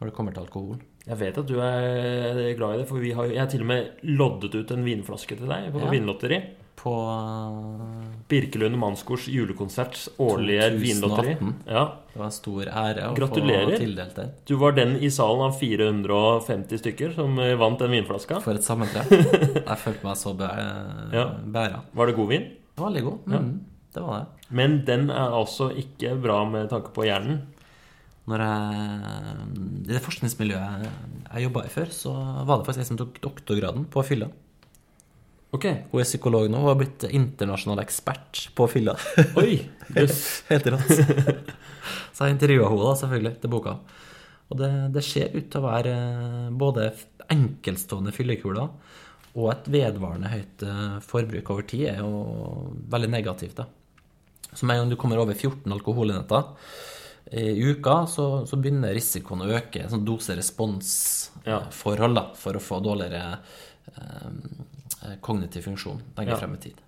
når 0.00 0.10
det 0.10 0.16
kommer 0.16 0.34
til 0.34 0.42
alkohol. 0.42 0.82
Jeg 1.06 1.20
vet 1.22 1.38
at 1.38 1.46
du 1.46 1.54
er 1.62 2.40
glad 2.58 2.74
i 2.74 2.80
det, 2.82 2.88
for 2.90 2.98
vi 2.98 3.12
har, 3.14 3.30
jeg 3.30 3.38
har 3.44 3.50
til 3.52 3.62
og 3.62 3.70
med 3.70 4.02
loddet 4.10 4.56
ut 4.58 4.72
en 4.74 4.82
vinflaske 4.88 5.38
til 5.38 5.46
deg 5.46 5.68
på 5.70 5.84
Ja. 5.84 5.92
vinlotteri. 5.94 6.40
På 6.76 6.92
eh, 7.10 8.08
Birkelund 8.28 8.76
Mannskors 8.78 9.26
julekonserts 9.32 10.08
årlige 10.22 10.66
2018. 10.76 10.82
vinlotteri. 10.82 11.36
Ja. 11.66 11.84
Det 12.12 12.20
var 12.20 12.28
en 12.28 12.34
stor 12.36 12.68
ære 12.70 13.06
å 13.10 13.14
Gratulerer. 13.16 13.72
få 13.74 13.80
tildelt 13.82 14.14
den. 14.20 14.30
Du 14.48 14.54
var 14.60 14.76
den 14.76 14.94
i 15.04 15.10
salen 15.12 15.42
av 15.48 15.56
450 15.60 16.78
stykker 16.82 17.14
som 17.16 17.38
eh, 17.42 17.54
vant 17.60 17.80
den 17.82 17.90
vinflaska. 17.96 18.40
For 18.44 18.54
et 18.58 18.64
sammentreff. 18.66 19.10
Jeg 19.70 19.80
følte 19.82 20.06
meg 20.06 20.20
så 20.20 20.34
bæ 20.38 20.50
Ja. 21.16 21.26
bæra. 21.56 21.82
Var 21.96 22.06
det 22.12 22.16
god 22.20 22.28
vin? 22.34 22.46
Det 22.76 22.82
var 22.84 22.90
veldig 22.92 23.04
god. 23.08 23.26
Mm, 23.34 23.52
Det 23.96 24.02
var 24.04 24.18
det. 24.20 24.48
Men 24.60 24.78
den 24.86 25.08
er 25.10 25.32
altså 25.40 25.70
ikke 25.74 26.14
bra 26.22 26.42
med 26.48 26.68
tanke 26.70 26.92
på 26.94 27.04
hjernen. 27.08 27.40
Når 28.26 28.42
jeg, 28.42 28.96
I 29.86 29.92
det 29.92 30.00
forskningsmiljøet 30.02 30.82
jeg, 30.84 30.90
jeg 31.32 31.44
jobba 31.46 31.62
i 31.64 31.70
før, 31.70 31.92
så 31.94 32.12
var 32.44 32.58
det 32.58 32.66
faktisk 32.66 32.82
jeg 32.82 32.88
som 32.90 32.98
tok 33.00 33.20
doktorgraden 33.22 33.84
på 33.90 34.02
fylla. 34.06 34.28
Ok. 35.54 35.66
Hun 35.92 36.02
er 36.02 36.08
psykolog 36.08 36.48
nå 36.50 36.58
og 36.64 36.72
har 36.72 36.78
blitt 36.80 37.06
internasjonal 37.06 37.84
ekspert 37.84 38.48
på 38.56 38.66
fylla. 38.70 38.96
Oi! 39.38 39.60
yes. 39.96 40.42
Helt 40.50 40.66
rått. 40.74 40.90
Så 42.16 42.26
jeg 42.26 42.34
intervjua 42.34 42.70
henne 42.72 42.88
da, 42.88 42.94
selvfølgelig, 43.02 43.34
til 43.42 43.52
boka. 43.52 43.72
Og 44.50 44.54
det, 44.60 44.72
det 44.94 45.02
ser 45.06 45.36
ut 45.36 45.48
til 45.52 45.60
å 45.60 45.66
være 45.66 45.94
eh, 45.94 46.50
både 46.54 46.82
enkeltstående 47.32 48.12
fyllekuler 48.14 48.68
og 49.36 49.46
et 49.52 49.66
vedvarende 49.74 50.32
høyt 50.32 50.62
eh, 50.64 50.98
forbruk 51.04 51.50
over 51.52 51.64
tid 51.68 51.84
er 51.92 51.98
jo 52.00 52.10
veldig 52.92 53.10
negativt. 53.12 53.56
da. 53.58 53.64
Så 54.52 54.62
med 54.64 54.74
en 54.76 54.82
gang 54.84 54.92
du 54.94 55.00
kommer 55.00 55.18
over 55.20 55.34
14 55.34 55.72
alkoholenheter 55.76 56.42
i 57.36 57.38
uka, 57.58 58.06
så, 58.06 58.46
så 58.46 58.56
begynner 58.62 58.94
risikoen 58.94 59.42
å 59.42 59.52
øke. 59.58 59.88
Sånn 59.90 60.06
dose-respons-forhold 60.06 62.14
da, 62.16 62.24
for 62.38 62.56
å 62.56 62.62
få 62.62 62.80
dårligere 62.84 63.38
eh, 63.92 64.30
kognitiv 65.22 65.62
funksjon 65.68 66.00
lenger 66.16 66.32
Ja. 66.32 66.36
frem 66.40 66.54
i 66.54 66.58
tid. 66.58 66.80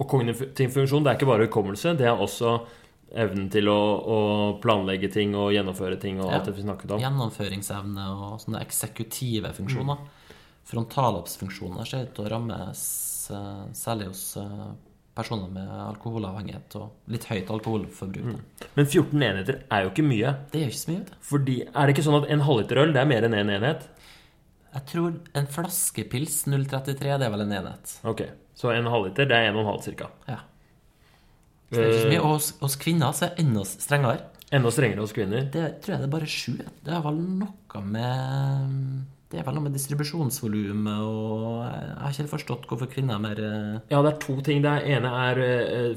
Og 0.00 0.08
kognitiv 0.08 0.70
funksjon 0.72 1.04
det 1.04 1.10
er 1.12 1.18
ikke 1.18 1.26
bare 1.28 1.46
hukommelse, 1.46 1.96
det 1.98 2.06
er 2.08 2.16
også 2.16 2.66
evnen 3.12 3.50
til 3.50 3.66
å, 3.68 3.78
å 4.06 4.18
planlegge 4.62 5.10
ting 5.12 5.34
og 5.34 5.50
gjennomføre 5.52 5.98
ting 6.00 6.20
og 6.22 6.30
Ja. 6.30 6.38
alt 6.38 6.46
det 6.46 6.54
vi 6.56 6.62
snakket 6.62 6.90
om. 6.94 7.00
Gjennomføringsevne 7.02 8.04
og 8.14 8.40
sånne 8.40 8.60
eksekutive 8.64 9.52
funksjoner. 9.52 9.98
Frontalloppsfunksjoner 10.70 11.84
ser 11.88 12.06
ut 12.06 12.14
til 12.14 12.24
å 12.26 12.30
rammes 12.30 12.84
eh, 13.34 13.64
særlig 13.76 14.06
hos 14.12 14.22
eh, 14.40 14.70
personer 15.16 15.50
med 15.52 15.68
alkoholavhengighet 15.68 16.76
og 16.80 17.10
litt 17.12 17.26
høyt 17.28 17.50
alkoholforbruk. 17.50 18.24
Mm. 18.30 18.68
Men 18.76 18.86
14 18.86 19.22
enheter 19.26 19.58
er 19.68 19.82
jo 19.84 19.90
ikke 19.90 20.06
mye. 20.06 20.30
Det 20.52 20.62
gjør 20.62 20.70
ikke 20.72 20.80
så 20.84 20.92
mye. 20.94 21.18
Fordi, 21.30 21.56
Er 21.74 21.86
det 21.90 21.96
ikke 21.96 22.06
sånn 22.06 22.22
at 22.22 22.30
en 22.30 22.44
halvliter 22.46 22.80
øl 22.84 22.94
det 22.94 23.02
er 23.02 23.10
mer 23.10 23.26
enn 23.26 23.34
én 23.36 23.42
en 23.50 23.56
enhet? 23.58 23.88
Jeg 24.74 24.84
tror 24.86 25.14
en 25.34 25.46
flaske 25.50 26.04
pils 26.12 26.44
033, 26.46 27.16
det 27.18 27.26
er 27.26 27.32
vel 27.34 27.42
en 27.46 27.52
enhet. 27.60 27.94
Ok, 28.06 28.22
Så 28.54 28.70
en 28.74 28.86
halvliter 28.86 29.26
det 29.26 29.36
er 29.36 29.52
1,5 29.52 29.94
ca. 29.98 30.10
Ja. 30.28 30.38
Så 31.70 31.78
det 31.78 31.86
er 31.86 31.96
ikke 32.00 32.10
mye. 32.12 32.20
Og 32.26 32.34
hos, 32.36 32.50
hos 32.60 32.76
kvinner 32.82 33.12
så 33.14 33.26
er 33.28 33.32
det 33.34 33.44
enda 33.44 33.64
strengere. 33.66 34.20
enda 34.52 34.70
strengere 34.74 35.00
hos 35.04 35.12
kvinner. 35.14 35.44
Det 35.54 35.64
tror 35.82 35.94
jeg 35.94 36.02
det 36.02 36.08
er 36.08 36.12
bare 36.18 36.26
sju. 36.30 36.52
Det 36.86 36.92
er 36.94 37.02
vel 37.04 37.18
noe 37.40 37.82
med 37.86 39.06
Det 39.30 39.38
er 39.38 39.44
vel 39.46 39.54
noe 39.54 39.62
med 39.68 39.74
distribusjonsvolumet 39.78 41.02
og 41.06 41.60
Jeg 41.62 41.98
har 42.00 42.10
ikke 42.10 42.22
helt 42.24 42.32
forstått 42.34 42.64
hvorfor 42.66 42.90
kvinner 42.90 43.14
er 43.14 43.22
mer 43.22 43.38
eh, 43.46 43.76
Ja, 43.92 44.00
det 44.02 44.10
er 44.14 44.18
to 44.24 44.34
ting. 44.42 44.62
Det 44.64 44.72
ene 44.90 45.12
er 45.30 45.42
eh, 45.44 45.94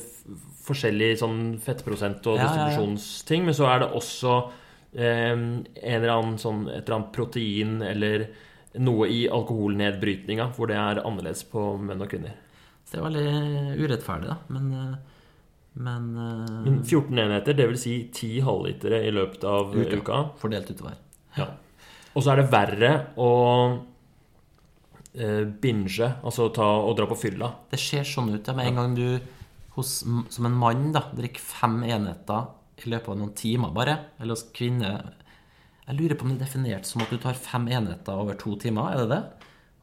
forskjellig 0.68 1.12
sånn 1.24 1.40
fettprosent 1.66 2.26
og 2.30 2.38
Ja, 2.38 2.44
ja, 2.44 2.45
ja. 2.45 2.54
distribusjonsting, 2.70 3.45
men 3.50 3.58
så 3.58 3.66
er 3.74 3.82
det 3.84 3.90
også 3.98 4.36
eh, 4.94 5.34
en 5.34 5.66
eller 5.90 6.14
annen 6.14 6.38
sånn 6.41 6.68
et 6.70 6.84
eller 6.86 7.00
annet 7.00 7.14
protein 7.18 7.82
eller 7.82 8.28
noe 8.82 9.08
i 9.12 9.24
alkoholnedbrytninga 9.30 10.48
hvor 10.56 10.70
det 10.72 10.78
er 10.80 11.02
annerledes 11.06 11.44
på 11.50 11.66
menn 11.82 12.02
og 12.02 12.10
kvinner. 12.10 12.36
Så 12.86 12.98
det 12.98 13.02
er 13.02 13.08
veldig 13.08 13.84
urettferdig, 13.84 14.30
da. 14.32 14.38
Men, 14.54 14.72
eh, 14.74 14.95
men, 15.76 16.10
eh, 16.18 16.64
Men 16.66 16.84
14 16.84 17.20
enheter, 17.20 17.54
dvs. 17.58 17.82
Si 17.82 17.95
10 18.12 18.41
halvlitere 18.41 19.04
i 19.08 19.12
løpet 19.12 19.44
av 19.44 19.76
Uka. 19.76 19.98
uka. 19.98 20.30
fordelt 20.38 20.70
utover. 20.70 20.94
Ja. 21.38 21.48
Og 22.16 22.24
så 22.24 22.34
er 22.34 22.41
det 22.41 22.52
verre 22.52 22.91
å 23.18 23.82
eh, 25.16 25.44
binge, 25.45 26.16
altså 26.24 26.52
ta 26.54 26.66
og 26.82 26.95
dra 26.98 27.06
på 27.10 27.18
fylla. 27.18 27.52
Det 27.70 27.80
ser 27.80 28.04
sånn 28.04 28.34
ut. 28.34 28.48
Ja, 28.48 28.54
med 28.54 28.68
en 28.68 28.76
gang 28.76 28.95
du 28.95 29.20
hos, 29.76 30.04
som 30.04 30.45
en 30.45 30.58
mann 30.58 30.91
da, 30.91 31.02
drikker 31.14 31.40
fem 31.41 31.84
enheter 31.84 32.48
i 32.84 32.90
løpet 32.90 33.10
av 33.10 33.18
noen 33.18 33.34
timer 33.38 33.74
bare, 33.74 33.98
eller 34.20 34.34
hos 34.34 34.48
kvinne 34.54 35.14
Jeg 35.88 35.98
lurer 36.00 36.16
på 36.16 36.24
om 36.26 36.32
det 36.32 36.40
er 36.42 36.46
definert 36.46 36.86
som 36.88 37.02
at 37.04 37.10
du 37.12 37.18
tar 37.20 37.34
fem 37.36 37.66
enheter 37.68 38.14
over 38.16 38.38
to 38.40 38.56
timer, 38.62 38.94
er 38.94 39.02
det 39.04 39.10
det? 39.12 39.24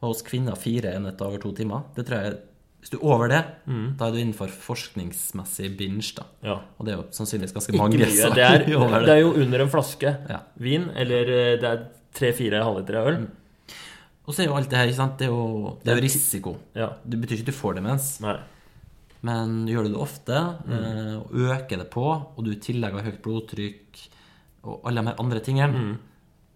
Og 0.01 0.13
hos 0.15 0.23
kvinner 0.25 0.55
fire 0.57 0.95
enheter 0.97 1.27
over 1.27 1.37
to 1.43 1.51
timer. 1.53 1.83
Det 1.95 2.07
tror 2.07 2.23
jeg 2.23 2.39
Hvis 2.81 2.89
du 2.89 2.97
er 2.97 3.03
over 3.13 3.27
det, 3.29 3.41
da 3.99 4.07
er 4.07 4.11
du 4.11 4.17
innenfor 4.17 4.49
forskningsmessig 4.49 5.67
binge, 5.77 6.15
da. 6.17 6.23
Ja. 6.41 6.55
Og 6.79 6.85
det 6.87 6.93
er 6.93 6.97
jo 6.97 7.03
sannsynligvis 7.13 7.53
ganske 7.53 7.69
Ikke 7.75 7.81
mange 7.83 7.99
mye. 8.01 8.07
som 8.17 8.33
Det 8.33 8.41
er, 8.41 8.57
det 8.65 9.05
det. 9.05 9.09
er 9.13 9.19
jo 9.21 9.33
under 9.43 9.61
en 9.61 9.69
flaske 9.69 10.13
Ja. 10.29 10.39
vin, 10.57 10.87
eller 10.95 11.21
eh, 11.29 11.59
det 11.61 11.69
er 11.69 11.83
tre-fire 12.17 12.63
halvlitere 12.65 13.03
øl. 13.11 13.19
Og 14.25 14.33
så 14.33 14.41
er 14.41 14.47
jo 14.49 14.55
alt 14.57 14.69
det 14.71 14.77
her, 14.79 14.87
ikke 14.89 14.97
sant, 14.97 15.19
det 15.19 15.27
er 15.27 15.31
jo, 15.35 15.77
det 15.83 15.91
er 15.93 15.99
jo 15.99 16.05
risiko. 16.07 16.55
Ja. 16.73 16.89
Det 17.05 17.21
betyr 17.21 17.37
ikke 17.37 17.45
at 17.49 17.53
du 17.53 17.59
får 17.59 17.75
demens. 17.77 18.09
Nei. 18.25 18.39
Men 19.21 19.67
gjør 19.69 19.85
du 19.85 19.89
det 19.93 20.01
ofte, 20.01 20.41
Mm. 20.65 20.73
eh, 20.73 21.15
og 21.21 21.31
øker 21.37 21.77
det 21.77 21.89
på, 21.93 22.07
og 22.35 22.43
du 22.43 22.49
i 22.49 22.55
tillegg 22.57 22.93
har 22.97 23.05
høyt 23.05 23.21
blodtrykk 23.21 24.07
og 24.63 24.81
alle 24.85 25.01
de 25.01 25.07
her 25.07 25.19
andre 25.19 25.39
tingene, 25.39 25.73
Mm. 25.73 25.97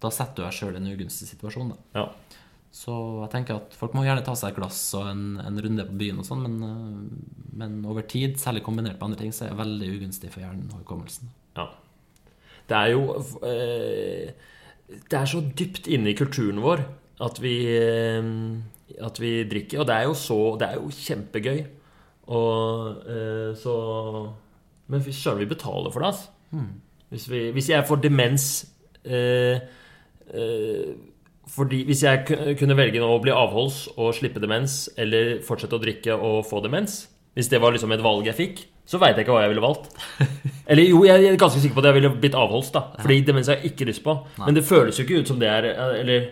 da 0.00 0.08
setter 0.10 0.34
du 0.36 0.42
deg 0.42 0.52
sjøl 0.52 0.74
i 0.74 0.76
en 0.76 0.90
ugunstig 0.96 1.28
situasjon. 1.28 1.70
Da. 1.70 1.76
Ja. 2.00 2.08
Så 2.76 2.92
jeg 3.22 3.30
tenker 3.32 3.56
at 3.56 3.72
folk 3.74 3.94
må 3.94 4.02
gjerne 4.04 4.22
ta 4.24 4.34
seg 4.34 4.50
et 4.52 4.56
glass 4.58 4.94
og 4.94 5.06
en, 5.08 5.40
en 5.40 5.58
runde 5.64 5.86
på 5.88 5.96
byen 5.96 6.18
og 6.20 6.26
sånn, 6.28 6.42
men, 6.42 6.56
eh, 6.62 7.56
men 7.56 7.78
over 7.86 8.02
tid, 8.02 8.36
særlig 8.36 8.62
kombinert 8.62 8.98
med 9.00 9.02
andre 9.08 9.18
ting, 9.22 9.32
så 9.32 9.46
er 9.46 9.54
det 9.54 9.58
veldig 9.62 9.88
ugunstig 9.96 10.30
for 10.30 10.40
hjernen 10.44 10.68
og 10.72 10.82
hukommelsen. 10.84 11.28
ja. 11.56 11.68
Det 12.68 12.74
er 12.74 12.88
jo 12.90 13.02
eh, 13.46 14.32
Det 14.90 15.14
er 15.14 15.26
så 15.30 15.38
dypt 15.54 15.86
inne 15.86 16.10
i 16.10 16.14
kulturen 16.18 16.58
vår 16.60 16.80
at 17.22 17.38
vi, 17.38 17.52
eh, 17.70 18.26
at 19.06 19.20
vi 19.22 19.44
drikker. 19.46 19.80
Og 19.80 19.86
det 19.86 19.94
er 19.94 20.02
jo 20.08 20.14
så 20.18 20.38
Det 20.58 20.68
er 20.68 20.74
jo 20.74 20.88
kjempegøy. 20.90 21.60
Og 22.28 23.06
eh, 23.06 23.54
så 23.54 23.76
Men 24.88 25.00
fy 25.00 25.10
søren, 25.14 25.38
vi 25.38 25.46
betaler 25.54 25.92
for 25.94 26.00
det, 26.02 26.10
altså. 26.10 26.28
Hvis, 27.12 27.26
vi, 27.30 27.42
hvis 27.54 27.68
jeg 27.70 27.86
får 27.86 28.00
demens 28.02 28.46
eh, 29.04 29.60
eh, 30.34 30.94
fordi 31.46 31.84
Hvis 31.86 32.02
jeg 32.02 32.24
kunne 32.58 32.74
velge 32.74 32.98
å 32.98 33.20
bli 33.22 33.30
avholds 33.30 33.84
og 33.94 34.10
slippe 34.16 34.42
demens, 34.42 34.88
eller 34.98 35.36
fortsette 35.46 35.78
å 35.78 35.82
drikke 35.82 36.16
og 36.16 36.40
få 36.48 36.58
demens 36.64 37.04
Hvis 37.38 37.52
det 37.52 37.60
var 37.62 37.76
liksom 37.76 37.94
et 37.94 38.02
valg 38.02 38.26
jeg 38.26 38.38
fikk, 38.38 38.64
så 38.86 38.98
veit 39.02 39.14
jeg 39.14 39.26
ikke 39.26 39.34
hva 39.34 39.44
jeg 39.44 39.50
ville 39.52 39.62
valgt. 39.62 39.88
Eller 40.70 40.86
jo, 40.86 41.00
jeg 41.06 41.24
er 41.26 41.38
ganske 41.38 41.58
sikker 41.62 41.74
på 41.76 41.82
at 41.82 41.88
jeg 41.90 41.96
ville 41.98 42.10
blitt 42.22 42.36
avholds, 42.38 42.68
da. 42.74 42.84
Fordi 43.00 43.16
demens 43.26 43.50
har 43.50 43.58
jeg 43.58 43.72
ikke 43.72 43.88
lyst 43.88 44.02
på. 44.04 44.14
Men 44.40 44.54
det 44.54 44.62
føles 44.66 44.98
jo 44.98 45.04
ikke 45.04 45.20
ut 45.20 45.30
som 45.30 45.40
det 45.42 45.50
er 45.50 45.66
Eller 45.74 46.28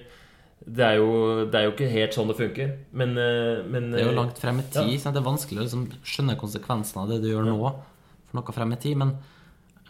det 0.64 0.84
er 0.86 0.94
jo, 0.96 1.09
det 1.51 1.59
er 1.59 1.66
jo 1.66 1.72
ikke 1.74 1.90
helt 1.92 2.16
sånn 2.16 2.30
det 2.30 2.38
funker. 2.38 2.70
Men, 2.96 3.12
eh, 3.20 3.60
men 3.68 3.90
Det 3.92 4.01
er 4.01 4.06
jo 4.06 4.14
eh, 4.14 4.16
langt 4.16 4.38
frem 4.40 4.62
i 4.62 4.64
tid. 4.64 4.94
sant? 5.01 5.12
Det 5.12 5.20
er 5.20 5.26
vanskelig 5.28 5.60
å 5.60 5.66
liksom 5.66 5.84
skjønne 6.09 6.38
konsekvensene 6.40 7.02
av 7.02 7.10
det 7.12 7.20
du 7.20 7.28
gjør 7.28 7.44
nå, 7.51 7.59
for 8.30 8.38
noe 8.38 8.56
frem 8.56 8.72
i 8.72 8.80
tid. 8.80 8.96
Men 9.02 9.12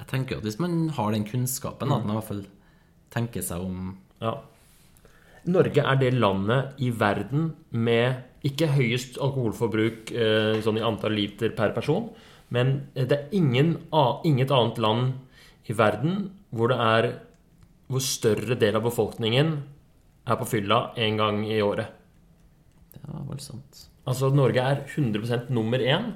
jeg 0.04 0.10
tenker 0.12 0.36
at 0.38 0.44
hvis 0.46 0.58
man 0.60 0.88
har 0.96 1.12
den 1.14 1.24
kunnskapen, 1.24 1.88
Mm. 1.88 1.96
at 1.96 2.04
man 2.06 2.16
i 2.16 2.18
hvert 2.20 2.28
fall 2.28 2.44
tenker 3.10 3.42
seg 3.42 3.60
om 3.64 3.96
Ja. 4.20 4.34
Norge 5.46 5.82
er 5.84 5.96
det 6.00 6.14
landet 6.14 6.72
i 6.80 6.90
verden 6.90 7.54
med 7.72 8.22
ikke 8.44 8.68
høyest 8.68 9.18
alkoholforbruk 9.20 10.12
eh, 10.12 10.60
sånn 10.64 10.78
i 10.78 10.84
antall 10.84 11.12
liter 11.12 11.50
per 11.56 11.72
person, 11.76 12.10
men 12.50 12.88
det 12.94 13.12
er 13.12 13.28
ingen, 13.32 13.76
inget 14.24 14.50
annet 14.50 14.78
land 14.78 15.12
i 15.68 15.72
verden 15.76 16.30
hvor 16.52 16.68
det 16.68 16.78
er 16.78 17.10
hvor 17.90 18.00
større 18.00 18.56
del 18.58 18.76
av 18.76 18.82
befolkningen 18.86 19.62
er 20.26 20.36
på 20.40 20.46
fylla 20.48 20.92
en 20.96 21.16
gang 21.20 21.44
i 21.44 21.60
året. 21.60 21.88
Det 22.94 23.02
var 23.12 23.24
voldsomt. 23.28 23.88
Altså 24.06 24.30
Norge 24.34 24.60
er 24.60 24.84
100% 24.86 25.50
nummer 25.50 25.78
én. 25.78 26.14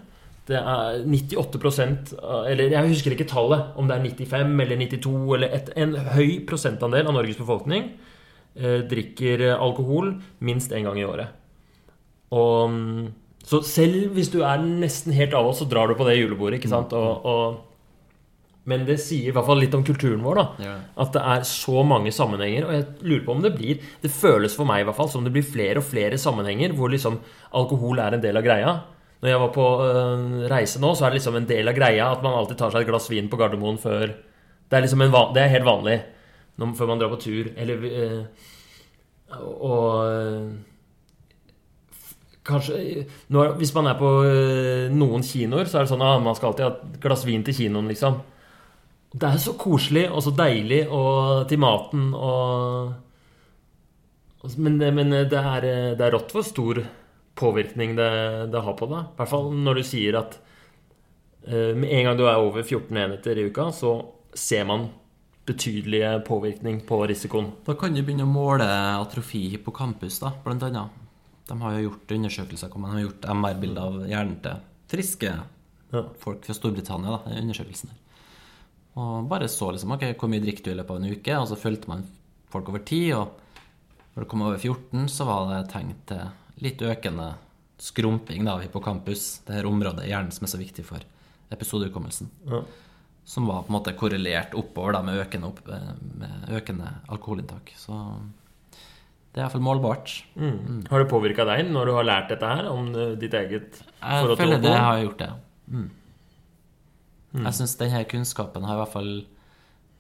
Det 0.49 0.57
er 0.57 1.03
98 1.05 2.15
av- 2.23 2.47
Eller 2.49 2.71
jeg 2.73 2.89
husker 2.95 3.13
ikke 3.13 3.29
tallet, 3.29 3.67
om 3.77 3.89
det 3.89 3.99
er 3.99 4.05
95 4.09 4.61
eller 4.65 4.77
92 4.81 5.35
eller 5.37 5.49
et, 5.59 5.71
En 5.77 5.95
høy 6.15 6.47
prosentandel 6.49 7.07
av 7.07 7.15
Norges 7.19 7.37
befolkning 7.37 7.91
eh, 8.57 8.81
drikker 8.89 9.45
alkohol 9.59 10.15
minst 10.41 10.73
én 10.73 10.89
gang 10.89 10.99
i 10.99 11.05
året. 11.05 11.29
Og 12.33 12.71
mm, 12.73 13.07
Så 13.49 13.63
selv 13.65 14.13
hvis 14.17 14.29
du 14.33 14.43
er 14.43 14.59
nesten 14.61 15.13
helt 15.17 15.33
av 15.37 15.47
oss, 15.49 15.61
så 15.63 15.69
drar 15.69 15.89
du 15.89 15.95
på 15.97 16.05
det 16.09 16.19
julebordet, 16.19 16.59
ikke 16.61 16.69
sant? 16.73 16.93
Og, 16.93 17.25
og, 17.25 17.63
men 18.69 18.83
det 18.85 18.99
sier 19.01 19.31
i 19.31 19.33
hvert 19.33 19.47
fall 19.49 19.61
litt 19.63 19.73
om 19.77 19.85
kulturen 19.87 20.21
vår, 20.21 20.37
da. 20.37 20.45
Ja. 20.67 20.75
At 21.01 21.15
det 21.15 21.23
er 21.25 21.47
så 21.49 21.81
mange 21.89 22.13
sammenhenger. 22.13 22.67
Og 22.69 22.75
jeg 22.75 22.85
lurer 23.09 23.25
på 23.25 23.33
om 23.37 23.41
det 23.45 23.55
blir 23.57 23.81
Det 24.03 24.11
føles 24.13 24.53
for 24.57 24.69
meg 24.69 24.83
i 24.83 24.85
hvert 24.89 24.99
fall 24.99 25.09
som 25.09 25.25
det 25.25 25.33
blir 25.33 25.47
flere 25.47 25.81
og 25.81 25.87
flere 25.89 26.19
sammenhenger 26.21 26.75
hvor 26.77 26.93
liksom 26.93 27.17
alkohol 27.57 28.01
er 28.05 28.17
en 28.19 28.25
del 28.25 28.37
av 28.37 28.45
greia. 28.45 28.75
Når 29.23 29.29
jeg 29.33 29.41
var 29.43 29.49
på 29.55 29.67
øh, 29.83 30.47
reise 30.51 30.79
nå, 30.81 30.93
så 30.95 31.05
er 31.07 31.11
det 31.11 31.19
liksom 31.19 31.37
en 31.41 31.47
del 31.51 31.69
av 31.69 31.75
greia 31.75 32.11
at 32.13 32.23
man 32.23 32.37
alltid 32.39 32.59
tar 32.61 32.71
seg 32.71 32.85
et 32.85 32.91
glass 32.93 33.09
vin 33.11 33.29
på 33.29 33.37
Gardermoen 33.41 33.79
før 33.83 34.07
Det 34.71 34.77
er 34.79 34.85
liksom 34.85 35.03
en 35.03 35.11
van, 35.15 35.33
Det 35.35 35.43
er 35.43 35.49
helt 35.57 35.67
vanlig 35.67 35.99
når, 36.59 36.73
før 36.79 36.87
man 36.91 36.99
drar 36.99 37.11
på 37.13 37.21
tur. 37.23 37.51
Eller 37.57 37.83
øh, 37.89 38.25
Og 39.63 40.07
øh, 40.07 40.49
Kanskje 42.49 43.05
nå, 43.29 43.43
er- 43.45 43.57
Hvis 43.61 43.75
man 43.75 43.87
er 43.91 43.99
på 43.99 44.09
noen 44.95 45.23
kinoer, 45.23 45.67
så 45.69 45.79
er 45.79 45.85
det 45.85 45.91
sånn 45.93 46.03
at 46.07 46.23
man 46.25 46.35
skal 46.39 46.49
alltid 46.53 46.65
ha 46.65 46.71
et 46.73 47.01
glass 47.03 47.25
vin 47.29 47.43
til 47.45 47.55
kinoen, 47.59 47.89
liksom. 47.91 48.21
Det 49.13 49.25
er 49.29 49.37
så 49.41 49.53
koselig 49.61 50.07
og 50.13 50.23
så 50.25 50.33
deilig 50.37 50.87
og 50.93 51.47
til 51.49 51.59
maten 51.61 52.15
og- 52.15 52.95
Men, 54.57 54.79
men 54.79 55.11
det, 55.11 55.33
er, 55.33 55.61
det 55.99 56.01
er 56.01 56.13
rått 56.15 56.31
for 56.33 56.43
stor 56.47 56.79
påvirkning 57.39 57.95
det, 57.99 58.11
det 58.53 58.63
har 58.67 58.75
på 58.79 58.89
deg. 58.91 59.09
I 59.13 59.19
hvert 59.21 59.31
fall 59.33 59.51
når 59.55 59.79
du 59.81 59.85
sier 59.87 60.19
at 60.21 60.39
eh, 61.47 61.75
med 61.79 61.91
en 61.95 62.09
gang 62.11 62.19
du 62.19 62.25
er 62.27 62.41
over 62.43 62.63
14 62.67 62.91
enheter 62.99 63.39
i 63.39 63.47
uka, 63.49 63.69
så 63.75 63.93
ser 64.39 64.67
man 64.69 64.89
betydelige 65.49 66.11
påvirkning 66.27 66.83
på 66.85 66.99
risikoen. 67.09 67.53
Da 67.65 67.73
kan 67.81 67.95
du 67.97 68.03
begynne 68.05 68.27
å 68.27 68.31
måle 68.31 68.67
atrofi 68.99 69.47
på 69.47 69.55
hippocampus, 69.57 70.19
da, 70.21 70.35
blant 70.45 70.67
annet. 70.67 70.97
De 71.49 71.57
har 71.63 71.79
jo 71.79 71.87
gjort 71.87 72.13
undersøkelser 72.19 72.69
hvor 72.69 72.83
man 72.83 72.93
har 72.99 73.07
gjort 73.07 73.25
MR-bilder 73.33 73.81
av 73.87 74.03
hjernen 74.11 74.37
til 74.45 74.59
friske 74.93 75.31
Ja. 75.89 76.03
folk 76.21 76.45
fra 76.45 76.53
Storbritannia. 76.53 77.15
da, 77.25 77.33
i 77.33 77.41
undersøkelsen 77.41 77.89
der. 77.89 77.97
Og 79.01 79.29
bare 79.31 79.49
så 79.49 79.71
liksom, 79.73 79.95
ok, 79.95 80.05
hvor 80.19 80.29
mye 80.29 80.43
drikker 80.45 80.65
du 80.67 80.71
i 80.73 80.77
løpet 80.77 80.91
av 80.91 80.97
en 81.01 81.13
uke, 81.15 81.39
og 81.39 81.47
så 81.49 81.57
fulgte 81.57 81.89
man 81.89 82.05
folk 82.53 82.69
over 82.69 82.85
tid. 82.85 83.15
Og 83.15 83.31
når 84.13 84.25
det 84.25 84.29
kom 84.29 84.43
over 84.43 84.59
14, 84.59 85.09
så 85.09 85.25
var 85.25 85.49
det 85.55 85.71
tegn 85.73 85.95
til 86.11 86.27
litt 86.65 86.83
økende 86.83 87.33
skrumping 87.79 88.45
da, 88.47 88.57
hippocampus, 88.59 89.39
det 89.47 89.61
her 89.61 89.69
området 89.69 90.07
i 90.07 90.11
hjernen 90.11 90.35
som 90.35 90.47
er 90.49 90.53
så 90.53 90.61
viktig 90.61 90.85
for 90.87 91.05
episodehukommelsen. 91.55 92.31
Ja. 92.51 92.63
Som 93.29 93.47
var 93.47 93.63
på 93.63 93.73
en 93.73 93.77
måte 93.77 93.95
korrelert 93.99 94.57
oppover 94.59 94.97
da, 94.97 95.03
med, 95.05 95.21
økende 95.23 95.51
opp, 95.53 95.63
eh, 95.69 95.93
med 96.19 96.51
økende 96.59 96.91
alkoholinntak. 97.13 97.75
Så 97.79 97.95
det 98.75 99.43
er 99.43 99.45
iallfall 99.45 99.63
målbart. 99.63 100.15
Mm. 100.35 100.89
Har 100.91 101.05
det 101.05 101.11
påvirka 101.13 101.45
deg 101.47 101.69
når 101.71 101.91
du 101.91 101.95
har 101.99 102.09
lært 102.09 102.33
dette 102.33 102.51
her, 102.51 102.71
om 102.73 102.91
eh, 102.97 103.15
ditt 103.21 103.37
eget 103.37 103.79
Jeg 103.79 104.03
forhold 104.03 104.35
til 104.35 104.45
føler 104.45 104.63
det 104.65 104.73
alkohol? 104.73 104.87
har 104.89 105.03
gjort 105.05 105.23
det. 105.23 105.33
Mm. 105.69 105.89
Jeg 107.39 107.55
syns 107.59 107.77
denne 107.77 108.05
kunnskapen 108.09 108.65
har 108.65 108.79
i 108.79 108.81
hvert 108.81 108.93
fall 108.95 109.11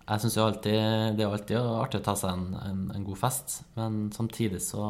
Jeg 0.09 0.23
synes 0.23 0.37
jo 0.39 0.45
alltid 0.47 0.77
det 1.19 1.25
er 1.27 1.29
alltid 1.29 1.59
artig 1.61 1.99
å 2.01 2.05
ta 2.07 2.15
seg 2.17 2.31
en, 2.33 2.47
en, 2.65 2.79
en 2.97 3.05
god 3.05 3.19
fest, 3.21 3.59
men 3.77 4.07
samtidig 4.17 4.63
så 4.65 4.87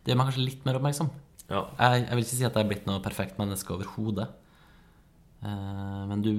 Det 0.00 0.12
gjør 0.12 0.20
meg 0.20 0.30
kanskje 0.30 0.46
litt 0.46 0.64
mer 0.66 0.78
oppmerksom. 0.78 1.10
Ja. 1.50 1.64
Jeg, 1.78 2.06
jeg 2.06 2.16
vil 2.16 2.24
ikke 2.24 2.36
si 2.38 2.46
at 2.46 2.56
jeg 2.56 2.64
er 2.64 2.70
blitt 2.70 2.88
noe 2.88 3.02
perfekt 3.04 3.38
menneske 3.40 3.74
overhodet. 3.74 4.28
Eh, 5.42 6.02
men 6.10 6.24
du, 6.24 6.32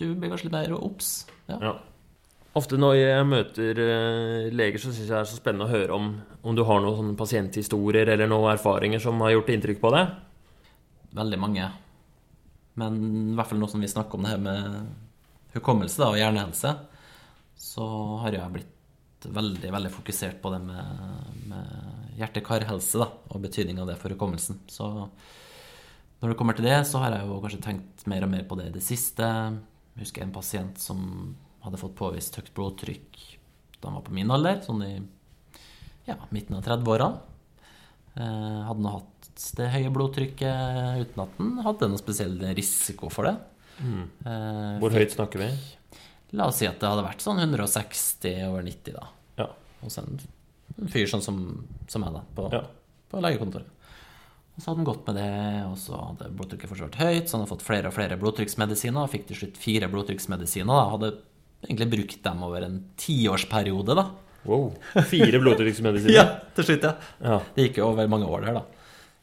du 0.00 0.06
blir 0.12 0.32
kanskje 0.32 0.48
litt 0.48 0.56
mer 0.56 0.76
obs. 0.78 1.16
Ja. 1.48 1.58
Ja. 1.62 1.74
Ofte 2.54 2.78
når 2.78 2.96
jeg 3.00 3.26
møter 3.26 3.80
eh, 3.82 4.50
leger, 4.54 4.78
så 4.78 4.92
syns 4.92 5.06
jeg 5.06 5.10
det 5.10 5.22
er 5.22 5.30
så 5.30 5.38
spennende 5.40 5.66
å 5.66 5.72
høre 5.74 5.96
om 5.96 6.12
om 6.44 6.54
du 6.54 6.60
har 6.68 6.82
noen 6.84 7.14
pasienthistorier 7.16 8.10
eller 8.12 8.28
noen 8.28 8.52
erfaringer 8.52 9.00
som 9.02 9.22
har 9.24 9.32
gjort 9.32 9.48
inntrykk 9.54 9.80
på 9.80 9.90
deg. 9.94 10.12
Veldig 11.16 11.38
mange. 11.40 11.70
Men 12.78 12.98
i 13.32 13.34
hvert 13.38 13.48
fall 13.50 13.62
nå 13.62 13.70
som 13.70 13.82
vi 13.82 13.90
snakker 13.90 14.18
om 14.18 14.26
det 14.26 14.34
her 14.34 14.42
med 14.44 15.54
hukommelse 15.54 16.02
da, 16.02 16.10
og 16.10 16.18
hjernehelse, 16.18 16.74
så 17.64 17.86
har 18.24 18.36
jeg 18.36 18.54
blitt 18.54 19.28
veldig 19.34 19.70
veldig 19.72 19.92
fokusert 19.94 20.40
på 20.42 20.52
det 20.52 20.60
med, 20.66 21.30
med 21.48 21.83
hjerte-kar-helse 22.18 23.00
da, 23.02 23.08
og 23.30 23.42
betydning 23.44 23.80
av 23.82 23.88
det 23.90 23.96
for 24.00 24.14
hukommelsen. 24.14 24.60
Så 24.70 24.86
når 26.22 26.32
det 26.32 26.36
kommer 26.40 26.56
til 26.56 26.66
det, 26.68 26.78
så 26.88 27.02
har 27.02 27.16
jeg 27.16 27.28
jo 27.28 27.40
kanskje 27.42 27.62
tenkt 27.66 28.06
mer 28.10 28.24
og 28.26 28.32
mer 28.32 28.44
på 28.48 28.58
det 28.60 28.70
i 28.70 28.74
det 28.76 28.84
siste. 28.84 29.26
Jeg 29.94 30.06
husker 30.06 30.24
en 30.24 30.34
pasient 30.34 30.80
som 30.80 31.00
hadde 31.64 31.80
fått 31.80 31.96
påvist 31.98 32.36
høyt 32.38 32.52
blodtrykk 32.56 33.20
da 33.80 33.90
han 33.90 33.98
var 33.98 34.04
på 34.06 34.14
min 34.16 34.30
alder, 34.32 34.62
sånn 34.64 34.80
i 34.86 34.92
ja, 36.08 36.16
midten 36.32 36.56
av 36.56 36.64
30-åra. 36.64 37.08
Eh, 38.14 38.60
hadde 38.68 38.84
nå 38.84 38.92
hatt 38.94 39.10
det 39.58 39.66
høye 39.74 39.90
blodtrykket 39.92 41.02
uten 41.02 41.22
at 41.24 41.36
den 41.40 41.58
hadde 41.66 41.88
noen 41.90 42.00
spesiell 42.00 42.36
risiko 42.56 43.10
for 43.12 43.28
det. 43.28 43.34
Eh, 43.82 44.78
Hvor 44.80 44.94
høyt 44.94 45.12
snakker 45.16 45.42
vi? 45.42 45.50
La 46.38 46.48
oss 46.50 46.60
si 46.62 46.68
at 46.68 46.78
det 46.80 46.88
hadde 46.88 47.04
vært 47.06 47.22
sånn 47.24 47.42
160 47.42 48.40
over 48.48 48.64
90, 48.66 48.96
da. 48.96 49.08
Ja. 49.42 49.48
Hos 49.82 49.98
en 50.00 50.16
en 50.80 50.90
fyr 50.90 51.06
sånn 51.10 51.22
som, 51.24 51.38
som 51.90 52.04
meg, 52.04 52.16
da, 52.16 52.24
på, 52.36 52.48
Ja. 52.52 52.64
på 53.10 53.22
legekontoret. 53.22 53.70
Og 54.54 54.62
så 54.62 54.70
hadde 54.70 54.82
han 54.84 54.86
gått 54.86 55.06
med 55.08 55.16
det, 55.18 55.30
og 55.66 55.78
så 55.82 55.98
hadde 55.98 56.28
blodtrykket 56.38 56.70
fortsatt 56.70 56.98
høyt, 57.00 57.26
så 57.26 57.34
han 57.34 57.42
hadde 57.42 57.52
fått 57.56 57.66
flere 57.66 57.90
og 57.90 57.96
flere 57.96 58.18
blodtrykksmedisiner, 58.20 59.00
og 59.02 59.10
fikk 59.10 59.26
til 59.30 59.40
slutt 59.40 59.56
fire 59.58 59.88
blodtrykksmedisiner. 59.90 60.70
da, 60.70 60.84
Hadde 60.92 61.10
egentlig 61.66 61.90
brukt 61.96 62.22
dem 62.22 62.44
over 62.46 62.66
en 62.66 62.76
tiårsperiode, 63.00 63.96
da. 63.98 64.06
Wow. 64.44 64.68
Fire 65.10 65.40
blodtrykksmedisiner. 65.42 66.30
til 66.54 66.68
slutt, 66.68 66.86
ja. 66.86 66.94
Ja. 67.24 67.40
Det 67.56 67.68
gikk 67.68 67.82
jo 67.82 67.90
over 67.90 68.10
mange 68.12 68.30
år 68.30 68.46
der, 68.46 68.60
da. 68.60 68.64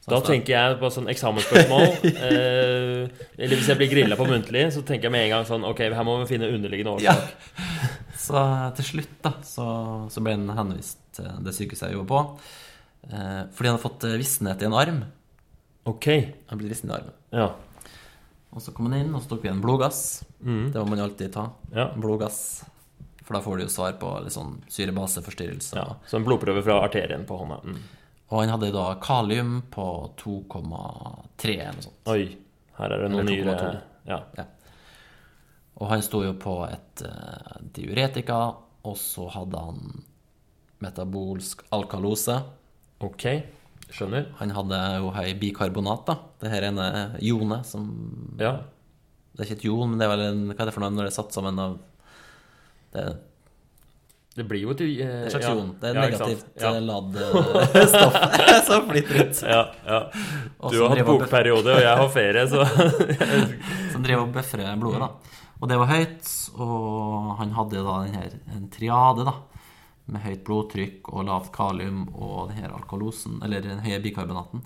Da 0.01 0.17
altså, 0.17 0.31
tenker 0.33 0.55
jeg 0.55 0.77
på 0.81 0.89
sånn 0.89 1.09
eksamensspørsmål. 1.13 1.83
eh, 2.25 3.27
eller 3.37 3.53
hvis 3.53 3.69
jeg 3.69 3.77
blir 3.77 3.91
grilla 3.91 4.17
på 4.17 4.25
muntlig, 4.25 4.65
så 4.73 4.81
tenker 4.81 5.07
jeg 5.07 5.13
med 5.13 5.27
en 5.27 5.33
gang 5.35 5.45
sånn 5.45 5.67
Ok, 5.69 5.83
her 5.93 6.07
må 6.07 6.15
vi 6.23 6.31
finne 6.33 6.49
underliggende 6.49 6.97
Ja. 7.05 7.13
Så 8.21 8.41
til 8.77 8.85
slutt 8.85 9.13
da, 9.25 9.31
så, 9.45 9.65
så 10.13 10.21
ble 10.21 10.35
han 10.35 10.49
henvist 10.53 10.99
til 11.17 11.31
det 11.45 11.53
sykehuset 11.57 11.89
jeg 11.89 11.97
jobber 11.97 12.11
på. 12.11 12.21
Eh, 13.09 13.41
fordi 13.51 13.69
han 13.69 13.75
hadde 13.77 13.83
fått 13.85 14.07
visnet 14.21 14.61
i 14.61 14.69
en 14.69 14.77
arm. 14.77 15.03
Ok. 15.89 16.07
Han 16.51 16.61
ble 16.61 16.71
visnet 16.71 16.91
i 16.91 16.97
armen. 16.99 17.15
Ja. 17.33 17.49
Og 18.51 18.61
så 18.61 18.73
kom 18.75 18.89
han 18.89 18.99
inn, 18.99 19.13
og 19.15 19.23
så 19.23 19.31
tok 19.31 19.45
vi 19.45 19.51
en 19.51 19.63
blodgass. 19.63 20.21
Mm. 20.43 20.71
Det 20.73 20.81
må 20.81 20.91
man 20.91 21.05
alltid 21.05 21.31
ta. 21.33 21.47
Ja. 21.73 21.87
Blodgass. 21.95 22.41
For 23.21 23.37
da 23.37 23.41
får 23.45 23.57
du 23.57 23.63
jo 23.63 23.71
svar 23.71 23.95
på 24.01 24.11
litt 24.25 24.35
sånn 24.35 24.57
syrebaseforstyrrelser. 24.67 25.79
ja. 25.79 25.87
Så 26.05 26.19
en 26.19 26.27
blodprøve 26.27 26.63
fra 26.65 26.81
arterien 26.83 27.23
på 27.29 27.37
hånda. 27.39 27.61
Mm. 27.63 27.81
Og 28.31 28.39
han 28.39 28.51
hadde 28.53 28.71
da 28.75 28.85
kalium 29.03 29.57
på 29.71 29.85
2,3 30.19 31.55
eller 31.55 31.77
noe 31.77 31.85
sånt. 31.85 32.01
Oi. 32.11 32.25
Her 32.77 32.95
er 32.95 33.03
det 33.03 33.11
noen 33.13 33.27
nyere 33.27 33.55
Ja. 34.07 34.21
Ja. 34.37 34.45
Og 35.81 35.89
han 35.89 36.03
sto 36.05 36.21
jo 36.23 36.33
på 36.39 36.53
et 36.67 37.03
uh, 37.07 37.57
diuretika, 37.73 38.39
og 38.87 38.97
så 38.97 39.27
hadde 39.33 39.63
han 39.63 40.03
metabolsk 40.83 41.63
alkalose. 41.75 42.37
Ok. 43.01 43.25
Skjønner. 43.91 44.29
Han 44.39 44.53
hadde 44.55 44.77
jo 45.01 45.09
høy 45.15 45.31
bikarbonat, 45.41 46.05
da. 46.07 46.15
Det 46.41 46.51
her 46.53 46.69
ene 46.69 46.85
jonet 47.23 47.65
som 47.67 47.89
Ja. 48.39 48.59
Det 49.31 49.45
er 49.45 49.49
ikke 49.49 49.59
et 49.61 49.65
jon, 49.69 49.89
men 49.89 49.99
det 49.99 50.05
er 50.07 50.11
vel 50.11 50.21
en 50.27 50.39
Hva 50.51 50.59
er 50.63 50.67
det 50.69 50.73
for 50.75 50.83
noe 50.83 50.91
når 50.91 51.05
det 51.07 51.11
er 51.13 51.15
satt 51.15 51.31
sammen 51.35 51.59
av 51.63 51.77
Det 52.91 53.03
Det 54.35 54.43
blir 54.47 54.61
jo 54.65 54.71
et 54.75 54.81
uh, 54.83 55.29
slags 55.31 55.45
ja. 55.47 55.53
jon. 55.55 55.69
Det 55.79 55.89
er 55.89 55.95
Ja, 55.95 56.01
negativt 56.07 56.61
Ja. 56.61 56.71
eh, 56.75 56.81
ladd 56.87 57.15
eh, 57.19 57.87
stoff 57.93 58.17
som 58.67 58.87
flyter 58.89 59.21
ut. 59.25 59.41
Ja, 59.43 59.61
ja. 59.87 59.99
Du 60.71 60.77
har 60.81 60.95
hatt 60.95 61.05
bokperiode, 61.07 61.75
og 61.77 61.81
jeg 61.83 61.97
har 62.01 62.09
ferie, 62.15 62.45
så 62.47 62.63
Som 63.93 64.03
driver 64.03 64.23
og 64.27 64.33
bøfrer 64.35 64.75
blodet, 64.79 65.01
da. 65.03 65.11
Og 65.61 65.69
det 65.69 65.77
var 65.77 65.91
høyt, 65.91 66.29
og 66.57 67.35
han 67.37 67.51
hadde 67.53 67.83
da 67.85 67.97
den 68.05 68.15
her, 68.17 68.31
en 68.55 68.63
triade, 68.73 69.25
da. 69.27 69.33
Med 70.11 70.21
høyt 70.25 70.41
blodtrykk 70.47 71.07
og 71.13 71.25
lavt 71.29 71.51
kalium 71.55 72.01
og 72.11 72.49
denne 72.51 72.67
alkoholosen, 72.67 73.37
alkalosen, 73.39 73.43
eller 73.47 73.61
den 73.63 73.79
høye 73.85 74.01
bikarbonaten. 74.03 74.63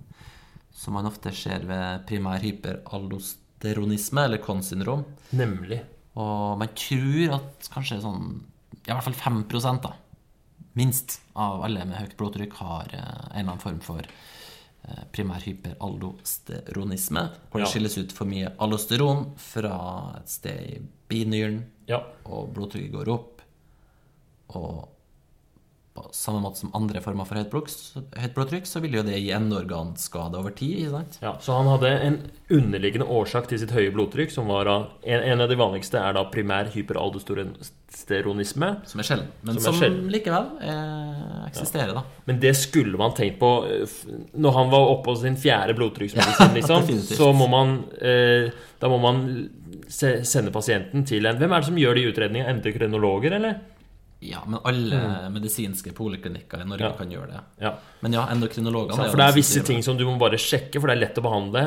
Som 0.75 0.97
man 0.97 1.05
ofte 1.07 1.31
ser 1.31 1.63
ved 1.69 2.05
primær 2.09 2.41
hyperaldosteronisme, 2.43 4.23
eller 4.25 4.41
Kohn-syndrom. 4.43 5.05
Nemlig. 5.37 5.81
Og 6.17 6.57
man 6.59 6.71
tror 6.75 7.35
at 7.37 7.69
kanskje 7.73 8.01
sånn 8.03 8.41
I 8.85 8.91
hvert 8.91 9.03
fall 9.03 9.17
5 9.17 9.43
da, 9.83 9.93
minst, 10.77 11.19
av 11.35 11.63
alle 11.65 11.85
med 11.87 11.97
høyt 11.97 12.17
blodtrykk 12.19 12.53
har 12.59 12.91
eh, 12.93 12.99
en 12.99 13.39
eller 13.39 13.51
annen 13.55 13.63
form 13.63 13.79
for 13.81 14.01
eh, 14.05 15.03
primær 15.11 15.41
hyperaldosteronisme. 15.45 17.23
Hvor 17.49 17.59
det 17.61 17.67
Ja. 17.67 17.71
skilles 17.71 17.97
ut 17.97 18.11
for 18.11 18.25
mye 18.25 18.51
allosteron 18.59 19.33
fra 19.37 20.15
et 20.19 20.29
sted 20.29 20.59
i 20.75 20.81
binyren, 21.09 21.63
Ja. 21.87 22.03
og 22.25 22.53
blodtrykket 22.53 22.91
går 22.91 23.09
opp. 23.13 23.41
Og 24.49 24.89
på 25.95 26.09
samme 26.11 26.41
måte 26.43 26.59
som 26.59 26.73
andre 26.75 26.99
former 26.99 27.23
for 27.23 27.37
høyt, 27.39 27.53
blodtrykk, 28.35 28.65
så 28.67 28.81
vil 28.83 28.97
jo 28.97 29.03
det 29.07 29.15
gi 29.15 29.29
endeorganskade 29.31 30.35
over 30.35 30.51
tid. 30.51 30.77
ikke 30.81 30.91
sant? 30.91 31.13
ja. 31.23 31.31
Så 31.39 31.55
han 31.55 31.69
hadde 31.71 31.87
en 32.03 32.17
underliggende 32.51 33.07
årsak 33.07 33.47
til 33.47 33.59
sitt 33.61 33.71
høye 33.71 33.93
blodtrykk, 33.95 34.31
som 34.33 34.51
var 34.51 34.63
da 34.67 34.75
En, 35.05 35.21
en 35.23 35.41
av 35.45 35.49
de 35.49 35.55
vanligste 35.55 35.97
er 36.01 36.13
da 36.17 36.23
primær 36.33 36.65
hyperaldosteronisme. 36.73 38.69
Som 38.91 38.99
er 38.99 39.07
sjelden. 39.07 39.29
Men 39.47 39.59
Som 39.63 39.71
er 39.71 39.79
som, 39.85 40.09
likevel 40.11 40.45
eh, 40.67 41.45
eksisterer, 41.47 41.93
da. 41.95 42.03
Men 42.27 42.35
det 42.43 42.53
skulle 42.59 42.97
man 42.99 43.15
tenkt 43.15 43.39
på 43.39 43.51
eh, 43.69 43.87
når 44.35 44.51
han 44.59 44.67
var 44.73 44.91
oppe 44.91 45.05
på 45.07 45.15
sin 45.21 45.37
fjerde 45.39 45.77
blodtrykksmedisin, 45.79 46.51
liksom. 46.59 46.79
så 47.07 47.31
må 47.31 47.47
man 47.51 47.67
eh, 48.01 48.51
Da 48.81 48.91
må 48.91 48.97
man 48.99 49.23
se, 49.87 50.25
sende 50.27 50.51
pasienten 50.51 51.05
til 51.07 51.25
en 51.25 51.39
Hvem 51.39 51.51
er 51.55 51.59
det 51.63 51.69
som 51.69 51.79
gjør 51.79 51.95
de 51.95 52.09
utredningene? 52.11 52.51
Endokrinologer, 52.57 53.31
eller? 53.39 53.55
Ja, 54.29 54.43
men 54.47 54.59
alle 54.63 55.29
medisinske 55.31 55.91
poliklinikker 55.93 56.61
i 56.61 56.65
Norge 56.67 56.81
Ja. 56.89 56.91
kan 56.97 57.09
gjøre 57.11 57.27
det. 57.27 57.41
Ja. 57.61 57.73
Men 58.01 58.13
ja, 58.13 58.25
endokrinologene 58.31 58.95
Sant, 58.95 59.11
For 59.11 59.17
det 59.17 59.25
er 59.29 59.33
visse 59.35 59.63
ting 59.63 59.83
som 59.83 59.97
du 59.97 60.05
må 60.05 60.17
bare 60.19 60.37
sjekke, 60.37 60.79
for 60.79 60.87
det 60.87 60.97
er 60.97 61.01
lett 61.07 61.17
å 61.17 61.23
behandle. 61.25 61.65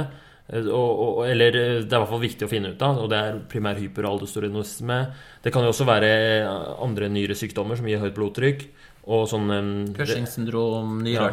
eh, 0.49 0.61
Og, 0.65 1.19
og, 1.19 1.27
eller 1.29 1.49
eh, 1.49 1.83
det 1.85 1.93
er 1.93 1.97
i 1.97 2.03
hvert 2.03 2.09
fall 2.09 2.21
viktig 2.21 2.47
å 2.47 2.49
finne 2.49 2.71
ut 2.75 2.83
av, 2.83 2.99
og 2.99 3.11
det 3.11 3.19
er 3.19 3.39
primær 3.49 3.77
hyperaldosteronisme. 3.79 5.13
Det 5.43 5.53
kan 5.53 5.63
jo 5.63 5.69
også 5.73 5.85
være 5.87 6.11
eh, 6.43 6.83
andre 6.83 7.09
nyresykdommer 7.09 7.77
som 7.77 7.87
gir 7.87 7.99
høyt 8.01 8.15
blodtrykk. 8.17 8.69
Og 9.09 9.27
sånn 9.29 9.51
eh, 9.51 9.93
det. 9.93 9.97
Cushings 9.97 10.35
syndrom, 10.37 11.05
Ja. 11.07 11.31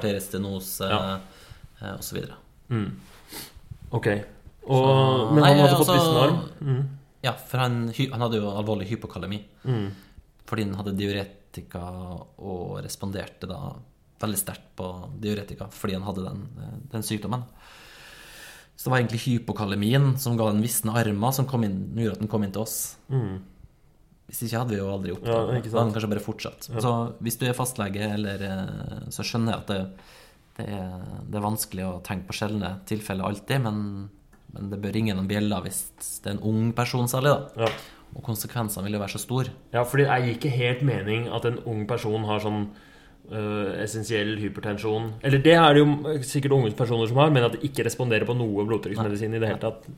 Ja. 1.82 1.96
osv. 1.98 2.18
mm. 2.70 2.92
Ok. 3.92 4.08
Og, 4.68 4.84
Så- 4.86 5.34
men 5.34 5.44
han 5.44 5.58
Nei, 5.58 5.62
hadde 5.68 5.76
fått 5.78 5.90
altså- 5.90 6.28
vissen? 6.28 6.68
Mm. 6.68 6.90
Ja, 7.24 7.32
for 7.34 7.58
han, 7.58 7.94
han 8.12 8.22
hadde 8.22 8.36
jo 8.38 8.50
alvorlig 8.50 8.88
hypokalemi. 8.88 9.42
Mm. 9.66 9.92
Fordi 10.46 10.68
han 10.68 10.78
hadde 10.80 10.98
diuretika 11.00 11.84
og 12.38 12.80
responderte 12.86 13.50
da 13.50 13.60
veldig 14.22 14.40
sterkt 14.40 14.70
på 14.80 14.90
diuretika 15.22 15.68
fordi 15.74 15.98
han 15.98 16.06
hadde 16.08 16.28
den, 16.28 16.46
eh, 16.62 16.78
den 16.94 17.04
sykdommen. 17.06 17.44
Så 18.76 18.88
det 18.88 18.92
var 18.92 19.02
egentlig 19.02 19.24
hypokalemien 19.24 20.18
som 20.20 20.38
ga 20.38 20.52
den 20.52 20.64
visne 20.64 20.96
armer, 21.00 21.32
som 21.32 21.48
kom 21.48 21.64
inn, 21.64 21.96
gjorde 21.96 22.18
at 22.18 22.24
den 22.26 22.32
kom 22.32 22.44
inn 22.44 22.52
til 22.52 22.66
oss. 22.66 22.98
Mm. 23.08 23.40
Hvis 24.28 24.42
ikke 24.48 24.60
hadde 24.60 24.74
vi 24.74 24.82
jo 24.82 24.90
aldri 24.92 25.14
Ja, 25.14 25.46
det. 25.48 25.62
Da 25.64 25.78
hadde 25.78 25.86
den 25.86 25.96
kanskje 25.96 26.12
bare 26.12 26.26
fortsatt. 26.26 26.68
Så 26.82 26.92
hvis 27.24 27.40
du 27.40 27.46
er 27.48 27.56
fastlege, 27.56 28.12
eller, 28.18 28.42
eh, 28.42 29.10
så 29.16 29.24
skjønner 29.24 29.54
jeg 29.54 29.62
at 29.64 29.68
det, 29.72 29.82
det, 30.58 30.68
er, 30.68 31.08
det 31.30 31.40
er 31.40 31.46
vanskelig 31.46 31.86
å 31.88 32.04
tenke 32.04 32.28
på 32.28 32.36
sjeldne 32.36 32.80
tilfeller 32.90 33.30
alltid, 33.30 33.64
men, 33.64 34.10
men 34.56 34.72
det 34.72 34.82
bør 34.84 34.96
ringe 34.98 35.16
noen 35.16 35.30
bjeller 35.30 35.64
hvis 35.64 35.84
det 36.24 36.32
er 36.32 36.38
en 36.38 36.48
ung 36.52 36.74
person 36.76 37.08
særlig. 37.12 37.36
da. 37.36 37.66
Ja. 37.66 37.72
Og 38.16 38.24
konsekvensene 38.24 38.88
vil 38.88 38.96
jo 38.96 39.04
være 39.04 39.16
så 39.18 39.24
store. 39.24 39.54
Ja, 39.74 39.84
fordi 39.84 40.08
det 40.08 40.20
gir 40.24 40.36
ikke 40.38 40.54
helt 40.56 40.84
mening 40.88 41.30
at 41.36 41.48
en 41.50 41.60
ung 41.68 41.84
person 41.90 42.24
har 42.30 42.40
sånn 42.44 42.70
øh, 43.32 43.76
essensiell 43.84 44.38
hypertensjon 44.40 45.12
Eller 45.26 45.44
det 45.44 45.56
er 45.60 45.76
det 45.76 45.84
jo 45.84 46.18
sikkert 46.24 46.56
unge 46.56 46.72
personer 46.80 47.12
som 47.12 47.20
har, 47.20 47.34
men 47.36 47.48
at 47.48 47.58
de 47.58 47.68
ikke 47.68 47.88
responderer 47.88 48.28
på 48.28 48.38
noe 48.38 48.68
blodtrykksmedisin 48.70 49.36
i 49.36 49.42
det 49.44 49.52
hele 49.52 49.64
tatt. 49.66 49.90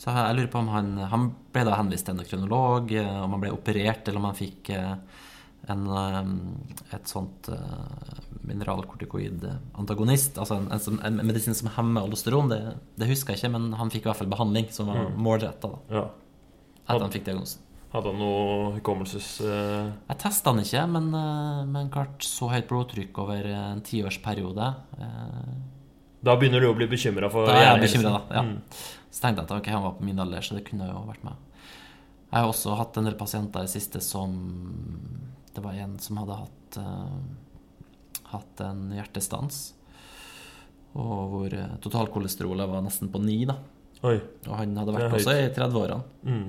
Så 0.00 0.08
jeg 0.16 0.36
lurer 0.36 0.48
på 0.48 0.60
om 0.62 0.70
han, 0.72 0.94
han 1.12 1.26
ble 1.52 1.62
da 1.68 1.74
henvist 1.76 2.06
til 2.08 2.14
endokrinolog, 2.14 2.92
eh, 2.96 3.16
om 3.20 3.34
han 3.36 3.42
ble 3.42 3.50
operert, 3.52 4.06
eller 4.08 4.22
om 4.22 4.30
han 4.30 4.38
fikk 4.38 4.70
eh, 4.72 4.94
en, 5.68 5.82
eh, 5.92 6.30
et 6.96 7.10
sånt 7.10 7.50
mineralkortikoid-antagonist. 8.48 10.40
Altså 10.40 10.56
en, 10.56 10.70
en, 10.72 11.00
en, 11.04 11.20
medisin 11.28 11.56
som 11.58 11.68
hemmer 11.74 12.06
aldosteron. 12.06 12.48
Det, 12.48 12.60
det, 12.96 13.10
husker 13.12 13.36
jeg 13.36 13.42
ikke, 13.42 13.52
men 13.58 13.76
han 13.76 13.92
fikk 13.92 14.06
i 14.06 14.08
hvert 14.08 14.22
fall 14.22 14.32
behandling 14.32 14.70
som 14.72 14.88
var 14.88 15.04
mm. 15.04 15.20
målretta. 15.20 15.70
Ja. 15.92 16.06
Etter 16.90 17.06
han 17.06 17.14
fikk 17.14 17.26
diagnosen. 17.28 17.66
Hadde 17.90 18.12
han 18.12 18.20
noe 18.22 18.70
hukommelses... 18.76 19.28
Uh... 19.42 19.90
Jeg 20.12 20.18
testa 20.22 20.52
han 20.52 20.62
ikke, 20.62 20.84
men, 20.92 21.08
uh, 21.10 21.64
men, 21.66 21.90
klart 21.90 22.22
så 22.22 22.46
høyt 22.52 22.68
blodtrykk 22.70 23.18
over 23.24 23.48
en 23.50 23.82
tiårsperiode 23.86 24.68
uh... 25.00 25.54
Da 26.20 26.36
begynner 26.38 26.62
du 26.62 26.68
å 26.68 26.76
bli 26.76 26.86
bekymra 26.86 27.30
for 27.32 27.48
Da 27.48 27.56
er 27.56 27.64
jeg 27.64 27.86
bekymra. 27.86 28.20
Ja. 28.28 28.44
Mm. 28.44 28.58
Så 29.10 29.22
tenkte 29.24 29.42
jeg 29.42 29.48
at 29.48 29.54
okay, 29.56 29.72
han 29.74 29.86
var 29.86 29.96
på 29.96 30.06
min 30.06 30.20
alder, 30.22 30.44
så 30.44 30.58
det 30.58 30.66
kunne 30.68 30.86
jo 30.86 31.00
vært 31.08 31.24
meg. 31.26 31.40
Jeg 32.30 32.36
har 32.36 32.50
også 32.52 32.76
hatt 32.78 33.00
en 33.00 33.08
del 33.08 33.16
pasienter 33.18 33.64
i 33.64 33.66
det 33.66 33.72
siste 33.72 34.02
som 34.04 34.36
Det 35.50 35.64
var 35.64 35.80
en 35.80 35.96
som 35.98 36.20
hadde 36.20 36.36
hatt, 36.44 36.78
hatt 38.36 38.62
en 38.68 38.84
hjertestans. 38.94 39.62
Og 40.94 41.32
hvor 41.32 41.56
totalkolesterolet 41.82 42.70
var 42.70 42.84
nesten 42.84 43.10
på 43.10 43.18
ni. 43.24 43.40
da 43.48 43.56
Oi. 44.06 44.16
Og 44.46 44.52
han 44.56 44.76
hadde 44.80 44.94
vært 44.94 45.16
også 45.18 45.34
i 45.36 45.48
30-årene. 45.56 46.04
Mm. 46.28 46.46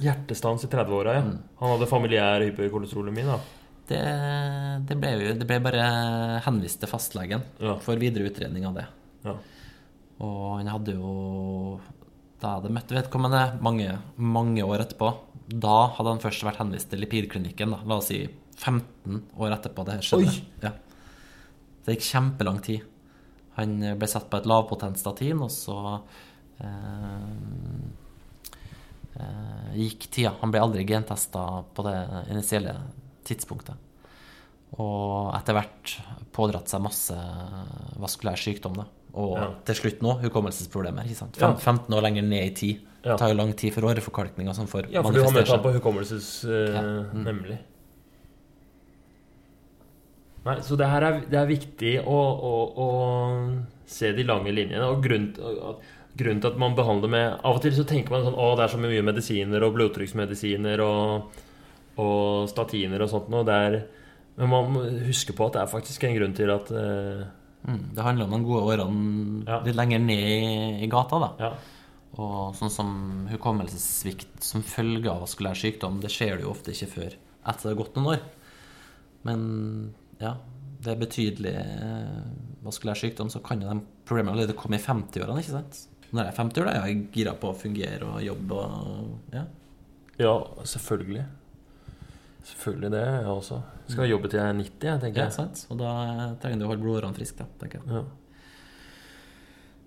Hjertestans 0.00 0.64
i 0.64 0.70
30-åra, 0.72 1.14
ja. 1.18 1.24
Mm. 1.26 1.40
Han 1.60 1.74
hadde 1.74 1.88
familiær 1.90 2.44
hyperkolesterolemi, 2.46 3.26
da? 3.28 3.38
Det, 3.88 4.02
det, 4.88 4.96
ble 4.96 5.10
jo, 5.18 5.32
det 5.36 5.48
ble 5.48 5.58
bare 5.64 5.86
henvist 6.46 6.80
til 6.80 6.88
fastlegen 6.88 7.42
ja. 7.60 7.74
for 7.82 8.00
videre 8.00 8.30
utredning 8.30 8.64
av 8.68 8.78
det. 8.78 8.86
Ja. 9.26 9.34
Og 10.22 10.46
han 10.60 10.70
hadde 10.70 10.94
jo 10.96 11.10
Da 12.42 12.56
hadde 12.56 12.72
møtt 12.74 12.90
vedkommende 12.94 13.42
mange, 13.62 13.98
mange 14.16 14.64
år 14.64 14.86
etterpå. 14.86 15.10
Da 15.46 15.92
hadde 15.96 16.14
han 16.14 16.22
først 16.22 16.46
vært 16.46 16.62
henvist 16.62 16.90
til 16.90 17.02
lipidklinikken. 17.02 17.74
Da. 17.74 17.82
La 17.86 17.98
oss 18.00 18.08
si 18.10 18.22
15 18.56 19.20
år 19.42 19.56
etterpå 19.58 19.84
det 19.88 20.00
skjedde. 20.06 20.32
Ja. 20.62 20.72
Det 21.82 21.96
gikk 21.96 22.08
kjempelang 22.08 22.62
tid. 22.64 22.86
Han 23.58 23.76
ble 23.98 24.08
satt 24.08 24.30
på 24.30 24.40
et 24.40 24.48
lavpotent 24.48 24.98
statin, 24.98 25.42
og 25.44 25.50
så 25.52 25.76
eh, 26.62 27.32
gikk 29.76 30.08
tida. 30.08 30.34
Han 30.40 30.52
ble 30.54 30.62
aldri 30.62 30.86
gentesta 30.88 31.46
på 31.74 31.84
det 31.86 31.96
initielle 32.32 32.76
tidspunktet. 33.28 33.76
Og 34.80 35.34
etter 35.36 35.56
hvert 35.56 35.96
pådratt 36.32 36.70
seg 36.72 36.80
masse 36.84 37.16
vaskulær 38.00 38.40
sykdom. 38.40 38.78
Da. 38.80 38.86
Og 39.20 39.34
ja. 39.36 39.50
til 39.68 39.78
slutt 39.82 40.00
nå 40.04 40.16
hukommelsesproblemer. 40.22 41.08
ikke 41.08 41.18
sant? 41.18 41.36
Fem, 41.40 41.58
15 41.58 41.92
år 41.98 42.06
lenger 42.06 42.24
ned 42.24 42.46
i 42.46 42.54
tid. 42.56 42.88
Det 43.02 43.18
tar 43.18 43.32
jo 43.32 43.36
lang 43.36 43.50
tid 43.58 43.74
for 43.74 43.90
åreforkalkning 43.90 44.48
får 44.70 44.88
Ja, 44.92 45.02
for 45.02 45.12
du 45.12 45.24
har 45.24 45.34
møtt 45.34 45.50
ham 45.50 45.62
på 45.64 45.74
hukommelses... 45.74 46.30
Uh, 46.46 46.54
ja. 46.70 46.82
mm. 47.10 47.22
Nemlig. 47.26 47.58
Nei, 50.46 50.56
så 50.66 50.78
det 50.78 50.88
her 50.90 51.06
er, 51.06 51.18
det 51.30 51.38
er 51.38 51.50
viktig 51.50 51.92
å, 52.02 52.18
å, 52.18 52.54
å, 52.82 52.86
se 53.86 54.10
de 54.16 54.24
lange 54.26 54.54
linjene. 54.54 54.86
Og 54.90 55.02
grunnen, 55.04 55.34
grunnen, 56.18 56.42
til 56.42 56.52
at 56.52 56.60
man 56.60 56.76
behandler 56.76 57.12
med 57.12 57.26
Av 57.40 57.56
og 57.56 57.62
til 57.64 57.74
så 57.76 57.86
tenker 57.88 58.14
man 58.14 58.26
sånn 58.26 58.38
Å, 58.38 58.52
det 58.58 58.66
er 58.66 58.72
så 58.74 58.80
mye 58.82 59.04
medisiner 59.06 59.64
og 59.64 59.74
blodtrykksmedisiner 59.76 60.82
og, 60.84 61.36
og 62.02 62.48
statiner 62.52 63.04
og 63.04 63.12
sånt 63.12 63.30
noe. 63.32 63.60
Men 64.36 64.52
man 64.52 64.72
må 64.72 64.84
huske 65.08 65.36
på 65.36 65.48
at 65.48 65.56
det 65.56 65.62
er 65.62 65.72
faktisk 65.72 66.06
en 66.08 66.16
grunn 66.16 66.36
til 66.36 66.52
at 66.52 66.70
uh, 66.72 67.24
mm, 67.68 67.82
Det 67.96 68.06
handler 68.06 68.28
om 68.28 68.36
de 68.36 68.48
gode 68.48 68.76
årene 68.76 69.44
ja. 69.48 69.60
litt 69.66 69.78
lenger 69.78 70.04
ned 70.04 70.22
i, 70.24 70.52
i 70.84 70.90
gata, 70.92 71.20
da. 71.20 71.32
Ja. 71.40 71.52
Og 72.22 72.56
sånn 72.58 72.72
som 72.72 72.94
hukommelsessvikt 73.30 74.44
som 74.44 74.64
følge 74.64 75.08
av 75.08 75.24
vaskulær 75.24 75.56
sykdom, 75.56 76.00
det 76.02 76.12
skjer 76.12 76.36
det 76.36 76.46
jo 76.46 76.52
ofte 76.52 76.74
ikke 76.74 76.90
før 76.92 77.12
etter 77.12 77.64
det 77.64 77.70
har 77.72 77.78
gått 77.78 77.96
noen 77.96 78.10
år. 78.12 78.26
Men 79.26 79.40
ja, 80.20 80.34
det 80.82 80.92
er 80.92 81.00
betydelig 81.00 81.54
eh, 81.56 82.18
vaskulær 82.66 82.98
sykdom, 82.98 83.30
så 83.32 83.40
kan 83.44 83.62
jo 83.62 83.70
de 83.70 83.80
problemene 84.08 84.36
allerede 84.36 84.58
komme 84.58 84.78
i 84.78 84.82
50-årene. 84.82 85.40
ikke 85.40 85.54
sant? 85.54 85.80
Når 86.12 86.26
jeg 86.26 86.32
er 86.32 86.38
50 86.38 86.62
år, 86.62 86.68
da 86.68 86.72
er 86.76 86.90
jeg 86.90 87.04
gira 87.14 87.32
på 87.40 87.50
å 87.50 87.56
fungere 87.56 88.08
og 88.08 88.24
jobbe 88.24 88.64
og 88.64 89.36
ja. 89.36 89.46
Ja, 90.20 90.34
selvfølgelig. 90.68 91.22
Selvfølgelig 92.44 92.90
det, 92.92 93.04
jeg 93.06 93.30
også. 93.32 93.60
Skal 93.88 94.10
jobbe 94.10 94.28
til 94.28 94.40
jeg 94.40 94.48
er 94.48 94.58
90, 94.58 94.88
jeg, 94.88 95.00
tenker 95.04 95.22
jeg. 95.22 95.30
Ja, 95.30 95.36
sant. 95.36 95.62
Og 95.72 95.78
da 95.80 95.92
trenger 96.42 96.60
du 96.60 96.66
å 96.66 96.72
holde 96.72 96.84
blodårene 96.84 97.16
friske, 97.16 97.46
tenker 97.60 97.80
jeg. 97.80 97.96
Ja. 97.96 98.02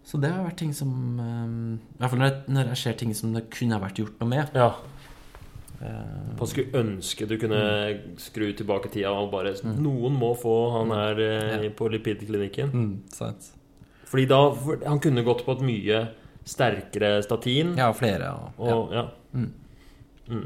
Så 0.05 0.19
det 0.21 0.29
har 0.29 0.43
vært 0.45 0.59
ting 0.61 0.73
som 0.77 0.89
um, 1.17 1.77
I 1.95 2.01
hvert 2.01 2.11
fall 2.11 2.19
når 2.21 2.27
jeg, 2.29 2.41
når 2.53 2.67
jeg 2.71 2.81
ser 2.83 2.97
ting 2.99 3.13
som 3.17 3.33
det 3.33 3.47
kunne 3.53 3.77
ha 3.77 3.81
vært 3.81 4.01
gjort 4.01 4.19
noe 4.21 4.31
med. 4.31 4.57
Ja. 4.57 4.69
Man 5.85 6.39
eh, 6.39 6.47
skulle 6.47 6.79
ønske 6.79 7.27
du 7.27 7.35
kunne 7.41 7.59
mm. 7.59 8.13
skru 8.21 8.45
tilbake 8.55 8.89
tida 8.93 9.11
og 9.11 9.33
bare 9.33 9.51
mm. 9.59 9.73
Noen 9.83 10.15
må 10.17 10.31
få 10.39 10.53
han 10.77 10.87
mm. 10.87 10.95
her 10.95 11.21
eh, 11.25 11.65
på 11.75 11.89
lipidklinikken. 11.91 12.71
Mm, 12.71 12.93
Fordi 14.05 14.27
da 14.29 14.39
Han 14.85 15.01
kunne 15.03 15.25
gått 15.25 15.45
på 15.45 15.55
et 15.57 15.65
mye 15.65 16.03
sterkere 16.45 17.23
statin. 17.25 17.73
Ja, 17.79 17.89
flere. 17.97 18.29
Og, 18.57 18.69
og, 18.69 18.93
ja. 18.93 19.07
Mm. 19.33 19.49
Mm. 20.27 20.45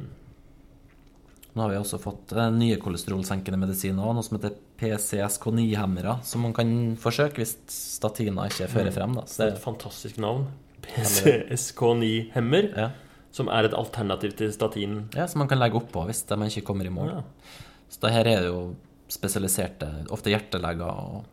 Nå 1.54 1.64
har 1.66 1.74
vi 1.74 1.80
også 1.80 2.00
fått 2.00 2.32
eh, 2.38 2.50
nye 2.56 2.78
kolesterolsenkende 2.80 3.60
medisiner, 3.60 4.14
noe 4.16 4.24
som 4.24 4.38
heter 4.38 4.56
PCSK9-hemmere, 4.80 6.20
som 6.24 6.46
man 6.46 6.54
kan 6.56 6.72
forsøke 7.02 7.42
hvis 7.42 7.58
statina 7.74 8.48
ikke 8.48 8.70
fører 8.72 8.96
frem. 8.96 9.18
Da. 9.18 9.26
Så 9.28 9.42
det 9.42 9.48
er 9.48 9.56
et 9.58 9.64
fantastisk 9.64 10.22
navn. 10.24 10.46
PCSK9-hemmer. 10.86 12.70
Ja. 12.78 12.92
Som 13.36 13.50
er 13.54 13.68
et 13.68 13.76
alternativ 13.78 14.32
til 14.40 14.54
statin? 14.54 15.04
Ja, 15.14 15.28
som 15.30 15.44
man 15.44 15.50
kan 15.52 15.60
legge 15.60 15.78
oppå 15.78 16.02
hvis 16.08 16.24
man 16.32 16.50
ikke 16.50 16.66
kommer 16.72 16.88
i 16.88 16.94
mål. 16.94 17.12
Ja. 17.12 17.58
Så 17.90 18.02
det 18.06 18.14
her 18.16 18.30
er 18.30 18.48
jo 18.48 18.62
spesialiserte, 19.10 19.90
ofte 20.14 20.32
hjerteleger 20.32 20.90
og 20.90 21.28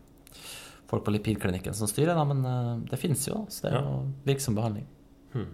folk 0.91 1.05
på 1.07 1.15
lipidklinikken 1.15 1.75
som 1.77 1.91
styrer, 1.91 2.15
da, 2.15 2.25
men 2.29 2.43
uh, 2.47 2.75
det 2.87 2.99
fins 3.01 3.27
jo, 3.29 3.45
så 3.51 3.67
det 3.67 3.73
er 3.73 3.81
jo 3.81 3.95
virksom 4.27 4.59
behandling. 4.59 4.85
Hmm. 5.35 5.49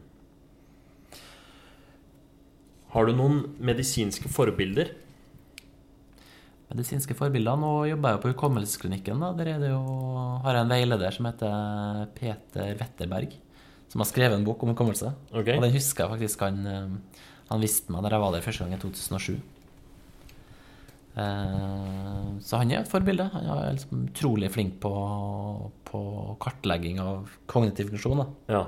Har 2.92 3.08
du 3.08 3.14
noen 3.16 3.38
medisinske 3.56 4.28
forbilder? 4.28 4.92
Medisinske 6.72 7.16
forbilder? 7.16 7.56
Nå 7.60 7.72
jobber 7.88 8.12
jeg 8.12 8.18
jo 8.18 8.24
på 8.26 8.32
Hukommelsesklinikken. 8.34 9.24
Der 9.38 9.54
er 9.54 9.62
det 9.62 9.72
jo, 9.72 9.80
har 10.44 10.58
jeg 10.58 10.66
en 10.66 10.74
veileder 10.74 11.16
som 11.16 11.28
heter 11.28 12.12
Peter 12.16 12.76
Wetterberg 12.80 13.40
som 13.92 14.00
har 14.00 14.08
skrevet 14.08 14.38
en 14.38 14.44
bok 14.44 14.62
om 14.64 14.72
hukommelse. 14.72 15.10
Okay. 15.30 15.58
Og 15.58 15.66
den 15.66 15.74
husker 15.74 16.06
jeg 16.06 16.12
faktisk 16.14 16.44
han, 16.46 16.60
eh, 16.66 17.24
han 17.50 17.60
visste 17.60 17.92
meg 17.92 18.04
da 18.04 18.14
jeg 18.14 18.22
var 18.22 18.32
der 18.32 18.44
første 18.44 18.64
gang 18.64 18.72
i 18.72 18.80
2007. 18.80 19.34
Eh, 21.12 22.28
så 22.40 22.60
han 22.62 22.72
er 22.72 22.80
et 22.80 22.90
forbilde. 22.90 23.28
Han 23.34 23.50
er 23.52 23.76
liksom 23.76 24.06
utrolig 24.08 24.50
flink 24.54 24.78
på, 24.82 24.92
på 25.88 26.02
kartlegging 26.42 27.00
av 27.02 27.30
kognitiv 27.50 27.92
funksjon. 27.92 28.22
Da. 28.22 28.56
Ja. 28.56 28.64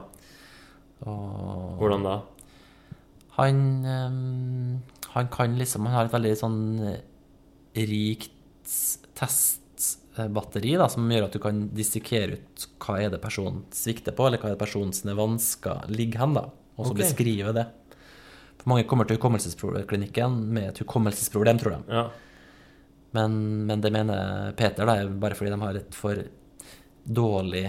Og, 1.09 1.81
Hvordan 1.81 2.07
da? 2.07 2.19
Han, 3.39 3.65
eh, 3.85 5.09
han 5.17 5.29
kan 5.33 5.57
liksom 5.59 5.89
Han 5.89 5.97
har 5.97 6.07
et 6.07 6.15
veldig 6.15 6.37
sånn 6.39 6.61
rikt 7.75 8.31
testbatteri 9.19 10.75
da, 10.79 10.89
som 10.91 11.09
gjør 11.11 11.27
at 11.27 11.35
du 11.35 11.41
kan 11.43 11.65
dissekere 11.75 12.39
ut 12.39 12.67
hva 12.85 13.01
er 13.03 13.11
det 13.13 13.23
personen 13.23 13.65
svikter 13.75 14.15
på, 14.15 14.29
eller 14.29 14.41
hva 14.41 14.53
er 14.53 14.55
det 14.55 14.63
personens 14.63 15.03
vansker 15.05 15.89
ligger 15.91 16.23
hen, 16.23 16.37
da, 16.39 16.45
og 16.77 16.87
så 16.87 16.93
okay. 16.93 17.03
beskrive 17.03 17.55
det. 17.57 17.67
For 18.61 18.71
mange 18.73 18.87
kommer 18.89 19.09
til 19.09 19.19
hukommelsesklinikken 19.19 20.39
med 20.55 20.71
et 20.71 20.83
hukommelsesproblem, 20.85 21.61
tror 21.61 21.77
de. 21.77 21.99
Ja. 21.99 22.05
Men, 23.15 23.39
men, 23.69 23.81
det 23.83 23.93
mener 23.95 24.53
Peter, 24.59 24.87
da, 24.89 24.99
er 24.99 25.11
bare 25.23 25.39
fordi 25.39 25.53
de 25.55 25.61
har 25.63 25.79
et 25.79 25.97
for 25.97 26.19
dårlig 27.05 27.69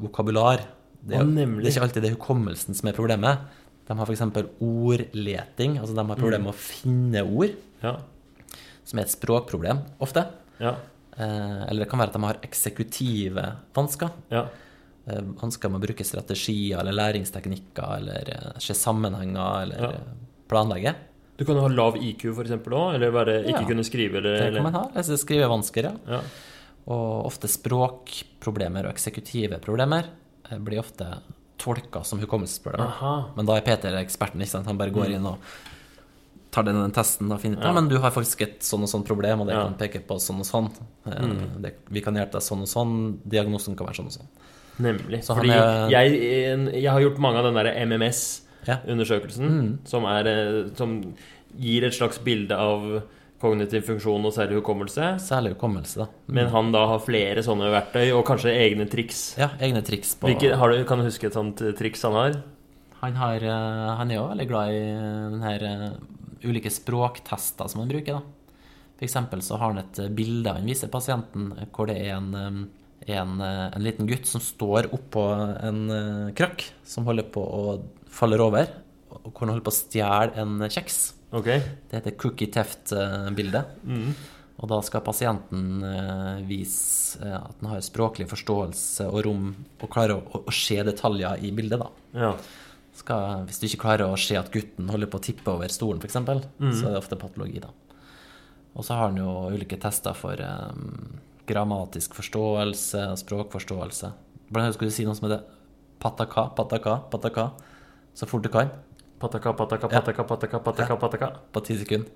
vokabular. 0.00 0.64
Det 0.98 1.16
er, 1.18 1.28
det 1.28 1.44
er 1.44 1.70
ikke 1.70 1.86
alltid 1.86 2.06
det 2.06 2.12
hukommelsen 2.16 2.76
som 2.76 2.88
er 2.90 2.96
problemet. 2.96 3.48
De 3.88 3.96
har 3.96 4.08
f.eks. 4.08 4.24
ordleting. 4.60 5.78
Altså 5.80 5.96
de 5.96 6.04
har 6.04 6.20
problemer 6.20 6.48
med 6.48 6.54
å 6.54 6.60
finne 6.60 7.24
ord, 7.24 7.56
ja. 7.82 7.96
som 8.88 9.00
er 9.00 9.06
et 9.06 9.14
språkproblem 9.14 9.82
ofte. 10.04 10.24
Ja. 10.60 10.76
Eh, 11.18 11.62
eller 11.68 11.84
det 11.84 11.90
kan 11.90 12.02
være 12.02 12.12
at 12.12 12.18
de 12.18 12.24
har 12.26 12.40
eksekutive 12.46 13.44
vansker. 13.76 14.12
Ja. 14.32 14.46
Eh, 15.08 15.22
vansker 15.40 15.72
med 15.72 15.80
å 15.80 15.86
bruke 15.86 16.06
strategier 16.06 16.82
eller 16.82 16.96
læringsteknikker 16.96 17.94
eller 17.96 18.32
eh, 18.34 18.50
se 18.62 18.76
sammenhenger 18.76 19.64
eller 19.64 19.86
ja. 19.88 20.02
planlegge. 20.50 20.94
Du 21.38 21.44
kan 21.46 21.58
ha 21.62 21.68
lav 21.70 21.96
IQ 22.02 22.24
eksempel 22.34 22.74
òg, 22.74 22.96
eller 22.96 23.12
være, 23.14 23.34
ikke 23.46 23.62
ja. 23.62 23.66
kunne 23.70 23.84
skrive? 23.86 24.18
Eller, 24.18 24.38
det 24.50 24.58
kan 24.58 24.66
man 24.66 24.74
ha. 24.74 24.84
Lese 24.96 25.18
skrivevansker, 25.22 25.86
ja. 26.10 26.20
Og 26.90 27.26
ofte 27.28 27.46
språkproblemer 27.52 28.88
og 28.88 28.94
eksekutive 28.96 29.60
problemer 29.62 30.08
blir 30.64 30.80
ofte 30.82 31.06
tolka 31.60 32.02
som 32.06 32.18
hukommelsesproblemer. 32.22 33.34
Men 33.36 33.46
da 33.48 33.58
er 33.58 33.66
Peter 33.66 33.98
eksperten, 34.00 34.42
ikke 34.42 34.56
sant? 34.56 34.66
Han 34.70 34.78
bare 34.80 34.94
går 34.94 35.14
inn 35.18 35.26
og 35.28 35.38
tar 36.54 36.64
den, 36.64 36.78
den 36.80 36.94
testen 36.96 37.30
og 37.30 37.42
finner 37.42 37.60
ut 37.60 37.66
ja. 37.68 37.72
men 37.76 37.90
du 37.90 37.98
har 38.00 38.12
faktisk 38.14 38.40
et 38.46 38.62
sånn 38.64 38.86
og 38.86 38.88
sånn 38.90 39.04
problem, 39.06 39.42
og 39.44 39.50
det 39.50 39.54
Ja. 39.58 39.66
kan 39.68 39.74
peke 39.78 40.00
på 40.08 40.16
sånn 40.22 40.40
og 40.40 40.48
sånn. 40.48 40.70
Mm. 41.04 41.60
Det, 41.62 41.74
vi 41.92 42.00
kan 42.00 42.16
hjelpe 42.16 42.38
deg 42.38 42.46
sånn 42.46 42.64
og 42.64 42.70
sånn. 42.70 42.94
Diagnosen 43.28 43.76
kan 43.76 43.86
være 43.86 44.00
sånn 44.00 44.08
og 44.08 44.16
sånn. 44.16 44.30
Nemlig. 44.78 45.20
Så 45.26 45.36
er- 45.36 45.90
jeg, 45.92 46.72
jeg 46.72 46.90
har 46.90 47.00
gjort 47.00 47.18
mange 47.18 47.38
av 47.38 47.44
den 47.44 47.54
derre 47.58 47.74
Ja. 48.68 48.78
MMS-undersøkelsen, 48.84 49.78
som, 49.88 50.06
er, 50.08 50.28
eh, 50.28 50.58
som 50.76 50.98
gir 51.58 51.86
et 51.86 51.96
slags 51.96 52.20
bilde 52.24 52.56
av 52.56 53.02
kognitiv 53.38 53.84
funksjon 53.86 54.26
og 54.26 54.34
særlig 54.34 54.58
hukommelse. 54.58 55.12
Særlig 55.22 55.54
hukommelse, 55.54 56.02
da. 56.02 56.06
Men 56.26 56.50
han 56.52 56.72
da 56.74 56.84
har 56.90 57.02
flere 57.04 57.44
sånne 57.46 57.70
verktøy, 57.70 58.10
og 58.16 58.24
kanskje 58.26 58.54
egne 58.66 58.88
triks. 58.90 59.36
Ja, 59.38 59.52
egne 59.62 59.82
triks 59.86 60.16
på 60.18 60.30
Hvilke, 60.32 60.56
har 60.58 60.74
du, 60.74 60.82
kan 60.88 60.98
du 60.98 61.06
huske 61.06 61.30
et 61.30 61.38
sånt 61.38 61.62
eh, 61.62 61.74
triks 61.78 62.02
han 62.06 62.18
har? 62.18 62.40
Han, 62.98 63.20
har, 63.20 63.44
eh, 63.46 63.92
han 64.00 64.10
er 64.10 64.18
jo 64.18 64.26
veldig 64.32 64.48
glad 64.50 64.74
i 64.74 64.80
Denne 64.88 65.36
den 65.36 65.46
her 65.46 66.48
ulike 66.48 66.70
språktester 66.70 67.70
som 67.70 67.82
han 67.82 67.90
bruker. 67.90 68.18
da. 68.18 68.66
Eksempel 69.02 69.40
så 69.46 69.56
har 69.58 69.72
han 69.72 69.80
et 69.84 70.00
bilde 70.14 70.50
han 70.50 70.66
viser 70.66 70.90
pasienten 70.90 71.52
hvor 71.74 71.86
det 71.86 71.96
er 72.02 72.16
en, 72.16 72.66
en, 73.06 73.34
en 73.42 73.82
liten 73.82 74.08
gutt 74.10 74.26
som 74.26 74.42
står 74.42 74.88
oppå 74.94 75.22
en 75.62 76.32
krakk 76.34 76.64
som 76.82 77.06
holder 77.06 77.26
på 77.30 77.42
å 77.42 77.76
falle 78.10 78.38
over, 78.40 78.68
og 79.10 79.30
hvor 79.32 79.44
han 79.46 79.54
holder 79.54 79.66
på 79.66 79.72
å 79.72 79.78
stjele 79.78 80.36
en 80.42 80.58
kjeks. 80.68 80.98
Okay. 81.36 81.60
Det 81.90 81.98
heter 82.00 82.16
cookie 82.20 82.48
teft-bildet. 82.52 83.74
Og 84.58 84.66
da 84.72 84.80
skal 84.82 85.04
pasienten 85.06 85.84
eh, 85.86 86.38
vise 86.48 87.20
eh, 87.22 87.36
at 87.38 87.60
han 87.60 87.68
har 87.70 87.82
språklig 87.86 88.26
forståelse 88.26 89.04
og 89.06 89.20
rom, 89.28 89.44
og 89.78 89.90
klarer 89.92 90.16
å, 90.18 90.40
å 90.50 90.54
se 90.54 90.80
detaljer 90.82 91.44
i 91.46 91.52
bildet. 91.54 91.78
da 91.84 91.90
Ja. 92.18 92.32
skal, 92.98 93.44
hvis 93.46 93.60
du 93.62 93.68
ikke 93.68 93.84
klarer 93.84 94.10
å 94.10 94.16
se 94.18 94.34
at 94.34 94.50
gutten 94.50 94.88
holder 94.90 95.06
på 95.12 95.20
å 95.20 95.22
tippe 95.28 95.52
over 95.54 95.70
stolen, 95.70 96.00
f.eks., 96.02 96.16
Mm. 96.58 96.72
så 96.74 96.88
er 96.88 96.96
det 96.96 96.98
ofte 97.04 97.20
patologi, 97.20 97.60
da. 97.62 97.70
Og 98.74 98.82
så 98.84 98.94
har 98.98 99.08
han 99.12 99.16
jo 99.22 99.30
ulike 99.54 99.78
tester 99.80 100.14
for 100.18 100.34
um, 100.42 101.20
grammatisk 101.46 102.14
forståelse 102.18 103.04
og 103.12 103.18
språkforståelse. 103.22 104.10
Blant 104.50 104.64
annet 104.64 104.74
skulle 104.74 104.90
du 104.90 104.96
si 104.98 105.06
noe 105.06 105.14
som 105.14 105.28
heter 105.30 105.46
pataka, 106.02 106.48
pataka, 106.58 106.98
pataka, 107.14 107.46
så 108.18 108.26
fort 108.28 108.42
du 108.46 108.50
kan, 108.52 108.70
Pataka, 109.18 109.50
pataka, 109.58 109.88
pataka, 109.90 110.22
pataka, 110.26 110.58
pataka, 110.62 110.96
pataka. 111.02 111.28
på 111.52 111.60
ti 111.66 111.74
sekunder. 111.78 112.10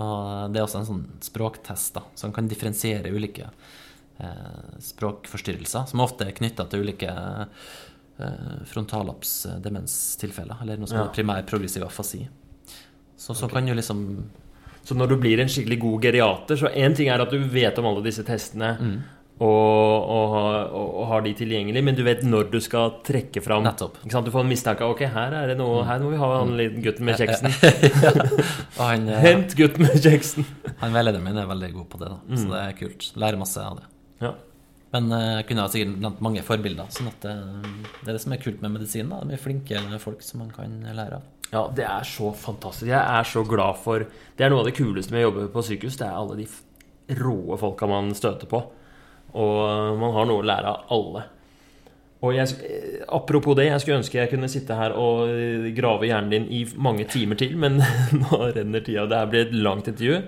Og 0.00 0.50
det 0.52 0.58
er 0.58 0.64
også 0.64 0.80
en 0.80 0.88
sånn 0.88 1.04
språktest 1.22 1.94
da, 1.94 2.02
som 2.18 2.32
kan 2.34 2.48
differensiere 2.50 3.12
ulike 3.14 3.46
eh, 4.18 4.72
språkforstyrrelser, 4.82 5.86
som 5.90 6.02
ofte 6.02 6.26
er 6.26 6.34
knytta 6.34 6.66
til 6.70 6.82
ulike 6.82 7.10
eh, 7.10 8.58
frontallapsdemenstilfeller, 8.72 10.56
eller 10.62 10.76
noe 10.82 10.86
som 10.90 10.98
Ja. 10.98 11.04
er 11.06 11.14
primær 11.14 11.46
progressiv 11.46 11.82
afasi. 11.86 12.28
Så, 13.16 13.34
så 13.36 13.48
kan 13.50 13.66
jo 13.68 13.74
liksom 13.74 14.24
Så 14.82 14.94
når 14.96 15.08
du 15.10 15.16
blir 15.20 15.38
en 15.40 15.48
skikkelig 15.48 15.78
god 15.80 16.02
geriater, 16.02 16.56
så 16.56 16.66
én 16.74 16.94
ting 16.96 17.08
er 17.12 17.20
at 17.20 17.30
du 17.30 17.38
vet 17.38 17.78
om 17.78 17.84
alle 17.86 18.02
disse 18.02 18.22
testene 18.24 18.78
Mm. 18.80 19.02
Og, 19.40 20.10
og, 20.12 20.34
og, 20.76 20.88
og 21.00 21.06
har 21.08 21.22
de 21.24 21.32
tilgjengelig, 21.38 21.82
men 21.86 21.96
du 21.96 22.02
vet 22.04 22.20
når 22.26 22.50
du 22.52 22.58
skal 22.60 22.98
trekke 23.06 23.40
fram? 23.40 23.64
Du 23.64 24.30
får 24.34 24.42
en 24.44 24.50
mistanke 24.50 24.84
ok, 24.84 25.00
her 25.14 25.36
er 25.38 25.52
det 25.52 25.56
noe, 25.60 25.80
her 25.88 26.02
må 26.04 26.10
vi 26.12 26.18
ha 26.20 26.28
han 26.34 26.52
lille 26.58 26.82
gutten 26.84 27.08
med 27.08 27.16
kjeksen. 27.16 27.48
ja. 28.04 28.12
han, 28.82 29.08
eh, 29.08 29.22
Hent 29.24 29.56
gutten 29.56 29.86
med 29.86 29.96
kjeksen! 30.04 30.44
han 30.82 30.92
veilederen 30.96 31.24
min 31.24 31.40
er 31.40 31.48
veldig 31.48 31.72
god 31.78 31.88
på 31.94 32.02
det, 32.02 32.12
da. 32.12 32.20
så 32.36 32.44
Mm. 32.44 32.52
det 32.52 32.60
er 32.66 32.78
kult. 32.82 33.08
Lærer 33.24 33.40
masse 33.40 33.64
av 33.64 33.80
det. 33.80 33.88
Ja. 34.26 34.32
Men 34.92 35.12
eh, 35.16 35.26
jeg 35.38 35.46
kunne 35.48 35.64
ha 35.64 35.70
sikkert 35.72 35.98
nevnt 36.04 36.22
mange 36.26 36.42
forbilder. 36.44 36.88
sånn 36.92 37.08
at 37.12 37.24
det, 37.24 37.34
det 38.02 38.08
er 38.10 38.16
det 38.18 38.22
som 38.24 38.34
er 38.36 38.40
kult 38.42 38.60
med 38.64 38.74
medisin. 38.76 39.08
da, 39.12 39.20
mye 39.24 39.38
flinke 39.40 39.80
folk 40.02 40.20
som 40.26 40.42
man 40.44 40.50
kan 40.54 40.80
lære 40.84 41.20
av. 41.20 41.28
Ja, 41.50 41.62
det 41.74 41.86
er 41.88 42.04
så 42.06 42.28
fantastisk. 42.36 42.90
Jeg 42.92 43.00
er 43.00 43.24
så 43.26 43.40
glad 43.48 43.78
for 43.82 44.04
Det 44.36 44.44
er 44.44 44.52
noe 44.52 44.60
av 44.62 44.68
det 44.68 44.76
kuleste 44.76 45.10
med 45.16 45.24
å 45.24 45.30
jobbe 45.30 45.48
på 45.54 45.64
sykehus. 45.66 45.96
Det 45.98 46.06
er 46.06 46.14
alle 46.18 46.36
de 46.42 46.46
råe 47.18 47.56
folka 47.58 47.88
man 47.90 48.12
støter 48.14 48.46
på. 48.50 48.60
Og 49.38 49.98
man 50.00 50.14
har 50.16 50.26
noe 50.28 50.42
å 50.42 50.46
lære 50.46 50.72
av 50.72 50.90
alle. 50.96 51.24
Og 52.20 52.34
jeg, 52.36 52.52
eh, 52.66 53.00
apropos 53.16 53.56
det, 53.56 53.70
jeg 53.70 53.80
skulle 53.80 54.00
ønske 54.02 54.18
jeg 54.18 54.30
kunne 54.32 54.50
sitte 54.52 54.76
her 54.76 54.92
og 54.98 55.30
eh, 55.30 55.70
grave 55.76 56.08
hjernen 56.08 56.32
din 56.34 56.48
i 56.52 56.64
mange 56.76 57.06
timer 57.08 57.38
til, 57.40 57.56
men 57.56 57.80
nå 58.20 58.40
renner 58.56 58.84
tida. 58.84 59.06
Det 59.08 59.20
her 59.22 59.32
blir 59.32 59.46
et 59.46 59.56
langt 59.56 59.88
intervju. 59.88 60.20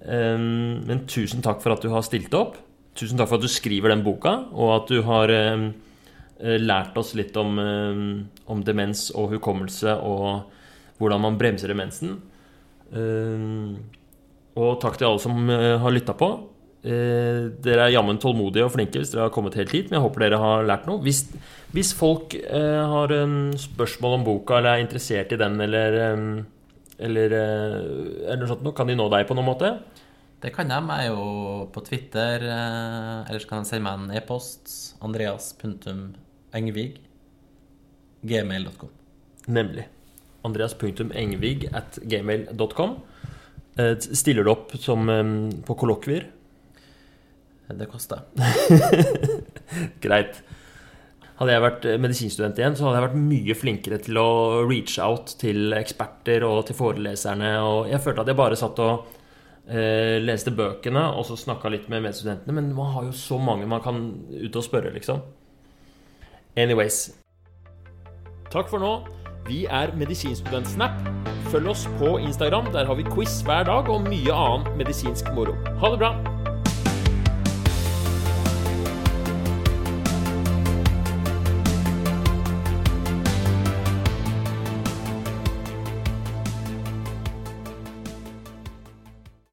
Um, 0.00 0.80
men 0.88 1.02
tusen 1.04 1.44
takk 1.44 1.60
for 1.60 1.74
at 1.74 1.84
du 1.84 1.90
har 1.92 2.06
stilt 2.06 2.32
opp. 2.32 2.56
Tusen 2.96 3.20
takk 3.20 3.28
for 3.28 3.36
at 3.36 3.44
du 3.44 3.52
skriver 3.52 3.92
den 3.92 4.04
boka, 4.06 4.32
og 4.56 4.72
at 4.78 4.88
du 4.88 5.02
har 5.04 5.32
um, 5.52 5.68
eh, 6.40 6.56
lært 6.56 6.96
oss 6.96 7.12
litt 7.18 7.36
om, 7.36 7.60
um, 7.60 8.08
om 8.48 8.64
demens 8.64 9.10
og 9.12 9.34
hukommelse 9.36 9.98
og 10.00 10.56
hvordan 11.00 11.20
man 11.26 11.36
bremser 11.40 11.72
demensen. 11.72 12.16
Og 14.58 14.80
takk 14.82 14.98
til 14.98 15.08
alle 15.08 15.22
som 15.22 15.52
eh, 15.52 15.76
har 15.80 15.94
lytta 15.94 16.14
på. 16.18 16.30
Eh, 16.80 17.50
dere 17.60 17.84
er 17.84 17.92
jammen 17.92 18.16
tålmodige 18.16 18.64
og 18.64 18.72
flinke 18.72 19.02
hvis 19.02 19.10
dere 19.12 19.26
har 19.26 19.34
kommet 19.34 19.56
helt 19.58 19.72
hit, 19.74 19.90
men 19.90 19.98
jeg 19.98 20.04
håper 20.06 20.24
dere 20.24 20.38
har 20.40 20.64
lært 20.64 20.86
noe. 20.88 21.02
Hvis, 21.04 21.26
hvis 21.76 21.92
folk 21.96 22.32
eh, 22.40 22.80
har 22.92 23.12
spørsmål 23.60 24.16
om 24.16 24.24
boka 24.30 24.56
eller 24.58 24.78
er 24.78 24.84
interessert 24.86 25.34
i 25.36 25.40
den, 25.40 25.60
eller, 25.60 25.98
eller, 26.96 27.36
eh, 27.36 27.76
eller 28.24 28.40
noe 28.46 28.52
sånt, 28.54 28.72
kan 28.78 28.88
de 28.88 28.96
nå 28.96 29.10
deg 29.12 29.28
på 29.28 29.36
noen 29.36 29.50
måte? 29.50 29.74
Det 30.40 30.54
kan 30.56 30.72
de. 30.72 30.80
Jeg 30.80 31.10
er 31.10 31.12
jo 31.12 31.68
på 31.74 31.84
Twitter. 31.84 32.48
Eh, 32.48 33.28
ellers 33.28 33.44
kan 33.44 33.60
de 33.60 33.68
sende 33.68 33.84
meg 33.84 34.00
en 34.00 34.16
e-post. 34.16 34.72
Andreas.engvig. 35.04 36.88
Gmail.com. 38.24 38.96
Nemlig. 39.52 39.84
Andreas.engvig 40.48 41.68
at 41.76 42.00
gmail.com. 42.08 42.96
Eh, 43.76 43.94
Stiller 44.00 44.48
du 44.48 44.56
opp 44.56 44.72
som 44.80 45.04
på 45.68 45.76
kollokvier? 45.76 46.30
Det 47.78 47.88
kosta. 47.90 48.22
Greit. 50.04 50.40
Hadde 51.40 51.54
jeg 51.54 51.64
vært 51.64 51.86
eh, 51.88 52.00
medisinstudent 52.00 52.58
igjen, 52.60 52.74
så 52.76 52.86
hadde 52.86 52.98
jeg 52.98 53.06
vært 53.06 53.22
mye 53.30 53.56
flinkere 53.56 53.98
til 54.04 54.18
å 54.20 54.30
reach 54.68 54.98
out 55.00 55.32
til 55.40 55.72
eksperter 55.78 56.44
og 56.44 56.66
til 56.68 56.76
foreleserne. 56.76 57.54
Og 57.64 57.88
jeg 57.88 58.02
følte 58.04 58.24
at 58.26 58.32
jeg 58.32 58.40
bare 58.40 58.58
satt 58.60 58.82
og 58.84 59.06
eh, 59.70 60.18
leste 60.20 60.52
bøkene 60.52 61.06
og 61.14 61.24
så 61.28 61.38
snakka 61.40 61.72
litt 61.72 61.88
med 61.92 62.04
medstudentene. 62.04 62.56
Men 62.58 62.74
man 62.76 62.92
har 62.96 63.08
jo 63.08 63.16
så 63.16 63.40
mange 63.40 63.68
man 63.70 63.80
kan 63.84 64.02
ut 64.28 64.60
og 64.60 64.66
spørre, 64.66 64.92
liksom. 64.96 65.24
Anyways. 66.60 67.06
Takk 68.52 68.68
for 68.68 68.82
nå. 68.82 68.98
Vi 69.48 69.64
er 69.64 69.94
Medisinstudentsnap. 69.96 71.00
Følg 71.50 71.72
oss 71.72 71.86
på 71.98 72.18
Instagram. 72.18 72.68
Der 72.74 72.84
har 72.84 73.00
vi 73.00 73.06
quiz 73.08 73.40
hver 73.46 73.64
dag 73.70 73.88
og 73.88 74.04
mye 74.10 74.34
annen 74.34 74.76
medisinsk 74.78 75.32
moro. 75.34 75.56
Ha 75.80 75.94
det 75.94 76.04
bra! 76.04 76.39